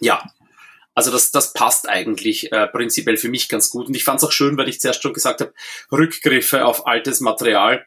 Ja. 0.00 0.30
Also 0.94 1.10
das, 1.10 1.30
das 1.30 1.54
passt 1.54 1.88
eigentlich 1.88 2.52
äh, 2.52 2.66
prinzipiell 2.66 3.16
für 3.16 3.28
mich 3.28 3.48
ganz 3.48 3.70
gut. 3.70 3.86
Und 3.86 3.94
ich 3.94 4.04
fand 4.04 4.18
es 4.18 4.24
auch 4.24 4.32
schön, 4.32 4.58
weil 4.58 4.68
ich 4.68 4.80
zuerst 4.80 5.02
schon 5.02 5.14
gesagt 5.14 5.40
habe, 5.40 5.54
Rückgriffe 5.90 6.66
auf 6.66 6.86
altes 6.86 7.20
Material 7.20 7.86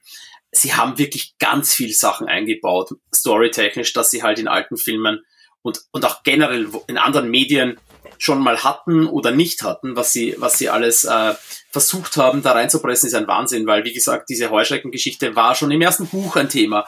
sie 0.56 0.74
haben 0.74 0.98
wirklich 0.98 1.36
ganz 1.40 1.74
viel 1.74 1.94
Sachen 1.94 2.28
eingebaut, 2.28 2.92
storytechnisch, 3.14 3.94
dass 3.94 4.12
sie 4.12 4.24
halt 4.24 4.40
in 4.40 4.48
alten 4.48 4.78
Filmen 4.78 5.26
und, 5.62 5.82
und 5.92 6.06
auch 6.06 6.24
generell 6.24 6.68
in 6.88 6.98
anderen 6.98 7.30
Medien 7.30 7.78
schon 8.18 8.40
mal 8.40 8.64
hatten 8.64 9.08
oder 9.08 9.32
nicht 9.32 9.64
hatten, 9.64 9.96
was 9.96 10.14
sie, 10.14 10.36
was 10.38 10.58
sie 10.58 10.70
alles 10.70 11.04
äh, 11.04 11.34
versucht 11.72 12.16
haben, 12.16 12.42
da 12.42 12.54
reinzupressen, 12.54 13.08
ist 13.08 13.16
ein 13.16 13.28
Wahnsinn, 13.28 13.68
weil, 13.68 13.84
wie 13.84 13.94
gesagt, 13.94 14.30
diese 14.30 14.50
Heuschreckengeschichte 14.52 15.36
war 15.36 15.56
schon 15.56 15.72
im 15.72 15.82
ersten 15.82 16.08
Buch 16.08 16.38
ein 16.38 16.48
Thema. 16.48 16.86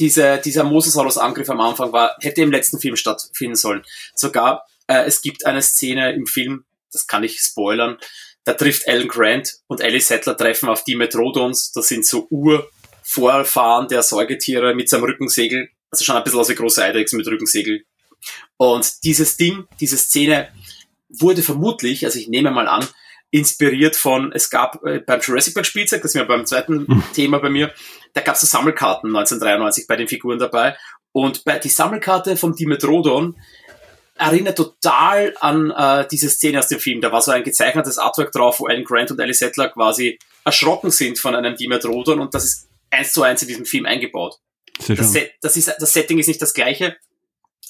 Diese, 0.00 0.38
dieser 0.44 0.64
Mosasaurus-Angriff 0.64 1.48
am 1.50 1.60
Anfang 1.60 1.92
war, 1.92 2.16
hätte 2.20 2.42
im 2.42 2.50
letzten 2.50 2.80
Film 2.80 2.96
stattfinden 2.96 3.54
sollen. 3.54 3.84
Sogar, 4.14 4.66
äh, 4.88 5.04
es 5.04 5.22
gibt 5.22 5.46
eine 5.46 5.62
Szene 5.62 6.12
im 6.14 6.26
Film, 6.26 6.64
das 6.90 7.06
kann 7.06 7.22
ich 7.22 7.38
spoilern, 7.38 7.98
da 8.44 8.54
trifft 8.54 8.88
Alan 8.88 9.08
Grant 9.08 9.54
und 9.68 9.80
Ellie 9.80 10.00
Settler 10.00 10.36
treffen 10.36 10.68
auf 10.68 10.84
die 10.84 10.96
Metrodons, 10.96 11.72
das 11.72 11.88
sind 11.88 12.06
so 12.06 12.26
Ur- 12.30 12.68
Vorfahren 13.08 13.86
der 13.86 14.02
Säugetiere 14.02 14.74
mit 14.74 14.88
seinem 14.88 15.04
Rückensegel, 15.04 15.68
also 15.92 16.04
schon 16.04 16.16
ein 16.16 16.24
bisschen 16.24 16.40
aus 16.40 16.48
wie 16.48 16.56
große 16.56 16.82
Eidechse 16.82 17.16
mit 17.16 17.26
Rückensegel. 17.28 17.84
Und 18.56 19.04
dieses 19.04 19.36
Ding, 19.36 19.68
diese 19.78 19.96
Szene 19.96 20.48
wurde 21.08 21.42
vermutlich, 21.42 22.04
also 22.04 22.18
ich 22.18 22.26
nehme 22.26 22.50
mal 22.50 22.66
an, 22.66 22.84
inspiriert 23.30 23.94
von, 23.94 24.32
es 24.32 24.50
gab 24.50 24.84
äh, 24.84 24.98
beim 24.98 25.20
Jurassic 25.20 25.54
Park 25.54 25.66
Spielzeug, 25.66 26.02
das 26.02 26.12
ist 26.12 26.14
mir 26.16 26.24
beim 26.24 26.46
zweiten 26.46 26.84
mhm. 26.88 27.04
Thema 27.14 27.38
bei 27.38 27.48
mir, 27.48 27.72
da 28.12 28.22
gab 28.22 28.34
es 28.34 28.40
so 28.40 28.48
Sammelkarten 28.48 29.08
1993 29.10 29.86
bei 29.86 29.94
den 29.94 30.08
Figuren 30.08 30.40
dabei. 30.40 30.76
Und 31.12 31.44
bei 31.44 31.60
die 31.60 31.68
Sammelkarte 31.68 32.36
vom 32.36 32.56
Dimetrodon 32.56 33.36
erinnert 34.16 34.56
total 34.56 35.34
an 35.38 35.70
äh, 35.70 36.08
diese 36.10 36.28
Szene 36.28 36.58
aus 36.58 36.68
dem 36.68 36.80
Film. 36.80 37.00
Da 37.00 37.12
war 37.12 37.22
so 37.22 37.30
ein 37.30 37.44
gezeichnetes 37.44 37.98
Artwork 37.98 38.32
drauf, 38.32 38.58
wo 38.58 38.66
Alan 38.66 38.84
Grant 38.84 39.12
und 39.12 39.20
Ellie 39.20 39.34
Settler 39.34 39.68
quasi 39.68 40.18
erschrocken 40.44 40.90
sind 40.90 41.18
von 41.20 41.36
einem 41.36 41.54
Dimetrodon 41.56 42.18
und 42.20 42.34
das 42.34 42.44
ist 42.44 42.68
eins 42.96 43.12
zu 43.12 43.22
eins 43.22 43.42
in 43.42 43.48
diesem 43.48 43.64
Film 43.64 43.86
eingebaut. 43.86 44.36
Das, 44.88 45.12
Set, 45.12 45.32
das, 45.40 45.56
ist, 45.56 45.72
das 45.78 45.92
Setting 45.92 46.18
ist 46.18 46.26
nicht 46.26 46.42
das 46.42 46.52
gleiche, 46.52 46.96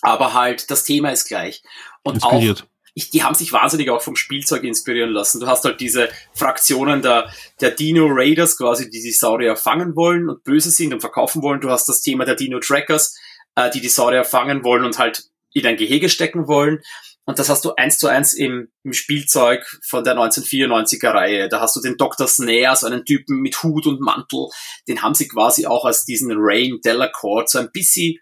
aber 0.02 0.34
halt 0.34 0.70
das 0.70 0.84
Thema 0.84 1.10
ist 1.10 1.28
gleich. 1.28 1.62
Und 2.02 2.14
Inspiriert. 2.14 2.62
auch, 2.62 2.66
ich, 2.94 3.10
die 3.10 3.22
haben 3.22 3.34
sich 3.34 3.52
wahnsinnig 3.52 3.90
auch 3.90 4.00
vom 4.00 4.16
Spielzeug 4.16 4.64
inspirieren 4.64 5.10
lassen. 5.10 5.40
Du 5.40 5.46
hast 5.46 5.64
halt 5.64 5.80
diese 5.80 6.08
Fraktionen 6.32 7.02
der, 7.02 7.30
der 7.60 7.70
Dino 7.70 8.06
Raiders 8.08 8.56
quasi, 8.56 8.90
die 8.90 9.02
die 9.02 9.12
Saurier 9.12 9.54
fangen 9.54 9.94
wollen 9.94 10.28
und 10.30 10.42
böse 10.44 10.70
sind 10.70 10.94
und 10.94 11.00
verkaufen 11.00 11.42
wollen. 11.42 11.60
Du 11.60 11.70
hast 11.70 11.88
das 11.88 12.00
Thema 12.00 12.24
der 12.24 12.36
Dino 12.36 12.58
Trackers, 12.58 13.14
äh, 13.54 13.70
die 13.70 13.82
die 13.82 13.88
Saurier 13.88 14.24
fangen 14.24 14.64
wollen 14.64 14.84
und 14.84 14.98
halt 14.98 15.24
in 15.52 15.66
ein 15.66 15.76
Gehege 15.76 16.08
stecken 16.08 16.48
wollen. 16.48 16.80
Und 17.26 17.40
das 17.40 17.48
hast 17.48 17.64
du 17.64 17.74
eins 17.74 17.98
zu 17.98 18.06
eins 18.06 18.34
im, 18.34 18.68
im 18.84 18.92
Spielzeug 18.92 19.66
von 19.84 20.04
der 20.04 20.16
1994er 20.16 21.12
Reihe. 21.12 21.48
Da 21.48 21.60
hast 21.60 21.74
du 21.74 21.80
den 21.80 21.96
Dr. 21.96 22.28
Snare, 22.28 22.76
so 22.76 22.86
einen 22.86 23.04
Typen 23.04 23.40
mit 23.40 23.62
Hut 23.64 23.86
und 23.86 24.00
Mantel. 24.00 24.46
Den 24.86 25.02
haben 25.02 25.14
sie 25.14 25.26
quasi 25.26 25.66
auch 25.66 25.84
als 25.84 26.04
diesen 26.04 26.30
Rain 26.32 26.78
Delacourt 26.84 27.50
so 27.50 27.58
ein 27.58 27.70
bisschen 27.72 28.18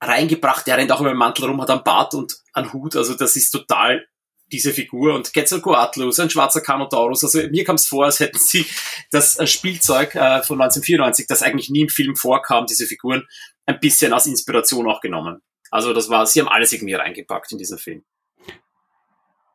reingebracht. 0.00 0.66
Der 0.66 0.78
rennt 0.78 0.90
auch 0.90 1.00
über 1.00 1.10
den 1.10 1.18
Mantel 1.18 1.44
rum, 1.44 1.60
hat 1.62 1.70
einen 1.70 1.84
Bart 1.84 2.14
und 2.14 2.36
einen 2.52 2.72
Hut. 2.72 2.96
Also 2.96 3.14
das 3.14 3.36
ist 3.36 3.50
total 3.50 4.04
diese 4.50 4.72
Figur. 4.72 5.14
Und 5.14 5.32
Quetzalcoatlus, 5.32 6.18
ein 6.18 6.30
schwarzer 6.30 6.60
Canotaurus. 6.60 7.22
Also 7.22 7.40
mir 7.48 7.64
kam 7.64 7.76
es 7.76 7.86
vor, 7.86 8.06
als 8.06 8.18
hätten 8.18 8.38
sie 8.38 8.66
das 9.12 9.38
äh, 9.38 9.46
Spielzeug 9.46 10.16
äh, 10.16 10.42
von 10.42 10.60
1994, 10.60 11.26
das 11.28 11.42
eigentlich 11.42 11.70
nie 11.70 11.82
im 11.82 11.88
Film 11.88 12.16
vorkam, 12.16 12.66
diese 12.66 12.86
Figuren, 12.86 13.26
ein 13.66 13.78
bisschen 13.78 14.12
als 14.12 14.26
Inspiration 14.26 14.88
auch 14.88 15.00
genommen. 15.00 15.40
Also 15.70 15.92
das 15.92 16.08
war, 16.08 16.26
sie 16.26 16.40
haben 16.40 16.48
alles 16.48 16.72
irgendwie 16.72 16.94
reingepackt 16.94 17.52
in 17.52 17.58
diesen 17.58 17.78
Film. 17.78 18.02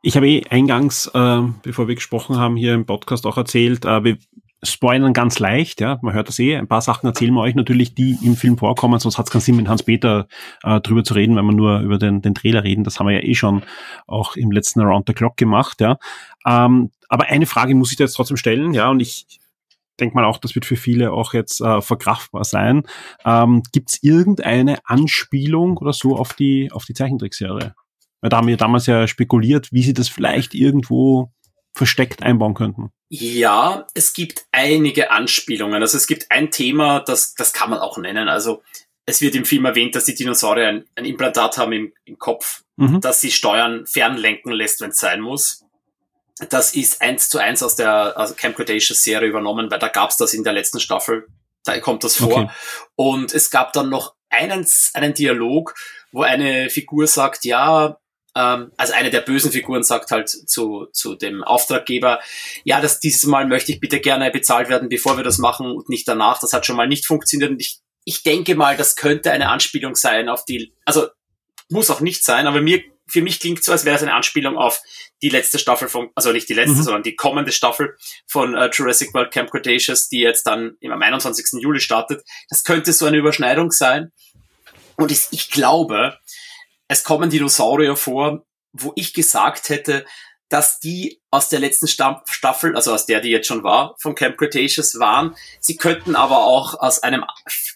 Ich 0.02 0.18
habe 0.18 0.28
eh 0.28 0.44
eingangs, 0.50 1.10
äh, 1.14 1.42
bevor 1.62 1.88
wir 1.88 1.96
gesprochen 1.96 2.38
haben, 2.38 2.58
hier 2.58 2.74
im 2.74 2.86
Podcast 2.86 3.26
auch 3.26 3.38
erzählt, 3.38 3.86
äh, 3.86 4.04
wir 4.04 4.18
spoilern 4.64 5.14
ganz 5.14 5.40
leicht, 5.40 5.82
ja, 5.82 6.00
man 6.02 6.14
hört 6.14 6.28
das 6.28 6.40
eh. 6.40 6.56
Ein 6.56 6.68
paar 6.68 6.82
Sachen 6.82 7.08
erzählen 7.08 7.34
wir 7.34 7.42
euch 7.42 7.56
natürlich, 7.56 7.96
die 7.96 8.18
im 8.22 8.36
Film 8.36 8.58
vorkommen, 8.58 9.00
sonst 9.00 9.18
hat 9.18 9.28
es 9.28 9.32
keinen 9.32 9.42
Sinn, 9.42 9.56
mit 9.56 9.68
Hans-Peter 9.68 10.28
äh, 10.64 10.80
drüber 10.82 11.04
zu 11.04 11.14
reden, 11.14 11.36
wenn 11.36 11.46
wir 11.46 11.54
nur 11.54 11.80
über 11.80 11.98
den, 11.98 12.22
den 12.22 12.34
Trailer 12.34 12.64
reden. 12.64 12.84
Das 12.84 13.00
haben 13.00 13.08
wir 13.08 13.16
ja 13.16 13.24
eh 13.24 13.36
schon 13.36 13.64
auch 14.08 14.36
im 14.36 14.52
letzten 14.52 14.82
Around 14.82 15.08
the 15.08 15.14
Clock 15.14 15.38
gemacht, 15.38 15.82
ja. 15.82 15.98
Ähm, 16.46 16.92
aber 17.10 17.26
eine 17.26 17.46
Frage 17.46 17.76
muss 17.76 17.92
ich 17.92 17.98
da 17.98 18.06
jetzt 18.06 18.14
trotzdem 18.14 18.38
stellen, 18.38 18.74
ja, 18.74 18.90
und 18.90 19.00
ich 19.00 19.40
denke 20.00 20.16
mal 20.16 20.26
auch, 20.26 20.38
das 20.38 20.56
wird 20.56 20.66
für 20.66 20.76
viele 20.76 21.12
auch 21.12 21.34
jetzt 21.34 21.62
äh, 21.62 21.82
verkraftbar 21.82 22.44
sein. 22.44 22.84
Ähm, 23.26 23.64
Gibt 23.72 23.92
es 23.92 24.04
irgendeine 24.04 24.80
Anspielung 24.86 25.78
oder 25.78 25.94
so 25.94 26.16
auf 26.16 26.34
die, 26.34 26.72
auf 26.72 26.86
die 26.86 26.94
Zeichentrickserie? 26.94 27.76
Weil 28.22 28.30
da 28.30 28.38
haben 28.38 28.48
wir 28.48 28.58
damals 28.58 28.88
ja 28.88 29.08
spekuliert, 29.08 29.72
wie 29.72 29.84
sie 29.84 29.94
das 29.94 30.10
vielleicht 30.10 30.56
irgendwo 30.56 31.32
versteckt 31.76 32.24
einbauen 32.24 32.54
könnten. 32.54 32.92
Ja, 33.10 33.88
es 33.94 34.14
gibt 34.14 34.46
einige 34.52 35.12
Anspielungen. 35.12 35.82
Also 35.82 35.98
es 35.98 36.08
gibt 36.08 36.32
ein 36.32 36.52
Thema, 36.52 37.00
das, 37.00 37.34
das 37.36 37.54
kann 37.54 37.70
man 37.70 37.80
auch 37.80 37.98
nennen. 37.98 38.30
Also 38.30 38.62
es 39.06 39.22
wird 39.22 39.36
im 39.36 39.46
Film 39.46 39.66
erwähnt, 39.66 39.96
dass 39.96 40.06
die 40.06 40.16
Dinosaurier 40.16 40.68
ein, 40.68 40.86
ein 40.96 41.06
Implantat 41.06 41.58
haben 41.58 41.74
im, 41.74 41.94
im 42.06 42.18
Kopf, 42.18 42.64
mhm. 42.78 43.02
dass 43.02 43.22
sie 43.22 43.32
Steuern 43.32 43.86
fernlenken 43.86 44.52
lässt, 44.52 44.82
wenn 44.82 44.92
es 44.92 45.00
sein 45.00 45.20
muss. 45.20 45.66
Das 46.50 46.74
ist 46.74 47.02
eins 47.02 47.30
zu 47.30 47.38
eins 47.38 47.62
aus 47.62 47.76
der 47.76 48.18
also 48.18 48.34
Camp 48.34 48.56
Cretaceous 48.56 49.04
Serie 49.04 49.30
übernommen, 49.30 49.70
weil 49.70 49.80
da 49.80 49.88
gab's 49.88 50.18
das 50.18 50.34
in 50.34 50.44
der 50.44 50.54
letzten 50.54 50.80
Staffel. 50.80 51.28
Da 51.64 51.80
kommt 51.80 52.04
das 52.04 52.18
vor. 52.18 52.44
Okay. 52.44 52.50
Und 52.96 53.34
es 53.34 53.50
gab 53.50 53.74
dann 53.74 53.90
noch 53.90 54.16
einen, 54.30 54.68
einen 54.94 55.14
Dialog, 55.14 55.76
wo 56.12 56.24
eine 56.24 56.70
Figur 56.70 57.08
sagt, 57.08 57.46
ja, 57.46 58.00
ähm, 58.36 58.72
also 58.78 58.94
eine 58.94 59.12
der 59.12 59.22
bösen 59.22 59.52
Figuren 59.52 59.84
sagt 59.84 60.12
halt 60.12 60.30
zu, 60.30 60.88
zu 60.92 61.16
dem 61.16 61.44
Auftraggeber, 61.44 62.20
ja, 62.64 62.82
das 62.82 63.00
dieses 63.00 63.24
Mal 63.24 63.48
möchte 63.48 63.72
ich 63.72 63.80
bitte 63.80 64.00
gerne 64.00 64.32
bezahlt 64.32 64.70
werden, 64.70 64.90
bevor 64.90 65.18
wir 65.18 65.24
das 65.24 65.38
machen 65.38 65.68
und 65.68 65.90
nicht 65.90 66.08
danach. 66.08 66.40
Das 66.40 66.54
hat 66.54 66.66
schon 66.66 66.76
mal 66.76 66.88
nicht 66.88 67.06
funktioniert. 67.06 67.52
Und 67.52 67.62
ich, 67.62 67.80
ich 68.06 68.24
denke 68.24 68.56
mal, 68.56 68.76
das 68.76 68.96
könnte 68.96 69.32
eine 69.32 69.50
Anspielung 69.50 69.96
sein 69.96 70.30
auf 70.30 70.46
die, 70.46 70.74
also 70.86 71.08
muss 71.70 71.90
auch 71.90 72.02
nicht 72.02 72.26
sein, 72.26 72.48
aber 72.48 72.62
mir 72.62 72.84
für 73.08 73.22
mich 73.22 73.40
klingt 73.40 73.64
so, 73.64 73.72
als 73.72 73.86
wäre 73.86 73.96
es 73.96 74.02
eine 74.02 74.14
Anspielung 74.14 74.58
auf 74.58 74.82
die 75.22 75.30
letzte 75.30 75.60
Staffel 75.60 75.88
von, 75.88 76.10
also 76.16 76.32
nicht 76.32 76.50
die 76.50 76.54
letzte, 76.54 76.78
mhm. 76.78 76.84
sondern 76.84 77.04
die 77.04 77.16
kommende 77.16 77.52
Staffel 77.52 77.96
von 78.28 78.56
äh, 78.56 78.70
Jurassic 78.72 79.14
World 79.14 79.32
Camp 79.32 79.52
Cretaceous, 79.52 80.10
die 80.10 80.20
jetzt 80.20 80.44
dann 80.44 80.78
am 80.84 81.02
21. 81.02 81.62
Juli 81.62 81.80
startet. 81.80 82.24
Das 82.50 82.64
könnte 82.64 82.94
so 82.94 83.06
eine 83.06 83.18
Überschneidung 83.18 83.72
sein. 83.72 84.12
Und 84.96 85.12
ich, 85.12 85.28
ich 85.32 85.50
glaube, 85.50 86.18
es 86.88 87.04
kommen 87.04 87.30
Dinosaurier 87.30 87.96
vor, 87.96 88.46
wo 88.72 88.92
ich 88.96 89.14
gesagt 89.14 89.70
hätte, 89.70 90.06
dass 90.54 90.80
die 90.80 91.20
aus 91.32 91.50
der 91.50 91.60
letzten 91.60 91.88
Staffel, 91.88 92.76
also 92.76 92.94
aus 92.94 93.08
der, 93.08 93.22
die 93.22 93.30
jetzt 93.30 93.48
schon 93.48 93.64
war, 93.64 93.96
von 94.00 94.14
Camp 94.14 94.38
Cretaceous 94.38 95.00
waren. 95.00 95.36
Sie 95.60 95.78
könnten 95.78 96.16
aber 96.16 96.46
auch 96.46 96.80
aus 96.80 97.02
einem 97.02 97.26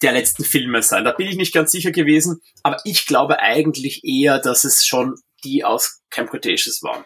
der 0.03 0.11
letzten 0.11 0.43
Filme 0.43 0.83
sein. 0.83 1.03
Da 1.03 1.11
bin 1.11 1.27
ich 1.27 1.37
nicht 1.37 1.55
ganz 1.55 1.71
sicher 1.71 1.89
gewesen, 1.89 2.39
aber 2.61 2.77
ich 2.83 3.07
glaube 3.07 3.39
eigentlich 3.39 4.03
eher, 4.03 4.37
dass 4.37 4.63
es 4.63 4.85
schon 4.85 5.15
die 5.43 5.65
aus 5.65 6.03
Camp 6.11 6.29
Cretaceous 6.29 6.83
waren. 6.83 7.03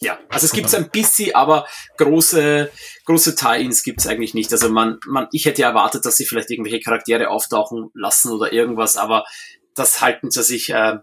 Ja, 0.00 0.18
also 0.30 0.46
es 0.46 0.52
gibt 0.52 0.74
ein 0.74 0.90
bisschen, 0.90 1.36
aber 1.36 1.68
große, 1.96 2.72
große 3.04 3.36
Tie-ins 3.36 3.84
gibt 3.84 4.00
es 4.00 4.08
eigentlich 4.08 4.34
nicht. 4.34 4.50
Also 4.52 4.68
man, 4.68 4.98
man, 5.06 5.28
ich 5.30 5.46
hätte 5.46 5.62
erwartet, 5.62 6.04
dass 6.04 6.16
sie 6.16 6.26
vielleicht 6.26 6.50
irgendwelche 6.50 6.80
Charaktere 6.80 7.30
auftauchen 7.30 7.90
lassen 7.94 8.32
oder 8.32 8.52
irgendwas, 8.52 8.96
aber 8.96 9.26
das 9.76 10.00
halten 10.00 10.32
sie 10.32 10.42
sich 10.42 10.70
äh, 10.70 10.96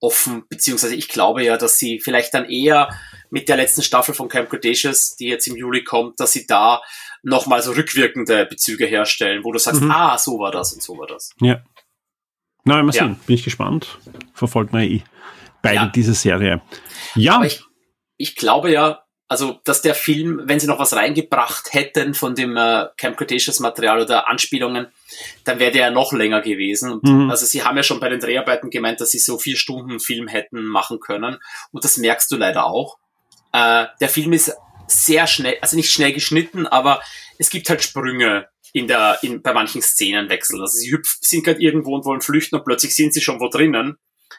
offen, 0.00 0.44
beziehungsweise 0.48 0.94
ich 0.94 1.08
glaube 1.08 1.42
ja, 1.44 1.56
dass 1.56 1.78
sie 1.78 2.00
vielleicht 2.00 2.34
dann 2.34 2.48
eher 2.48 2.88
mit 3.30 3.48
der 3.48 3.56
letzten 3.56 3.82
Staffel 3.82 4.14
von 4.14 4.28
Camp 4.28 4.50
Cretaceous, 4.50 5.16
die 5.16 5.26
jetzt 5.26 5.46
im 5.46 5.56
Juli 5.56 5.84
kommt, 5.84 6.20
dass 6.20 6.32
sie 6.32 6.46
da 6.46 6.82
nochmal 7.22 7.62
so 7.62 7.72
rückwirkende 7.72 8.46
Bezüge 8.46 8.86
herstellen, 8.86 9.42
wo 9.42 9.52
du 9.52 9.58
sagst, 9.58 9.82
mhm. 9.82 9.90
ah, 9.90 10.16
so 10.18 10.38
war 10.38 10.52
das 10.52 10.72
und 10.72 10.82
so 10.82 10.96
war 10.98 11.06
das. 11.06 11.30
Ja. 11.40 11.62
Na, 12.64 12.82
mal 12.82 12.92
sehen, 12.92 13.18
bin 13.26 13.36
ich 13.36 13.44
gespannt. 13.44 13.98
Verfolgt 14.34 14.72
man 14.72 14.82
eh 14.82 15.02
beide 15.62 15.76
ja. 15.76 15.86
diese 15.86 16.14
Serie. 16.14 16.60
Ja. 17.14 17.36
Aber 17.36 17.46
ich, 17.46 17.62
ich 18.16 18.36
glaube 18.36 18.70
ja, 18.70 19.05
also 19.28 19.60
dass 19.64 19.82
der 19.82 19.94
Film, 19.94 20.42
wenn 20.44 20.60
sie 20.60 20.66
noch 20.66 20.78
was 20.78 20.94
reingebracht 20.94 21.72
hätten 21.72 22.14
von 22.14 22.34
dem 22.34 22.56
äh, 22.56 22.86
Camp 22.96 23.16
Cretaceous 23.16 23.60
Material 23.60 24.00
oder 24.00 24.28
Anspielungen, 24.28 24.86
dann 25.44 25.58
wäre 25.58 25.72
der 25.72 25.86
ja 25.86 25.90
noch 25.90 26.12
länger 26.12 26.42
gewesen. 26.42 26.92
Und, 26.92 27.04
mhm. 27.04 27.30
Also 27.30 27.44
sie 27.46 27.64
haben 27.64 27.76
ja 27.76 27.82
schon 27.82 28.00
bei 28.00 28.08
den 28.08 28.20
Dreharbeiten 28.20 28.70
gemeint, 28.70 29.00
dass 29.00 29.10
sie 29.10 29.18
so 29.18 29.38
vier 29.38 29.56
Stunden 29.56 29.98
Film 29.98 30.28
hätten 30.28 30.64
machen 30.64 31.00
können. 31.00 31.38
Und 31.72 31.84
das 31.84 31.96
merkst 31.96 32.30
du 32.30 32.36
leider 32.36 32.66
auch. 32.66 32.98
Äh, 33.52 33.86
der 34.00 34.08
Film 34.08 34.32
ist 34.32 34.52
sehr 34.86 35.26
schnell, 35.26 35.56
also 35.60 35.76
nicht 35.76 35.92
schnell 35.92 36.12
geschnitten, 36.12 36.66
aber 36.66 37.00
es 37.38 37.50
gibt 37.50 37.68
halt 37.68 37.82
Sprünge. 37.82 38.48
in 38.72 38.86
der, 38.86 39.18
in, 39.22 39.40
bei 39.42 39.54
manchen 39.54 39.80
Szenen 39.80 40.28
wechseln. 40.28 40.60
Also 40.60 40.76
sie 40.76 40.92
hüpfen, 40.92 41.18
sind 41.22 41.44
gerade 41.44 41.60
irgendwo 41.60 41.94
und 41.94 42.04
wollen 42.04 42.20
flüchten 42.20 42.56
und 42.56 42.64
plötzlich 42.64 42.94
sind 42.94 43.14
sie 43.14 43.22
schon 43.22 43.40
wo 43.40 43.48
drinnen. 43.48 43.96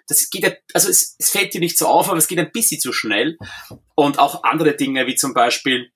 Das 0.07 0.29
geht, 0.29 0.61
also 0.73 0.89
es, 0.89 1.15
es 1.19 1.29
fällt 1.29 1.53
dir 1.53 1.59
nicht 1.59 1.77
so 1.77 1.87
auf, 1.87 2.07
aber 2.09 2.17
es 2.17 2.27
geht 2.27 2.39
ein 2.39 2.51
bisschen 2.51 2.79
zu 2.79 2.93
schnell. 2.93 3.37
Und 3.95 4.19
auch 4.19 4.43
andere 4.43 4.75
Dinge, 4.75 5.05
wie 5.05 5.15
zum 5.15 5.33
Beispiel, 5.33 5.91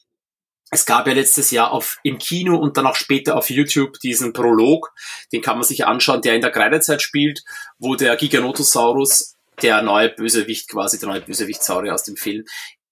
es 0.69 0.85
gab 0.85 1.05
ja 1.07 1.13
letztes 1.13 1.51
Jahr 1.51 1.71
auf, 1.71 1.97
im 2.03 2.17
Kino 2.17 2.57
und 2.57 2.77
dann 2.77 2.87
auch 2.87 2.95
später 2.95 3.35
auf 3.35 3.49
YouTube 3.49 3.99
diesen 3.99 4.31
Prolog, 4.31 4.93
den 5.33 5.41
kann 5.41 5.57
man 5.57 5.65
sich 5.65 5.85
anschauen, 5.85 6.21
der 6.21 6.35
in 6.35 6.41
der 6.41 6.51
Kreidezeit 6.51 7.01
spielt, 7.01 7.43
wo 7.77 7.95
der 7.95 8.15
Giganotosaurus, 8.15 9.35
der 9.61 9.81
neue 9.81 10.09
Bösewicht 10.09 10.69
quasi, 10.69 10.97
der 10.97 11.09
neue 11.09 11.21
Bösewicht-Saurier 11.21 11.93
aus 11.93 12.03
dem 12.03 12.15
Film, 12.15 12.45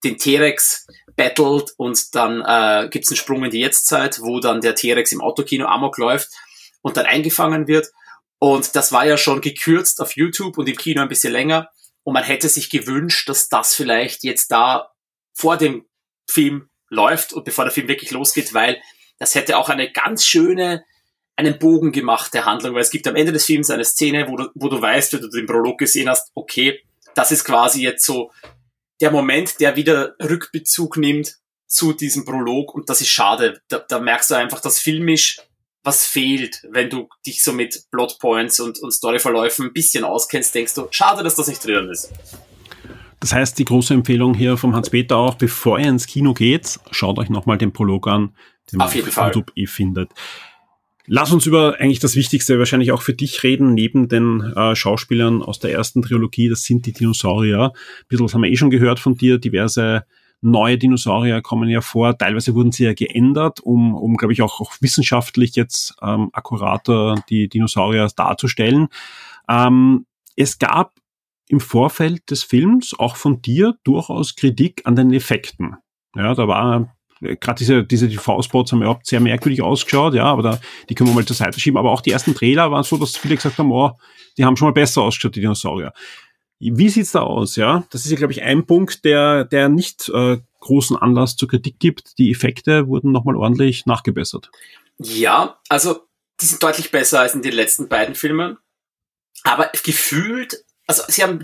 den 0.03 0.17
T-Rex 0.17 0.87
battelt 1.15 1.73
und 1.77 2.15
dann 2.15 2.41
äh, 2.41 2.89
gibt 2.89 3.05
es 3.05 3.11
einen 3.11 3.17
Sprung 3.17 3.43
in 3.43 3.51
die 3.51 3.59
Jetztzeit, 3.59 4.19
wo 4.21 4.39
dann 4.39 4.61
der 4.61 4.75
T-Rex 4.75 5.11
im 5.11 5.21
Autokino 5.21 5.65
amok 5.65 5.97
läuft 5.97 6.29
und 6.81 6.97
dann 6.97 7.05
eingefangen 7.05 7.67
wird. 7.67 7.87
Und 8.39 8.75
das 8.75 8.91
war 8.91 9.05
ja 9.05 9.17
schon 9.17 9.41
gekürzt 9.41 10.01
auf 10.01 10.15
YouTube 10.15 10.57
und 10.57 10.67
im 10.67 10.77
Kino 10.77 11.01
ein 11.01 11.09
bisschen 11.09 11.33
länger. 11.33 11.69
Und 12.03 12.13
man 12.13 12.23
hätte 12.23 12.49
sich 12.49 12.69
gewünscht, 12.69 13.27
dass 13.27 13.49
das 13.49 13.75
vielleicht 13.75 14.23
jetzt 14.23 14.51
da 14.51 14.91
vor 15.33 15.57
dem 15.57 15.85
Film 16.29 16.69
läuft 16.89 17.33
und 17.33 17.43
bevor 17.43 17.65
der 17.65 17.73
Film 17.73 17.87
wirklich 17.87 18.11
losgeht, 18.11 18.53
weil 18.53 18.81
das 19.19 19.35
hätte 19.35 19.57
auch 19.57 19.69
eine 19.69 19.91
ganz 19.91 20.25
schöne, 20.25 20.85
einen 21.35 21.59
Bogen 21.59 21.91
gemacht 21.91 22.33
der 22.33 22.45
Handlung, 22.45 22.73
weil 22.73 22.81
es 22.81 22.89
gibt 22.89 23.07
am 23.07 23.15
Ende 23.15 23.31
des 23.31 23.45
Films 23.45 23.69
eine 23.69 23.85
Szene, 23.85 24.27
wo 24.27 24.37
du, 24.37 24.49
wo 24.55 24.69
du 24.69 24.81
weißt, 24.81 25.13
wenn 25.13 25.21
du 25.21 25.29
den 25.29 25.45
Prolog 25.45 25.77
gesehen 25.77 26.09
hast, 26.09 26.31
okay, 26.35 26.81
das 27.15 27.31
ist 27.31 27.43
quasi 27.43 27.83
jetzt 27.83 28.05
so 28.05 28.31
der 29.01 29.11
Moment, 29.11 29.59
der 29.59 29.75
wieder 29.75 30.15
Rückbezug 30.21 30.97
nimmt 30.97 31.37
zu 31.67 31.93
diesem 31.93 32.25
Prolog 32.25 32.73
und 32.73 32.89
das 32.89 33.01
ist 33.01 33.09
schade. 33.09 33.61
Da, 33.69 33.79
da 33.79 33.99
merkst 33.99 34.31
du 34.31 34.35
einfach, 34.35 34.59
dass 34.59 34.79
filmisch 34.79 35.39
was 35.83 36.05
fehlt, 36.05 36.61
wenn 36.71 36.89
du 36.89 37.07
dich 37.25 37.43
so 37.43 37.53
mit 37.53 37.83
Plotpoints 37.91 38.59
und, 38.59 38.79
und 38.79 38.91
Storyverläufen 38.91 39.67
ein 39.67 39.73
bisschen 39.73 40.03
auskennst, 40.03 40.53
denkst 40.53 40.75
du, 40.75 40.87
schade, 40.91 41.23
dass 41.23 41.35
das 41.35 41.47
nicht 41.47 41.65
drin 41.65 41.89
ist. 41.89 42.11
Das 43.19 43.33
heißt, 43.33 43.59
die 43.59 43.65
große 43.65 43.93
Empfehlung 43.93 44.33
hier 44.33 44.57
vom 44.57 44.75
Hans-Peter 44.75 45.17
auch, 45.17 45.35
bevor 45.35 45.79
ihr 45.79 45.89
ins 45.89 46.07
Kino 46.07 46.33
geht, 46.33 46.79
schaut 46.91 47.19
euch 47.19 47.29
nochmal 47.29 47.57
den 47.57 47.73
Prolog 47.73 48.07
an, 48.07 48.33
den 48.71 48.81
Auf 48.81 48.95
jeden 48.95 49.11
Fall. 49.11 49.27
YouTube 49.27 49.51
eh 49.55 49.67
findet. 49.67 50.11
Lass 51.05 51.31
uns 51.31 51.45
über 51.47 51.79
eigentlich 51.79 51.99
das 51.99 52.15
Wichtigste 52.15 52.59
wahrscheinlich 52.59 52.91
auch 52.91 53.01
für 53.01 53.15
dich 53.15 53.41
reden, 53.41 53.73
neben 53.73 54.09
den 54.09 54.41
äh, 54.55 54.75
Schauspielern 54.75 55.41
aus 55.41 55.59
der 55.59 55.71
ersten 55.71 56.03
Trilogie, 56.03 56.49
das 56.49 56.63
sind 56.63 56.85
die 56.85 56.93
Dinosaurier. 56.93 57.73
Ein 57.73 58.05
bisschen 58.07 58.25
was 58.25 58.33
haben 58.35 58.43
wir 58.43 58.51
eh 58.51 58.55
schon 58.55 58.69
gehört 58.69 58.99
von 58.99 59.15
dir, 59.15 59.39
diverse 59.39 60.05
neue 60.41 60.77
Dinosaurier 60.77 61.41
kommen 61.41 61.69
ja 61.69 61.81
vor. 61.81 62.17
Teilweise 62.17 62.55
wurden 62.55 62.71
sie 62.71 62.85
ja 62.85 62.93
geändert, 62.93 63.59
um, 63.59 63.95
um 63.95 64.15
glaube 64.15 64.33
ich, 64.33 64.41
auch, 64.41 64.61
auch 64.61 64.73
wissenschaftlich 64.79 65.55
jetzt 65.55 65.95
ähm, 66.01 66.29
akkurater 66.33 67.15
die 67.29 67.49
Dinosaurier 67.49 68.07
darzustellen. 68.15 68.87
Ähm, 69.49 70.05
es 70.35 70.59
gab 70.59 70.93
im 71.49 71.59
Vorfeld 71.59 72.29
des 72.29 72.43
Films 72.43 72.97
auch 72.97 73.15
von 73.15 73.41
dir 73.41 73.75
durchaus 73.83 74.35
Kritik 74.35 74.83
an 74.85 74.95
den 74.95 75.11
Effekten. 75.11 75.75
Ja, 76.15 76.33
da 76.33 76.47
war 76.47 76.95
gerade 77.19 77.57
diese, 77.57 77.83
diese 77.83 78.07
TV-Spots 78.07 78.71
haben 78.71 78.81
überhaupt 78.81 79.05
sehr 79.05 79.19
merkwürdig 79.19 79.61
ausgeschaut, 79.61 80.13
ja, 80.13 80.25
aber 80.25 80.41
da, 80.41 80.59
die 80.89 80.95
können 80.95 81.09
wir 81.09 81.15
mal 81.15 81.25
zur 81.25 81.35
Seite 81.35 81.59
schieben. 81.59 81.77
Aber 81.77 81.91
auch 81.91 82.01
die 82.01 82.11
ersten 82.11 82.33
Trailer 82.33 82.71
waren 82.71 82.83
so, 82.83 82.97
dass 82.97 83.17
viele 83.17 83.35
gesagt 83.35 83.57
haben, 83.57 83.71
oh, 83.71 83.91
die 84.37 84.45
haben 84.45 84.55
schon 84.55 84.67
mal 84.67 84.73
besser 84.73 85.01
ausgeschaut, 85.01 85.35
die 85.35 85.41
Dinosaurier. 85.41 85.91
Wie 86.59 86.89
sieht's 86.89 87.13
da 87.13 87.21
aus, 87.21 87.55
ja? 87.55 87.85
Das 87.89 88.05
ist 88.05 88.11
ja, 88.11 88.17
glaube 88.17 88.33
ich, 88.33 88.43
ein 88.43 88.65
Punkt, 88.65 89.05
der, 89.05 89.45
der 89.45 89.69
nicht 89.69 90.09
äh, 90.09 90.39
großen 90.59 90.97
Anlass 90.97 91.37
zur 91.37 91.47
Kritik 91.47 91.79
gibt. 91.79 92.17
Die 92.17 92.31
Effekte 92.31 92.87
wurden 92.87 93.11
nochmal 93.11 93.37
ordentlich 93.37 93.85
nachgebessert. 93.85 94.51
Ja, 94.97 95.59
also 95.69 96.01
die 96.41 96.45
sind 96.45 96.61
deutlich 96.61 96.91
besser 96.91 97.21
als 97.21 97.33
in 97.33 97.41
den 97.41 97.53
letzten 97.53 97.87
beiden 97.87 98.15
Filmen. 98.15 98.57
Aber 99.43 99.71
gefühlt, 99.83 100.65
also 100.85 101.03
sie 101.07 101.23
haben 101.23 101.39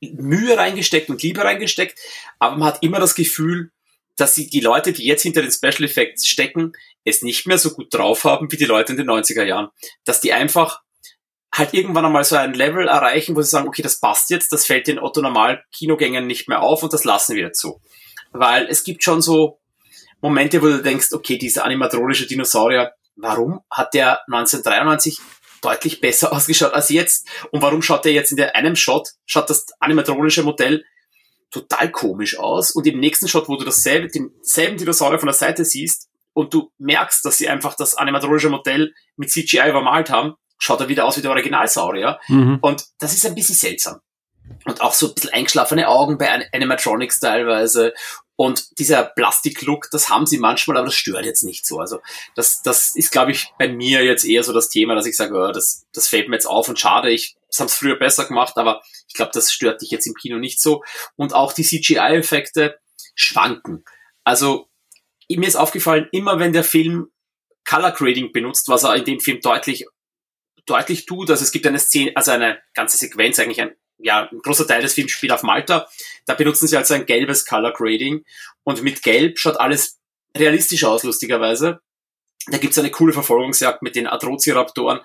Mühe 0.00 0.56
reingesteckt 0.56 1.08
und 1.08 1.22
Liebe 1.22 1.42
reingesteckt, 1.42 1.98
aber 2.38 2.56
man 2.56 2.68
hat 2.68 2.82
immer 2.82 3.00
das 3.00 3.14
Gefühl, 3.14 3.70
dass 4.16 4.34
sie 4.34 4.50
die 4.50 4.60
Leute, 4.60 4.92
die 4.92 5.06
jetzt 5.06 5.22
hinter 5.22 5.42
den 5.42 5.52
Special 5.52 5.84
Effects 5.84 6.26
stecken, 6.26 6.72
es 7.04 7.22
nicht 7.22 7.46
mehr 7.46 7.56
so 7.56 7.70
gut 7.70 7.94
drauf 7.94 8.24
haben 8.24 8.52
wie 8.52 8.56
die 8.56 8.64
Leute 8.64 8.92
in 8.92 8.98
den 8.98 9.08
90er 9.08 9.44
Jahren. 9.44 9.68
Dass 10.04 10.20
die 10.20 10.32
einfach 10.32 10.82
halt 11.52 11.74
irgendwann 11.74 12.04
einmal 12.04 12.24
so 12.24 12.36
ein 12.36 12.54
Level 12.54 12.88
erreichen, 12.88 13.34
wo 13.36 13.42
sie 13.42 13.50
sagen, 13.50 13.68
okay, 13.68 13.82
das 13.82 14.00
passt 14.00 14.30
jetzt, 14.30 14.52
das 14.52 14.66
fällt 14.66 14.86
den 14.86 14.98
Otto-Normal-Kinogängern 14.98 16.26
nicht 16.26 16.48
mehr 16.48 16.62
auf 16.62 16.82
und 16.82 16.92
das 16.92 17.04
lassen 17.04 17.36
wir 17.36 17.50
so. 17.52 17.80
Weil 18.32 18.66
es 18.66 18.84
gibt 18.84 19.02
schon 19.02 19.22
so 19.22 19.58
Momente, 20.20 20.60
wo 20.62 20.66
du 20.66 20.82
denkst, 20.82 21.12
okay, 21.12 21.38
dieser 21.38 21.64
animatronische 21.64 22.26
Dinosaurier, 22.26 22.92
warum 23.16 23.60
hat 23.70 23.94
der 23.94 24.20
1993 24.26 25.18
deutlich 25.62 26.00
besser 26.00 26.32
ausgeschaut 26.36 26.74
als 26.74 26.88
jetzt? 26.90 27.26
Und 27.50 27.62
warum 27.62 27.82
schaut 27.82 28.04
der 28.04 28.12
jetzt 28.12 28.30
in 28.30 28.36
der 28.36 28.54
einem 28.54 28.76
Shot, 28.76 29.08
schaut 29.26 29.48
das 29.50 29.66
animatronische 29.80 30.42
Modell 30.42 30.84
total 31.50 31.90
komisch 31.90 32.38
aus 32.38 32.72
und 32.72 32.86
im 32.86 33.00
nächsten 33.00 33.26
Shot, 33.26 33.48
wo 33.48 33.56
du 33.56 33.64
dasselbe, 33.64 34.08
denselben 34.08 34.76
Dinosaurier 34.76 35.18
von 35.18 35.28
der 35.28 35.34
Seite 35.34 35.64
siehst 35.64 36.08
und 36.34 36.52
du 36.52 36.70
merkst, 36.78 37.24
dass 37.24 37.38
sie 37.38 37.48
einfach 37.48 37.74
das 37.74 37.94
animatronische 37.94 38.50
Modell 38.50 38.92
mit 39.16 39.30
CGI 39.30 39.70
übermalt 39.70 40.10
haben, 40.10 40.34
schaut 40.58 40.80
er 40.80 40.88
wieder 40.88 41.04
aus 41.04 41.16
wie 41.16 41.22
der 41.22 41.30
Originalsaurier. 41.30 42.20
Mhm. 42.28 42.58
Und 42.60 42.84
das 42.98 43.14
ist 43.14 43.26
ein 43.26 43.34
bisschen 43.34 43.54
seltsam. 43.54 44.00
Und 44.64 44.80
auch 44.80 44.94
so 44.94 45.08
ein 45.08 45.14
bisschen 45.14 45.32
eingeschlafene 45.32 45.88
Augen 45.88 46.18
bei 46.18 46.48
Animatronics 46.52 47.20
teilweise. 47.20 47.92
Und 48.36 48.78
dieser 48.78 49.04
Plastik-Look, 49.04 49.88
das 49.90 50.08
haben 50.08 50.26
sie 50.26 50.38
manchmal, 50.38 50.76
aber 50.76 50.86
das 50.86 50.94
stört 50.94 51.24
jetzt 51.24 51.42
nicht 51.42 51.66
so. 51.66 51.80
Also 51.80 52.00
das, 52.34 52.62
das 52.62 52.94
ist, 52.94 53.10
glaube 53.10 53.32
ich, 53.32 53.52
bei 53.58 53.68
mir 53.68 54.04
jetzt 54.04 54.24
eher 54.24 54.44
so 54.44 54.52
das 54.52 54.68
Thema, 54.68 54.94
dass 54.94 55.06
ich 55.06 55.16
sage, 55.16 55.34
oh, 55.34 55.52
das, 55.52 55.86
das 55.92 56.08
fällt 56.08 56.28
mir 56.28 56.36
jetzt 56.36 56.46
auf 56.46 56.68
und 56.68 56.78
schade, 56.78 57.10
ich 57.10 57.38
das 57.48 57.60
haben 57.60 57.66
es 57.66 57.74
früher 57.74 57.96
besser 57.96 58.26
gemacht, 58.26 58.56
aber 58.56 58.82
ich 59.08 59.14
glaube, 59.14 59.32
das 59.34 59.50
stört 59.52 59.82
dich 59.82 59.90
jetzt 59.90 60.06
im 60.06 60.14
Kino 60.14 60.38
nicht 60.38 60.60
so. 60.60 60.82
Und 61.16 61.34
auch 61.34 61.52
die 61.52 61.64
CGI-Effekte 61.64 62.78
schwanken. 63.14 63.84
Also 64.22 64.68
mir 65.28 65.48
ist 65.48 65.56
aufgefallen, 65.56 66.08
immer 66.12 66.38
wenn 66.38 66.52
der 66.52 66.64
Film 66.64 67.08
Color 67.68 67.92
Grading 67.92 68.32
benutzt, 68.32 68.68
was 68.68 68.84
er 68.84 68.96
in 68.96 69.04
dem 69.04 69.20
Film 69.20 69.40
deutlich 69.40 69.86
deutlich 70.68 71.06
tut. 71.06 71.30
Also 71.30 71.44
es 71.44 71.52
gibt 71.52 71.66
eine 71.66 71.78
Szene, 71.78 72.12
also 72.14 72.30
eine 72.30 72.58
ganze 72.74 72.96
Sequenz, 72.96 73.38
eigentlich 73.38 73.60
ein, 73.60 73.72
ja, 73.98 74.28
ein 74.30 74.38
großer 74.40 74.66
Teil 74.66 74.82
des 74.82 74.94
Films 74.94 75.12
spielt 75.12 75.32
auf 75.32 75.42
Malta. 75.42 75.88
Da 76.26 76.34
benutzen 76.34 76.68
sie 76.68 76.76
also 76.76 76.94
ein 76.94 77.06
gelbes 77.06 77.44
Color 77.44 77.72
Grading 77.72 78.24
und 78.64 78.82
mit 78.82 79.02
Gelb 79.02 79.38
schaut 79.38 79.58
alles 79.58 79.98
realistisch 80.36 80.84
aus, 80.84 81.02
lustigerweise. 81.02 81.80
Da 82.50 82.58
gibt's 82.58 82.78
eine 82.78 82.90
coole 82.90 83.12
Verfolgungsjagd 83.12 83.82
mit 83.82 83.96
den 83.96 84.06
Adrociraptoren. 84.06 85.00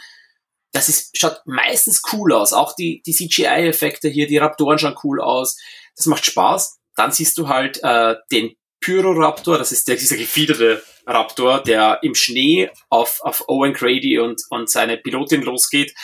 Das 0.72 0.90
ist, 0.90 1.18
schaut 1.18 1.42
meistens 1.46 2.02
cool 2.14 2.34
aus. 2.34 2.54
Auch 2.54 2.76
die, 2.76 3.02
die 3.06 3.14
CGI-Effekte 3.14 4.10
hier, 4.10 4.28
die 4.28 4.38
Raptoren 4.38 4.80
schauen 4.80 4.98
cool 5.04 5.22
aus. 5.22 5.58
Das 5.96 6.06
macht 6.08 6.26
Spaß. 6.26 6.80
Dann 6.96 7.12
siehst 7.12 7.38
du 7.38 7.48
halt 7.48 7.80
äh, 7.84 8.16
den 8.32 8.56
Pyroraptor, 8.84 9.58
das 9.58 9.72
ist 9.72 9.88
der, 9.88 9.96
dieser 9.96 10.18
gefiederte 10.18 10.84
Raptor, 11.08 11.64
der 11.64 12.00
im 12.02 12.16
Schnee 12.16 12.70
auf, 12.90 13.22
auf 13.22 13.48
Owen 13.48 13.74
Grady 13.74 14.20
und, 14.20 14.42
und 14.50 14.70
seine 14.70 14.98
Pilotin 14.98 15.42
losgeht. 15.42 15.96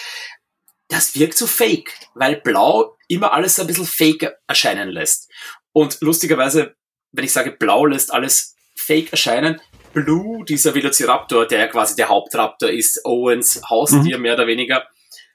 Das 0.88 1.14
wirkt 1.16 1.38
so 1.38 1.46
fake, 1.46 1.94
weil 2.16 2.38
Blau 2.38 2.98
immer 3.10 3.34
alles 3.34 3.60
ein 3.60 3.68
bisschen 3.68 3.86
fake 3.86 4.34
erscheinen 4.48 4.90
lässt. 4.90 5.30
Und 5.74 5.98
lustigerweise, 6.00 6.76
wenn 7.12 7.26
ich 7.26 7.34
sage 7.34 7.52
Blau 7.52 7.86
lässt 7.86 8.14
alles 8.14 8.56
fake 8.76 9.12
erscheinen, 9.12 9.62
Blue, 9.92 10.46
dieser 10.46 10.74
Velociraptor, 10.74 11.48
der 11.48 11.60
ja 11.60 11.68
quasi 11.68 11.96
der 11.96 12.08
Hauptraptor 12.10 12.70
ist, 12.70 13.04
Owens 13.06 13.62
Haustier 13.70 14.18
mhm. 14.18 14.22
mehr 14.24 14.36
oder 14.36 14.48
weniger, 14.48 14.88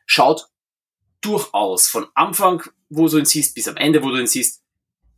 schaut 0.06 0.46
durchaus 1.20 1.88
von 1.88 2.06
Anfang, 2.14 2.62
wo 2.88 3.08
du 3.08 3.18
ihn 3.18 3.24
siehst, 3.26 3.54
bis 3.54 3.68
am 3.68 3.76
Ende, 3.76 4.02
wo 4.02 4.10
du 4.10 4.18
ihn 4.18 4.26
siehst, 4.26 4.62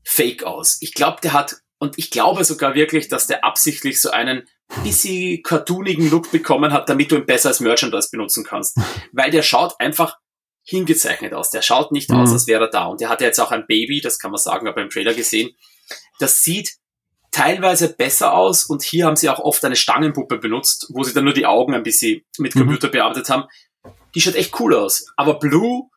fake 0.04 0.44
aus. 0.44 0.78
Ich 0.80 0.94
glaube, 0.94 1.20
der 1.20 1.32
hat 1.32 1.56
und 1.78 1.98
ich 1.98 2.10
glaube 2.10 2.44
sogar 2.44 2.74
wirklich, 2.74 3.08
dass 3.08 3.26
der 3.26 3.44
absichtlich 3.44 4.00
so 4.00 4.10
einen 4.10 4.48
bisschen 4.82 5.42
cartoonigen 5.42 6.10
Look 6.10 6.30
bekommen 6.30 6.72
hat, 6.72 6.88
damit 6.88 7.10
du 7.10 7.16
ihn 7.16 7.26
besser 7.26 7.50
als 7.50 7.60
Merchandise 7.60 8.08
benutzen 8.10 8.44
kannst. 8.44 8.78
Weil 9.12 9.30
der 9.30 9.42
schaut 9.42 9.78
einfach 9.78 10.18
hingezeichnet 10.64 11.32
aus. 11.32 11.50
Der 11.50 11.62
schaut 11.62 11.92
nicht 11.92 12.10
mhm. 12.10 12.16
aus, 12.16 12.32
als 12.32 12.46
wäre 12.46 12.64
er 12.64 12.70
da. 12.70 12.86
Und 12.86 13.00
der 13.00 13.08
hat 13.08 13.20
jetzt 13.20 13.38
auch 13.38 13.52
ein 13.52 13.66
Baby, 13.66 14.00
das 14.00 14.18
kann 14.18 14.32
man 14.32 14.38
sagen, 14.38 14.66
aber 14.66 14.82
im 14.82 14.90
Trailer 14.90 15.14
gesehen. 15.14 15.54
Das 16.18 16.42
sieht 16.42 16.76
teilweise 17.30 17.94
besser 17.94 18.32
aus 18.32 18.64
und 18.64 18.82
hier 18.82 19.06
haben 19.06 19.16
sie 19.16 19.28
auch 19.28 19.38
oft 19.38 19.64
eine 19.64 19.76
Stangenpuppe 19.76 20.38
benutzt, 20.38 20.86
wo 20.92 21.04
sie 21.04 21.12
dann 21.12 21.24
nur 21.24 21.34
die 21.34 21.46
Augen 21.46 21.74
ein 21.74 21.82
bisschen 21.82 22.22
mit 22.38 22.54
mhm. 22.54 22.60
Computer 22.60 22.88
mhm. 22.88 22.92
bearbeitet 22.92 23.28
haben. 23.28 23.44
Die 24.14 24.20
schaut 24.20 24.34
echt 24.34 24.58
cool 24.58 24.74
aus. 24.74 25.06
Aber 25.16 25.38
Blue 25.38 25.90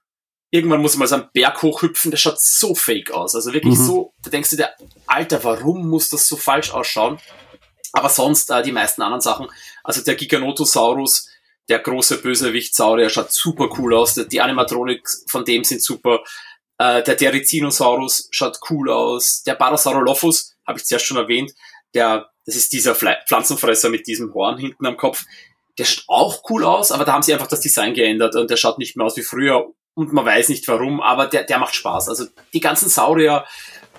irgendwann 0.51 0.81
muss 0.81 0.97
man 0.97 1.07
so 1.07 1.15
einen 1.15 1.29
Berg 1.33 1.61
hochhüpfen, 1.61 2.11
das 2.11 2.21
schaut 2.21 2.39
so 2.39 2.73
fake 2.75 3.11
aus. 3.11 3.35
Also 3.35 3.53
wirklich 3.53 3.77
mhm. 3.77 3.85
so, 3.85 4.13
da 4.23 4.29
denkst 4.29 4.49
du 4.51 4.55
dir, 4.55 4.71
Alter, 5.05 5.43
warum 5.43 5.87
muss 5.89 6.09
das 6.09 6.27
so 6.27 6.37
falsch 6.37 6.71
ausschauen? 6.71 7.19
Aber 7.93 8.09
sonst 8.09 8.49
äh, 8.49 8.61
die 8.63 8.71
meisten 8.71 9.01
anderen 9.01 9.21
Sachen, 9.21 9.47
also 9.83 10.01
der 10.01 10.15
Giganotosaurus, 10.15 11.29
der 11.69 11.79
große 11.79 12.21
Bösewicht-Saurier 12.21 13.09
schaut 13.09 13.31
super 13.31 13.69
cool 13.77 13.93
aus, 13.93 14.15
die 14.15 14.41
Animatronik 14.41 15.07
von 15.27 15.45
dem 15.45 15.63
sind 15.63 15.83
super, 15.83 16.23
äh, 16.79 17.03
der 17.03 17.15
Derizinosaurus 17.15 18.27
schaut 18.31 18.59
cool 18.69 18.89
aus, 18.89 19.43
der 19.43 19.55
Parasaurolophus, 19.55 20.55
habe 20.65 20.79
ich 20.79 20.85
zuerst 20.85 21.05
schon 21.05 21.17
erwähnt, 21.17 21.53
der, 21.93 22.29
das 22.45 22.55
ist 22.55 22.73
dieser 22.73 22.95
Pflanzenfresser 22.95 23.89
mit 23.89 24.07
diesem 24.07 24.33
Horn 24.33 24.57
hinten 24.57 24.85
am 24.85 24.97
Kopf, 24.97 25.25
der 25.77 25.85
schaut 25.85 26.05
auch 26.07 26.43
cool 26.49 26.65
aus, 26.65 26.91
aber 26.91 27.05
da 27.05 27.13
haben 27.13 27.23
sie 27.23 27.33
einfach 27.33 27.47
das 27.47 27.61
Design 27.61 27.93
geändert 27.93 28.35
und 28.35 28.49
der 28.49 28.57
schaut 28.57 28.79
nicht 28.79 28.97
mehr 28.97 29.05
aus 29.05 29.17
wie 29.17 29.23
früher 29.23 29.71
und 29.93 30.13
man 30.13 30.25
weiß 30.25 30.49
nicht 30.49 30.67
warum, 30.67 31.01
aber 31.01 31.27
der, 31.27 31.43
der 31.43 31.59
macht 31.59 31.75
Spaß. 31.75 32.09
Also 32.09 32.25
die 32.53 32.59
ganzen 32.59 32.89
Saurier 32.89 33.45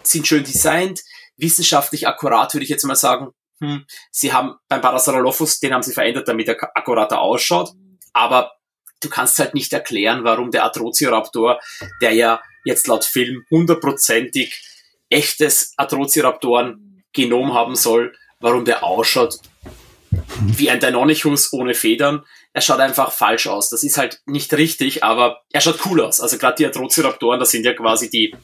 sind 0.03 0.27
schön 0.27 0.45
designt, 0.45 1.01
wissenschaftlich 1.37 2.07
akkurat, 2.07 2.55
würde 2.55 2.65
ich 2.65 2.71
jetzt 2.71 2.85
mal 2.85 2.97
sagen. 2.97 3.33
Hm. 3.61 3.85
Sie 4.11 4.33
haben 4.33 4.55
beim 4.69 4.81
Parasaurolophus, 4.81 5.61
den 5.61 5.75
haben 5.75 5.83
sie 5.83 5.93
verändert, 5.93 6.29
damit 6.29 6.49
er 6.49 6.57
akkurater 6.75 7.21
ausschaut, 7.21 7.73
aber 8.13 8.53
du 9.03 9.09
kannst 9.09 9.39
halt 9.39 9.55
nicht 9.55 9.73
erklären, 9.73 10.25
warum 10.25 10.51
der 10.51 10.65
Atrocioraptor, 10.65 11.61
der 12.01 12.13
ja 12.13 12.41
jetzt 12.65 12.87
laut 12.87 13.05
Film 13.05 13.45
hundertprozentig 13.51 14.63
echtes 15.09 15.75
Atrociraptoren-Genom 15.77 17.55
haben 17.55 17.75
soll, 17.75 18.15
warum 18.41 18.65
der 18.65 18.85
ausschaut 18.85 19.41
wie 20.41 20.71
ein 20.71 20.81
Deinonychus 20.81 21.53
ohne 21.53 21.75
Federn. 21.75 22.25
Er 22.53 22.61
schaut 22.61 22.81
einfach 22.81 23.13
falsch 23.13 23.47
aus. 23.47 23.71
Das 23.71 23.83
ist 23.83 23.97
halt 23.97 24.21
nicht 24.27 24.53
richtig, 24.55 25.05
aber 25.05 25.43
er 25.53 25.61
schaut 25.61 25.85
cool 25.87 26.01
aus. 26.01 26.21
Also 26.21 26.39
gerade 26.39 26.57
die 26.57 26.67
Atrociraptoren, 26.67 27.39
das 27.39 27.51
sind 27.51 27.65
ja 27.65 27.75
quasi 27.75 28.11
die, 28.11 28.35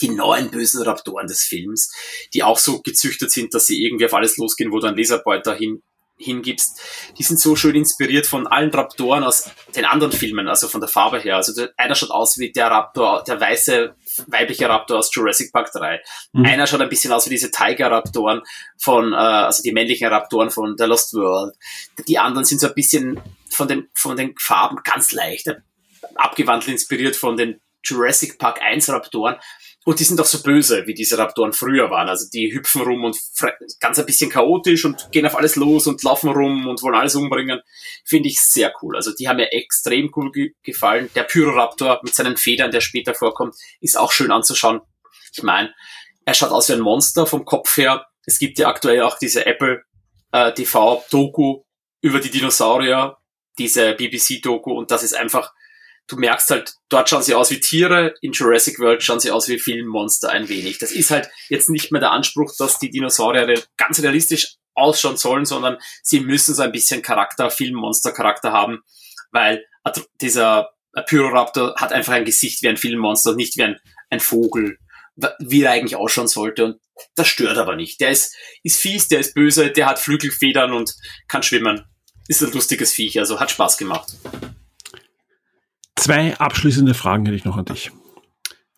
die 0.00 0.08
neuen 0.08 0.50
bösen 0.50 0.82
Raptoren 0.82 1.26
des 1.26 1.42
Films, 1.42 1.92
die 2.32 2.42
auch 2.42 2.58
so 2.58 2.80
gezüchtet 2.80 3.30
sind, 3.30 3.52
dass 3.52 3.66
sie 3.66 3.84
irgendwie 3.84 4.06
auf 4.06 4.14
alles 4.14 4.36
losgehen, 4.36 4.72
wo 4.72 4.80
du 4.80 4.86
einen 4.86 4.96
Laserbeuter 4.96 5.54
hin 5.54 5.82
hingibst, 6.18 6.80
die 7.18 7.22
sind 7.22 7.38
so 7.38 7.56
schön 7.56 7.74
inspiriert 7.74 8.26
von 8.26 8.46
allen 8.46 8.70
Raptoren 8.70 9.22
aus 9.22 9.50
den 9.74 9.84
anderen 9.84 10.12
Filmen, 10.12 10.48
also 10.48 10.68
von 10.68 10.80
der 10.80 10.88
Farbe 10.88 11.18
her. 11.18 11.36
Also 11.36 11.66
einer 11.76 11.94
schaut 11.94 12.10
aus 12.10 12.38
wie 12.38 12.52
der 12.52 12.68
Raptor, 12.68 13.22
der 13.24 13.40
weiße 13.40 13.94
weibliche 14.26 14.68
Raptor 14.68 14.98
aus 14.98 15.14
Jurassic 15.14 15.52
Park 15.52 15.72
3. 15.72 16.00
Mhm. 16.32 16.44
Einer 16.44 16.66
schaut 16.66 16.80
ein 16.80 16.88
bisschen 16.88 17.12
aus 17.12 17.26
wie 17.26 17.30
diese 17.30 17.50
Tiger-Raptoren 17.50 18.42
von, 18.78 19.12
äh, 19.12 19.16
also 19.16 19.62
die 19.62 19.72
männlichen 19.72 20.08
Raptoren 20.08 20.50
von 20.50 20.76
The 20.78 20.84
Lost 20.84 21.14
World. 21.14 21.54
Die 22.08 22.18
anderen 22.18 22.44
sind 22.44 22.60
so 22.60 22.68
ein 22.68 22.74
bisschen 22.74 23.20
von 23.50 23.68
den, 23.68 23.88
von 23.94 24.16
den 24.16 24.34
Farben 24.38 24.78
ganz 24.84 25.12
leicht, 25.12 25.50
abgewandelt 26.14 26.72
inspiriert 26.72 27.16
von 27.16 27.36
den 27.36 27.60
Jurassic 27.82 28.38
Park 28.38 28.60
1 28.62 28.88
Raptoren. 28.90 29.36
Und 29.86 30.00
die 30.00 30.04
sind 30.04 30.20
auch 30.20 30.26
so 30.26 30.42
böse, 30.42 30.84
wie 30.88 30.94
diese 30.94 31.16
Raptoren 31.16 31.52
früher 31.52 31.88
waren. 31.90 32.08
Also 32.08 32.28
die 32.28 32.52
hüpfen 32.52 32.82
rum 32.82 33.04
und 33.04 33.16
ganz 33.78 34.00
ein 34.00 34.04
bisschen 34.04 34.28
chaotisch 34.28 34.84
und 34.84 35.12
gehen 35.12 35.24
auf 35.24 35.36
alles 35.36 35.54
los 35.54 35.86
und 35.86 36.02
laufen 36.02 36.30
rum 36.30 36.66
und 36.66 36.82
wollen 36.82 36.96
alles 36.96 37.14
umbringen. 37.14 37.60
Finde 38.04 38.28
ich 38.28 38.40
sehr 38.40 38.72
cool. 38.82 38.96
Also 38.96 39.14
die 39.14 39.28
haben 39.28 39.36
mir 39.36 39.52
extrem 39.52 40.10
cool 40.16 40.32
ge 40.32 40.54
gefallen. 40.64 41.08
Der 41.14 41.22
Pyroraptor 41.22 42.00
mit 42.02 42.16
seinen 42.16 42.36
Federn, 42.36 42.72
der 42.72 42.80
später 42.80 43.14
vorkommt, 43.14 43.54
ist 43.80 43.96
auch 43.96 44.10
schön 44.10 44.32
anzuschauen. 44.32 44.80
Ich 45.32 45.44
meine, 45.44 45.72
er 46.24 46.34
schaut 46.34 46.50
aus 46.50 46.68
wie 46.68 46.72
ein 46.72 46.80
Monster 46.80 47.24
vom 47.24 47.44
Kopf 47.44 47.76
her. 47.76 48.06
Es 48.24 48.40
gibt 48.40 48.58
ja 48.58 48.66
aktuell 48.66 49.02
auch 49.02 49.16
diese 49.16 49.46
Apple 49.46 49.84
äh, 50.32 50.52
TV 50.52 51.04
Doku 51.12 51.62
über 52.00 52.18
die 52.18 52.32
Dinosaurier, 52.32 53.18
diese 53.56 53.94
BBC 53.94 54.42
Doku 54.42 54.72
und 54.72 54.90
das 54.90 55.04
ist 55.04 55.14
einfach 55.14 55.52
du 56.08 56.16
merkst 56.16 56.50
halt, 56.50 56.74
dort 56.88 57.08
schauen 57.08 57.22
sie 57.22 57.34
aus 57.34 57.50
wie 57.50 57.60
Tiere, 57.60 58.14
in 58.20 58.32
Jurassic 58.32 58.78
World 58.78 59.02
schauen 59.02 59.20
sie 59.20 59.30
aus 59.30 59.48
wie 59.48 59.58
Filmmonster 59.58 60.30
ein 60.30 60.48
wenig. 60.48 60.78
Das 60.78 60.92
ist 60.92 61.10
halt 61.10 61.28
jetzt 61.48 61.68
nicht 61.68 61.92
mehr 61.92 62.00
der 62.00 62.12
Anspruch, 62.12 62.52
dass 62.58 62.78
die 62.78 62.90
Dinosaurier 62.90 63.62
ganz 63.76 64.00
realistisch 64.00 64.56
ausschauen 64.74 65.16
sollen, 65.16 65.46
sondern 65.46 65.78
sie 66.02 66.20
müssen 66.20 66.54
so 66.54 66.62
ein 66.62 66.72
bisschen 66.72 67.02
Charakter, 67.02 67.50
Filmmonster-Charakter 67.50 68.52
haben, 68.52 68.82
weil 69.32 69.64
dieser 70.20 70.70
Pyroraptor 71.06 71.74
hat 71.76 71.92
einfach 71.92 72.12
ein 72.12 72.24
Gesicht 72.24 72.62
wie 72.62 72.68
ein 72.68 72.76
Filmmonster 72.76 73.30
und 73.30 73.36
nicht 73.36 73.56
wie 73.56 73.62
ein, 73.62 73.80
ein 74.10 74.20
Vogel, 74.20 74.78
wie 75.38 75.62
er 75.62 75.72
eigentlich 75.72 75.96
ausschauen 75.96 76.28
sollte. 76.28 76.64
Und 76.64 76.80
das 77.14 77.28
stört 77.28 77.58
aber 77.58 77.76
nicht. 77.76 78.00
Der 78.00 78.10
ist, 78.10 78.34
ist 78.62 78.80
fies, 78.80 79.08
der 79.08 79.20
ist 79.20 79.34
böse, 79.34 79.70
der 79.70 79.86
hat 79.86 79.98
Flügelfedern 79.98 80.72
und 80.72 80.94
kann 81.28 81.42
schwimmen. 81.42 81.84
Ist 82.28 82.42
ein 82.42 82.52
lustiges 82.52 82.92
Viech, 82.92 83.18
also 83.18 83.38
hat 83.40 83.50
Spaß 83.50 83.78
gemacht. 83.78 84.08
Zwei 85.96 86.36
abschließende 86.38 86.94
Fragen 86.94 87.24
hätte 87.24 87.36
ich 87.36 87.44
noch 87.44 87.56
an 87.56 87.64
dich. 87.64 87.90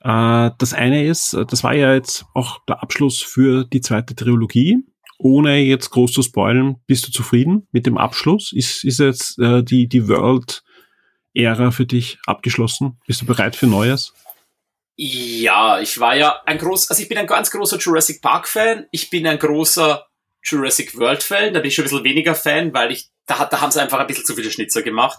Äh, 0.00 0.50
das 0.58 0.72
eine 0.72 1.04
ist, 1.04 1.34
äh, 1.34 1.44
das 1.44 1.64
war 1.64 1.74
ja 1.74 1.92
jetzt 1.94 2.24
auch 2.34 2.60
der 2.66 2.82
Abschluss 2.82 3.20
für 3.20 3.64
die 3.64 3.80
zweite 3.80 4.14
Trilogie. 4.14 4.78
Ohne 5.18 5.58
jetzt 5.58 5.90
groß 5.90 6.12
zu 6.12 6.22
spoilen, 6.22 6.76
bist 6.86 7.06
du 7.06 7.10
zufrieden 7.10 7.66
mit 7.72 7.86
dem 7.86 7.98
Abschluss? 7.98 8.52
Ist, 8.52 8.84
ist 8.84 9.00
jetzt 9.00 9.38
äh, 9.40 9.64
die, 9.64 9.88
die 9.88 10.06
World-Ära 10.06 11.72
für 11.72 11.86
dich 11.86 12.18
abgeschlossen? 12.24 13.00
Bist 13.06 13.22
du 13.22 13.26
bereit 13.26 13.56
für 13.56 13.66
Neues? 13.66 14.14
Ja, 14.94 15.80
ich 15.80 15.98
war 15.98 16.16
ja 16.16 16.40
ein 16.46 16.58
groß, 16.58 16.90
also 16.90 17.02
ich 17.02 17.08
bin 17.08 17.18
ein 17.18 17.26
ganz 17.26 17.50
großer 17.50 17.78
Jurassic 17.78 18.22
Park 18.22 18.46
Fan. 18.46 18.86
Ich 18.92 19.10
bin 19.10 19.26
ein 19.26 19.38
großer 19.38 20.06
Jurassic 20.44 20.96
World 20.96 21.22
Fan. 21.22 21.52
Da 21.52 21.60
bin 21.60 21.68
ich 21.68 21.74
schon 21.74 21.84
ein 21.84 21.90
bisschen 21.90 22.04
weniger 22.04 22.36
Fan, 22.36 22.72
weil 22.72 22.92
ich, 22.92 23.10
da, 23.26 23.44
da 23.44 23.60
haben 23.60 23.72
sie 23.72 23.82
einfach 23.82 23.98
ein 23.98 24.06
bisschen 24.06 24.24
zu 24.24 24.36
viele 24.36 24.50
Schnitzer 24.50 24.82
gemacht. 24.82 25.18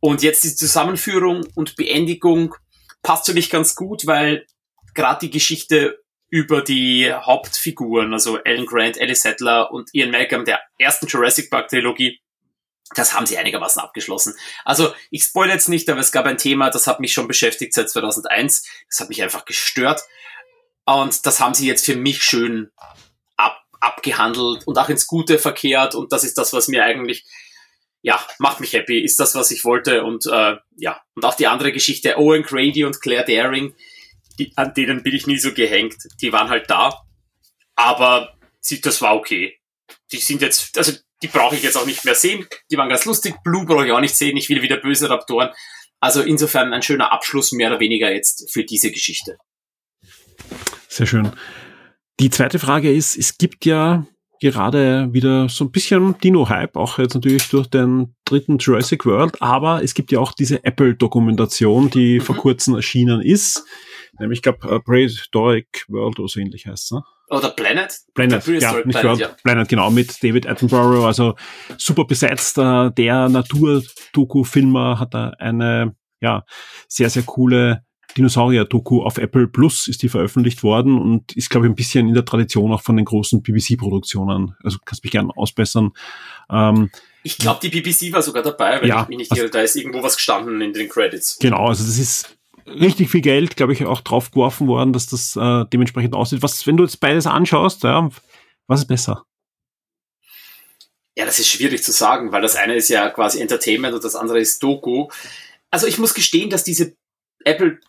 Und 0.00 0.22
jetzt 0.22 0.44
die 0.44 0.54
Zusammenführung 0.54 1.46
und 1.54 1.76
Beendigung 1.76 2.54
passt 3.02 3.26
für 3.26 3.34
mich 3.34 3.50
ganz 3.50 3.74
gut, 3.74 4.06
weil 4.06 4.46
gerade 4.94 5.20
die 5.20 5.30
Geschichte 5.30 6.02
über 6.28 6.62
die 6.62 7.12
Hauptfiguren, 7.12 8.12
also 8.12 8.38
Alan 8.44 8.66
Grant, 8.66 8.96
Ellie 8.96 9.14
Settler 9.14 9.70
und 9.72 9.90
Ian 9.92 10.10
Malcolm 10.10 10.44
der 10.44 10.60
ersten 10.78 11.06
Jurassic 11.06 11.50
Park 11.50 11.68
Trilogie, 11.68 12.20
das 12.94 13.14
haben 13.14 13.26
sie 13.26 13.38
einigermaßen 13.38 13.80
abgeschlossen. 13.80 14.34
Also 14.64 14.92
ich 15.10 15.24
spoilere 15.24 15.54
jetzt 15.54 15.68
nicht, 15.68 15.88
aber 15.88 16.00
es 16.00 16.12
gab 16.12 16.26
ein 16.26 16.38
Thema, 16.38 16.70
das 16.70 16.86
hat 16.86 17.00
mich 17.00 17.12
schon 17.12 17.28
beschäftigt 17.28 17.72
seit 17.72 17.88
2001. 17.88 18.64
Das 18.88 19.00
hat 19.00 19.08
mich 19.08 19.22
einfach 19.22 19.44
gestört. 19.44 20.02
Und 20.86 21.24
das 21.24 21.38
haben 21.38 21.54
sie 21.54 21.68
jetzt 21.68 21.84
für 21.84 21.94
mich 21.94 22.22
schön 22.22 22.70
ab, 23.36 23.62
abgehandelt 23.80 24.66
und 24.66 24.76
auch 24.76 24.88
ins 24.88 25.06
Gute 25.06 25.38
verkehrt. 25.38 25.94
Und 25.94 26.12
das 26.12 26.24
ist 26.24 26.36
das, 26.36 26.52
was 26.52 26.66
mir 26.66 26.84
eigentlich 26.84 27.24
ja, 28.02 28.24
macht 28.38 28.60
mich 28.60 28.72
happy, 28.72 29.02
ist 29.02 29.20
das, 29.20 29.34
was 29.34 29.50
ich 29.50 29.64
wollte. 29.64 30.04
Und 30.04 30.26
äh, 30.26 30.56
ja, 30.76 31.00
und 31.14 31.24
auch 31.24 31.34
die 31.34 31.46
andere 31.46 31.72
Geschichte, 31.72 32.18
Owen 32.18 32.42
Grady 32.42 32.84
und 32.84 33.00
Claire 33.00 33.24
Daring, 33.24 33.74
die, 34.38 34.52
an 34.56 34.72
denen 34.74 35.02
bin 35.02 35.14
ich 35.14 35.26
nie 35.26 35.38
so 35.38 35.52
gehängt. 35.52 35.96
Die 36.20 36.32
waren 36.32 36.48
halt 36.48 36.70
da, 36.70 37.02
aber 37.74 38.36
sie, 38.60 38.80
das 38.80 39.02
war 39.02 39.16
okay. 39.16 39.58
Die 40.12 40.18
sind 40.18 40.40
jetzt, 40.40 40.76
also 40.78 40.92
die 41.22 41.28
brauche 41.28 41.56
ich 41.56 41.62
jetzt 41.62 41.76
auch 41.76 41.86
nicht 41.86 42.04
mehr 42.04 42.14
sehen. 42.14 42.46
Die 42.70 42.76
waren 42.76 42.88
ganz 42.88 43.04
lustig. 43.04 43.34
Blue 43.44 43.66
brauche 43.66 43.86
ich 43.86 43.92
auch 43.92 44.00
nicht 44.00 44.16
sehen. 44.16 44.36
Ich 44.36 44.48
will 44.48 44.62
wieder 44.62 44.78
böse 44.78 45.10
Raptoren. 45.10 45.50
Also 46.00 46.22
insofern 46.22 46.72
ein 46.72 46.82
schöner 46.82 47.12
Abschluss, 47.12 47.52
mehr 47.52 47.68
oder 47.68 47.80
weniger 47.80 48.10
jetzt 48.10 48.50
für 48.50 48.64
diese 48.64 48.90
Geschichte. 48.90 49.36
Sehr 50.88 51.06
schön. 51.06 51.32
Die 52.18 52.30
zweite 52.30 52.58
Frage 52.58 52.92
ist, 52.92 53.16
es 53.16 53.36
gibt 53.36 53.66
ja 53.66 54.06
gerade 54.40 55.12
wieder 55.12 55.48
so 55.48 55.64
ein 55.64 55.70
bisschen 55.70 56.18
Dino-Hype, 56.18 56.76
auch 56.76 56.98
jetzt 56.98 57.14
natürlich 57.14 57.48
durch 57.50 57.68
den 57.68 58.14
dritten 58.24 58.58
Jurassic 58.58 59.04
World, 59.06 59.40
aber 59.40 59.82
es 59.82 59.94
gibt 59.94 60.10
ja 60.10 60.18
auch 60.18 60.32
diese 60.32 60.64
Apple-Dokumentation, 60.64 61.90
die 61.90 62.18
mhm. 62.18 62.22
vor 62.22 62.36
kurzem 62.36 62.74
erschienen 62.74 63.20
ist. 63.20 63.64
Nämlich, 64.18 64.38
ich 64.38 64.42
glaube, 64.42 64.74
uh, 64.74 64.80
Prehistoric 64.80 65.84
World 65.88 66.18
oder 66.18 66.28
so 66.28 66.40
ähnlich 66.40 66.66
heißt 66.66 66.92
ne? 66.92 67.04
Oder 67.30 67.50
Planet? 67.50 67.94
Planet, 68.14 68.46
ja, 68.46 68.72
nicht 68.72 68.82
Planet, 68.90 69.04
World, 69.04 69.20
ja. 69.20 69.28
Planet, 69.42 69.68
genau, 69.68 69.90
mit 69.90 70.22
David 70.22 70.46
Attenborough, 70.46 71.06
also 71.06 71.36
super 71.78 72.04
besetzt. 72.04 72.58
Uh, 72.58 72.90
der 72.90 73.28
Natur-Doku-Filmer 73.28 74.98
hat 74.98 75.14
da 75.14 75.32
eine, 75.38 75.94
ja, 76.20 76.44
sehr, 76.88 77.08
sehr 77.08 77.22
coole 77.22 77.84
Dinosaurier-Doku 78.16 79.02
auf 79.02 79.18
Apple 79.18 79.48
Plus 79.48 79.88
ist 79.88 80.02
die 80.02 80.08
veröffentlicht 80.08 80.62
worden 80.62 80.98
und 80.98 81.32
ist, 81.36 81.50
glaube 81.50 81.66
ich, 81.66 81.72
ein 81.72 81.76
bisschen 81.76 82.08
in 82.08 82.14
der 82.14 82.24
Tradition 82.24 82.72
auch 82.72 82.82
von 82.82 82.96
den 82.96 83.04
großen 83.04 83.42
BBC-Produktionen. 83.42 84.56
Also 84.62 84.78
kannst 84.84 85.04
mich 85.04 85.12
gerne 85.12 85.36
ausbessern. 85.36 85.92
Ähm, 86.50 86.90
ich 87.22 87.36
glaube, 87.36 87.60
die 87.62 87.68
BBC 87.68 88.12
war 88.12 88.22
sogar 88.22 88.42
dabei, 88.42 88.80
wenn 88.80 88.88
ja, 88.88 89.02
ich 89.02 89.08
mich 89.08 89.18
nicht 89.18 89.32
irre. 89.32 89.42
Also, 89.42 89.52
da 89.52 89.60
ist 89.60 89.76
irgendwo 89.76 90.02
was 90.02 90.16
gestanden 90.16 90.60
in 90.60 90.72
den 90.72 90.88
Credits. 90.88 91.38
Genau, 91.38 91.66
also 91.66 91.84
das 91.84 91.98
ist 91.98 92.36
richtig 92.66 93.10
viel 93.10 93.20
Geld, 93.20 93.56
glaube 93.56 93.72
ich, 93.72 93.84
auch 93.84 94.00
draufgeworfen 94.00 94.66
worden, 94.66 94.92
dass 94.92 95.06
das 95.06 95.36
äh, 95.36 95.64
dementsprechend 95.72 96.14
aussieht. 96.14 96.42
Was, 96.42 96.66
wenn 96.66 96.76
du 96.76 96.84
jetzt 96.84 97.00
beides 97.00 97.26
anschaust, 97.26 97.82
ja, 97.84 98.08
was 98.66 98.80
ist 98.80 98.86
besser? 98.86 99.24
Ja, 101.16 101.26
das 101.26 101.38
ist 101.38 101.48
schwierig 101.48 101.82
zu 101.82 101.92
sagen, 101.92 102.32
weil 102.32 102.40
das 102.40 102.56
eine 102.56 102.74
ist 102.74 102.88
ja 102.88 103.10
quasi 103.10 103.40
Entertainment 103.40 103.94
und 103.94 104.04
das 104.04 104.14
andere 104.16 104.40
ist 104.40 104.62
Doku. 104.62 105.08
Also 105.70 105.86
ich 105.86 105.98
muss 105.98 106.14
gestehen, 106.14 106.50
dass 106.50 106.64
diese 106.64 106.94
Apple 107.44 107.80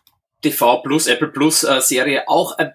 TV 0.42 0.82
Plus, 0.82 1.06
Apple 1.06 1.28
Plus 1.28 1.64
äh, 1.64 1.80
Serie 1.80 2.28
auch, 2.28 2.58
äh, 2.58 2.70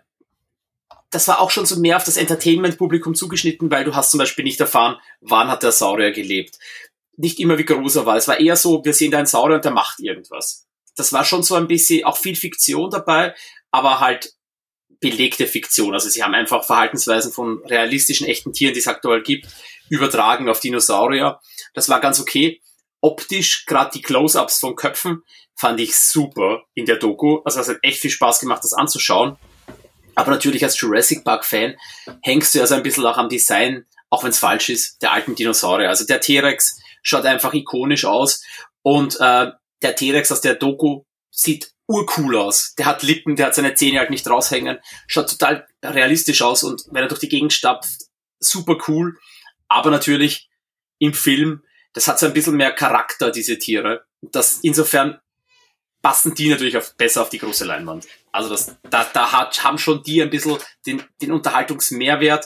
das 1.11 1.27
war 1.27 1.39
auch 1.39 1.51
schon 1.51 1.65
so 1.65 1.79
mehr 1.79 1.97
auf 1.97 2.03
das 2.03 2.17
Entertainment-Publikum 2.17 3.15
zugeschnitten, 3.15 3.71
weil 3.71 3.83
du 3.83 3.95
hast 3.95 4.11
zum 4.11 4.17
Beispiel 4.17 4.43
nicht 4.43 4.59
erfahren, 4.59 4.97
wann 5.21 5.47
hat 5.49 5.63
der 5.63 5.71
Saurier 5.71 6.11
gelebt. 6.11 6.57
Nicht 7.15 7.39
immer 7.39 7.57
wie 7.57 7.65
groß 7.65 7.97
er 7.97 8.05
war. 8.05 8.17
Es 8.17 8.27
war 8.27 8.39
eher 8.39 8.55
so, 8.55 8.83
wir 8.83 8.93
sehen 8.93 9.11
da 9.11 9.17
einen 9.17 9.27
Saurier 9.27 9.55
und 9.55 9.65
der 9.65 9.71
macht 9.71 9.99
irgendwas. 9.99 10.67
Das 10.95 11.13
war 11.13 11.23
schon 11.23 11.43
so 11.43 11.55
ein 11.55 11.67
bisschen 11.67 12.03
auch 12.03 12.17
viel 12.17 12.35
Fiktion 12.35 12.89
dabei, 12.89 13.33
aber 13.71 13.99
halt 13.99 14.33
belegte 14.99 15.47
Fiktion. 15.47 15.93
Also 15.93 16.09
sie 16.09 16.23
haben 16.23 16.33
einfach 16.33 16.65
Verhaltensweisen 16.65 17.31
von 17.31 17.63
realistischen, 17.65 18.27
echten 18.27 18.53
Tieren, 18.53 18.73
die 18.73 18.79
es 18.79 18.87
aktuell 18.87 19.21
gibt, 19.21 19.47
übertragen 19.89 20.49
auf 20.49 20.59
Dinosaurier. 20.59 21.39
Das 21.73 21.89
war 21.89 22.01
ganz 22.01 22.19
okay. 22.19 22.61
Optisch, 23.01 23.65
gerade 23.65 23.91
die 23.93 24.01
Close-ups 24.01 24.59
von 24.59 24.75
Köpfen, 24.75 25.23
fand 25.55 25.79
ich 25.79 25.97
super 25.97 26.63
in 26.73 26.85
der 26.85 26.97
Doku. 26.97 27.41
Also 27.43 27.59
es 27.59 27.69
hat 27.69 27.77
echt 27.81 27.99
viel 27.99 28.11
Spaß 28.11 28.39
gemacht, 28.39 28.63
das 28.63 28.73
anzuschauen. 28.73 29.37
Aber 30.15 30.31
natürlich 30.31 30.63
als 30.63 30.79
Jurassic 30.79 31.23
Park-Fan 31.23 31.75
hängst 32.23 32.55
du 32.55 32.59
ja 32.59 32.67
so 32.67 32.75
ein 32.75 32.83
bisschen 32.83 33.05
auch 33.05 33.17
am 33.17 33.29
Design, 33.29 33.85
auch 34.09 34.23
wenn 34.23 34.31
es 34.31 34.39
falsch 34.39 34.69
ist, 34.69 35.01
der 35.01 35.13
alten 35.13 35.35
Dinosaurier. 35.35 35.89
Also 35.89 36.05
der 36.05 36.21
T-Rex 36.21 36.79
schaut 37.03 37.25
einfach 37.25 37.53
ikonisch 37.53 38.05
aus. 38.05 38.43
Und 38.81 39.19
äh, 39.19 39.51
der 39.81 39.95
T-Rex 39.95 40.31
aus 40.31 40.41
der 40.41 40.55
Doku 40.55 41.03
sieht 41.29 41.71
urcool 41.87 42.35
aus. 42.35 42.73
Der 42.75 42.85
hat 42.85 43.03
Lippen, 43.03 43.35
der 43.35 43.47
hat 43.47 43.55
seine 43.55 43.75
Zähne 43.75 43.99
halt 43.99 44.09
nicht 44.09 44.27
raushängen, 44.27 44.79
schaut 45.07 45.29
total 45.29 45.67
realistisch 45.83 46.41
aus 46.41 46.63
und 46.63 46.83
wenn 46.91 47.03
er 47.03 47.07
durch 47.07 47.21
die 47.21 47.29
Gegend 47.29 47.53
stapft, 47.53 48.07
super 48.39 48.77
cool. 48.87 49.17
Aber 49.67 49.89
natürlich 49.89 50.49
im 50.99 51.13
Film, 51.13 51.63
das 51.97 52.07
hat 52.07 52.19
so 52.19 52.27
ein 52.27 52.33
bisschen 52.33 52.55
mehr 52.55 52.73
Charakter, 52.73 53.31
diese 53.31 53.57
Tiere. 53.57 54.03
Das, 54.21 54.59
insofern 54.61 55.17
passen 56.03 56.35
die 56.35 56.47
natürlich 56.47 56.77
auf, 56.77 56.95
besser 56.95 57.23
auf 57.23 57.29
die 57.29 57.39
große 57.39 57.65
Leinwand. 57.65 58.05
Also 58.31 58.49
das, 58.49 58.77
da, 58.91 59.03
da 59.11 59.31
hat, 59.31 59.63
haben 59.63 59.79
schon 59.79 60.03
die 60.03 60.21
ein 60.21 60.29
bisschen 60.29 60.57
den, 60.85 61.01
den 61.23 61.31
Unterhaltungsmehrwert, 61.31 62.45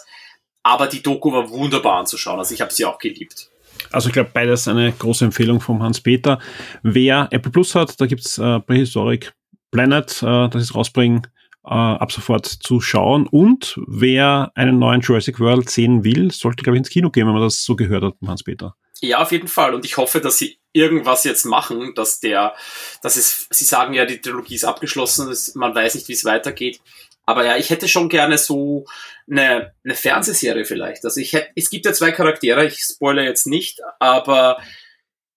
aber 0.63 0.87
die 0.87 1.03
Doku 1.03 1.33
war 1.33 1.49
wunderbar 1.49 1.99
anzuschauen. 1.99 2.39
Also 2.39 2.53
ich 2.53 2.61
habe 2.61 2.71
sie 2.71 2.85
auch 2.85 2.97
geliebt. 2.97 3.49
Also 3.91 4.07
ich 4.07 4.13
glaube, 4.13 4.29
beides 4.33 4.69
eine 4.69 4.93
große 4.93 5.25
Empfehlung 5.25 5.59
vom 5.59 5.83
Hans-Peter. 5.83 6.39
Wer 6.81 7.27
Apple 7.31 7.51
Plus 7.51 7.75
hat, 7.75 7.99
da 7.99 8.05
gibt's 8.05 8.37
äh, 8.37 8.61
Prehistoric 8.61 9.33
Planet, 9.71 10.23
äh, 10.23 10.47
das 10.47 10.63
ist 10.63 10.75
rausbringen, 10.75 11.27
äh, 11.65 11.71
ab 11.71 12.13
sofort 12.13 12.45
zu 12.45 12.79
schauen. 12.79 13.27
Und 13.27 13.77
wer 13.85 14.53
einen 14.55 14.79
neuen 14.79 15.01
Jurassic 15.01 15.41
World 15.41 15.69
sehen 15.69 16.05
will, 16.05 16.31
sollte, 16.31 16.63
glaube 16.63 16.77
ich, 16.77 16.81
ins 16.81 16.89
Kino 16.89 17.09
gehen, 17.09 17.27
wenn 17.27 17.33
man 17.33 17.43
das 17.43 17.65
so 17.65 17.75
gehört 17.75 18.05
hat, 18.05 18.13
Hans-Peter. 18.25 18.77
Ja, 19.01 19.19
auf 19.23 19.31
jeden 19.31 19.47
Fall. 19.47 19.73
Und 19.73 19.83
ich 19.83 19.97
hoffe, 19.97 20.21
dass 20.21 20.37
sie 20.37 20.59
irgendwas 20.73 21.23
jetzt 21.23 21.45
machen, 21.45 21.93
dass 21.95 22.19
der, 22.19 22.55
dass 23.01 23.17
es, 23.17 23.47
sie 23.49 23.65
sagen 23.65 23.93
ja, 23.93 24.05
die 24.05 24.21
Trilogie 24.21 24.55
ist 24.55 24.63
abgeschlossen, 24.63 25.35
man 25.55 25.73
weiß 25.73 25.95
nicht, 25.95 26.07
wie 26.07 26.13
es 26.13 26.23
weitergeht. 26.23 26.79
Aber 27.25 27.45
ja, 27.45 27.57
ich 27.57 27.69
hätte 27.69 27.87
schon 27.87 28.09
gerne 28.09 28.37
so 28.37 28.85
eine, 29.29 29.73
eine 29.83 29.95
Fernsehserie 29.95 30.65
vielleicht. 30.65 31.03
Also 31.03 31.19
ich 31.19 31.33
hätte, 31.33 31.49
es 31.55 31.69
gibt 31.69 31.85
ja 31.85 31.93
zwei 31.93 32.11
Charaktere, 32.11 32.65
ich 32.65 32.79
spoilere 32.79 33.25
jetzt 33.25 33.47
nicht, 33.47 33.79
aber 33.99 34.61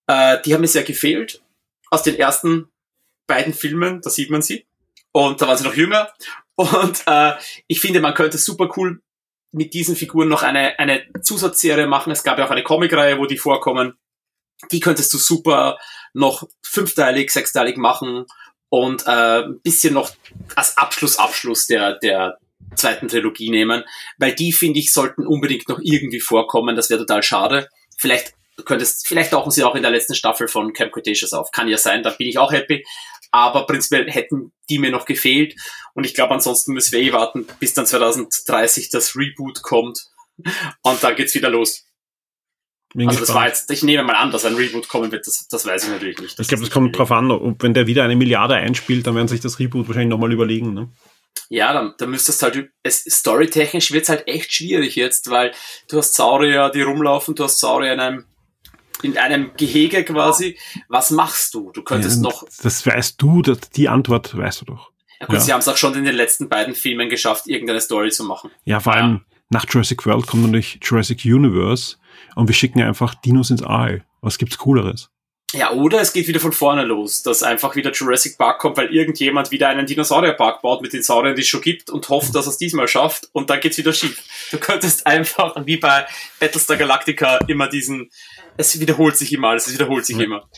äh, 0.07 0.39
die 0.45 0.53
haben 0.53 0.61
mir 0.61 0.69
sehr 0.69 0.85
gefehlt. 0.85 1.43
Aus 1.91 2.03
den 2.03 2.19
ersten 2.19 2.69
beiden 3.27 3.55
Filmen, 3.55 4.01
da 4.03 4.11
sieht 4.11 4.31
man 4.31 4.43
sie. 4.43 4.66
Und 5.12 5.41
da 5.41 5.49
waren 5.49 5.57
sie 5.57 5.65
noch 5.65 5.74
jünger. 5.74 6.12
Und 6.57 7.03
äh, 7.07 7.32
ich 7.66 7.81
finde, 7.81 8.01
man 8.01 8.15
könnte 8.15 8.39
super 8.39 8.70
cool 8.77 9.01
mit 9.55 9.72
diesen 9.72 9.94
Figuren 9.97 10.28
noch 10.28 10.43
eine, 10.43 10.78
eine 10.78 11.05
Zusatzserie 11.22 11.86
machen. 11.86 12.10
Es 12.10 12.24
gab 12.24 12.39
ja 12.39 12.47
auch 12.47 12.51
eine 12.51 12.64
Comicreihe, 12.64 13.18
wo 13.18 13.26
die 13.26 13.39
vorkommen. 13.39 13.94
Die 14.72 14.81
könntest 14.81 15.12
du 15.14 15.18
super 15.18 15.78
noch 16.12 16.48
fünfteilig, 16.62 17.31
sechsteilig 17.31 17.76
machen 17.76 18.26
und 18.68 19.06
äh, 19.06 19.44
ein 19.44 19.60
bisschen 19.62 19.94
noch 19.94 20.10
als 20.56 20.76
Abschluss, 20.76 21.18
Abschluss 21.18 21.66
der, 21.66 21.98
der 21.98 22.39
zweiten 22.74 23.09
Trilogie 23.09 23.51
nehmen, 23.51 23.85
weil 24.18 24.35
die, 24.35 24.52
finde 24.52 24.81
ich, 24.81 24.93
sollten 24.93 25.26
unbedingt 25.26 25.68
noch 25.68 25.78
irgendwie 25.81 26.20
vorkommen. 26.20 26.74
Das 26.74 26.90
wäre 26.90 27.01
total 27.01 27.22
schade. 27.22 27.68
Vielleicht 27.97 28.35
könntest, 28.64 29.06
vielleicht 29.06 29.31
tauchen 29.31 29.51
sie 29.51 29.62
auch 29.62 29.74
in 29.74 29.82
der 29.82 29.90
letzten 29.90 30.14
Staffel 30.14 30.48
von 30.48 30.72
Camp 30.72 30.93
Cretaceous 30.93 31.32
auf. 31.32 31.51
Kann 31.52 31.68
ja 31.68 31.78
sein, 31.78 32.02
da 32.02 32.10
bin 32.10 32.28
ich 32.28 32.39
auch 32.39 32.52
happy. 32.52 32.85
Aber 33.35 33.66
prinzipiell 33.66 34.09
hätten 34.09 34.52
die 34.70 34.78
mir 34.78 34.93
noch 34.93 35.06
gefehlt. 35.06 35.56
Und 35.94 36.06
ich 36.06 36.15
glaube, 36.15 36.35
ansonsten 36.35 36.73
müssen 36.73 36.93
wir 36.93 37.01
eh 37.01 37.12
warten, 37.12 37.48
bis 37.59 37.74
dann 37.74 37.85
2030 37.85 38.90
das 38.90 39.16
Reboot 39.16 39.61
kommt. 39.62 40.06
Und 40.82 41.02
dann 41.02 41.16
geht's 41.16 41.35
wieder 41.35 41.51
los. 41.51 41.85
Bin 42.94 43.09
also 43.09 43.19
das 43.19 43.35
war 43.35 43.48
jetzt, 43.48 43.69
ich 43.73 43.82
nehme 43.82 44.05
mal 44.05 44.15
an, 44.15 44.31
dass 44.31 44.44
ein 44.44 44.55
Reboot 44.55 44.86
kommen 44.86 45.11
wird, 45.11 45.27
das, 45.27 45.48
das 45.48 45.66
weiß 45.66 45.82
ich 45.82 45.90
natürlich 45.90 46.19
nicht. 46.20 46.39
Das 46.39 46.44
ich 46.44 46.48
glaube, 46.48 46.62
das 46.62 46.73
kommt 46.73 46.97
drauf 46.97 47.11
an, 47.11 47.32
ob, 47.32 47.61
wenn 47.61 47.74
der 47.74 47.89
wieder 47.89 48.05
eine 48.05 48.15
Milliarde 48.15 48.55
einspielt, 48.55 49.05
dann 49.05 49.16
werden 49.16 49.27
sich 49.27 49.40
das 49.40 49.59
Reboot 49.59 49.89
wahrscheinlich 49.89 50.11
nochmal 50.11 50.32
überlegen. 50.32 50.73
Ne? 50.73 50.93
Ja, 51.48 51.73
dann, 51.73 51.94
dann 51.98 52.11
müsstest 52.11 52.40
halt, 52.44 52.70
es, 52.85 53.02
storytechnisch 53.02 53.90
wird's 53.90 54.11
halt 54.11 54.28
echt 54.28 54.52
schwierig 54.52 54.94
jetzt, 54.94 55.28
weil 55.28 55.51
du 55.89 55.98
hast 55.98 56.15
Saurier, 56.15 56.70
die 56.70 56.82
rumlaufen, 56.82 57.35
du 57.35 57.43
hast 57.43 57.59
Saurier 57.59 57.94
in 57.94 58.01
einem 58.01 58.24
in 59.02 59.18
einem 59.18 59.50
Gehege 59.56 60.04
quasi. 60.04 60.58
Was 60.88 61.10
machst 61.10 61.54
du? 61.54 61.70
Du 61.72 61.82
könntest 61.82 62.16
ja, 62.16 62.22
noch. 62.22 62.44
Das 62.62 62.86
weißt 62.86 63.20
du, 63.20 63.42
das, 63.42 63.70
die 63.70 63.88
Antwort 63.88 64.36
weißt 64.36 64.62
du 64.62 64.64
doch. 64.66 64.90
Ja 65.20 65.26
gut, 65.26 65.36
ja. 65.36 65.40
sie 65.40 65.52
haben 65.52 65.60
es 65.60 65.68
auch 65.68 65.76
schon 65.76 65.94
in 65.94 66.04
den 66.04 66.14
letzten 66.14 66.48
beiden 66.48 66.74
Filmen 66.74 67.08
geschafft, 67.08 67.46
irgendeine 67.46 67.80
Story 67.80 68.10
zu 68.10 68.24
machen. 68.24 68.50
Ja, 68.64 68.80
vor 68.80 68.94
allem 68.94 69.24
nach 69.50 69.66
Jurassic 69.68 70.04
World 70.06 70.26
kommt 70.26 70.44
natürlich 70.44 70.80
Jurassic 70.82 71.24
Universe 71.24 71.96
und 72.34 72.48
wir 72.48 72.54
schicken 72.54 72.82
einfach 72.82 73.14
Dinos 73.14 73.50
ins 73.50 73.62
All. 73.62 74.04
Was 74.20 74.38
gibt's 74.38 74.58
Cooleres? 74.58 75.10
Ja, 75.55 75.70
oder 75.70 76.01
es 76.01 76.12
geht 76.12 76.26
wieder 76.26 76.40
von 76.40 76.52
vorne 76.52 76.85
los, 76.85 77.22
dass 77.22 77.44
einfach 77.44 77.76
wieder 77.76 77.93
Jurassic 77.93 78.36
Park 78.36 78.59
kommt, 78.59 78.76
weil 78.76 78.93
irgendjemand 78.93 79.52
wieder 79.52 79.68
einen 79.68 79.86
Dinosaurierpark 79.86 80.62
baut 80.62 80.82
mit 80.82 80.93
den 80.93 81.02
Sauriern, 81.02 81.36
die 81.36 81.43
es 81.43 81.48
schon 81.48 81.60
gibt 81.60 81.90
und 81.90 82.09
hofft, 82.09 82.35
dass 82.35 82.47
er 82.47 82.51
es 82.51 82.59
diesmal 82.59 82.89
schafft 82.89 83.28
und 83.32 83.51
dann 83.51 83.60
geht's 83.60 83.78
wieder 83.78 83.93
schief. 83.93 84.20
Du 84.51 84.59
könntest 84.59 85.06
einfach 85.06 85.55
wie 85.64 85.76
bei 85.76 86.06
Battlestar 86.40 86.76
Galactica 86.76 87.39
immer 87.47 87.68
diesen, 87.68 88.10
es 88.56 88.78
wiederholt 88.81 89.16
sich 89.16 89.32
immer 89.32 89.48
alles, 89.48 89.68
es 89.68 89.74
wiederholt 89.74 90.05
sich 90.05 90.16
ja. 90.16 90.24
immer. 90.24 90.48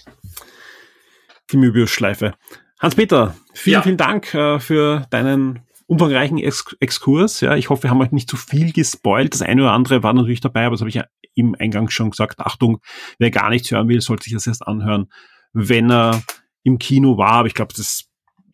Die 1.52 1.58
Möbius-Schleife. 1.58 2.34
Hans-Peter, 2.78 3.36
vielen, 3.52 3.74
ja. 3.74 3.82
vielen 3.82 3.96
Dank 3.96 4.34
äh, 4.34 4.58
für 4.60 5.06
deinen 5.10 5.60
umfangreichen 5.86 6.38
Ex 6.38 6.76
Exkurs. 6.80 7.40
Ja, 7.40 7.56
ich 7.56 7.70
hoffe, 7.70 7.84
wir 7.84 7.90
haben 7.90 8.00
euch 8.00 8.12
nicht 8.12 8.30
zu 8.30 8.36
viel 8.36 8.72
gespoilt. 8.72 9.34
Das 9.34 9.42
eine 9.42 9.62
oder 9.62 9.72
andere 9.72 10.02
war 10.02 10.12
natürlich 10.12 10.40
dabei, 10.40 10.66
aber 10.66 10.74
das 10.74 10.80
habe 10.80 10.88
ich 10.88 10.96
ja 10.96 11.04
im 11.34 11.54
Eingang 11.58 11.90
schon 11.90 12.10
gesagt. 12.10 12.40
Achtung, 12.40 12.80
wer 13.18 13.30
gar 13.30 13.50
nichts 13.50 13.70
hören 13.70 13.88
will, 13.88 14.00
sollte 14.00 14.24
sich 14.24 14.32
das 14.32 14.46
erst 14.46 14.66
anhören, 14.66 15.10
wenn 15.52 15.90
er 15.90 16.22
im 16.62 16.78
Kino 16.78 17.16
war. 17.16 17.32
Aber 17.32 17.48
ich 17.48 17.54
glaube, 17.54 17.74
das 17.76 18.06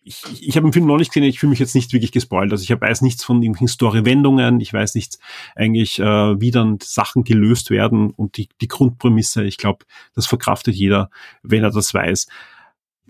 ich, 0.05 0.25
ich 0.41 0.57
habe 0.57 0.67
den 0.67 0.73
Film 0.73 0.87
noch 0.87 0.97
nicht 0.97 1.13
gesehen, 1.13 1.29
ich 1.29 1.39
fühle 1.39 1.51
mich 1.51 1.61
jetzt 1.61 1.75
nicht 1.75 1.93
wirklich 1.93 2.13
gespoilt. 2.13 2.51
Also 2.51 2.65
ich 2.65 2.81
weiß 2.81 3.03
nichts 3.03 3.23
von 3.25 3.43
irgendwelchen 3.43 3.69
Story-Wendungen, 3.69 4.61
ich 4.61 4.73
weiß 4.73 4.95
nichts 4.95 5.19
eigentlich, 5.55 5.99
äh, 6.01 6.41
wie 6.41 6.51
dann 6.51 6.79
Sachen 6.83 7.25
gelöst 7.25 7.71
werden 7.71 8.11
und 8.11 8.37
die, 8.37 8.49
die 8.61 8.69
Grundprämisse, 8.69 9.45
ich 9.45 9.59
glaube, 9.59 9.85
das 10.15 10.27
verkraftet 10.27 10.75
jeder, 10.75 11.11
wenn 11.43 11.63
er 11.63 11.71
das 11.71 11.95
weiß. 11.95 12.27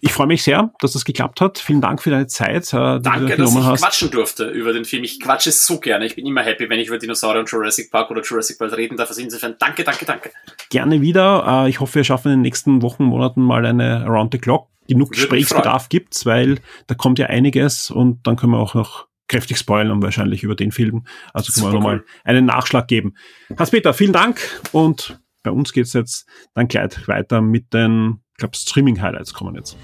Ich 0.05 0.13
freue 0.13 0.27
mich 0.27 0.43
sehr, 0.43 0.73
dass 0.81 0.95
das 0.95 1.05
geklappt 1.05 1.41
hat. 1.41 1.61
Vielen 1.61 1.81
Dank 1.81 2.03
für 2.03 2.11
deine 2.11 2.27
Zeit. 2.27 2.73
Äh, 2.73 2.97
die 2.99 3.03
Danke, 3.03 3.37
du 3.37 3.45
dass 3.45 3.55
ich 3.55 3.63
hast. 3.63 3.83
quatschen 3.83 4.11
durfte 4.11 4.49
über 4.49 4.73
den 4.73 4.85
Film. 4.85 5.05
Ich 5.05 5.21
quatsche 5.21 5.53
so 5.53 5.79
gerne. 5.79 6.05
Ich 6.07 6.17
bin 6.17 6.27
immer 6.27 6.43
happy, 6.43 6.69
wenn 6.69 6.81
ich 6.81 6.89
über 6.89 6.99
Dinosaurier 6.99 7.39
und 7.39 7.49
Jurassic 7.49 7.93
Park 7.93 8.11
oder 8.11 8.21
Jurassic 8.21 8.59
World 8.59 8.77
reden 8.77 8.97
darf. 8.97 9.11
Also 9.11 9.23
insofern 9.23 9.55
danke, 9.61 9.85
danke, 9.85 10.05
danke. 10.05 10.33
Gerne 10.71 11.01
wieder. 11.01 11.65
Äh, 11.67 11.69
ich 11.71 11.79
hoffe, 11.79 11.95
wir 11.95 12.05
schaffen 12.05 12.33
in 12.33 12.39
den 12.39 12.43
nächsten 12.43 12.83
Wochen, 12.83 13.05
Monaten 13.05 13.43
mal 13.43 13.65
eine 13.65 14.05
Around 14.05 14.33
the 14.33 14.39
Clock. 14.39 14.69
Genug 14.89 15.13
Gesprächsbedarf 15.13 15.89
gibt's, 15.89 16.27
weil 16.27 16.59
da 16.89 16.97
kommt 16.97 17.21
ja 17.21 17.27
einiges 17.27 17.89
und 17.89 18.27
dann 18.27 18.35
können 18.35 18.51
wir 18.51 18.59
auch 18.59 18.75
noch 18.75 19.07
kräftig 19.29 19.57
spoilern 19.57 20.03
wahrscheinlich 20.03 20.43
über 20.43 20.57
den 20.57 20.73
Film. 20.73 21.07
Also 21.33 21.53
können 21.53 21.73
wir 21.73 21.79
nochmal 21.79 21.99
cool. 21.99 22.07
einen 22.25 22.47
Nachschlag 22.47 22.89
geben. 22.89 23.15
Hans-Peter, 23.57 23.95
vielen 23.95 24.13
Dank 24.13 24.41
und 24.73 25.21
bei 25.45 25.53
uns 25.53 25.73
geht's 25.73 25.93
jetzt 25.93 26.27
dann 26.55 26.67
gleich 26.67 27.07
weiter 27.07 27.41
mit 27.41 27.73
den 27.73 28.22
glaube, 28.43 28.57
Streaming-Highlights 28.57 29.33
kommen 29.33 29.55
jetzt. 29.55 29.77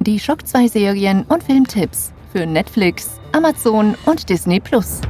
Die 0.00 0.20
Shock 0.20 0.46
2 0.46 0.68
Serien 0.68 1.24
und 1.24 1.42
Filmtipps 1.42 2.12
für 2.32 2.46
Netflix, 2.46 3.18
Amazon 3.32 3.96
und 4.04 4.28
Disney 4.28 4.60
Plus. 4.60 5.00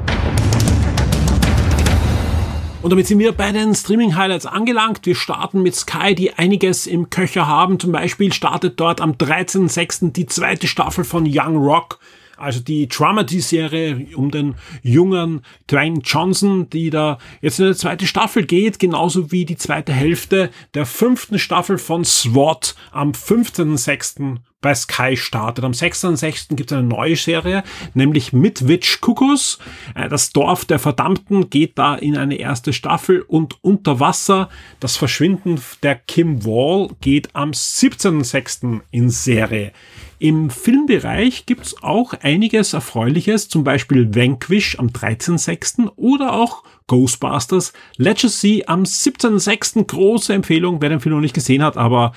Und 2.81 2.91
damit 2.91 3.09
sind 3.09 3.19
wir 3.19 3.33
bei 3.33 3.51
den 3.51 3.75
Streaming-Highlights 3.75 4.47
angelangt. 4.47 5.05
Wir 5.05 5.17
starten 5.17 5.63
mit 5.63 5.75
Sky, 5.75 6.15
die 6.15 6.35
einiges 6.35 6.87
im 6.87 7.11
Köcher 7.11 7.49
haben. 7.49 7.81
Zum 7.81 7.91
Beispiel 7.91 8.33
startet 8.33 8.79
dort 8.79 9.01
am 9.01 9.13
13.06. 9.13 10.13
die 10.13 10.27
zweite 10.27 10.69
Staffel 10.69 11.03
von 11.03 11.25
Young 11.27 11.57
Rock 11.57 11.99
also 12.39 12.60
die 12.60 12.89
Dramedy-Serie 12.89 14.16
um 14.16 14.31
den 14.31 14.55
jungen 14.82 15.43
Dwayne 15.70 16.01
Johnson, 16.02 16.70
die 16.70 16.90
da 16.90 17.19
jetzt 17.40 17.59
in 17.59 17.66
eine 17.66 17.77
zweite 17.77 18.06
Staffel 18.06 18.47
geht, 18.47 18.78
genauso 18.78 19.31
wie 19.32 19.44
die 19.44 19.56
zweite 19.56 19.93
Hälfte 19.93 20.51
der 20.74 20.86
fünften 20.86 21.39
Staffel 21.39 21.78
von 21.78 22.05
SWAT 22.05 22.74
am 22.93 23.12
15.06 23.12 24.39
bei 24.60 24.74
Sky 24.74 25.16
startet. 25.16 25.65
Am 25.65 25.73
6.6. 25.73 26.56
gibt 26.56 26.73
es 26.73 26.78
eine 26.78 26.86
neue 26.86 27.16
Serie, 27.16 27.62
nämlich 27.94 28.32
mit 28.32 28.66
Witch 28.66 29.01
Kuckus. 29.01 29.59
Äh, 29.94 30.09
das 30.09 30.32
Dorf 30.32 30.65
der 30.65 30.78
Verdammten 30.78 31.48
geht 31.51 31.78
da 31.78 31.94
in 31.94 32.16
eine 32.16 32.36
erste 32.36 32.73
Staffel 32.73 33.20
und 33.23 33.62
unter 33.62 34.01
Wasser. 34.01 34.48
Das 34.81 34.97
Verschwinden 34.97 35.60
der 35.82 35.94
Kim 35.94 36.44
Wall 36.44 36.90
geht 37.01 37.35
am 37.35 37.51
17.6. 37.51 38.81
in 38.90 39.10
Serie. 39.10 39.73
Im 40.20 40.51
Filmbereich 40.51 41.47
gibt's 41.47 41.81
auch 41.82 42.12
einiges 42.12 42.73
Erfreuliches, 42.73 43.49
zum 43.49 43.62
Beispiel 43.62 44.15
Vanquish 44.15 44.77
am 44.78 44.89
13.06. 44.89 45.90
oder 45.95 46.32
auch 46.32 46.65
Ghostbusters 46.89 47.73
Legacy 47.97 48.65
am 48.66 48.82
17.06. 48.82 49.85
Große 49.86 50.35
Empfehlung, 50.35 50.82
wer 50.82 50.89
den 50.89 50.99
Film 50.99 51.15
noch 51.15 51.20
nicht 51.20 51.35
gesehen 51.35 51.62
hat, 51.62 51.77
aber 51.77 52.12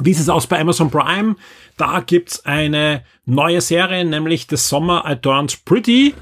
Wie 0.00 0.10
ist 0.10 0.20
es 0.20 0.30
aus 0.30 0.46
bei 0.46 0.58
Amazon 0.58 0.90
Prime? 0.90 1.36
Da 1.76 2.00
gibt's 2.00 2.46
eine 2.46 3.04
neue 3.26 3.60
Serie, 3.60 4.04
nämlich 4.04 4.46
The 4.48 4.56
Summer 4.56 5.04
I 5.06 5.16
Turned 5.16 5.64
Pretty. 5.66 6.14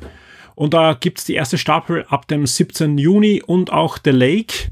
Und 0.57 0.75
da 0.75 0.95
gibt's 0.95 1.25
die 1.25 1.35
erste 1.35 1.57
Staffel 1.57 2.05
ab 2.09 2.27
dem 2.27 2.47
17. 2.47 2.99
Juni 2.99 3.43
und 3.47 3.73
auch 3.73 3.99
The 4.05 4.11
Lake 4.11 4.71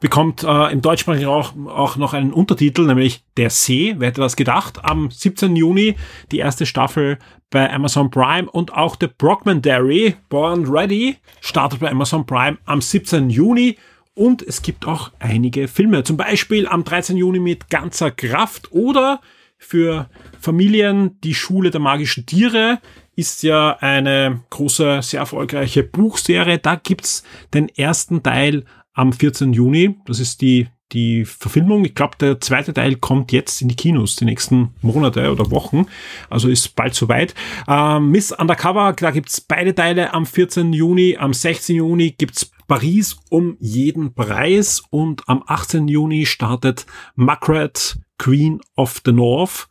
bekommt 0.00 0.42
äh, 0.42 0.72
im 0.72 0.80
deutschsprachigen 0.80 1.28
auch, 1.28 1.52
auch 1.66 1.96
noch 1.96 2.14
einen 2.14 2.32
Untertitel, 2.32 2.86
nämlich 2.86 3.22
Der 3.36 3.50
See. 3.50 3.94
Wer 3.98 4.08
hätte 4.08 4.22
das 4.22 4.34
gedacht? 4.34 4.82
Am 4.82 5.10
17. 5.10 5.54
Juni 5.54 5.94
die 6.32 6.38
erste 6.38 6.64
Staffel 6.64 7.18
bei 7.50 7.72
Amazon 7.72 8.10
Prime 8.10 8.50
und 8.50 8.72
auch 8.72 8.96
The 9.00 9.08
Brockman-Dairy, 9.08 10.16
Born 10.28 10.66
Ready, 10.66 11.16
startet 11.40 11.80
bei 11.80 11.90
Amazon 11.90 12.24
Prime 12.24 12.58
am 12.64 12.80
17. 12.80 13.30
Juni. 13.30 13.76
Und 14.14 14.42
es 14.42 14.62
gibt 14.62 14.86
auch 14.86 15.12
einige 15.18 15.68
Filme, 15.68 16.04
zum 16.04 16.16
Beispiel 16.16 16.66
am 16.66 16.84
13. 16.84 17.16
Juni 17.16 17.38
mit 17.40 17.70
ganzer 17.70 18.10
Kraft 18.10 18.72
oder 18.72 19.20
für 19.56 20.08
Familien 20.40 21.20
die 21.20 21.34
Schule 21.34 21.70
der 21.70 21.80
magischen 21.80 22.26
Tiere 22.26 22.80
ist 23.14 23.42
ja 23.42 23.76
eine 23.80 24.42
große, 24.48 25.02
sehr 25.02 25.20
erfolgreiche 25.20 25.82
Buchserie. 25.82 26.58
Da 26.58 26.76
gibt's 26.76 27.22
den 27.52 27.68
ersten 27.68 28.22
Teil 28.22 28.64
am 28.94 29.12
14. 29.12 29.52
Juni. 29.52 29.96
Das 30.06 30.20
ist 30.20 30.40
die, 30.40 30.68
die 30.92 31.24
Verfilmung. 31.24 31.84
Ich 31.84 31.94
glaube, 31.94 32.16
der 32.20 32.40
zweite 32.40 32.74
Teil 32.74 32.96
kommt 32.96 33.32
jetzt 33.32 33.62
in 33.62 33.68
die 33.68 33.76
Kinos, 33.76 34.16
die 34.16 34.24
nächsten 34.24 34.74
Monate 34.82 35.30
oder 35.30 35.50
Wochen. 35.50 35.86
Also 36.28 36.48
ist 36.48 36.74
bald 36.76 36.94
soweit. 36.94 37.34
Ähm, 37.68 38.10
Miss 38.10 38.32
Undercover, 38.32 38.92
da 38.94 39.10
gibt's 39.10 39.40
beide 39.40 39.74
Teile 39.74 40.12
am 40.12 40.26
14. 40.26 40.72
Juni. 40.72 41.16
Am 41.18 41.32
16. 41.32 41.76
Juni 41.76 42.10
gibt's 42.12 42.50
Paris 42.66 43.16
um 43.30 43.56
jeden 43.60 44.14
Preis. 44.14 44.82
Und 44.90 45.22
am 45.28 45.42
18. 45.46 45.88
Juni 45.88 46.26
startet 46.26 46.86
Margaret, 47.14 47.98
Queen 48.18 48.60
of 48.76 49.00
the 49.04 49.12
North. 49.12 49.69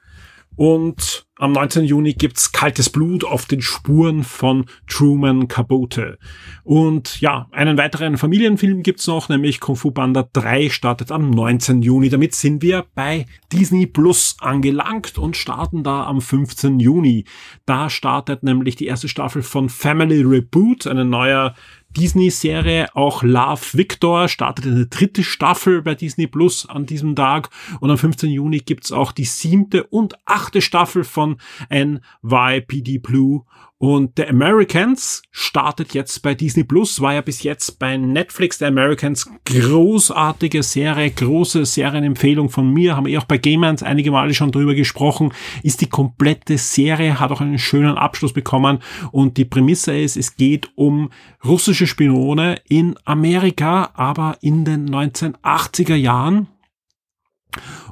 Und 0.60 1.26
am 1.38 1.54
19. 1.54 1.86
Juni 1.86 2.16
gibt's 2.16 2.52
Kaltes 2.52 2.90
Blut 2.90 3.24
auf 3.24 3.46
den 3.46 3.62
Spuren 3.62 4.26
von 4.26 4.66
Truman 4.88 5.48
Capote. 5.48 6.18
Und 6.66 7.22
ja, 7.22 7.48
einen 7.54 7.78
weiteren 7.78 8.18
Familienfilm 8.18 8.84
gibt's 8.84 9.08
noch, 9.08 9.30
nämlich 9.30 9.62
Kung 9.62 9.78
Fu 9.78 9.92
Panda 9.92 10.28
3 10.34 10.70
startet 10.70 11.14
am 11.14 11.30
19. 11.30 11.82
Juni. 11.82 12.10
Damit 12.10 12.36
sind 12.36 12.62
wir 12.62 12.86
bei 12.94 13.26
Disney 13.54 13.86
Plus 13.86 14.36
angelangt 14.42 15.18
und 15.18 15.38
starten 15.38 15.82
da 15.82 16.04
am 16.04 16.20
15. 16.20 16.82
Juni. 16.82 17.24
Da 17.66 17.90
startet 17.90 18.44
nämlich 18.44 18.76
die 18.76 18.88
erste 18.88 19.08
Staffel 19.08 19.44
von 19.44 19.70
Family 19.70 20.24
Reboot, 20.24 20.88
eine 20.88 21.06
neue 21.06 21.54
Disney-Serie, 21.98 22.96
auch 22.96 23.24
Love 23.24 23.62
Victor, 23.74 24.28
startet 24.28 24.66
eine 24.66 24.86
dritte 24.88 25.24
Staffel 25.24 25.82
bei 25.82 25.96
Disney 25.96 26.28
Plus 26.28 26.68
an 26.68 26.86
diesem 26.86 27.16
Tag. 27.16 27.50
Und 27.80 27.90
am 27.90 27.98
15. 27.98 28.30
Juni 28.30 28.60
gibt's 28.60 28.92
auch 28.92 29.12
die 29.12 29.26
siebte 29.26 29.84
und 29.86 30.16
achte 30.26 30.62
Staffel 30.62 31.04
von 31.04 31.38
NYPD 31.70 33.00
Blue. 33.00 33.44
Und 33.82 34.18
The 34.18 34.28
Americans 34.28 35.22
startet 35.32 35.94
jetzt 35.94 36.22
bei 36.22 36.36
Disney 36.36 36.66
Plus, 36.66 37.00
war 37.00 37.14
ja 37.14 37.22
bis 37.22 37.44
jetzt 37.44 37.80
bei 37.80 37.96
Netflix. 37.96 38.58
The 38.58 38.66
Americans 38.66 39.30
großartige 39.46 40.64
Serie, 40.64 41.10
große 41.10 41.66
Serienempfehlung 41.66 42.50
von 42.50 42.74
mir, 42.74 42.98
haben 42.98 43.06
wir 43.06 43.14
eh 43.14 43.18
auch 43.20 43.24
bei 43.24 43.38
Gamers 43.38 43.82
einige 43.82 44.12
Male 44.12 44.34
schon 44.34 44.52
drüber 44.52 44.76
gesprochen, 44.76 45.34
ist 45.64 45.80
die 45.80 45.88
komplette 45.88 46.58
Serie, 46.58 47.22
hat 47.22 47.32
auch 47.32 47.40
einen 47.40 47.58
schönen 47.58 47.98
Abschluss 47.98 48.34
bekommen. 48.34 48.80
Und 49.14 49.38
die 49.38 49.46
Prämisse 49.46 49.98
ist, 49.98 50.18
es 50.18 50.36
geht 50.36 50.70
um 50.76 51.10
russische 51.46 51.88
Spione 51.88 52.60
in 52.68 52.96
Amerika, 53.06 53.92
aber 53.94 54.40
in 54.42 54.66
den 54.66 54.90
1980er 54.90 55.96
Jahren. 55.96 56.48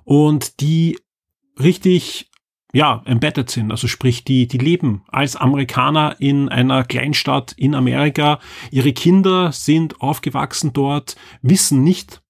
Und 0.04 0.60
die 0.60 0.98
richtig 1.58 2.30
ja, 2.74 3.02
embedded 3.06 3.50
sind, 3.50 3.72
also 3.72 3.88
sprich, 3.88 4.24
die, 4.24 4.48
die 4.48 4.58
leben 4.58 5.04
als 5.08 5.36
Amerikaner 5.36 6.16
in 6.20 6.50
einer 6.50 6.84
Kleinstadt 6.84 7.54
in 7.54 7.74
Amerika. 7.74 8.40
Ihre 8.72 8.94
Kinder 8.94 9.52
sind 9.52 10.02
aufgewachsen 10.02 10.74
dort, 10.74 11.16
wissen 11.42 11.84
nicht, 11.84 12.22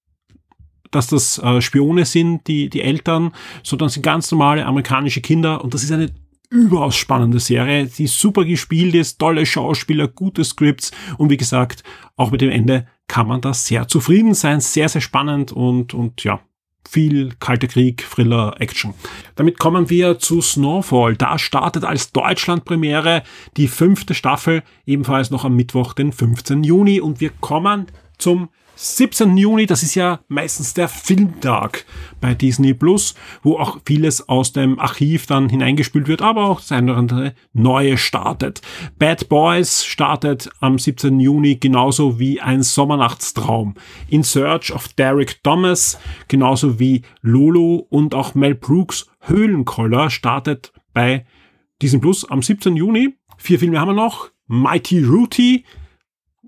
dass 0.90 1.08
das 1.08 1.38
äh, 1.38 1.60
Spione 1.60 2.04
sind, 2.04 2.46
die, 2.46 2.70
die 2.70 2.82
Eltern, 2.82 3.32
sondern 3.62 3.88
sind 3.88 4.02
ganz 4.02 4.30
normale 4.30 4.64
amerikanische 4.64 5.20
Kinder. 5.20 5.62
Und 5.62 5.74
das 5.74 5.82
ist 5.82 5.92
eine 5.92 6.12
überaus 6.50 6.96
spannende 6.96 7.40
Serie, 7.40 7.86
die 7.86 8.06
super 8.06 8.44
gespielt 8.44 8.94
ist, 8.94 9.18
tolle 9.18 9.44
Schauspieler, 9.44 10.08
gute 10.08 10.44
Scripts. 10.44 10.92
Und 11.18 11.30
wie 11.30 11.36
gesagt, 11.36 11.82
auch 12.16 12.30
mit 12.30 12.40
dem 12.40 12.50
Ende 12.50 12.86
kann 13.06 13.26
man 13.26 13.40
da 13.40 13.52
sehr 13.52 13.88
zufrieden 13.88 14.34
sein, 14.34 14.60
sehr, 14.60 14.88
sehr 14.88 15.00
spannend 15.00 15.52
und, 15.52 15.94
und 15.94 16.24
ja, 16.24 16.40
viel 16.88 17.32
Kalter 17.38 17.68
Krieg, 17.68 18.04
Thriller, 18.08 18.54
Action. 18.58 18.94
Damit 19.36 19.58
kommen 19.58 19.90
wir 19.90 20.18
zu 20.18 20.40
Snowfall. 20.40 21.16
Da 21.16 21.38
startet 21.38 21.84
als 21.84 22.12
Deutschland-Premiere 22.12 23.22
die 23.56 23.68
fünfte 23.68 24.14
Staffel, 24.14 24.62
ebenfalls 24.86 25.30
noch 25.30 25.44
am 25.44 25.54
Mittwoch, 25.54 25.92
den 25.92 26.12
15. 26.12 26.64
Juni. 26.64 27.00
Und 27.00 27.20
wir 27.20 27.30
kommen 27.40 27.86
zum 28.16 28.48
17. 28.80 29.36
Juni, 29.36 29.66
das 29.66 29.82
ist 29.82 29.96
ja 29.96 30.20
meistens 30.28 30.72
der 30.72 30.86
Filmtag 30.86 31.84
bei 32.20 32.34
Disney 32.34 32.74
Plus, 32.74 33.16
wo 33.42 33.58
auch 33.58 33.80
vieles 33.84 34.28
aus 34.28 34.52
dem 34.52 34.78
Archiv 34.78 35.26
dann 35.26 35.48
hineingespült 35.48 36.06
wird, 36.06 36.22
aber 36.22 36.44
auch 36.44 36.60
das 36.60 36.70
eine 36.70 36.92
oder 36.92 37.00
andere 37.00 37.34
neue 37.52 37.98
startet. 37.98 38.62
Bad 38.96 39.28
Boys 39.28 39.84
startet 39.84 40.48
am 40.60 40.78
17. 40.78 41.18
Juni 41.18 41.56
genauso 41.56 42.20
wie 42.20 42.40
ein 42.40 42.62
Sommernachtstraum. 42.62 43.74
In 44.10 44.22
Search 44.22 44.72
of 44.72 44.86
Derek 44.92 45.42
Thomas, 45.42 45.98
genauso 46.28 46.78
wie 46.78 47.02
Lulu 47.20 47.82
und 47.90 48.14
auch 48.14 48.36
Mel 48.36 48.54
Brooks 48.54 49.08
Höhlenkoller 49.22 50.08
startet 50.08 50.72
bei 50.94 51.26
Disney 51.82 51.98
Plus 51.98 52.24
am 52.30 52.42
17. 52.42 52.76
Juni. 52.76 53.16
Vier 53.38 53.58
Filme 53.58 53.80
haben 53.80 53.88
wir 53.88 53.94
noch. 53.94 54.30
Mighty 54.46 55.02
Rooty, 55.02 55.64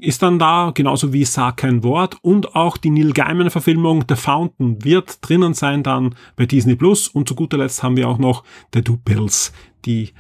ist 0.01 0.22
dann 0.22 0.39
da, 0.39 0.72
genauso 0.74 1.12
wie 1.12 1.24
Sag 1.24 1.59
kein 1.59 1.82
Wort 1.82 2.16
und 2.22 2.55
auch 2.55 2.77
die 2.77 2.90
Neil 2.90 3.12
Gaiman 3.12 3.51
Verfilmung 3.51 4.05
The 4.09 4.16
Fountain 4.16 4.82
wird 4.85 5.18
drinnen 5.20 5.55
sein 5.55 5.82
dann 5.82 6.14
bei 6.36 6.47
Disney 6.47 6.74
Plus 6.74 7.09
und 7.09 7.28
zu 7.28 7.35
guter 7.35 7.59
Letzt 7.59 7.82
haben 7.82 7.97
wir 7.97 8.09
auch 8.09 8.18
noch 8.18 8.44
The 8.74 8.82
Two 8.82 8.97
Bills. 8.97 9.52
Die 9.85 10.10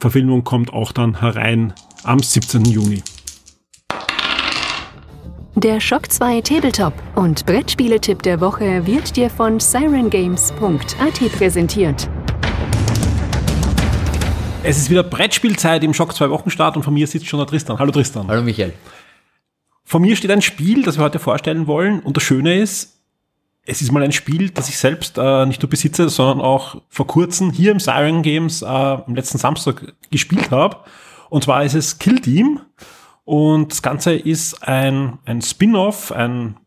Verfilmung 0.00 0.44
kommt 0.44 0.72
auch 0.72 0.92
dann 0.92 1.20
herein 1.20 1.72
am 2.04 2.20
17. 2.20 2.64
Juni. 2.64 3.02
Der 5.56 5.80
Shock 5.80 6.10
2 6.10 6.40
Tabletop 6.42 6.94
und 7.16 7.44
Brettspieletipp 7.44 8.22
der 8.22 8.40
Woche 8.40 8.86
wird 8.86 9.16
dir 9.16 9.28
von 9.28 9.58
sirengames.at 9.58 11.32
präsentiert. 11.36 12.08
Es 14.62 14.76
ist 14.76 14.90
wieder 14.90 15.02
Brettspielzeit 15.02 15.82
im 15.82 15.94
Schock 15.94 16.14
2 16.14 16.30
Wochenstart 16.30 16.76
und 16.76 16.82
von 16.82 16.94
mir 16.94 17.06
sitzt 17.06 17.26
schon 17.26 17.38
der 17.38 17.46
Tristan. 17.46 17.78
Hallo 17.78 17.90
Tristan. 17.90 18.28
Hallo 18.28 18.42
Michael. 18.42 18.72
Vor 19.88 20.00
mir 20.00 20.16
steht 20.16 20.30
ein 20.30 20.42
Spiel, 20.42 20.82
das 20.82 20.98
wir 20.98 21.04
heute 21.04 21.18
vorstellen 21.18 21.66
wollen. 21.66 22.00
Und 22.00 22.14
das 22.14 22.22
Schöne 22.22 22.58
ist, 22.58 23.00
es 23.64 23.80
ist 23.80 23.90
mal 23.90 24.02
ein 24.02 24.12
Spiel, 24.12 24.50
das 24.50 24.68
ich 24.68 24.76
selbst 24.76 25.16
äh, 25.16 25.46
nicht 25.46 25.62
nur 25.62 25.70
besitze, 25.70 26.10
sondern 26.10 26.42
auch 26.44 26.82
vor 26.90 27.06
kurzem 27.06 27.50
hier 27.50 27.72
im 27.72 27.80
Siren 27.80 28.20
Games 28.20 28.60
äh, 28.60 28.66
am 28.66 29.14
letzten 29.14 29.38
Samstag 29.38 29.94
gespielt 30.10 30.50
habe. 30.50 30.76
Und 31.30 31.44
zwar 31.44 31.64
ist 31.64 31.72
es 31.72 31.98
Kill 31.98 32.20
Team. 32.20 32.60
Und 33.24 33.72
das 33.72 33.80
Ganze 33.80 34.12
ist 34.12 34.62
ein, 34.62 35.20
ein 35.24 35.40
Spin-off, 35.40 36.12
ein, 36.12 36.58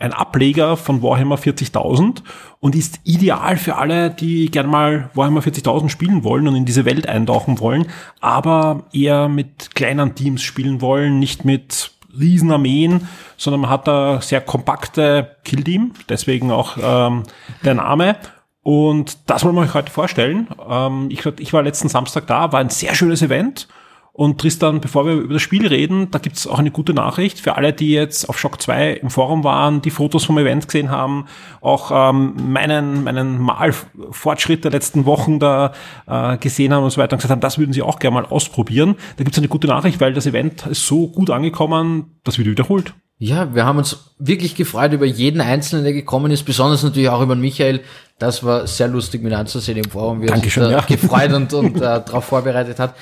ein 0.00 0.12
Ableger 0.12 0.76
von 0.76 1.04
Warhammer 1.04 1.36
40.000 1.36 2.24
und 2.58 2.74
ist 2.74 2.98
ideal 3.04 3.56
für 3.56 3.76
alle, 3.76 4.10
die 4.10 4.50
gerne 4.50 4.68
mal 4.68 5.10
Warhammer 5.14 5.42
40.000 5.42 5.90
spielen 5.90 6.24
wollen 6.24 6.48
und 6.48 6.56
in 6.56 6.64
diese 6.64 6.86
Welt 6.86 7.08
eintauchen 7.08 7.60
wollen, 7.60 7.86
aber 8.20 8.86
eher 8.92 9.28
mit 9.28 9.76
kleinen 9.76 10.16
Teams 10.16 10.42
spielen 10.42 10.80
wollen, 10.80 11.20
nicht 11.20 11.44
mit 11.44 11.95
Riesenarmeen, 12.18 13.08
sondern 13.36 13.60
man 13.62 13.70
hat 13.70 13.86
da 13.88 14.20
sehr 14.20 14.40
kompakte 14.40 15.36
Killteam, 15.44 15.92
deswegen 16.08 16.50
auch 16.50 16.76
ähm, 16.80 17.24
der 17.64 17.74
Name. 17.74 18.16
Und 18.62 19.18
das 19.30 19.44
wollen 19.44 19.54
wir 19.54 19.62
euch 19.62 19.74
heute 19.74 19.92
vorstellen. 19.92 20.48
Ähm, 20.68 21.08
ich, 21.10 21.24
ich 21.38 21.52
war 21.52 21.62
letzten 21.62 21.88
Samstag 21.88 22.26
da, 22.26 22.52
war 22.52 22.60
ein 22.60 22.70
sehr 22.70 22.94
schönes 22.94 23.22
Event. 23.22 23.68
Und 24.16 24.40
Tristan, 24.40 24.80
bevor 24.80 25.04
wir 25.04 25.12
über 25.12 25.34
das 25.34 25.42
Spiel 25.42 25.66
reden, 25.66 26.10
da 26.10 26.18
gibt's 26.18 26.46
auch 26.46 26.58
eine 26.58 26.70
gute 26.70 26.94
Nachricht 26.94 27.38
für 27.38 27.56
alle, 27.56 27.74
die 27.74 27.90
jetzt 27.90 28.30
auf 28.30 28.38
Shock 28.38 28.62
2 28.62 28.94
im 28.94 29.10
Forum 29.10 29.44
waren, 29.44 29.82
die 29.82 29.90
Fotos 29.90 30.24
vom 30.24 30.38
Event 30.38 30.66
gesehen 30.66 30.90
haben, 30.90 31.26
auch 31.60 31.90
ähm, 31.92 32.32
meinen, 32.50 33.04
meinen 33.04 33.38
Malfortschritt 33.38 34.64
der 34.64 34.70
letzten 34.70 35.04
Wochen 35.04 35.38
da 35.38 35.74
äh, 36.06 36.38
gesehen 36.38 36.72
haben 36.72 36.82
und 36.82 36.90
so 36.92 36.96
weiter 36.96 37.12
und 37.12 37.18
gesagt 37.18 37.30
haben, 37.30 37.42
das 37.42 37.58
würden 37.58 37.74
sie 37.74 37.82
auch 37.82 37.98
gerne 37.98 38.14
mal 38.14 38.24
ausprobieren. 38.24 38.94
Da 39.18 39.24
gibt's 39.24 39.36
eine 39.36 39.48
gute 39.48 39.66
Nachricht, 39.66 40.00
weil 40.00 40.14
das 40.14 40.24
Event 40.24 40.64
ist 40.64 40.86
so 40.86 41.08
gut 41.08 41.28
angekommen, 41.28 42.16
das 42.24 42.38
wird 42.38 42.48
wiederholt. 42.48 42.94
Ja, 43.18 43.54
wir 43.54 43.66
haben 43.66 43.76
uns 43.76 44.14
wirklich 44.18 44.54
gefreut 44.54 44.94
über 44.94 45.04
jeden 45.04 45.42
Einzelnen, 45.42 45.84
der 45.84 45.92
gekommen 45.92 46.32
ist, 46.32 46.44
besonders 46.44 46.82
natürlich 46.82 47.10
auch 47.10 47.20
über 47.20 47.36
Michael. 47.36 47.80
Das 48.18 48.42
war 48.42 48.66
sehr 48.66 48.88
lustig 48.88 49.22
mit 49.22 49.34
anzusehen 49.34 49.76
im 49.76 49.90
Forum, 49.90 50.22
wie 50.22 50.28
er 50.28 50.38
sich 50.38 50.56
ja. 50.56 50.80
gefreut 50.80 51.34
und, 51.34 51.52
und 51.52 51.76
äh, 51.82 52.00
darauf 52.00 52.24
vorbereitet 52.24 52.78
hat. 52.78 52.94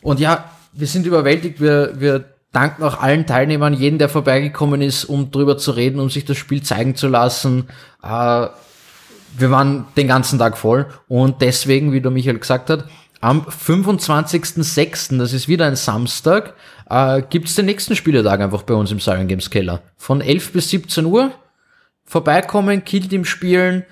Und 0.00 0.18
ja, 0.18 0.46
wir 0.72 0.86
sind 0.86 1.06
überwältigt. 1.06 1.60
Wir, 1.60 1.94
wir 1.98 2.24
danken 2.52 2.82
auch 2.82 3.00
allen 3.00 3.26
Teilnehmern, 3.26 3.74
jeden, 3.74 3.98
der 3.98 4.08
vorbeigekommen 4.08 4.82
ist, 4.82 5.04
um 5.04 5.30
drüber 5.30 5.58
zu 5.58 5.72
reden, 5.72 6.00
um 6.00 6.10
sich 6.10 6.24
das 6.24 6.36
Spiel 6.36 6.62
zeigen 6.62 6.94
zu 6.94 7.08
lassen. 7.08 7.68
Äh, 8.02 8.48
wir 9.38 9.50
waren 9.50 9.86
den 9.96 10.08
ganzen 10.08 10.38
Tag 10.38 10.58
voll 10.58 10.86
und 11.08 11.40
deswegen, 11.40 11.92
wie 11.92 12.02
der 12.02 12.10
Michael 12.10 12.38
gesagt 12.38 12.68
hat, 12.68 12.84
am 13.20 13.42
25.06., 13.42 15.16
das 15.16 15.32
ist 15.32 15.48
wieder 15.48 15.66
ein 15.66 15.76
Samstag, 15.76 16.54
äh, 16.90 17.22
gibt's 17.22 17.54
den 17.54 17.66
nächsten 17.66 17.96
Spielertag 17.96 18.40
einfach 18.40 18.62
bei 18.62 18.74
uns 18.74 18.90
im 18.90 19.00
Siren 19.00 19.28
Games 19.28 19.48
Keller. 19.48 19.80
Von 19.96 20.20
11 20.20 20.52
bis 20.52 20.70
17 20.70 21.06
Uhr 21.06 21.30
vorbeikommen, 22.04 22.84
Kill 22.84 23.06
Team 23.06 23.24
spielen, 23.24 23.84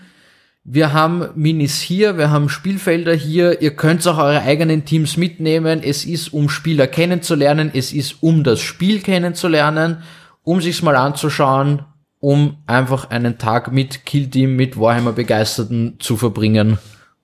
wir 0.65 0.93
haben 0.93 1.31
Minis 1.37 1.81
hier, 1.81 2.19
wir 2.19 2.31
haben 2.31 2.49
Spielfelder 2.49 3.15
hier. 3.15 3.63
Ihr 3.63 3.75
könnt 3.75 4.07
auch 4.07 4.19
eure 4.19 4.43
eigenen 4.43 4.85
Teams 4.85 5.17
mitnehmen. 5.17 5.83
Es 5.83 6.05
ist, 6.05 6.33
um 6.33 6.49
Spieler 6.49 6.87
kennenzulernen. 6.87 7.71
Es 7.73 7.93
ist, 7.93 8.23
um 8.23 8.45
das 8.45 8.61
Spiel 8.61 9.01
kennenzulernen, 9.01 10.03
um 10.43 10.61
sich's 10.61 10.83
mal 10.83 10.97
anzuschauen, 10.97 11.85
um 12.19 12.59
einfach 12.67 13.11
einen 13.11 13.39
Tag 13.39 13.73
mit 13.73 14.05
Kill 14.05 14.29
Team, 14.29 14.57
mit 14.57 14.79
Warhammer 14.79 15.13
Begeisterten 15.13 15.97
zu 15.99 16.19
verbringen 16.19 16.79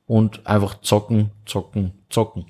und 0.06 0.46
einfach 0.46 0.80
zocken, 0.80 1.30
zocken, 1.44 1.92
zocken. 2.08 2.46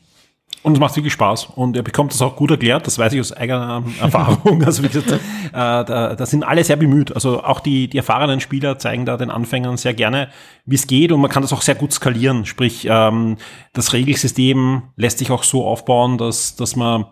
Und 0.62 0.72
es 0.72 0.80
macht 0.80 0.96
wirklich 0.96 1.12
Spaß. 1.12 1.46
Und 1.54 1.76
er 1.76 1.82
bekommt 1.82 2.12
das 2.12 2.20
auch 2.22 2.34
gut 2.34 2.50
erklärt, 2.50 2.86
das 2.86 2.98
weiß 2.98 3.12
ich 3.12 3.20
aus 3.20 3.32
eigener 3.32 3.84
Erfahrung. 4.00 4.64
Also 4.64 4.82
wie 4.82 4.88
gesagt, 4.88 5.12
äh, 5.12 5.18
da, 5.52 6.14
da 6.16 6.26
sind 6.26 6.42
alle 6.42 6.64
sehr 6.64 6.76
bemüht. 6.76 7.14
Also 7.14 7.42
auch 7.42 7.60
die, 7.60 7.88
die 7.88 7.98
erfahrenen 7.98 8.40
Spieler 8.40 8.78
zeigen 8.78 9.06
da 9.06 9.16
den 9.16 9.30
Anfängern 9.30 9.76
sehr 9.76 9.94
gerne, 9.94 10.28
wie 10.64 10.74
es 10.74 10.86
geht 10.86 11.12
und 11.12 11.20
man 11.20 11.30
kann 11.30 11.42
das 11.42 11.52
auch 11.52 11.62
sehr 11.62 11.76
gut 11.76 11.92
skalieren. 11.92 12.46
Sprich, 12.46 12.86
ähm, 12.90 13.36
das 13.72 13.92
Regelsystem 13.92 14.82
lässt 14.96 15.18
sich 15.18 15.30
auch 15.30 15.44
so 15.44 15.64
aufbauen, 15.64 16.18
dass, 16.18 16.56
dass 16.56 16.74
man 16.74 17.06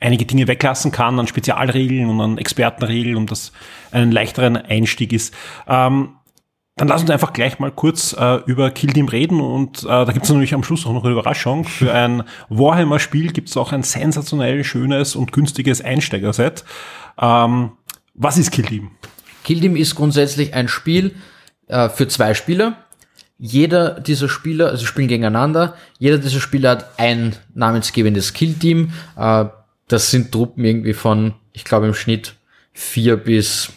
einige 0.00 0.24
Dinge 0.24 0.48
weglassen 0.48 0.90
kann 0.90 1.20
an 1.20 1.26
Spezialregeln 1.26 2.08
und 2.08 2.20
an 2.20 2.38
Expertenregeln, 2.38 3.16
um 3.16 3.26
das 3.26 3.52
einen 3.92 4.10
leichteren 4.10 4.56
Einstieg 4.56 5.12
ist. 5.12 5.34
Ähm, 5.68 6.16
dann 6.76 6.88
lass 6.88 7.02
uns 7.02 7.10
einfach 7.10 7.32
gleich 7.32 7.58
mal 7.58 7.70
kurz 7.70 8.14
äh, 8.18 8.36
über 8.46 8.70
Kill 8.70 8.92
Team 8.92 9.08
reden 9.08 9.40
und 9.40 9.82
äh, 9.82 9.86
da 9.86 10.12
gibt 10.12 10.24
es 10.24 10.30
natürlich 10.30 10.54
am 10.54 10.62
Schluss 10.62 10.86
auch 10.86 10.92
noch 10.92 11.04
eine 11.04 11.12
Überraschung. 11.12 11.64
Für 11.64 11.92
ein 11.92 12.22
Warhammer-Spiel 12.48 13.32
gibt 13.32 13.48
es 13.48 13.56
auch 13.56 13.72
ein 13.72 13.82
sensationell 13.82 14.64
schönes 14.64 15.14
und 15.14 15.32
günstiges 15.32 15.82
Einsteigerset. 15.82 16.64
Ähm, 17.20 17.72
was 18.14 18.38
ist 18.38 18.50
Kill 18.50 18.64
Team? 18.64 18.90
Kill 19.44 19.60
Team 19.60 19.76
ist 19.76 19.94
grundsätzlich 19.94 20.54
ein 20.54 20.68
Spiel 20.68 21.14
äh, 21.66 21.88
für 21.88 22.08
zwei 22.08 22.34
Spieler. 22.34 22.76
Jeder 23.38 24.00
dieser 24.00 24.28
Spieler, 24.28 24.68
also 24.68 24.84
spielen 24.84 25.08
gegeneinander, 25.08 25.74
jeder 25.98 26.18
dieser 26.18 26.40
Spieler 26.40 26.70
hat 26.70 26.98
ein 26.98 27.34
namensgebendes 27.54 28.34
Kill-Team. 28.34 28.92
Äh, 29.16 29.46
das 29.88 30.10
sind 30.10 30.30
Truppen 30.30 30.64
irgendwie 30.64 30.92
von, 30.92 31.34
ich 31.52 31.64
glaube 31.64 31.86
im 31.86 31.94
Schnitt 31.94 32.34
vier 32.72 33.16
bis 33.16 33.72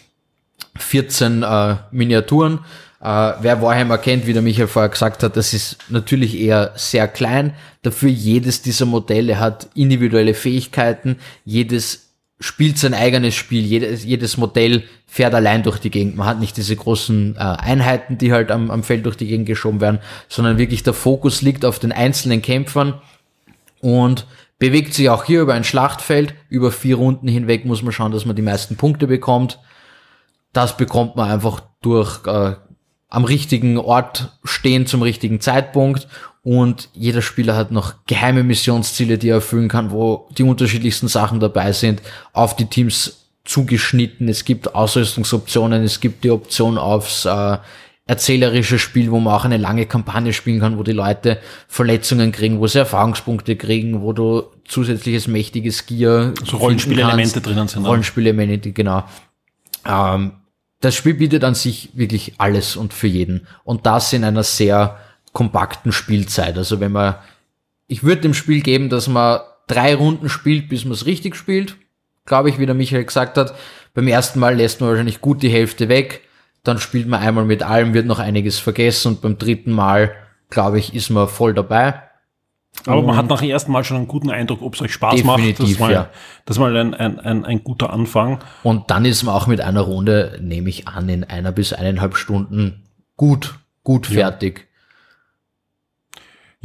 14 0.78 1.44
äh, 1.44 1.76
Miniaturen 1.92 2.60
äh, 3.04 3.34
wer 3.42 3.62
Warhammer 3.62 3.98
kennt, 3.98 4.26
wie 4.28 4.34
der 4.34 4.42
Michael 4.42 4.68
vorher 4.68 4.88
gesagt 4.88 5.24
hat, 5.24 5.36
das 5.36 5.54
ist 5.54 5.78
natürlich 5.90 6.40
eher 6.40 6.72
sehr 6.76 7.10
klein. 7.10 7.54
Dafür 7.82 8.10
jedes 8.10 8.62
dieser 8.62 8.86
Modelle 8.86 9.42
hat 9.42 9.68
individuelle 9.76 10.34
Fähigkeiten. 10.34 11.18
Jedes 11.44 12.14
spielt 12.40 12.78
sein 12.78 12.94
eigenes 12.94 13.36
Spiel. 13.36 13.66
Jedes, 13.66 14.06
jedes 14.06 14.38
Modell 14.38 14.84
fährt 15.06 15.34
allein 15.34 15.64
durch 15.64 15.80
die 15.80 15.90
Gegend. 15.92 16.16
Man 16.16 16.28
hat 16.28 16.40
nicht 16.40 16.56
diese 16.56 16.78
großen 16.78 17.36
äh, 17.36 17.40
Einheiten, 17.40 18.18
die 18.18 18.32
halt 18.32 18.52
am, 18.52 18.72
am 18.72 18.84
Feld 18.84 19.06
durch 19.06 19.18
die 19.18 19.28
Gegend 19.28 19.48
geschoben 19.48 19.82
werden, 19.82 20.00
sondern 20.30 20.58
wirklich 20.58 20.84
der 20.84 20.94
Fokus 20.94 21.42
liegt 21.42 21.66
auf 21.66 21.80
den 21.80 21.92
einzelnen 21.92 22.42
Kämpfern 22.42 23.02
und 23.82 24.28
bewegt 24.60 24.94
sich 24.94 25.10
auch 25.10 25.26
hier 25.26 25.42
über 25.42 25.56
ein 25.56 25.66
Schlachtfeld. 25.66 26.36
Über 26.48 26.72
vier 26.72 26.96
Runden 26.96 27.28
hinweg 27.28 27.66
muss 27.66 27.84
man 27.84 27.92
schauen, 27.92 28.14
dass 28.14 28.26
man 28.26 28.38
die 28.38 28.42
meisten 28.42 28.78
Punkte 28.78 29.08
bekommt. 29.08 29.60
Das 30.54 30.78
bekommt 30.78 31.16
man 31.16 31.30
einfach 31.30 31.62
durch 31.82 32.26
äh, 32.26 32.56
am 33.10 33.26
richtigen 33.26 33.78
Ort 33.78 34.38
stehen 34.44 34.88
zum 34.88 35.02
richtigen 35.02 35.40
Zeitpunkt 35.42 36.08
und 36.44 36.90
jeder 36.94 37.22
Spieler 37.22 37.56
hat 37.56 37.72
noch 37.72 37.96
geheime 38.06 38.44
Missionsziele, 38.44 39.18
die 39.18 39.30
er 39.30 39.36
erfüllen 39.36 39.70
kann, 39.70 39.92
wo 39.92 40.28
die 40.38 40.44
unterschiedlichsten 40.44 41.08
Sachen 41.08 41.40
dabei 41.40 41.72
sind, 41.72 42.02
auf 42.34 42.56
die 42.56 42.66
Teams 42.66 43.28
zugeschnitten. 43.46 44.28
Es 44.28 44.46
gibt 44.46 44.76
Ausrüstungsoptionen, 44.76 45.84
es 45.84 46.00
gibt 46.00 46.24
die 46.24 46.32
Option 46.32 46.78
aufs 46.78 47.26
äh, 47.26 47.58
erzählerische 48.06 48.78
Spiel, 48.78 49.12
wo 49.12 49.20
man 49.20 49.34
auch 49.34 49.46
eine 49.46 49.58
lange 49.58 49.86
Kampagne 49.86 50.34
spielen 50.34 50.60
kann, 50.60 50.78
wo 50.78 50.84
die 50.84 50.92
Leute 50.92 51.40
Verletzungen 51.70 52.34
kriegen, 52.34 52.60
wo 52.60 52.68
sie 52.68 52.80
Erfahrungspunkte 52.80 53.56
kriegen, 53.56 54.02
wo 54.02 54.12
du 54.12 54.44
zusätzliches 54.66 55.28
mächtiges 55.28 55.86
Gear 55.86 56.34
so 56.44 56.58
Rollenspielelemente 56.58 57.40
drinnen 57.40 57.68
sind. 57.70 57.86
Rollenspielelemente, 57.86 58.74
genau. 58.74 59.06
Ähm, 59.86 60.34
das 60.84 60.96
Spiel 60.96 61.14
bietet 61.14 61.46
an 61.46 61.56
sich 61.56 61.92
wirklich 61.94 62.34
alles 62.40 62.76
und 62.76 62.94
für 62.94 63.08
jeden. 63.08 63.48
Und 63.64 63.86
das 63.86 64.12
in 64.12 64.26
einer 64.26 64.44
sehr 64.44 64.98
kompakten 65.32 65.94
Spielzeit. 65.94 66.58
Also 66.58 66.82
wenn 66.82 66.92
man, 66.92 67.16
ich 67.88 68.04
würde 68.04 68.22
dem 68.22 68.34
Spiel 68.34 68.62
geben, 68.62 68.90
dass 68.90 69.08
man 69.08 69.40
drei 69.68 69.96
Runden 69.96 70.28
spielt, 70.28 70.68
bis 70.68 70.84
man 70.84 70.92
es 70.92 71.06
richtig 71.06 71.38
spielt. 71.38 71.78
Glaube 72.26 72.50
ich, 72.50 72.60
wie 72.60 72.66
der 72.66 72.76
Michael 72.76 73.06
gesagt 73.06 73.38
hat. 73.38 73.56
Beim 73.94 74.10
ersten 74.10 74.42
Mal 74.42 74.58
lässt 74.58 74.82
man 74.82 74.90
wahrscheinlich 74.90 75.22
gut 75.22 75.42
die 75.42 75.50
Hälfte 75.50 75.88
weg. 75.88 76.22
Dann 76.64 76.80
spielt 76.80 77.08
man 77.08 77.22
einmal 77.22 77.46
mit 77.46 77.64
allem, 77.64 77.94
wird 77.94 78.06
noch 78.06 78.20
einiges 78.20 78.60
vergessen 78.60 79.08
und 79.14 79.22
beim 79.22 79.38
dritten 79.38 79.72
Mal, 79.72 80.14
glaube 80.50 80.80
ich, 80.80 80.94
ist 80.94 81.10
man 81.10 81.30
voll 81.30 81.54
dabei. 81.54 82.02
Aber 82.86 83.02
man 83.02 83.16
hat 83.16 83.28
nach 83.28 83.40
dem 83.40 83.50
ersten 83.50 83.72
Mal 83.72 83.84
schon 83.84 83.98
einen 83.98 84.08
guten 84.08 84.30
Eindruck, 84.30 84.62
ob 84.62 84.76
es 84.76 84.82
euch 84.82 84.94
Spaß 84.94 85.24
macht. 85.24 85.60
Das 85.60 85.70
ist 85.70 85.80
mal, 85.80 85.92
ja. 85.92 86.10
das 86.46 86.58
ist 86.58 86.60
mal 86.60 86.76
ein, 86.76 86.94
ein, 86.94 87.20
ein, 87.20 87.46
ein 87.46 87.64
guter 87.64 87.94
Anfang. 87.94 88.40
Und 88.64 88.90
dann 88.90 89.06
ist 89.06 89.24
man 89.24 89.36
auch 89.36 89.48
mit 89.48 89.62
einer 89.62 89.82
Runde, 89.82 90.40
nehme 90.42 90.70
ich 90.70 90.88
an, 90.88 91.08
in 91.08 91.24
einer 91.24 91.52
bis 91.52 91.72
eineinhalb 91.72 92.18
Stunden 92.18 92.84
gut, 93.16 93.60
gut 93.84 94.08
fertig. 94.08 94.68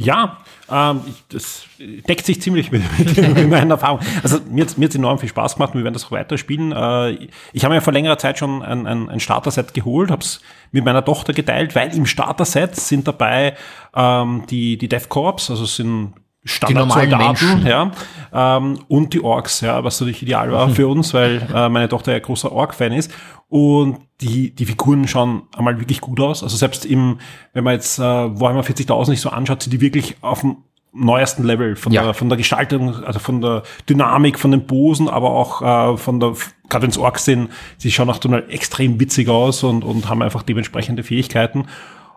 Ja, 0.01 0.37
ähm, 0.71 1.01
das 1.27 1.65
deckt 1.77 2.25
sich 2.25 2.41
ziemlich 2.41 2.71
mit, 2.71 2.83
mit 2.97 3.49
meiner 3.49 3.73
Erfahrung. 3.73 3.99
Also 4.23 4.39
mir 4.49 4.65
hat 4.65 4.77
es 4.77 4.95
enorm 4.95 5.19
viel 5.19 5.27
Spaß 5.27 5.55
gemacht 5.55 5.73
und 5.73 5.81
wir 5.81 5.83
werden 5.83 5.93
das 5.93 6.05
auch 6.05 6.11
weiterspielen. 6.11 6.71
Äh, 6.71 7.27
ich 7.51 7.65
habe 7.65 7.75
mir 7.75 7.81
vor 7.81 7.91
längerer 7.91 8.17
Zeit 8.17 8.39
schon 8.39 8.63
ein, 8.63 8.87
ein, 8.87 9.09
ein 9.09 9.19
Starter-Set 9.19 9.73
geholt, 9.73 10.09
habe 10.09 10.21
es 10.21 10.39
mit 10.71 10.85
meiner 10.85 11.03
Tochter 11.03 11.33
geteilt, 11.33 11.75
weil 11.75 11.93
im 11.93 12.05
Starter-Set 12.05 12.77
sind 12.77 13.09
dabei 13.09 13.57
ähm, 13.93 14.43
die, 14.49 14.77
die 14.77 14.87
Death 14.87 15.09
Corps, 15.09 15.49
also 15.49 15.65
es 15.65 15.75
sind 15.75 16.13
Standardsoldaten, 16.45 17.65
ja, 17.67 17.91
ähm, 18.31 18.79
und 18.87 19.13
die 19.13 19.21
Orks, 19.21 19.61
ja, 19.61 19.83
was 19.83 19.99
natürlich 19.99 20.23
ideal 20.23 20.51
war 20.51 20.69
für 20.69 20.87
uns, 20.87 21.13
weil 21.13 21.45
äh, 21.53 21.67
meine 21.67 21.89
Tochter 21.89 22.13
ja 22.13 22.19
großer 22.19 22.51
Ork-Fan 22.51 22.93
ist. 22.93 23.11
Und 23.49 23.99
die, 24.21 24.53
die 24.53 24.65
Figuren 24.65 25.07
schauen 25.07 25.43
einmal 25.57 25.79
wirklich 25.79 26.01
gut 26.01 26.19
aus. 26.19 26.43
Also 26.43 26.55
selbst 26.55 26.85
im, 26.85 27.19
wenn 27.53 27.63
man 27.63 27.73
jetzt 27.73 27.99
äh, 27.99 28.03
Warhammer 28.03 28.61
40.000 28.61 29.09
nicht 29.09 29.21
so 29.21 29.29
anschaut, 29.29 29.63
sind 29.63 29.73
die 29.73 29.81
wirklich 29.81 30.17
auf 30.21 30.41
dem 30.41 30.57
neuesten 30.91 31.43
Level 31.43 31.75
von, 31.75 31.91
ja. 31.91 32.03
der, 32.03 32.13
von 32.13 32.29
der 32.29 32.37
Gestaltung, 32.37 33.03
also 33.03 33.19
von 33.19 33.41
der 33.41 33.63
Dynamik, 33.87 34.39
von 34.39 34.51
den 34.51 34.65
Posen, 34.65 35.07
aber 35.07 35.31
auch 35.31 35.61
äh, 35.93 35.97
von 35.97 36.19
der, 36.19 36.33
gerade 36.69 36.83
wenn 36.83 36.89
es 36.89 36.97
Orks 36.97 37.25
sind, 37.25 37.49
sie 37.77 37.91
schauen 37.91 38.09
auch 38.09 38.17
total 38.17 38.49
extrem 38.49 38.99
witzig 38.99 39.29
aus 39.29 39.63
und, 39.63 39.83
und 39.83 40.09
haben 40.09 40.21
einfach 40.21 40.43
dementsprechende 40.43 41.03
Fähigkeiten. 41.03 41.67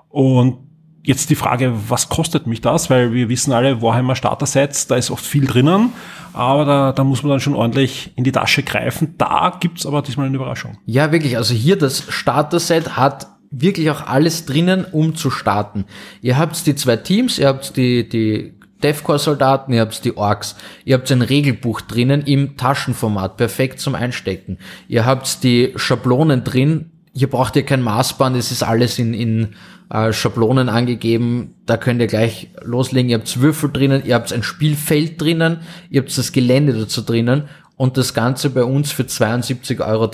Und 0.08 0.58
Jetzt 1.04 1.30
die 1.30 1.34
Frage, 1.34 1.72
was 1.88 2.08
kostet 2.08 2.46
mich 2.46 2.60
das? 2.60 2.88
Weil 2.88 3.12
wir 3.12 3.28
wissen 3.28 3.52
alle, 3.52 3.82
Warhammer 3.82 4.14
Starter 4.14 4.46
Sets, 4.46 4.86
da 4.86 4.96
ist 4.96 5.10
oft 5.10 5.24
viel 5.24 5.46
drinnen, 5.46 5.92
aber 6.32 6.64
da, 6.64 6.92
da 6.92 7.02
muss 7.02 7.22
man 7.22 7.30
dann 7.30 7.40
schon 7.40 7.56
ordentlich 7.56 8.12
in 8.14 8.22
die 8.22 8.30
Tasche 8.30 8.62
greifen. 8.62 9.16
Da 9.18 9.56
gibt's 9.58 9.84
aber 9.84 10.02
diesmal 10.02 10.26
eine 10.26 10.36
Überraschung. 10.36 10.78
Ja, 10.86 11.10
wirklich. 11.10 11.36
Also 11.36 11.54
hier 11.54 11.76
das 11.76 12.04
Starter 12.08 12.60
Set 12.60 12.96
hat 12.96 13.26
wirklich 13.50 13.90
auch 13.90 14.06
alles 14.06 14.46
drinnen, 14.46 14.86
um 14.90 15.14
zu 15.14 15.30
starten. 15.30 15.84
Ihr 16.20 16.38
habt 16.38 16.66
die 16.66 16.74
zwei 16.74 16.96
Teams, 16.96 17.38
ihr 17.38 17.48
habt 17.48 17.76
die, 17.76 18.08
die 18.08 18.54
Deathcore-Soldaten, 18.82 19.72
ihr 19.72 19.80
habt 19.80 20.04
die 20.04 20.16
Orks, 20.16 20.56
ihr 20.84 20.94
habt 20.94 21.10
ein 21.12 21.22
Regelbuch 21.22 21.80
drinnen 21.82 22.22
im 22.22 22.56
Taschenformat, 22.56 23.36
perfekt 23.36 23.80
zum 23.80 23.94
Einstecken. 23.94 24.58
Ihr 24.88 25.04
habt 25.04 25.42
die 25.42 25.72
Schablonen 25.76 26.44
drin, 26.44 26.90
hier 27.14 27.28
braucht 27.28 27.56
ihr 27.56 27.64
kein 27.64 27.82
Maßband, 27.82 28.36
es 28.36 28.50
ist 28.50 28.62
alles 28.62 28.98
in, 28.98 29.14
in 29.14 29.54
äh, 29.92 30.12
Schablonen 30.12 30.68
angegeben. 30.68 31.54
Da 31.66 31.76
könnt 31.76 32.00
ihr 32.00 32.06
gleich 32.06 32.48
loslegen. 32.62 33.10
Ihr 33.10 33.18
habt 33.18 33.40
Würfel 33.40 33.70
drinnen, 33.70 34.02
ihr 34.04 34.14
habt 34.14 34.32
ein 34.32 34.42
Spielfeld 34.42 35.20
drinnen, 35.20 35.60
ihr 35.90 36.00
habt 36.00 36.16
das 36.16 36.32
Gelände 36.32 36.72
dazu 36.72 37.02
drinnen 37.02 37.48
und 37.76 37.98
das 37.98 38.14
Ganze 38.14 38.50
bei 38.50 38.64
uns 38.64 38.90
für 38.90 39.02
72,30 39.02 39.80
Euro. 39.86 40.10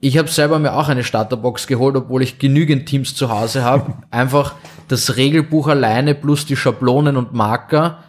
Ich 0.00 0.16
habe 0.16 0.28
selber 0.28 0.58
mir 0.58 0.74
auch 0.74 0.88
eine 0.88 1.04
Starterbox 1.04 1.66
geholt, 1.66 1.96
obwohl 1.96 2.22
ich 2.22 2.38
genügend 2.38 2.86
Teams 2.86 3.14
zu 3.14 3.28
Hause 3.28 3.64
habe. 3.64 3.94
Einfach 4.10 4.54
das 4.86 5.16
Regelbuch 5.16 5.68
alleine 5.68 6.14
plus 6.14 6.46
die 6.46 6.56
Schablonen 6.56 7.16
und 7.16 7.34
Marker 7.34 8.02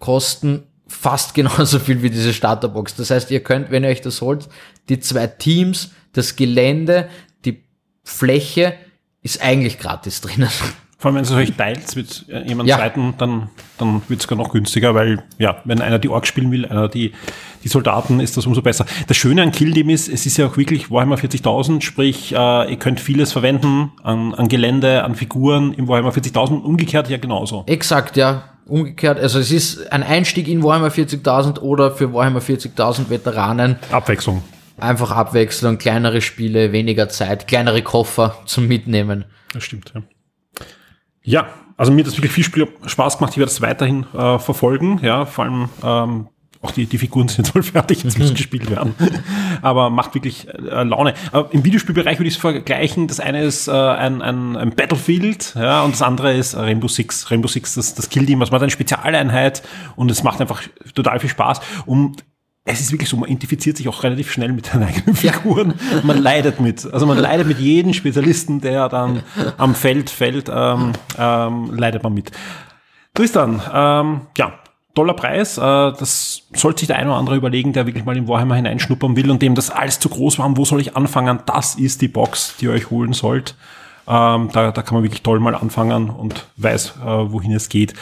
kosten 0.00 0.64
fast 0.88 1.34
genauso 1.34 1.78
viel 1.78 2.02
wie 2.02 2.10
diese 2.10 2.32
Starterbox. 2.32 2.96
Das 2.96 3.10
heißt, 3.10 3.30
ihr 3.30 3.44
könnt, 3.44 3.70
wenn 3.70 3.84
ihr 3.84 3.90
euch 3.90 4.00
das 4.00 4.22
holt, 4.22 4.48
die 4.88 4.98
zwei 4.98 5.28
Teams, 5.28 5.90
das 6.14 6.34
Gelände, 6.34 7.08
die 7.44 7.62
Fläche 8.02 8.74
ist 9.34 9.42
eigentlich 9.42 9.78
gratis 9.78 10.20
drinnen. 10.20 10.48
Vor 11.00 11.10
allem, 11.10 11.16
wenn 11.16 11.24
es 11.24 11.30
euch 11.30 11.52
teilt 11.52 11.94
mit 11.94 12.24
äh, 12.28 12.38
jemandem 12.38 12.66
ja. 12.66 12.76
zweiten, 12.76 13.14
dann, 13.18 13.50
dann 13.78 14.02
wird 14.08 14.20
es 14.20 14.26
gar 14.26 14.34
noch 14.34 14.50
günstiger, 14.50 14.96
weil, 14.96 15.22
ja, 15.38 15.58
wenn 15.64 15.80
einer 15.80 16.00
die 16.00 16.08
Ork 16.08 16.26
spielen 16.26 16.50
will, 16.50 16.66
einer 16.66 16.88
die, 16.88 17.12
die 17.62 17.68
Soldaten, 17.68 18.18
ist 18.18 18.36
das 18.36 18.46
umso 18.46 18.62
besser. 18.62 18.84
Das 19.06 19.16
Schöne 19.16 19.42
an 19.42 19.52
Kill 19.52 19.72
Team 19.72 19.90
ist, 19.90 20.08
es 20.08 20.26
ist 20.26 20.36
ja 20.38 20.48
auch 20.48 20.56
wirklich 20.56 20.90
Warhammer 20.90 21.14
40.000, 21.14 21.82
sprich, 21.82 22.32
äh, 22.32 22.70
ihr 22.70 22.76
könnt 22.78 22.98
vieles 22.98 23.30
verwenden 23.30 23.92
an, 24.02 24.34
an 24.34 24.48
Gelände, 24.48 25.04
an 25.04 25.14
Figuren 25.14 25.72
im 25.72 25.86
Warhammer 25.86 26.10
40.000, 26.10 26.62
umgekehrt 26.62 27.08
ja 27.08 27.18
genauso. 27.18 27.62
Exakt, 27.66 28.16
ja. 28.16 28.42
Umgekehrt, 28.66 29.20
also 29.20 29.38
es 29.38 29.52
ist 29.52 29.92
ein 29.92 30.02
Einstieg 30.02 30.48
in 30.48 30.64
Warhammer 30.64 30.88
40.000 30.88 31.60
oder 31.60 31.92
für 31.92 32.12
Warhammer 32.12 32.40
40.000 32.40 33.08
Veteranen. 33.08 33.76
Abwechslung. 33.92 34.42
Einfach 34.78 35.10
Abwechslung, 35.10 35.78
kleinere 35.78 36.20
Spiele, 36.20 36.72
weniger 36.72 37.08
Zeit, 37.08 37.48
kleinere 37.48 37.82
Koffer 37.82 38.36
zum 38.46 38.68
Mitnehmen. 38.68 39.24
Das 39.52 39.64
stimmt, 39.64 39.92
ja. 39.94 40.02
Ja, 41.22 41.48
also 41.76 41.92
mir 41.92 42.00
hat 42.00 42.06
das 42.06 42.16
wirklich 42.16 42.32
viel 42.32 42.44
Spiel 42.44 42.68
Spaß 42.86 43.18
gemacht. 43.18 43.32
Ich 43.32 43.38
werde 43.38 43.50
das 43.50 43.60
weiterhin 43.60 44.06
äh, 44.14 44.38
verfolgen. 44.38 45.00
Ja, 45.02 45.26
vor 45.26 45.44
allem 45.44 45.68
ähm, 45.82 46.28
auch 46.60 46.72
die, 46.72 46.86
die 46.86 46.98
Figuren 46.98 47.28
sind 47.28 47.48
voll 47.48 47.62
fertig, 47.62 48.02
jetzt 48.02 48.18
müssen 48.18 48.34
gespielt 48.36 48.70
werden. 48.70 48.94
Aber 49.62 49.90
macht 49.90 50.14
wirklich 50.14 50.48
äh, 50.48 50.82
Laune. 50.82 51.14
Aber 51.32 51.52
Im 51.52 51.64
Videospielbereich 51.64 52.18
würde 52.18 52.28
ich 52.28 52.34
es 52.34 52.40
vergleichen. 52.40 53.06
Das 53.06 53.20
eine 53.20 53.42
ist 53.42 53.68
äh, 53.68 53.72
ein, 53.72 54.22
ein, 54.22 54.56
ein 54.56 54.70
Battlefield, 54.70 55.54
ja, 55.56 55.82
und 55.82 55.92
das 55.92 56.02
andere 56.02 56.34
ist 56.34 56.56
Rainbow 56.56 56.88
Six. 56.88 57.30
Rainbow 57.30 57.48
Six, 57.48 57.74
das, 57.74 57.94
das 57.94 58.08
Kill 58.08 58.26
Team, 58.26 58.40
was 58.40 58.50
macht 58.50 58.62
eine 58.62 58.70
Spezialeinheit 58.70 59.62
und 59.96 60.10
es 60.10 60.22
macht 60.22 60.40
einfach 60.40 60.62
total 60.94 61.20
viel 61.20 61.30
Spaß. 61.30 61.60
Und 61.86 62.24
es 62.68 62.80
ist 62.80 62.92
wirklich 62.92 63.08
so, 63.08 63.16
man 63.16 63.28
identifiziert 63.28 63.76
sich 63.76 63.88
auch 63.88 64.02
relativ 64.02 64.30
schnell 64.30 64.52
mit 64.52 64.66
seinen 64.66 64.82
eigenen 64.88 65.16
Figuren. 65.16 65.74
Man 66.02 66.18
leidet 66.18 66.60
mit. 66.60 66.86
Also 66.92 67.06
man 67.06 67.18
leidet 67.18 67.46
mit 67.46 67.58
jedem 67.58 67.94
Spezialisten, 67.94 68.60
der 68.60 68.88
dann 68.88 69.22
am 69.56 69.74
Feld 69.74 70.10
fällt, 70.10 70.50
ähm, 70.52 70.92
ähm, 71.18 71.74
leidet 71.74 72.02
man 72.02 72.14
mit. 72.14 72.30
Tristan, 73.14 73.60
ähm, 73.72 74.20
ja, 74.36 74.52
toller 74.94 75.14
Preis. 75.14 75.58
Äh, 75.58 75.60
das 75.60 76.42
sollte 76.52 76.80
sich 76.80 76.88
der 76.88 76.98
eine 76.98 77.10
oder 77.10 77.18
andere 77.18 77.36
überlegen, 77.36 77.72
der 77.72 77.86
wirklich 77.86 78.04
mal 78.04 78.16
in 78.16 78.28
Warhammer 78.28 78.56
hineinschnuppern 78.56 79.16
will 79.16 79.30
und 79.30 79.42
dem 79.42 79.54
das 79.54 79.70
alles 79.70 79.98
zu 79.98 80.08
groß 80.08 80.38
war. 80.38 80.56
Wo 80.56 80.64
soll 80.64 80.80
ich 80.80 80.96
anfangen? 80.96 81.40
Das 81.46 81.74
ist 81.74 82.02
die 82.02 82.08
Box, 82.08 82.54
die 82.60 82.66
ihr 82.66 82.72
euch 82.72 82.90
holen 82.90 83.12
sollt. 83.12 83.56
Ähm, 84.06 84.50
da, 84.52 84.72
da 84.72 84.82
kann 84.82 84.94
man 84.94 85.02
wirklich 85.02 85.22
toll 85.22 85.40
mal 85.40 85.54
anfangen 85.54 86.10
und 86.10 86.46
weiß, 86.56 86.94
äh, 87.00 87.32
wohin 87.32 87.52
es 87.52 87.68
geht. 87.68 87.94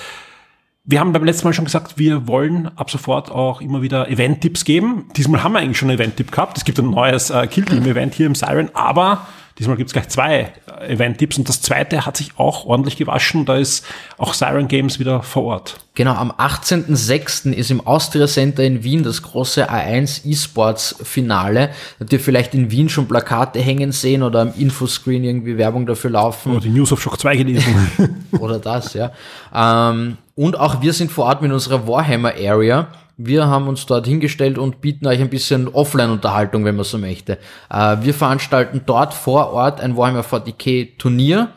Wir 0.88 1.00
haben 1.00 1.12
beim 1.12 1.24
letzten 1.24 1.48
Mal 1.48 1.52
schon 1.52 1.64
gesagt, 1.64 1.98
wir 1.98 2.28
wollen 2.28 2.70
ab 2.76 2.92
sofort 2.92 3.28
auch 3.28 3.60
immer 3.60 3.82
wieder 3.82 4.08
Event-Tipps 4.08 4.64
geben. 4.64 5.06
Diesmal 5.16 5.42
haben 5.42 5.52
wir 5.52 5.58
eigentlich 5.58 5.78
schon 5.78 5.90
einen 5.90 5.98
Event-Tipp 5.98 6.30
gehabt. 6.30 6.56
Es 6.56 6.64
gibt 6.64 6.78
ein 6.78 6.90
neues 6.90 7.30
äh, 7.30 7.44
Kill-Team-Event 7.48 8.14
hier 8.14 8.26
im 8.26 8.36
Siren, 8.36 8.70
aber 8.72 9.26
diesmal 9.58 9.76
gibt 9.76 9.88
es 9.88 9.92
gleich 9.92 10.08
zwei 10.08 10.52
Event-Tipps 10.86 11.38
und 11.38 11.48
das 11.48 11.60
zweite 11.60 12.04
hat 12.04 12.16
sich 12.16 12.38
auch 12.38 12.66
ordentlich 12.66 12.96
gewaschen. 12.96 13.44
Da 13.46 13.56
ist 13.56 13.84
auch 14.18 14.34
Siren 14.34 14.68
Games 14.68 14.98
wieder 14.98 15.22
vor 15.22 15.44
Ort. 15.44 15.78
Genau, 15.94 16.12
am 16.12 16.30
18.06. 16.30 17.52
ist 17.52 17.70
im 17.70 17.86
Austria 17.86 18.26
Center 18.26 18.62
in 18.62 18.84
Wien 18.84 19.02
das 19.02 19.22
große 19.22 19.70
A1 19.70 20.26
E-Sports 20.26 20.96
Finale. 21.02 21.70
Habt 21.98 22.12
ihr 22.12 22.20
vielleicht 22.20 22.54
in 22.54 22.70
Wien 22.70 22.90
schon 22.90 23.08
Plakate 23.08 23.60
hängen 23.60 23.92
sehen 23.92 24.22
oder 24.22 24.40
am 24.40 24.52
Infoscreen 24.58 25.24
irgendwie 25.24 25.56
Werbung 25.56 25.86
dafür 25.86 26.10
laufen? 26.10 26.52
Oder 26.52 26.60
die 26.60 26.68
News 26.68 26.92
of 26.92 27.00
Shock 27.00 27.18
2 27.18 27.36
gelesen. 27.36 28.26
oder 28.38 28.58
das, 28.58 28.92
ja. 28.92 29.12
Ähm, 29.54 30.18
und 30.34 30.58
auch 30.58 30.82
wir 30.82 30.92
sind 30.92 31.10
vor 31.10 31.24
Ort 31.24 31.40
mit 31.40 31.50
unserer 31.50 31.88
Warhammer 31.88 32.34
Area. 32.38 32.88
Wir 33.16 33.46
haben 33.46 33.66
uns 33.68 33.86
dort 33.86 34.06
hingestellt 34.06 34.58
und 34.58 34.80
bieten 34.80 35.06
euch 35.06 35.20
ein 35.20 35.30
bisschen 35.30 35.68
Offline-Unterhaltung, 35.68 36.64
wenn 36.64 36.76
man 36.76 36.84
so 36.84 36.98
möchte. 36.98 37.38
Äh, 37.70 37.96
wir 38.02 38.12
veranstalten 38.12 38.82
dort 38.84 39.14
vor 39.14 39.52
Ort 39.52 39.80
ein 39.80 39.96
Warhammer 39.96 40.22
40k 40.22 40.98
Turnier, 40.98 41.52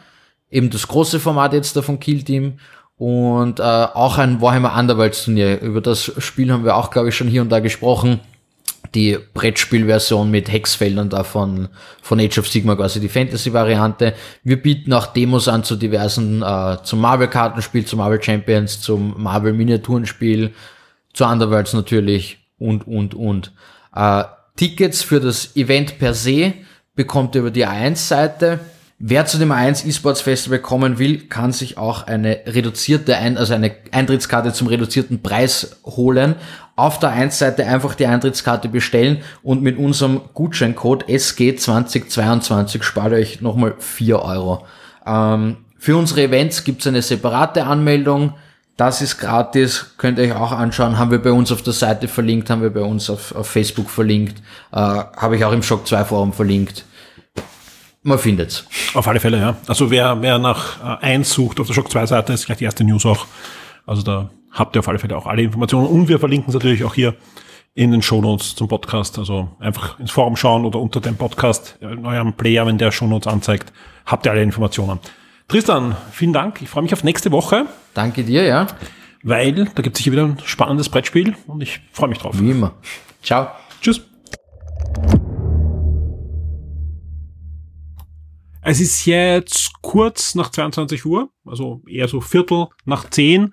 eben 0.49 0.69
das 0.69 0.87
große 0.87 1.19
Format 1.19 1.53
jetzt 1.53 1.75
da 1.75 1.81
von 1.81 1.99
Kill 1.99 2.23
Team 2.23 2.59
und 2.97 3.59
äh, 3.59 3.63
auch 3.63 4.17
ein 4.17 4.41
Warhammer 4.41 4.77
Underworlds 4.77 5.25
Turnier. 5.25 5.61
Über 5.61 5.81
das 5.81 6.11
Spiel 6.19 6.51
haben 6.51 6.63
wir 6.63 6.75
auch, 6.75 6.91
glaube 6.91 7.09
ich, 7.09 7.15
schon 7.15 7.27
hier 7.27 7.41
und 7.41 7.49
da 7.49 7.59
gesprochen 7.59 8.21
die 8.95 9.17
Brettspielversion 9.33 10.31
mit 10.31 10.51
Hexfeldern 10.51 11.09
da 11.09 11.23
von, 11.23 11.69
von 12.01 12.19
Age 12.19 12.39
of 12.39 12.47
Sigma, 12.47 12.75
quasi 12.75 12.99
die 12.99 13.09
Fantasy-Variante. 13.09 14.13
Wir 14.43 14.61
bieten 14.61 14.93
auch 14.93 15.07
Demos 15.07 15.47
an 15.47 15.63
zu 15.63 15.75
diversen, 15.75 16.41
äh, 16.41 16.77
zum 16.83 16.99
Marvel-Kartenspiel, 17.01 17.85
zum 17.85 17.99
Marvel 17.99 18.21
Champions, 18.21 18.81
zum 18.81 19.21
Marvel-Miniaturenspiel, 19.21 20.53
zu 21.13 21.25
Underworlds 21.25 21.73
natürlich 21.73 22.39
und, 22.57 22.87
und, 22.87 23.13
und. 23.13 23.53
Äh, 23.95 24.23
Tickets 24.55 25.03
für 25.03 25.19
das 25.19 25.55
Event 25.55 25.99
per 25.99 26.13
se 26.13 26.53
bekommt 26.95 27.35
ihr 27.35 27.41
über 27.41 27.51
die 27.51 27.65
A1-Seite. 27.65 28.59
Wer 29.01 29.25
zu 29.25 29.37
dem 29.37 29.53
A1 29.53 29.87
eSports 29.87 30.19
Festival 30.19 30.59
kommen 30.59 30.99
will, 30.99 31.29
kann 31.29 31.53
sich 31.53 31.77
auch 31.77 32.05
eine 32.05 32.41
reduzierte, 32.45 33.15
Ein 33.15 33.37
also 33.37 33.53
eine 33.53 33.71
Eintrittskarte 33.91 34.51
zum 34.51 34.67
reduzierten 34.67 35.21
Preis 35.21 35.77
holen 35.85 36.35
auf 36.79 36.97
der 36.97 37.11
1-Seite 37.11 37.67
einfach 37.67 37.93
die 37.93 38.05
Eintrittskarte 38.05 38.69
bestellen 38.69 39.21
und 39.43 39.61
mit 39.61 39.77
unserem 39.77 40.21
Gutscheincode 40.33 41.05
SG2022 41.09 42.83
spart 42.83 43.11
ihr 43.11 43.17
euch 43.17 43.41
nochmal 43.41 43.75
4 43.77 44.21
Euro. 44.21 44.65
Ähm, 45.05 45.57
für 45.77 45.97
unsere 45.97 46.23
Events 46.23 46.63
gibt's 46.63 46.87
eine 46.87 47.01
separate 47.01 47.65
Anmeldung. 47.65 48.33
Das 48.79 49.01
ist 49.01 49.17
gratis, 49.17 49.95
könnt 49.97 50.19
ihr 50.19 50.23
euch 50.23 50.33
auch 50.33 50.53
anschauen. 50.53 50.97
Haben 50.97 51.11
wir 51.11 51.21
bei 51.21 51.33
uns 51.33 51.51
auf 51.51 51.61
der 51.61 51.73
Seite 51.73 52.07
verlinkt, 52.07 52.49
haben 52.49 52.61
wir 52.61 52.69
bei 52.69 52.79
uns 52.79 53.09
auf, 53.09 53.35
auf 53.35 53.49
Facebook 53.49 53.89
verlinkt, 53.89 54.41
äh, 54.71 54.77
habe 54.77 55.35
ich 55.35 55.43
auch 55.43 55.51
im 55.51 55.61
Shock 55.61 55.85
2 55.85 56.05
Forum 56.05 56.31
verlinkt. 56.31 56.85
Man 58.03 58.17
findet's. 58.17 58.63
Auf 58.93 59.05
alle 59.05 59.19
Fälle, 59.19 59.37
ja. 59.37 59.57
Also 59.67 59.91
wer, 59.91 60.21
wer 60.21 60.39
nach 60.39 61.01
äh, 61.01 61.07
1 61.07 61.29
sucht 61.29 61.59
auf 61.59 61.67
der 61.67 61.73
Shock 61.73 61.91
2 61.91 62.05
Seite, 62.05 62.31
ist 62.31 62.45
gleich 62.45 62.59
die 62.59 62.63
erste 62.63 62.85
News 62.85 63.05
auch. 63.05 63.25
Also 63.85 64.01
da 64.01 64.29
habt 64.49 64.77
ihr 64.77 64.79
auf 64.79 64.87
alle 64.87 64.99
Fälle 64.99 65.17
auch 65.17 65.25
alle 65.25 65.41
Informationen. 65.41 65.85
Und 65.85 66.07
wir 66.07 66.17
verlinken 66.17 66.47
es 66.47 66.53
natürlich 66.53 66.85
auch 66.85 66.93
hier 66.93 67.15
in 67.73 67.91
den 67.91 68.01
Shownotes 68.01 68.55
zum 68.55 68.69
Podcast. 68.69 69.19
Also 69.19 69.49
einfach 69.59 69.99
ins 69.99 70.11
Forum 70.11 70.37
schauen 70.37 70.63
oder 70.63 70.79
unter 70.79 71.01
dem 71.01 71.17
Podcast 71.17 71.77
in 71.81 72.05
eurem 72.05 72.31
Player, 72.31 72.65
wenn 72.65 72.77
der 72.77 72.93
Shownotes 72.93 73.27
anzeigt, 73.27 73.73
habt 74.05 74.25
ihr 74.25 74.31
alle 74.31 74.41
Informationen. 74.41 74.99
Tristan, 75.49 75.97
vielen 76.11 76.31
Dank. 76.31 76.61
Ich 76.61 76.69
freue 76.69 76.83
mich 76.83 76.93
auf 76.93 77.03
nächste 77.03 77.31
Woche. 77.31 77.65
Danke 77.95 78.23
dir, 78.23 78.43
ja. 78.43 78.67
Weil 79.23 79.65
da 79.65 79.81
gibt 79.81 79.95
es 79.95 80.03
sicher 80.03 80.11
wieder 80.11 80.25
ein 80.25 80.37
spannendes 80.45 80.89
Brettspiel 80.89 81.35
und 81.47 81.63
ich 81.63 81.81
freue 81.91 82.09
mich 82.09 82.19
drauf. 82.19 82.39
Wie 82.39 82.51
immer. 82.51 82.75
Ciao. 83.23 83.47
Tschüss. 83.81 83.99
Es 88.61 88.79
ist 88.79 89.07
jetzt 89.07 89.71
kurz 89.81 90.35
nach 90.35 90.51
22 90.51 91.03
Uhr, 91.07 91.31
also 91.43 91.81
eher 91.87 92.07
so 92.07 92.21
Viertel 92.21 92.67
nach 92.85 93.09
10 93.09 93.51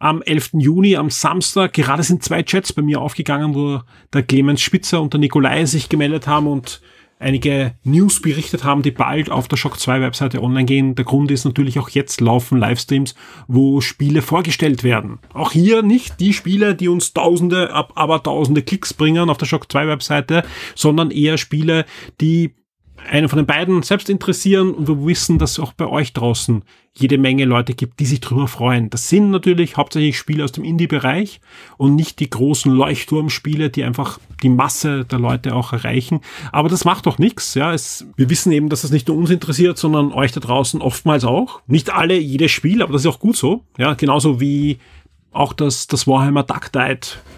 am 0.00 0.22
11. 0.22 0.54
Juni, 0.54 0.96
am 0.96 1.08
Samstag. 1.08 1.72
Gerade 1.72 2.02
sind 2.02 2.24
zwei 2.24 2.42
Chats 2.42 2.72
bei 2.72 2.82
mir 2.82 3.00
aufgegangen, 3.00 3.54
wo 3.54 3.80
der 4.12 4.24
Clemens 4.24 4.60
Spitzer 4.60 5.00
und 5.00 5.12
der 5.12 5.20
Nikolai 5.20 5.66
sich 5.66 5.88
gemeldet 5.88 6.26
haben 6.26 6.48
und 6.48 6.80
einige 7.18 7.74
News 7.84 8.20
berichtet 8.20 8.64
haben, 8.64 8.82
die 8.82 8.90
bald 8.90 9.30
auf 9.30 9.48
der 9.48 9.56
Shock 9.56 9.78
2 9.78 10.00
Webseite 10.00 10.42
online 10.42 10.66
gehen. 10.66 10.94
Der 10.94 11.04
Grund 11.04 11.30
ist 11.30 11.44
natürlich 11.44 11.78
auch 11.78 11.88
jetzt 11.90 12.20
laufen 12.20 12.58
Livestreams, 12.58 13.14
wo 13.46 13.80
Spiele 13.80 14.22
vorgestellt 14.22 14.84
werden. 14.84 15.18
Auch 15.32 15.52
hier 15.52 15.82
nicht 15.82 16.20
die 16.20 16.32
Spiele, 16.32 16.74
die 16.74 16.88
uns 16.88 17.12
tausende, 17.12 17.72
aber 17.72 18.22
tausende 18.22 18.62
Klicks 18.62 18.94
bringen 18.94 19.30
auf 19.30 19.38
der 19.38 19.46
Shock 19.46 19.70
2 19.70 19.88
Webseite, 19.88 20.44
sondern 20.74 21.10
eher 21.10 21.38
Spiele, 21.38 21.84
die 22.20 22.54
einen 23.10 23.28
von 23.28 23.38
den 23.38 23.46
beiden 23.46 23.82
selbst 23.82 24.10
interessieren 24.10 24.72
und 24.72 24.88
wir 24.88 25.04
wissen, 25.04 25.38
dass 25.38 25.52
es 25.52 25.60
auch 25.60 25.72
bei 25.72 25.86
euch 25.86 26.12
draußen 26.12 26.62
jede 26.94 27.18
Menge 27.18 27.44
Leute 27.44 27.74
gibt, 27.74 28.00
die 28.00 28.06
sich 28.06 28.20
drüber 28.20 28.48
freuen. 28.48 28.90
Das 28.90 29.08
sind 29.08 29.30
natürlich 29.30 29.76
hauptsächlich 29.76 30.18
Spiele 30.18 30.44
aus 30.44 30.52
dem 30.52 30.64
Indie-Bereich 30.64 31.40
und 31.76 31.94
nicht 31.94 32.18
die 32.18 32.28
großen 32.28 32.72
Leuchtturmspiele, 32.72 33.70
die 33.70 33.84
einfach 33.84 34.18
die 34.42 34.48
Masse 34.48 35.04
der 35.04 35.18
Leute 35.18 35.54
auch 35.54 35.72
erreichen. 35.72 36.20
Aber 36.50 36.68
das 36.68 36.84
macht 36.84 37.06
doch 37.06 37.18
nichts. 37.18 37.54
Ja, 37.54 37.72
es, 37.72 38.06
wir 38.16 38.28
wissen 38.30 38.50
eben, 38.52 38.68
dass 38.68 38.82
das 38.82 38.90
nicht 38.90 39.08
nur 39.08 39.16
uns 39.16 39.30
interessiert, 39.30 39.78
sondern 39.78 40.12
euch 40.12 40.32
da 40.32 40.40
draußen 40.40 40.82
oftmals 40.82 41.24
auch. 41.24 41.60
Nicht 41.66 41.90
alle 41.90 42.18
jedes 42.18 42.50
Spiel, 42.50 42.82
aber 42.82 42.92
das 42.92 43.02
ist 43.02 43.08
auch 43.08 43.20
gut 43.20 43.36
so. 43.36 43.64
Ja, 43.78 43.94
genauso 43.94 44.40
wie 44.40 44.78
auch 45.30 45.52
das, 45.52 45.86
das 45.86 46.06
Warhammer 46.06 46.42
Duck 46.42 46.72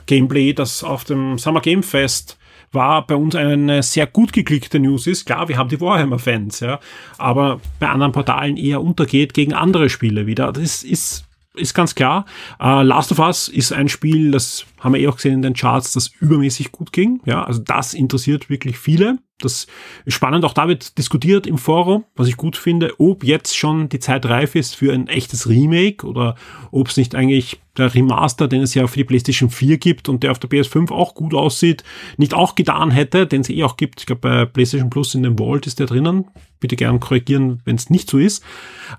Gameplay, 0.07 0.55
das 0.55 0.83
auf 0.83 1.05
dem 1.05 1.39
Summer 1.39 1.61
Game 1.61 1.83
Fest 1.83 2.39
war 2.73 3.07
bei 3.07 3.15
uns 3.17 3.35
eine 3.35 3.83
sehr 3.83 4.07
gut 4.07 4.33
geklickte 4.33 4.79
News 4.79 5.07
ist. 5.07 5.25
Klar, 5.27 5.49
wir 5.49 5.59
haben 5.59 5.69
die 5.69 5.81
Warhammer-Fans, 5.81 6.61
ja, 6.61 6.81
aber 7.19 7.61
bei 7.79 7.89
anderen 7.89 8.13
Portalen 8.13 8.57
eher 8.57 8.83
untergeht 8.83 9.35
gegen 9.35 9.53
andere 9.53 9.89
Spiele 9.89 10.27
wieder. 10.27 10.53
Das 10.53 10.83
ist 10.83 11.25
ist 11.55 11.75
ganz 11.75 11.95
klar. 11.95 12.27
Uh, 12.61 12.83
Last 12.83 13.13
of 13.13 13.19
Us 13.19 13.49
ist 13.49 13.73
ein 13.73 13.89
Spiel, 13.89 14.31
das 14.31 14.67
haben 14.79 14.95
wir 14.95 15.01
eh 15.01 15.09
auch 15.09 15.17
gesehen 15.17 15.35
in 15.35 15.43
den 15.43 15.55
Charts, 15.55 15.93
das 15.93 16.09
übermäßig 16.21 16.73
gut 16.73 16.93
ging. 16.93 17.21
Ja, 17.25 17.45
also 17.45 17.61
das 17.61 17.95
interessiert 17.95 18.49
wirklich 18.51 18.79
viele. 18.79 19.19
Das 19.39 19.67
ist 20.05 20.15
spannend. 20.15 20.45
Auch 20.45 20.53
da 20.53 20.69
wird 20.69 20.99
diskutiert 20.99 21.47
im 21.47 21.59
Forum, 21.59 22.05
was 22.15 22.29
ich 22.29 22.37
gut 22.37 22.57
finde, 22.57 22.93
ob 22.99 23.25
jetzt 23.25 23.57
schon 23.57 23.89
die 23.89 23.99
Zeit 23.99 24.27
reif 24.27 24.55
ist 24.55 24.77
für 24.77 24.93
ein 24.93 25.09
echtes 25.09 25.49
Remake 25.49 26.07
oder 26.07 26.37
ob 26.71 26.89
es 26.89 26.97
nicht 26.97 27.15
eigentlich 27.15 27.61
der 27.77 27.95
Remaster, 27.95 28.49
den 28.49 28.63
es 28.63 28.75
ja 28.75 28.87
für 28.87 28.99
die 28.99 29.05
PlayStation 29.05 29.49
4 29.49 29.79
gibt 29.79 30.09
und 30.09 30.23
der 30.23 30.33
auf 30.33 30.39
der 30.39 30.51
PS5 30.51 30.93
auch 30.93 31.15
gut 31.15 31.35
aussieht, 31.35 31.85
nicht 32.19 32.35
auch 32.35 32.55
getan 32.55 32.91
hätte, 32.91 33.27
den 33.27 33.41
es 33.41 33.49
eh 33.49 33.65
auch 33.65 33.77
gibt. 33.77 34.01
Ich 34.01 34.07
glaube, 34.07 34.21
bei 34.21 34.45
PlayStation 34.45 34.91
Plus 34.91 35.15
in 35.15 35.23
dem 35.23 35.39
Vault 35.39 35.67
ist 35.67 35.79
der 35.79 35.87
drinnen. 35.87 36.27
Bitte 36.59 36.77
gern 36.77 37.01
korrigieren, 37.01 37.63
wenn 37.65 37.77
es 37.77 37.89
nicht 37.89 38.11
so 38.11 38.19
ist. 38.19 38.45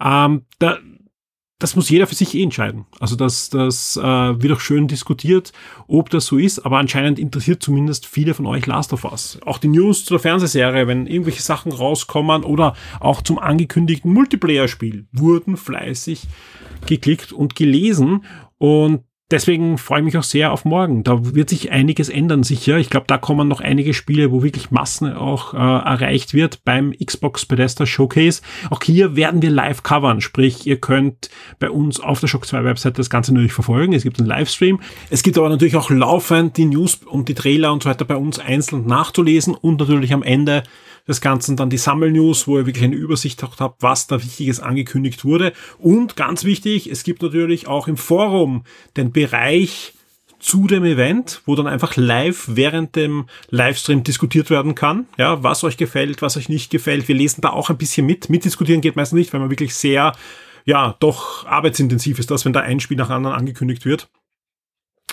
Ähm, 0.04 0.44
da, 0.58 0.80
das 1.62 1.76
muss 1.76 1.90
jeder 1.90 2.08
für 2.08 2.16
sich 2.16 2.34
eh 2.34 2.42
entscheiden. 2.42 2.86
Also 3.00 3.16
das, 3.16 3.52
das 3.52 3.96
äh, 3.96 4.02
wird 4.02 4.52
auch 4.52 4.60
schön 4.60 4.88
diskutiert, 4.88 5.54
ob 5.88 6.10
das 6.10 6.26
so 6.26 6.40
ist, 6.40 6.66
aber 6.66 6.80
anscheinend 6.80 7.20
interessiert 7.20 7.62
zumindest 7.62 8.08
viele 8.08 8.34
von 8.34 8.48
euch 8.48 8.66
Last 8.66 8.94
of 8.94 9.06
Us. 9.06 9.38
Auch 9.46 9.60
die 9.60 9.68
News 9.68 10.04
zu 10.04 10.16
der 10.16 10.20
Fernsehserie, 10.20 10.88
wenn 10.88 11.06
irgendwelche 11.06 11.44
Sachen 11.44 11.72
rauskommen 11.72 12.44
oder 12.44 12.76
auch 13.00 13.22
zum 13.22 13.38
angekündigten 13.38 14.12
Multiplayer-Spiel, 14.12 15.06
wurden 15.12 15.56
fleißig 15.56 16.24
geklickt 16.88 17.32
und 17.32 17.56
gelesen. 17.56 18.26
Und 18.58 19.04
deswegen 19.32 19.78
freue 19.78 20.00
ich 20.00 20.06
mich 20.06 20.18
auch 20.18 20.24
sehr 20.24 20.52
auf 20.52 20.66
morgen. 20.66 21.04
Da 21.04 21.34
wird 21.36 21.50
sich 21.50 21.72
einiges 21.72 22.10
ändern, 22.10 22.44
sicher. 22.44 22.78
Ich 22.78 22.90
glaube, 22.90 23.08
da 23.08 23.18
kommen 23.18 23.48
noch 23.48 23.62
einige 23.62 23.94
Spiele, 23.94 24.32
wo 24.32 24.44
wirklich 24.44 24.72
Massen 24.72 25.14
auch 25.14 25.54
äh, 25.54 25.58
erreicht 25.58 26.34
wird 26.34 26.64
beim 26.64 26.94
Xbox 26.94 27.46
Bethesda 27.46 27.86
Showcase. 27.86 28.42
Auch 28.70 28.82
hier 28.84 29.16
werden 29.16 29.42
wir 29.42 29.50
live 29.50 29.84
covern, 29.84 30.22
sprich, 30.22 30.68
ihr 30.68 30.80
könnt 30.80 31.30
bei 31.60 31.70
uns 31.70 32.00
auf 32.00 32.20
der 32.20 32.28
Shock 32.28 32.46
2 32.46 32.64
Website 32.64 33.00
das 33.00 33.10
Ganze 33.10 33.34
natürlich 33.34 33.54
verfolgen. 33.54 33.94
Es 33.94 34.04
gibt 34.04 34.20
einen 34.20 34.28
Livestream. 34.28 34.80
Es 35.10 35.24
gibt 35.24 35.38
aber 35.38 35.50
natürlich 35.50 35.76
auch 35.76 35.90
laufend 35.90 36.58
die 36.58 36.66
News 36.66 36.96
und 36.96 37.30
die 37.30 37.36
Trailer 37.36 37.72
und 37.74 37.84
so 37.84 37.90
weiter 37.90 38.06
bei 38.06 38.16
uns 38.16 38.40
einzeln 38.40 38.86
nachzulesen 38.86 39.56
und 39.56 39.80
natürlich 39.80 40.14
am 40.14 40.24
Ende 40.24 40.64
des 41.12 41.22
Ganzen 41.22 41.56
dann 41.56 41.70
die 41.70 41.78
Sammelnews, 41.78 42.48
wo 42.48 42.58
ihr 42.58 42.66
wirklich 42.66 42.86
eine 42.86 42.96
Übersicht 42.96 43.44
habt, 43.44 43.84
was 43.84 44.08
da 44.08 44.24
Wichtiges 44.24 44.60
angekündigt 44.60 45.24
wurde. 45.26 45.54
Und 45.78 46.16
ganz 46.16 46.44
wichtig, 46.44 46.90
es 46.90 47.04
gibt 47.04 47.22
natürlich 47.22 47.68
auch 47.68 47.88
im 47.88 47.98
Forum 47.98 48.64
den 48.98 49.12
Bereich 49.12 49.94
zu 50.40 50.66
dem 50.66 50.84
Event, 50.84 51.42
wo 51.46 51.56
dann 51.56 51.68
einfach 51.68 51.96
live 51.98 52.46
während 52.48 52.96
dem 52.96 53.28
Livestream 53.50 54.04
diskutiert 54.04 54.50
werden 54.50 54.74
kann, 54.74 55.06
ja, 55.18 55.44
was 55.44 55.64
euch 55.64 55.78
gefällt, 55.78 56.22
was 56.22 56.36
euch 56.36 56.50
nicht 56.50 56.72
gefällt. 56.72 57.08
Wir 57.08 57.16
lesen 57.16 57.42
da 57.42 57.52
auch 57.52 57.70
ein 57.70 57.78
bisschen 57.78 58.08
mit. 58.08 58.30
Mitdiskutieren 58.30 58.82
geht 58.82 58.96
meistens 58.96 59.18
nicht, 59.18 59.34
weil 59.34 59.40
man 59.40 59.52
wirklich 59.52 59.76
sehr, 59.76 60.14
ja, 60.66 60.96
doch 61.00 61.46
arbeitsintensiv 61.46 62.18
ist, 62.18 62.32
das, 62.32 62.44
wenn 62.44 62.54
da 62.54 62.62
ein 62.62 62.80
Spiel 62.80 62.98
nach 62.98 63.12
anderen 63.12 63.38
angekündigt 63.38 63.86
wird. 63.86 64.10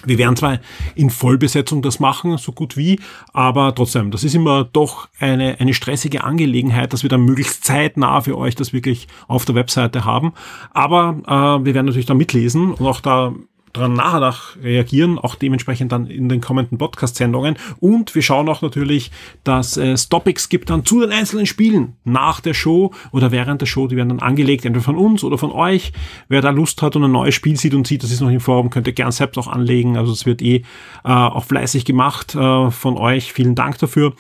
Wir 0.05 0.19
werden 0.19 0.37
zwar 0.37 0.61
in 0.95 1.11
Vollbesetzung 1.11 1.83
das 1.83 1.99
machen, 1.99 2.39
so 2.39 2.53
gut 2.53 2.77
wie, 2.77 3.01
aber 3.33 3.75
trotzdem, 3.75 4.11
das 4.11 4.23
ist 4.23 4.35
immer 4.35 4.65
doch 4.65 5.09
eine, 5.19 5.59
eine 5.59 5.75
stressige 5.75 6.23
Angelegenheit, 6.23 6.93
dass 6.93 7.03
wir 7.03 7.11
dann 7.11 7.25
möglichst 7.25 7.65
zeitnah 7.65 8.21
für 8.21 8.39
euch 8.39 8.55
das 8.55 8.73
wirklich 8.73 9.09
auf 9.27 9.45
der 9.45 9.57
Webseite 9.57 10.05
haben. 10.05 10.33
Aber 10.73 11.17
äh, 11.27 11.65
wir 11.65 11.75
werden 11.75 11.87
natürlich 11.87 12.07
da 12.07 12.15
mitlesen 12.15 12.73
und 12.73 12.87
auch 12.87 13.01
da 13.01 13.35
dran 13.73 13.95
nachher 13.95 14.21
nach 14.21 14.57
reagieren, 14.63 15.19
auch 15.19 15.35
dementsprechend 15.35 15.93
dann 15.93 16.07
in 16.07 16.29
den 16.29 16.41
kommenden 16.41 16.79
Podcast-Sendungen. 16.79 17.57
Und 17.81 18.15
wir 18.15 18.23
schauen 18.23 18.49
auch 18.49 18.63
natürlich, 18.63 19.11
dass 19.45 19.77
es 19.77 20.09
Topics 20.09 20.49
gibt 20.49 20.71
dann 20.71 20.85
zu 20.85 21.01
den 21.01 21.13
einzelnen 21.13 21.47
Spielen 21.47 21.97
nach 22.05 22.41
der 22.41 22.55
Show 22.55 22.93
oder 23.13 23.31
während 23.31 23.61
der 23.61 23.67
Show. 23.67 23.87
Die 23.87 23.97
werden 23.97 24.11
dann 24.11 24.21
angelegt, 24.21 24.65
entweder 24.65 24.85
von 24.85 24.97
uns 24.97 25.25
oder 25.25 25.39
von 25.39 25.53
euch. 25.53 25.93
Wer 26.29 26.41
da 26.41 26.51
Lust 26.51 26.83
hat 26.83 26.97
und 26.97 27.05
ein 27.05 27.13
neues 27.13 27.35
Spiel 27.35 27.57
sieht 27.57 27.75
und 27.75 27.87
sieht, 27.87 28.03
das 28.03 28.11
ist 28.11 28.21
noch 28.21 28.31
im 28.31 28.41
Forum, 28.41 28.71
könnt 28.71 28.87
ihr 28.87 28.93
gern 28.93 29.13
selbst 29.13 29.39
auch 29.39 29.49
anlegen. 29.49 29.97
Also 29.97 30.13
es 30.13 30.27
wird 30.27 30.43
eh 30.43 30.57
äh, 30.57 30.63
auch 31.05 31.45
fleißig 31.45 31.85
gemacht 31.85 32.35
äh, 32.35 32.71
von 32.71 32.97
euch. 32.97 33.33
Vielen 33.33 33.55
Dank 33.55 33.79
dafür. 33.79 34.15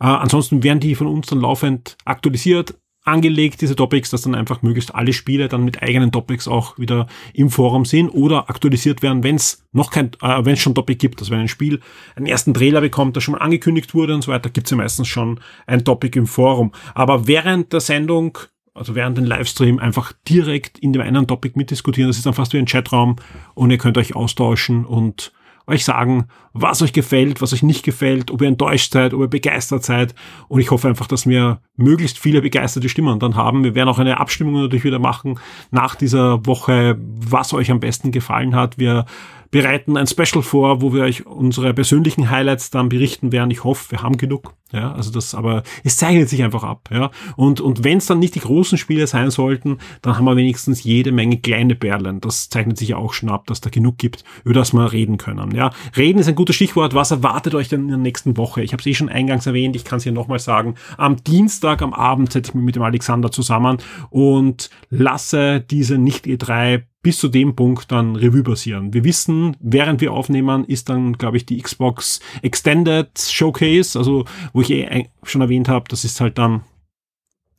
Äh, 0.00 0.04
ansonsten 0.04 0.62
werden 0.62 0.80
die 0.80 0.94
von 0.94 1.06
uns 1.06 1.26
dann 1.26 1.40
laufend 1.40 1.96
aktualisiert 2.04 2.74
angelegt, 3.04 3.60
diese 3.60 3.76
Topics, 3.76 4.10
dass 4.10 4.22
dann 4.22 4.34
einfach 4.34 4.62
möglichst 4.62 4.94
alle 4.94 5.12
Spiele 5.12 5.48
dann 5.48 5.64
mit 5.64 5.82
eigenen 5.82 6.10
Topics 6.10 6.48
auch 6.48 6.78
wieder 6.78 7.06
im 7.34 7.50
Forum 7.50 7.84
sind 7.84 8.08
oder 8.08 8.48
aktualisiert 8.48 9.02
werden, 9.02 9.22
wenn 9.22 9.36
es 9.36 9.64
noch 9.72 9.90
kein, 9.90 10.10
äh, 10.22 10.44
wenn 10.44 10.54
es 10.54 10.60
schon 10.60 10.74
Topic 10.74 10.96
gibt. 10.96 11.20
Also 11.20 11.30
wenn 11.30 11.40
ein 11.40 11.48
Spiel 11.48 11.80
einen 12.16 12.26
ersten 12.26 12.54
Trailer 12.54 12.80
bekommt, 12.80 13.14
der 13.16 13.20
schon 13.20 13.32
mal 13.32 13.42
angekündigt 13.42 13.94
wurde 13.94 14.14
und 14.14 14.22
so 14.22 14.32
weiter, 14.32 14.50
gibt 14.50 14.66
es 14.66 14.70
ja 14.70 14.76
meistens 14.76 15.08
schon 15.08 15.40
ein 15.66 15.84
Topic 15.84 16.18
im 16.18 16.26
Forum. 16.26 16.72
Aber 16.94 17.26
während 17.26 17.72
der 17.72 17.80
Sendung 17.80 18.38
also 18.74 18.96
während 18.96 19.16
den 19.16 19.24
Livestream 19.24 19.78
einfach 19.78 20.12
direkt 20.28 20.80
in 20.80 20.92
dem 20.92 21.00
einen 21.00 21.28
Topic 21.28 21.56
mitdiskutieren. 21.56 22.08
Das 22.08 22.16
ist 22.16 22.26
dann 22.26 22.34
fast 22.34 22.52
wie 22.54 22.58
ein 22.58 22.66
Chatraum 22.66 23.16
und 23.54 23.70
ihr 23.70 23.78
könnt 23.78 23.96
euch 23.96 24.16
austauschen 24.16 24.84
und 24.84 25.32
euch 25.66 25.84
sagen, 25.84 26.26
was 26.52 26.82
euch 26.82 26.92
gefällt, 26.92 27.40
was 27.40 27.52
euch 27.52 27.62
nicht 27.62 27.84
gefällt, 27.84 28.30
ob 28.30 28.42
ihr 28.42 28.48
enttäuscht 28.48 28.92
seid, 28.92 29.14
ob 29.14 29.20
ihr 29.20 29.28
begeistert 29.28 29.84
seid. 29.84 30.14
Und 30.48 30.60
ich 30.60 30.70
hoffe 30.70 30.88
einfach, 30.88 31.06
dass 31.06 31.26
wir 31.26 31.60
möglichst 31.76 32.18
viele 32.18 32.42
begeisterte 32.42 32.88
Stimmen 32.88 33.18
dann 33.18 33.36
haben. 33.36 33.64
Wir 33.64 33.74
werden 33.74 33.88
auch 33.88 33.98
eine 33.98 34.20
Abstimmung 34.20 34.54
natürlich 34.54 34.84
wieder 34.84 34.98
machen 34.98 35.38
nach 35.70 35.94
dieser 35.94 36.44
Woche, 36.46 36.96
was 36.98 37.52
euch 37.54 37.70
am 37.70 37.80
besten 37.80 38.12
gefallen 38.12 38.54
hat. 38.54 38.78
Wir 38.78 39.06
bereiten 39.50 39.96
ein 39.96 40.06
Special 40.06 40.42
vor, 40.42 40.82
wo 40.82 40.92
wir 40.92 41.02
euch 41.02 41.26
unsere 41.26 41.72
persönlichen 41.72 42.30
Highlights 42.30 42.70
dann 42.70 42.88
berichten 42.88 43.32
werden. 43.32 43.50
Ich 43.50 43.64
hoffe, 43.64 43.92
wir 43.92 44.02
haben 44.02 44.16
genug. 44.16 44.54
Ja, 44.74 44.92
also 44.92 45.12
das, 45.12 45.36
aber 45.36 45.62
es 45.84 45.96
zeichnet 45.96 46.28
sich 46.28 46.42
einfach 46.42 46.64
ab. 46.64 46.88
Ja, 46.92 47.12
und 47.36 47.60
und 47.60 47.84
wenn 47.84 47.98
es 47.98 48.06
dann 48.06 48.18
nicht 48.18 48.34
die 48.34 48.40
großen 48.40 48.76
Spiele 48.76 49.06
sein 49.06 49.30
sollten, 49.30 49.78
dann 50.02 50.16
haben 50.16 50.24
wir 50.24 50.36
wenigstens 50.36 50.82
jede 50.82 51.12
Menge 51.12 51.38
kleine 51.38 51.76
Perlen. 51.76 52.20
Das 52.20 52.48
zeichnet 52.48 52.76
sich 52.76 52.88
ja 52.88 52.96
auch 52.96 53.12
schon 53.12 53.28
ab, 53.28 53.46
dass 53.46 53.60
da 53.60 53.70
genug 53.70 53.98
gibt, 53.98 54.24
über 54.44 54.54
das 54.54 54.72
wir 54.72 54.92
reden 54.92 55.16
können. 55.16 55.54
Ja, 55.54 55.70
reden 55.96 56.18
ist 56.18 56.28
ein 56.28 56.34
gutes 56.34 56.56
Stichwort. 56.56 56.92
Was 56.92 57.12
erwartet 57.12 57.54
euch 57.54 57.68
denn 57.68 57.82
in 57.82 57.88
der 57.88 57.98
nächsten 57.98 58.36
Woche? 58.36 58.62
Ich 58.62 58.72
habe 58.72 58.80
es 58.80 58.86
eh 58.86 58.94
schon 58.94 59.08
eingangs 59.08 59.46
erwähnt. 59.46 59.76
Ich 59.76 59.84
kann 59.84 59.98
es 59.98 60.02
hier 60.02 60.12
nochmal 60.12 60.40
sagen. 60.40 60.74
Am 60.98 61.22
Dienstag 61.22 61.80
am 61.80 61.94
Abend 61.94 62.32
setze 62.32 62.50
ich 62.50 62.54
mich 62.56 62.64
mit 62.64 62.74
dem 62.74 62.82
Alexander 62.82 63.30
zusammen 63.30 63.78
und 64.10 64.70
lasse 64.90 65.60
diese 65.60 65.98
nicht 65.98 66.26
E3 66.26 66.82
bis 67.04 67.18
zu 67.18 67.28
dem 67.28 67.54
Punkt 67.54 67.92
dann 67.92 68.16
Revue 68.16 68.42
passieren. 68.42 68.94
Wir 68.94 69.04
wissen, 69.04 69.56
während 69.60 70.00
wir 70.00 70.12
aufnehmen, 70.12 70.64
ist 70.64 70.88
dann, 70.88 71.12
glaube 71.12 71.36
ich, 71.36 71.46
die 71.46 71.60
Xbox 71.60 72.18
Extended 72.42 73.10
Showcase, 73.16 73.96
also 73.96 74.24
wo 74.54 74.62
ich 74.64 74.70
eh 74.72 75.08
schon 75.22 75.40
erwähnt 75.40 75.68
habe, 75.68 75.86
das 75.88 76.04
ist 76.04 76.20
halt 76.20 76.38
dann 76.38 76.62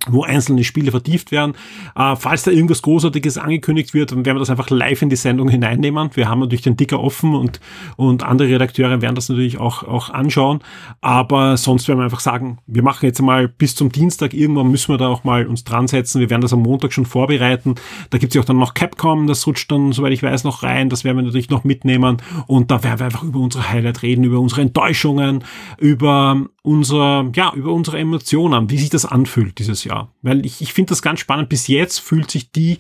wo 0.08 0.24
einzelne 0.24 0.64
Spiele 0.64 0.92
vertieft 0.92 1.32
werden. 1.32 1.56
Äh, 1.96 2.16
falls 2.16 2.44
da 2.44 2.52
irgendwas 2.52 2.82
Großartiges 2.82 3.38
angekündigt 3.38 3.94
wird, 3.94 4.12
dann 4.12 4.26
werden 4.26 4.38
wir 4.38 4.40
das 4.40 4.50
einfach 4.50 4.70
live 4.70 5.02
in 5.02 5.10
die 5.10 5.16
Sendung 5.16 5.50
hineinnehmen. 5.50 6.10
Wir 6.14 6.30
haben 6.30 6.40
natürlich 6.40 6.62
den 6.62 6.78
Ticker 6.78 7.00
offen 7.00 7.34
und, 7.34 7.60
und 7.98 8.24
andere 8.24 8.50
Redakteure 8.50 9.02
werden 9.02 9.16
das 9.16 9.30
natürlich 9.30 9.58
auch, 9.58 9.84
auch 9.84 10.10
anschauen. 10.10 10.60
Aber 11.02 11.58
sonst 11.58 11.88
werden 11.88 12.00
wir 12.00 12.06
einfach 12.06 12.20
sagen, 12.20 12.60
wir 12.68 12.84
machen 12.84 13.06
jetzt 13.06 13.22
mal 13.22 13.48
bis 13.48 13.76
zum 13.76 13.92
Dienstag, 13.92 14.34
irgendwann 14.34 14.70
müssen 14.70 14.94
wir 14.94 14.98
da 14.98 15.08
auch 15.08 15.24
mal 15.24 15.48
uns 15.48 15.64
dran 15.64 15.88
setzen. 15.88 16.20
Wir 16.20 16.30
werden 16.30 16.42
das 16.42 16.54
am 16.54 16.62
Montag 16.62 16.94
schon 16.94 17.06
vorbereiten. 17.06 17.76
Da 18.10 18.18
gibt's 18.18 18.36
ja 18.36 18.42
auch 18.42 18.46
dann 18.46 18.58
noch 18.58 18.74
Capcom, 18.74 19.28
das 19.28 19.46
rutscht 19.48 19.72
dann, 19.72 19.92
soweit 19.92 20.14
ich 20.14 20.24
weiß, 20.24 20.44
noch 20.44 20.64
rein. 20.64 20.90
Das 20.90 21.04
werden 21.04 21.18
wir 21.18 21.24
natürlich 21.24 21.50
noch 21.50 21.64
mitnehmen. 21.64 22.18
Und 22.48 22.72
da 22.72 22.84
werden 22.84 23.00
wir 23.00 23.06
einfach 23.06 23.24
über 23.24 23.40
unsere 23.40 23.70
Highlight 23.70 24.04
reden, 24.04 24.24
über 24.24 24.40
unsere 24.40 24.62
Enttäuschungen, 24.62 25.44
über 25.80 26.46
unser, 26.66 27.32
ja, 27.36 27.54
über 27.54 27.72
unsere 27.72 28.00
Emotionen, 28.00 28.70
wie 28.70 28.78
sich 28.78 28.90
das 28.90 29.06
anfühlt 29.06 29.60
dieses 29.60 29.84
Jahr. 29.84 30.12
Weil 30.22 30.46
ich, 30.46 30.62
ich 30.62 30.74
finde 30.74 30.90
das 30.90 31.02
ganz 31.02 31.20
spannend. 31.20 31.50
Bis 31.50 31.68
jetzt 31.68 32.00
fühlt 32.00 32.32
sich 32.32 32.52
die 32.52 32.78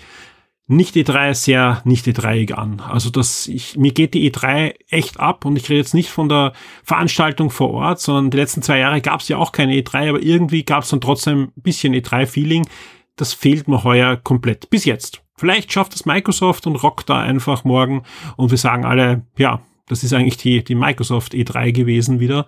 nicht 0.67 0.95
E3 0.95 1.33
sehr 1.35 1.81
nicht 1.85 2.07
E3 2.07 2.53
an. 2.53 2.79
Also 2.79 3.11
das, 3.11 3.47
ich, 3.47 3.77
mir 3.77 3.91
geht 3.91 4.15
die 4.15 4.31
E3 4.31 4.73
echt 4.89 5.19
ab 5.19 5.45
und 5.45 5.55
ich 5.57 5.69
rede 5.69 5.79
jetzt 5.79 5.93
nicht 5.93 6.09
von 6.09 6.27
der 6.27 6.53
Veranstaltung 6.83 7.51
vor 7.51 7.71
Ort, 7.71 7.99
sondern 7.99 8.31
die 8.31 8.37
letzten 8.37 8.63
zwei 8.63 8.79
Jahre 8.79 9.01
gab 9.01 9.21
es 9.21 9.27
ja 9.27 9.37
auch 9.37 9.51
keine 9.51 9.73
E3, 9.75 10.09
aber 10.09 10.23
irgendwie 10.23 10.63
gab 10.63 10.83
es 10.83 10.89
dann 10.89 11.01
trotzdem 11.01 11.51
ein 11.55 11.61
bisschen 11.61 11.93
E3-Feeling. 11.93 12.67
Das 13.15 13.33
fehlt 13.33 13.67
mir 13.67 13.83
heuer 13.83 14.17
komplett. 14.17 14.69
Bis 14.69 14.85
jetzt. 14.85 15.21
Vielleicht 15.37 15.71
schafft 15.71 15.93
es 15.93 16.05
Microsoft 16.05 16.65
und 16.65 16.77
rockt 16.77 17.09
da 17.09 17.19
einfach 17.19 17.63
morgen 17.63 18.03
und 18.35 18.51
wir 18.51 18.57
sagen 18.57 18.85
alle, 18.85 19.23
ja, 19.37 19.61
das 19.87 20.03
ist 20.03 20.13
eigentlich 20.13 20.37
die, 20.37 20.63
die 20.63 20.75
Microsoft 20.75 21.33
E3 21.33 21.71
gewesen 21.71 22.19
wieder. 22.19 22.47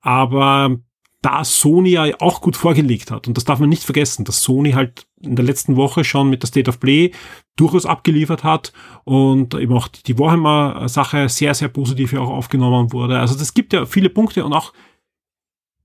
Aber 0.00 0.76
da 1.22 1.44
Sony 1.44 1.90
ja 1.90 2.06
auch 2.20 2.40
gut 2.40 2.56
vorgelegt 2.56 3.10
hat, 3.10 3.28
und 3.28 3.36
das 3.36 3.44
darf 3.44 3.58
man 3.58 3.68
nicht 3.68 3.84
vergessen, 3.84 4.24
dass 4.24 4.42
Sony 4.42 4.72
halt 4.72 5.06
in 5.20 5.36
der 5.36 5.44
letzten 5.44 5.76
Woche 5.76 6.02
schon 6.02 6.30
mit 6.30 6.42
der 6.42 6.48
State 6.48 6.70
of 6.70 6.80
Play 6.80 7.12
durchaus 7.56 7.84
abgeliefert 7.84 8.42
hat 8.42 8.72
und 9.04 9.54
eben 9.54 9.74
auch 9.74 9.88
die 9.88 10.18
Warhammer-Sache 10.18 11.28
sehr, 11.28 11.54
sehr 11.54 11.68
positiv 11.68 12.14
auch 12.14 12.30
aufgenommen 12.30 12.92
wurde. 12.92 13.18
Also 13.18 13.38
das 13.38 13.52
gibt 13.52 13.74
ja 13.74 13.84
viele 13.84 14.08
Punkte 14.08 14.44
und 14.44 14.54
auch 14.54 14.72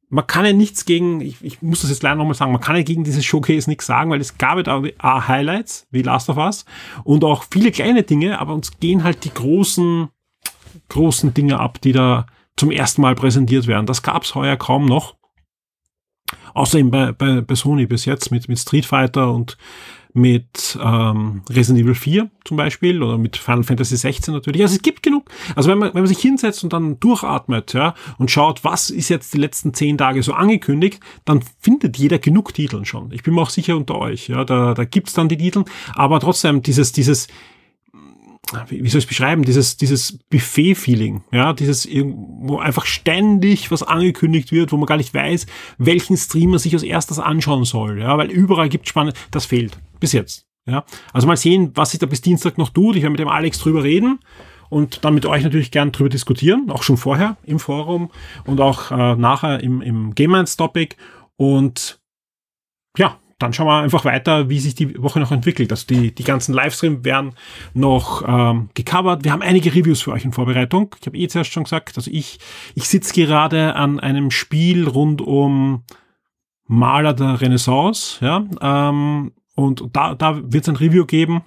man 0.07 0.27
kann 0.27 0.45
ja 0.45 0.53
nichts 0.53 0.85
gegen, 0.85 1.19
ich, 1.19 1.43
ich 1.43 1.61
muss 1.61 1.81
das 1.81 1.89
jetzt 1.89 2.03
leider 2.03 2.15
nochmal 2.15 2.35
sagen, 2.35 2.51
man 2.51 2.61
kann 2.61 2.75
ja 2.77 2.83
gegen 2.83 3.03
dieses 3.03 3.25
Showcase 3.25 3.69
nichts 3.69 3.85
sagen, 3.85 4.11
weil 4.11 4.21
es 4.21 4.37
gab 4.37 4.65
ja 4.65 4.81
A 4.99 5.27
Highlights, 5.27 5.87
wie 5.91 6.03
Last 6.03 6.29
of 6.29 6.37
Us, 6.37 6.63
und 7.03 7.23
auch 7.23 7.43
viele 7.49 7.71
kleine 7.71 8.03
Dinge, 8.03 8.39
aber 8.39 8.53
uns 8.53 8.79
gehen 8.79 9.03
halt 9.03 9.25
die 9.25 9.33
großen, 9.33 10.07
großen 10.89 11.33
Dinge 11.33 11.59
ab, 11.59 11.81
die 11.81 11.91
da 11.91 12.27
zum 12.57 12.71
ersten 12.71 13.01
Mal 13.01 13.15
präsentiert 13.15 13.67
werden. 13.67 13.85
Das 13.85 14.03
gab's 14.03 14.35
heuer 14.35 14.57
kaum 14.57 14.85
noch. 14.85 15.15
Außer 16.53 16.79
eben 16.79 16.89
bei, 16.89 17.11
bei, 17.11 17.41
bei 17.41 17.55
Sony 17.55 17.85
bis 17.85 18.05
jetzt 18.05 18.31
mit, 18.31 18.47
mit 18.47 18.57
Street 18.57 18.85
Fighter 18.85 19.31
und 19.31 19.57
mit 20.15 20.79
ähm, 20.81 21.41
Resident 21.49 21.83
Evil 21.83 21.93
4 21.93 22.31
zum 22.45 22.55
Beispiel 22.55 23.03
oder 23.03 23.17
mit 23.17 23.35
Final 23.35 23.63
Fantasy 23.63 23.97
16 23.97 24.33
natürlich. 24.33 24.61
Also 24.61 24.75
es 24.75 24.81
gibt 24.81 25.03
genug. 25.03 25.29
Also 25.57 25.69
wenn 25.69 25.77
man, 25.77 25.93
wenn 25.93 26.03
man 26.03 26.07
sich 26.07 26.19
hinsetzt 26.19 26.63
und 26.63 26.71
dann 26.71 26.97
durchatmet 27.01 27.73
ja, 27.73 27.93
und 28.17 28.31
schaut, 28.31 28.63
was 28.63 28.89
ist 28.89 29.09
jetzt 29.09 29.33
die 29.33 29.37
letzten 29.37 29.73
zehn 29.73 29.97
Tage 29.97 30.23
so 30.23 30.31
angekündigt, 30.31 31.01
dann 31.25 31.43
findet 31.59 31.97
jeder 31.97 32.17
genug 32.17 32.53
Titeln 32.53 32.85
schon. 32.85 33.11
Ich 33.11 33.23
bin 33.23 33.33
mir 33.33 33.41
auch 33.41 33.49
sicher 33.49 33.75
unter 33.75 33.97
euch. 33.97 34.29
Ja, 34.29 34.45
da, 34.45 34.73
da 34.73 34.85
gibt's 34.85 35.11
dann 35.11 35.27
die 35.27 35.37
Titel. 35.37 35.65
Aber 35.95 36.21
trotzdem 36.21 36.61
dieses, 36.61 36.93
dieses 36.93 37.27
wie 38.67 38.89
soll 38.89 38.99
ich 38.99 39.05
es 39.05 39.05
beschreiben, 39.05 39.43
dieses, 39.43 39.77
dieses 39.77 40.19
Buffet-Feeling, 40.29 41.23
ja, 41.31 41.53
dieses, 41.53 41.87
wo 41.87 42.59
einfach 42.59 42.85
ständig 42.85 43.71
was 43.71 43.83
angekündigt 43.83 44.51
wird, 44.51 44.71
wo 44.71 44.77
man 44.77 44.85
gar 44.85 44.97
nicht 44.97 45.13
weiß, 45.13 45.45
welchen 45.77 46.17
Stream 46.17 46.51
man 46.51 46.59
sich 46.59 46.73
als 46.73 46.83
erstes 46.83 47.19
anschauen 47.19 47.65
soll, 47.65 47.99
ja, 47.99 48.17
weil 48.17 48.29
überall 48.29 48.69
gibt 48.69 48.87
spannend, 48.87 49.15
das 49.31 49.45
fehlt. 49.45 49.77
Bis 49.99 50.11
jetzt, 50.11 50.45
ja. 50.67 50.85
Also 51.13 51.27
mal 51.27 51.37
sehen, 51.37 51.71
was 51.75 51.91
sich 51.91 51.99
da 51.99 52.05
bis 52.05 52.21
Dienstag 52.21 52.57
noch 52.57 52.69
tut. 52.69 52.95
Ich 52.95 53.01
werde 53.01 53.11
mit 53.11 53.19
dem 53.19 53.29
Alex 53.29 53.59
drüber 53.59 53.83
reden 53.83 54.19
und 54.69 55.05
dann 55.05 55.13
mit 55.13 55.25
euch 55.25 55.43
natürlich 55.43 55.71
gern 55.71 55.91
drüber 55.91 56.09
diskutieren, 56.09 56.69
auch 56.69 56.83
schon 56.83 56.97
vorher 56.97 57.37
im 57.43 57.59
Forum 57.59 58.11
und 58.45 58.59
auch 58.61 58.91
äh, 58.91 59.15
nachher 59.15 59.61
im, 59.61 59.81
im 59.81 60.15
Game 60.15 60.31
Minds 60.31 60.57
Topic 60.57 60.95
und 61.37 61.99
ja, 62.97 63.19
dann 63.37 63.51
schauen 63.51 63.67
wir 63.67 63.81
einfach 63.81 64.05
weiter, 64.05 64.49
wie 64.49 64.59
sich 64.59 64.75
die 64.75 65.01
Woche 65.01 65.19
noch 65.19 65.31
entwickelt. 65.31 65.71
Also 65.71 65.85
die, 65.87 66.15
die 66.15 66.23
ganzen 66.23 66.53
Livestreams 66.53 67.03
werden 67.03 67.33
noch 67.73 68.23
ähm, 68.25 68.69
gecovert. 68.73 69.25
Wir 69.25 69.33
haben 69.33 69.41
einige 69.41 69.73
Reviews 69.73 70.01
für 70.01 70.13
euch 70.13 70.23
in 70.23 70.31
Vorbereitung. 70.31 70.95
Ich 71.01 71.07
habe 71.07 71.17
eh 71.17 71.27
zuerst 71.27 71.51
schon 71.51 71.63
gesagt, 71.63 71.97
also 71.97 72.09
ich, 72.11 72.39
ich 72.75 72.87
sitze 72.87 73.13
gerade 73.13 73.75
an 73.75 73.99
einem 73.99 74.31
Spiel 74.31 74.87
rund 74.87 75.21
um 75.21 75.83
Maler 76.67 77.13
der 77.13 77.41
Renaissance, 77.41 78.23
ja, 78.25 78.43
ähm, 78.61 79.33
und 79.55 79.83
da, 79.93 80.15
da 80.15 80.37
wird 80.51 80.63
es 80.63 80.69
ein 80.69 80.75
Review 80.75 81.05
geben. 81.05 81.43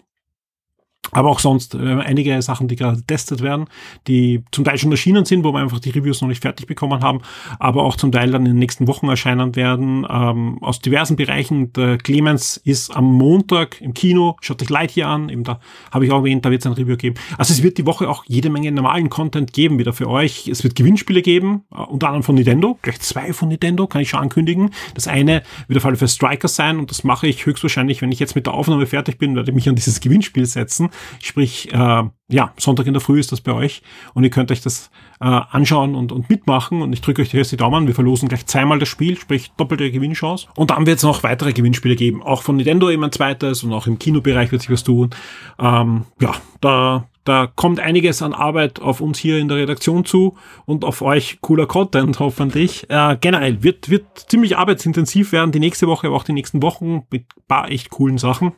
Aber 1.12 1.30
auch 1.30 1.39
sonst 1.39 1.74
äh, 1.74 1.78
einige 1.78 2.40
Sachen, 2.43 2.68
die 2.68 2.76
gerade 2.76 2.98
getestet 2.98 3.43
werden, 3.43 3.66
die 4.06 4.43
zum 4.52 4.64
Teil 4.64 4.78
schon 4.78 4.90
erschienen 4.90 5.24
sind, 5.24 5.44
wo 5.44 5.52
wir 5.52 5.60
einfach 5.60 5.80
die 5.80 5.90
Reviews 5.90 6.20
noch 6.20 6.28
nicht 6.28 6.43
fertig 6.43 6.66
bekommen 6.66 7.02
haben, 7.02 7.20
aber 7.59 7.85
auch 7.85 7.97
zum 7.97 8.12
Teil 8.12 8.30
dann 8.30 8.44
in 8.44 8.52
den 8.52 8.59
nächsten 8.59 8.86
Wochen 8.86 9.09
erscheinen 9.09 9.56
werden, 9.56 10.06
ähm, 10.09 10.62
aus 10.62 10.80
diversen 10.80 11.16
Bereichen. 11.16 11.72
Der 11.72 11.98
Clemens 11.98 12.56
ist 12.59 12.94
am 12.94 13.12
Montag 13.12 13.80
im 13.80 13.94
Kino, 13.94 14.36
schaut 14.40 14.62
euch 14.62 14.70
Light 14.70 14.90
hier 14.90 15.09
an, 15.09 15.28
eben 15.28 15.44
da 15.44 15.60
habe 15.90 16.05
ich 16.05 16.12
auch 16.12 16.18
erwähnt, 16.18 16.44
da 16.44 16.51
wird 16.51 16.60
es 16.60 16.66
ein 16.66 16.72
Review 16.72 16.97
geben. 16.97 17.16
Also 17.36 17.52
es 17.52 17.62
wird 17.62 17.78
die 17.78 17.86
Woche 17.86 18.09
auch 18.09 18.24
jede 18.26 18.51
Menge 18.51 18.70
normalen 18.72 19.09
Content 19.09 19.52
geben, 19.52 19.78
wieder 19.78 19.93
für 19.93 20.09
euch. 20.09 20.48
Es 20.48 20.64
wird 20.64 20.74
Gewinnspiele 20.74 21.22
geben, 21.22 21.62
äh, 21.72 21.80
unter 21.80 22.09
anderem 22.09 22.22
von 22.22 22.35
Nintendo, 22.35 22.78
gleich 22.82 23.01
zwei 23.01 23.32
von 23.32 23.48
Nintendo, 23.48 23.86
kann 23.86 24.02
ich 24.02 24.10
schon 24.10 24.20
ankündigen. 24.20 24.70
Das 24.94 25.09
eine 25.09 25.43
wird 25.66 25.78
auf 25.78 25.86
alle 25.86 25.97
für 25.97 26.09
Strikers 26.09 26.56
sein 26.56 26.78
und 26.78 26.90
das 26.90 27.05
mache 27.05 27.26
ich 27.26 27.47
höchstwahrscheinlich, 27.47 28.02
wenn 28.02 28.12
ich 28.12 28.18
jetzt 28.18 28.35
mit 28.35 28.47
der 28.47 28.55
Aufnahme 28.55 28.86
fertig 28.86 29.18
bin, 29.18 29.35
werde 29.35 29.51
ich 29.51 29.55
mich 29.55 29.68
an 29.68 29.76
dieses 29.76 30.01
Gewinnspiel 30.01 30.47
setzen 30.47 30.90
Sprich, 31.20 31.73
äh, 31.73 32.03
ja, 32.31 32.53
Sonntag 32.59 32.87
in 32.87 32.93
der 32.93 33.01
Früh 33.01 33.19
ist 33.19 33.33
das 33.33 33.41
bei 33.41 33.53
euch 33.53 33.83
und 34.15 34.23
ihr 34.23 34.31
könnt 34.31 34.51
euch 34.51 34.61
das 34.61 34.91
äh, 35.20 35.25
anschauen 35.25 35.95
und, 35.95 36.12
und 36.12 36.29
mitmachen 36.29 36.83
und 36.83 36.93
ich 36.93 37.01
drücke 37.01 37.23
euch 37.23 37.31
die 37.31 37.57
Daumen. 37.57 37.87
Wir 37.87 37.95
verlosen 37.95 38.29
gleich 38.29 38.47
zweimal 38.47 38.79
das 38.79 38.89
Spiel, 38.89 39.16
sprich 39.19 39.51
doppelte 39.57 39.91
Gewinnchance. 39.91 40.47
Und 40.55 40.70
dann 40.70 40.87
wird 40.87 40.99
es 40.99 41.05
noch 41.05 41.23
weitere 41.23 41.53
Gewinnspiele 41.53 41.97
geben, 41.97 42.23
auch 42.23 42.43
von 42.43 42.57
Nintendo 42.57 42.91
eben 42.91 43.05
ein 43.05 43.12
zweites 43.12 43.62
und 43.65 43.73
auch 43.73 43.87
im 43.87 43.99
Kinobereich 43.99 44.53
wird 44.53 44.62
sich 44.62 44.70
was 44.70 44.85
tun. 44.85 45.11
Ähm, 45.59 46.05
ja, 46.20 46.35
da, 46.61 47.09
da 47.25 47.47
kommt 47.47 47.81
einiges 47.81 48.20
an 48.20 48.35
Arbeit 48.35 48.81
auf 48.81 49.01
uns 49.01 49.19
hier 49.19 49.39
in 49.39 49.49
der 49.49 49.57
Redaktion 49.57 50.05
zu 50.05 50.37
und 50.66 50.85
auf 50.85 51.01
euch 51.01 51.41
cooler 51.41 51.66
Content 51.66 52.20
hoffentlich. 52.20 52.89
Äh, 52.91 53.16
generell 53.20 53.62
wird, 53.62 53.89
wird 53.89 54.05
ziemlich 54.29 54.59
arbeitsintensiv 54.59 55.33
werden 55.33 55.53
die 55.53 55.61
nächste 55.61 55.87
Woche, 55.87 56.09
aber 56.09 56.16
auch 56.16 56.25
die 56.25 56.33
nächsten 56.33 56.62
Wochen 56.62 57.05
mit 57.11 57.25
paar 57.47 57.70
echt 57.70 57.91
coolen 57.91 58.19
Sachen 58.19 58.53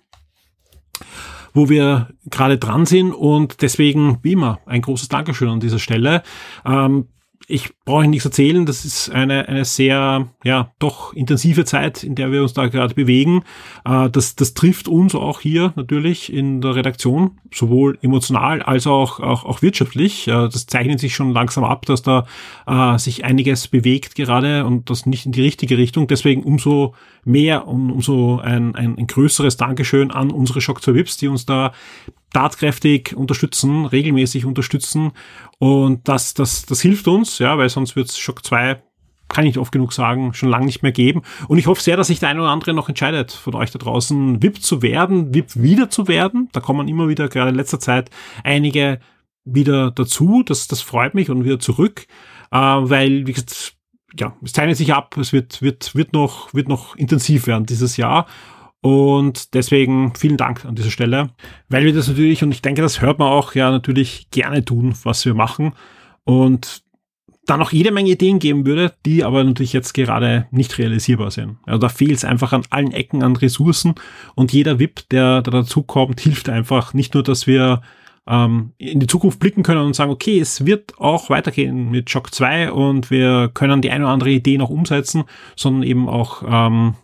wo 1.52 1.68
wir 1.68 2.08
gerade 2.26 2.58
dran 2.58 2.86
sind 2.86 3.12
und 3.12 3.62
deswegen, 3.62 4.18
wie 4.22 4.32
immer, 4.32 4.60
ein 4.66 4.82
großes 4.82 5.08
Dankeschön 5.08 5.48
an 5.48 5.60
dieser 5.60 5.78
Stelle. 5.78 6.22
Ähm, 6.64 7.06
ich 7.46 7.70
brauche 7.84 8.06
nichts 8.06 8.24
erzählen, 8.24 8.64
das 8.64 8.84
ist 8.84 9.10
eine, 9.10 9.48
eine 9.48 9.64
sehr, 9.64 10.28
ja, 10.44 10.72
doch 10.78 11.12
intensive 11.14 11.64
Zeit, 11.64 12.04
in 12.04 12.14
der 12.14 12.30
wir 12.30 12.42
uns 12.42 12.52
da 12.52 12.68
gerade 12.68 12.94
bewegen. 12.94 13.42
Äh, 13.84 14.08
das, 14.10 14.36
das 14.36 14.54
trifft 14.54 14.88
uns 14.88 15.14
auch 15.14 15.40
hier 15.40 15.72
natürlich 15.76 16.32
in 16.32 16.60
der 16.60 16.76
Redaktion, 16.76 17.38
sowohl 17.52 17.98
emotional 18.02 18.62
als 18.62 18.86
auch, 18.86 19.20
auch, 19.20 19.44
auch 19.44 19.62
wirtschaftlich. 19.62 20.28
Äh, 20.28 20.48
das 20.48 20.66
zeichnet 20.66 21.00
sich 21.00 21.14
schon 21.14 21.32
langsam 21.32 21.64
ab, 21.64 21.86
dass 21.86 22.02
da 22.02 22.26
äh, 22.66 22.98
sich 22.98 23.24
einiges 23.24 23.68
bewegt 23.68 24.14
gerade 24.14 24.64
und 24.64 24.90
das 24.90 25.06
nicht 25.06 25.26
in 25.26 25.32
die 25.32 25.42
richtige 25.42 25.76
Richtung. 25.76 26.06
Deswegen 26.06 26.44
umso 26.44 26.94
mehr 27.24 27.66
und 27.66 27.90
umso 27.90 28.38
ein, 28.38 28.74
ein, 28.74 28.96
ein 28.96 29.06
größeres 29.06 29.56
Dankeschön 29.56 30.10
an 30.10 30.30
unsere 30.30 30.60
Shock 30.60 30.82
2 30.82 30.94
Vips, 30.94 31.16
die 31.16 31.28
uns 31.28 31.46
da 31.46 31.72
tatkräftig 32.32 33.14
unterstützen, 33.16 33.86
regelmäßig 33.86 34.44
unterstützen. 34.44 35.12
Und 35.58 36.08
das, 36.08 36.34
das, 36.34 36.66
das 36.66 36.80
hilft 36.80 37.08
uns, 37.08 37.38
ja, 37.38 37.58
weil 37.58 37.68
sonst 37.68 37.96
wird 37.96 38.08
es 38.08 38.18
Shock 38.18 38.44
2 38.44 38.82
kann 39.30 39.46
ich 39.46 39.58
oft 39.58 39.72
genug 39.72 39.92
sagen, 39.92 40.34
schon 40.34 40.48
lange 40.48 40.66
nicht 40.66 40.82
mehr 40.82 40.92
geben. 40.92 41.22
Und 41.48 41.56
ich 41.58 41.66
hoffe 41.66 41.80
sehr, 41.80 41.96
dass 41.96 42.08
sich 42.08 42.18
der 42.18 42.28
eine 42.28 42.40
oder 42.40 42.50
andere 42.50 42.74
noch 42.74 42.88
entscheidet, 42.88 43.32
von 43.32 43.54
euch 43.54 43.70
da 43.70 43.78
draußen 43.78 44.42
VIP 44.42 44.60
zu 44.60 44.82
werden, 44.82 45.32
VIP 45.32 45.54
wieder 45.54 45.88
zu 45.88 46.08
werden. 46.08 46.48
Da 46.52 46.60
kommen 46.60 46.88
immer 46.88 47.08
wieder, 47.08 47.28
gerade 47.28 47.50
in 47.50 47.56
letzter 47.56 47.78
Zeit, 47.78 48.10
einige 48.44 48.98
wieder 49.44 49.92
dazu. 49.92 50.42
Das, 50.44 50.66
das 50.68 50.82
freut 50.82 51.14
mich 51.14 51.30
und 51.30 51.44
wieder 51.44 51.60
zurück, 51.60 52.06
äh, 52.50 52.56
weil, 52.56 53.26
wie 53.26 53.32
gesagt, 53.32 53.74
ja, 54.18 54.36
es 54.42 54.52
zeichnet 54.52 54.76
sich 54.76 54.92
ab, 54.92 55.16
es 55.16 55.32
wird, 55.32 55.62
wird, 55.62 55.94
wird 55.94 56.12
noch, 56.12 56.52
wird 56.52 56.68
noch 56.68 56.96
intensiv 56.96 57.46
werden 57.46 57.66
dieses 57.66 57.96
Jahr. 57.96 58.26
Und 58.82 59.54
deswegen 59.54 60.14
vielen 60.14 60.38
Dank 60.38 60.64
an 60.64 60.74
dieser 60.74 60.90
Stelle, 60.90 61.30
weil 61.68 61.84
wir 61.84 61.92
das 61.92 62.08
natürlich, 62.08 62.42
und 62.42 62.52
ich 62.52 62.62
denke, 62.62 62.80
das 62.80 63.02
hört 63.02 63.18
man 63.18 63.28
auch, 63.28 63.54
ja, 63.54 63.70
natürlich 63.70 64.30
gerne 64.30 64.64
tun, 64.64 64.94
was 65.02 65.24
wir 65.26 65.34
machen. 65.34 65.74
Und 66.24 66.82
dann 67.46 67.62
auch 67.62 67.72
jede 67.72 67.90
Menge 67.90 68.10
Ideen 68.10 68.38
geben 68.38 68.64
würde, 68.64 68.94
die 69.04 69.24
aber 69.24 69.42
natürlich 69.42 69.72
jetzt 69.72 69.92
gerade 69.92 70.46
nicht 70.50 70.78
realisierbar 70.78 71.30
sind. 71.30 71.58
Also 71.66 71.78
da 71.78 71.88
fehlt 71.88 72.12
es 72.12 72.24
einfach 72.24 72.52
an 72.52 72.62
allen 72.70 72.92
Ecken 72.92 73.22
an 73.22 73.36
Ressourcen 73.36 73.94
und 74.34 74.52
jeder 74.52 74.78
VIP, 74.78 75.08
der, 75.10 75.42
der 75.42 75.52
dazukommt, 75.52 76.20
hilft 76.20 76.48
einfach 76.48 76.94
nicht 76.94 77.14
nur, 77.14 77.22
dass 77.22 77.46
wir 77.46 77.82
ähm, 78.28 78.72
in 78.78 79.00
die 79.00 79.06
Zukunft 79.06 79.40
blicken 79.40 79.62
können 79.62 79.80
und 79.80 79.96
sagen, 79.96 80.12
okay, 80.12 80.38
es 80.38 80.64
wird 80.64 80.98
auch 80.98 81.28
weitergehen 81.28 81.90
mit 81.90 82.08
Shock 82.08 82.32
2 82.32 82.70
und 82.70 83.10
wir 83.10 83.50
können 83.52 83.82
die 83.82 83.90
eine 83.90 84.04
oder 84.04 84.12
andere 84.12 84.30
Idee 84.30 84.56
noch 84.56 84.70
umsetzen, 84.70 85.24
sondern 85.56 85.82
eben 85.82 86.08
auch 86.08 86.44
ähm, 86.46 86.94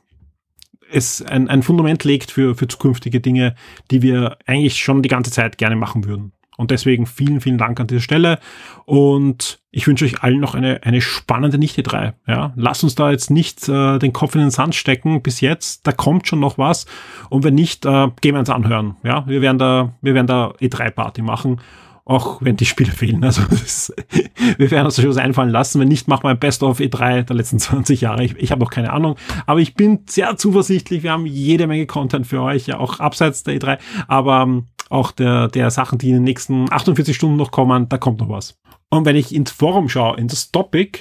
es 0.96 1.22
ein, 1.22 1.48
ein 1.48 1.62
Fundament 1.62 2.04
legt 2.04 2.30
für, 2.30 2.54
für 2.54 2.68
zukünftige 2.68 3.20
Dinge, 3.20 3.54
die 3.90 4.02
wir 4.02 4.38
eigentlich 4.46 4.78
schon 4.78 5.02
die 5.02 5.08
ganze 5.08 5.30
Zeit 5.30 5.58
gerne 5.58 5.76
machen 5.76 6.04
würden. 6.04 6.32
Und 6.56 6.70
deswegen 6.70 7.04
vielen, 7.04 7.40
vielen 7.40 7.58
Dank 7.58 7.78
an 7.80 7.86
dieser 7.86 8.00
Stelle. 8.00 8.38
Und 8.86 9.60
ich 9.70 9.86
wünsche 9.86 10.06
euch 10.06 10.22
allen 10.22 10.40
noch 10.40 10.54
eine, 10.54 10.82
eine 10.84 11.02
spannende 11.02 11.58
Nichte 11.58 11.82
3. 11.82 12.14
Ja, 12.26 12.54
lasst 12.56 12.82
uns 12.82 12.94
da 12.94 13.10
jetzt 13.10 13.30
nicht 13.30 13.68
äh, 13.68 13.98
den 13.98 14.14
Kopf 14.14 14.34
in 14.34 14.40
den 14.40 14.50
Sand 14.50 14.74
stecken 14.74 15.22
bis 15.22 15.42
jetzt. 15.42 15.86
Da 15.86 15.92
kommt 15.92 16.26
schon 16.26 16.40
noch 16.40 16.56
was. 16.56 16.86
Und 17.28 17.44
wenn 17.44 17.54
nicht, 17.54 17.84
äh, 17.84 18.08
gehen 18.22 18.34
wir 18.34 18.38
uns 18.38 18.48
anhören. 18.48 18.96
Ja, 19.02 19.26
wir 19.26 19.42
werden 19.42 19.58
da, 19.58 19.92
wir 20.00 20.14
werden 20.14 20.26
da 20.26 20.52
E3-Party 20.60 21.20
machen 21.20 21.60
auch 22.06 22.38
wenn 22.40 22.56
die 22.56 22.66
Spiele 22.66 22.92
fehlen. 22.92 23.22
Also 23.24 23.42
ist, 23.50 23.92
wir 24.58 24.70
werden 24.70 24.86
uns 24.86 25.04
was 25.04 25.16
einfallen 25.16 25.50
lassen. 25.50 25.80
Wenn 25.80 25.88
nicht, 25.88 26.06
machen 26.06 26.22
wir 26.22 26.30
ein 26.30 26.38
Best 26.38 26.62
of 26.62 26.78
E3 26.78 27.24
der 27.24 27.36
letzten 27.36 27.58
20 27.58 28.00
Jahre. 28.00 28.24
Ich, 28.24 28.36
ich 28.36 28.52
habe 28.52 28.60
noch 28.60 28.70
keine 28.70 28.92
Ahnung. 28.92 29.16
Aber 29.44 29.60
ich 29.60 29.74
bin 29.74 30.00
sehr 30.08 30.36
zuversichtlich. 30.36 31.02
Wir 31.02 31.10
haben 31.10 31.26
jede 31.26 31.66
Menge 31.66 31.86
Content 31.86 32.26
für 32.26 32.40
euch, 32.40 32.68
ja 32.68 32.78
auch 32.78 33.00
abseits 33.00 33.42
der 33.42 33.60
E3. 33.60 33.78
Aber 34.06 34.42
ähm, 34.42 34.66
auch 34.88 35.10
der, 35.10 35.48
der 35.48 35.70
Sachen, 35.72 35.98
die 35.98 36.10
in 36.10 36.14
den 36.14 36.24
nächsten 36.24 36.72
48 36.72 37.14
Stunden 37.14 37.36
noch 37.36 37.50
kommen, 37.50 37.88
da 37.88 37.98
kommt 37.98 38.20
noch 38.20 38.28
was. 38.28 38.56
Und 38.88 39.04
wenn 39.04 39.16
ich 39.16 39.34
ins 39.34 39.50
Forum 39.50 39.88
schaue, 39.88 40.16
in 40.16 40.28
das 40.28 40.52
Topic 40.52 41.00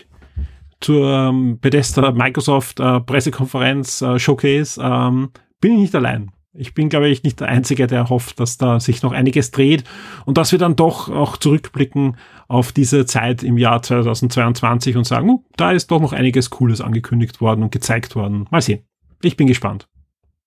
zur 0.81 1.07
ähm, 1.07 1.59
Bethesda 1.59 2.11
Microsoft 2.11 2.79
äh, 2.79 2.99
Pressekonferenz 2.99 4.01
äh, 4.01 4.17
Showcase, 4.17 4.81
ähm, 4.81 5.29
bin 5.61 5.73
ich 5.73 5.79
nicht 5.79 5.95
allein. 5.95 6.31
Ich 6.57 6.73
bin, 6.73 6.87
glaube 6.89 7.09
ich, 7.09 7.23
nicht 7.23 7.41
der 7.41 7.49
Einzige, 7.49 7.85
der 7.85 8.09
hofft, 8.09 8.39
dass 8.39 8.57
da 8.57 8.79
sich 8.79 9.03
noch 9.03 9.11
einiges 9.11 9.51
dreht 9.51 9.83
und 10.25 10.37
dass 10.37 10.51
wir 10.53 10.59
dann 10.59 10.77
doch 10.77 11.09
auch 11.09 11.35
zurückblicken 11.35 12.17
auf 12.47 12.71
diese 12.71 13.05
Zeit 13.05 13.43
im 13.43 13.57
Jahr 13.57 13.81
2022 13.81 14.95
und 14.95 15.03
sagen, 15.05 15.29
uh, 15.29 15.43
da 15.57 15.71
ist 15.71 15.91
doch 15.91 15.99
noch 15.99 16.13
einiges 16.13 16.49
Cooles 16.49 16.79
angekündigt 16.79 17.41
worden 17.41 17.63
und 17.63 17.71
gezeigt 17.71 18.15
worden. 18.15 18.47
Mal 18.51 18.61
sehen. 18.61 18.83
Ich 19.21 19.35
bin 19.35 19.47
gespannt. 19.47 19.87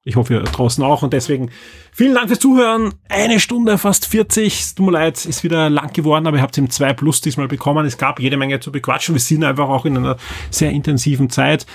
Ich 0.04 0.16
hoffe, 0.16 0.34
ihr 0.34 0.40
draußen 0.40 0.82
auch. 0.82 1.02
Und 1.02 1.12
deswegen 1.12 1.50
vielen 1.92 2.14
Dank 2.14 2.28
fürs 2.28 2.38
Zuhören. 2.38 2.94
Eine 3.10 3.40
Stunde, 3.40 3.76
fast 3.76 4.06
40. 4.06 4.60
Es 4.60 4.74
tut 4.74 4.86
mir 4.86 4.92
leid, 4.92 5.26
ist 5.26 5.44
wieder 5.44 5.68
lang 5.68 5.92
geworden, 5.92 6.26
aber 6.26 6.38
ihr 6.38 6.42
habt 6.42 6.56
im 6.56 6.70
2 6.70 6.94
Plus 6.94 7.20
diesmal 7.20 7.48
bekommen. 7.48 7.84
Es 7.84 7.98
gab 7.98 8.18
jede 8.18 8.38
Menge 8.38 8.60
zu 8.60 8.72
bequatschen. 8.72 9.14
Wir 9.14 9.20
sind 9.20 9.44
einfach 9.44 9.68
auch 9.68 9.84
in 9.84 9.98
einer 9.98 10.16
sehr 10.50 10.70
intensiven 10.70 11.28
Zeit. 11.28 11.66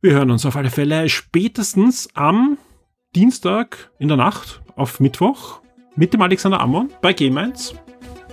Wir 0.00 0.12
hören 0.12 0.32
uns 0.32 0.46
auf 0.46 0.56
alle 0.56 0.70
Fälle 0.70 1.08
spätestens 1.08 2.08
am 2.14 2.58
Dienstag 3.16 3.90
in 3.98 4.08
der 4.08 4.18
Nacht 4.18 4.60
auf 4.76 5.00
Mittwoch 5.00 5.60
mit 5.96 6.12
dem 6.12 6.20
Alexander 6.20 6.60
Ammon 6.60 6.90
bei 7.00 7.14
G-Mainz. 7.14 7.74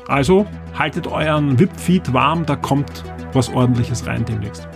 Also 0.08 0.46
haltet 0.78 1.08
euren 1.08 1.58
VIP-Feed 1.58 2.12
warm, 2.12 2.46
da 2.46 2.58
kommt 2.58 3.06
was 3.32 3.50
ordentliches 3.50 4.06
rein 4.06 4.26
demnächst. 4.26 4.68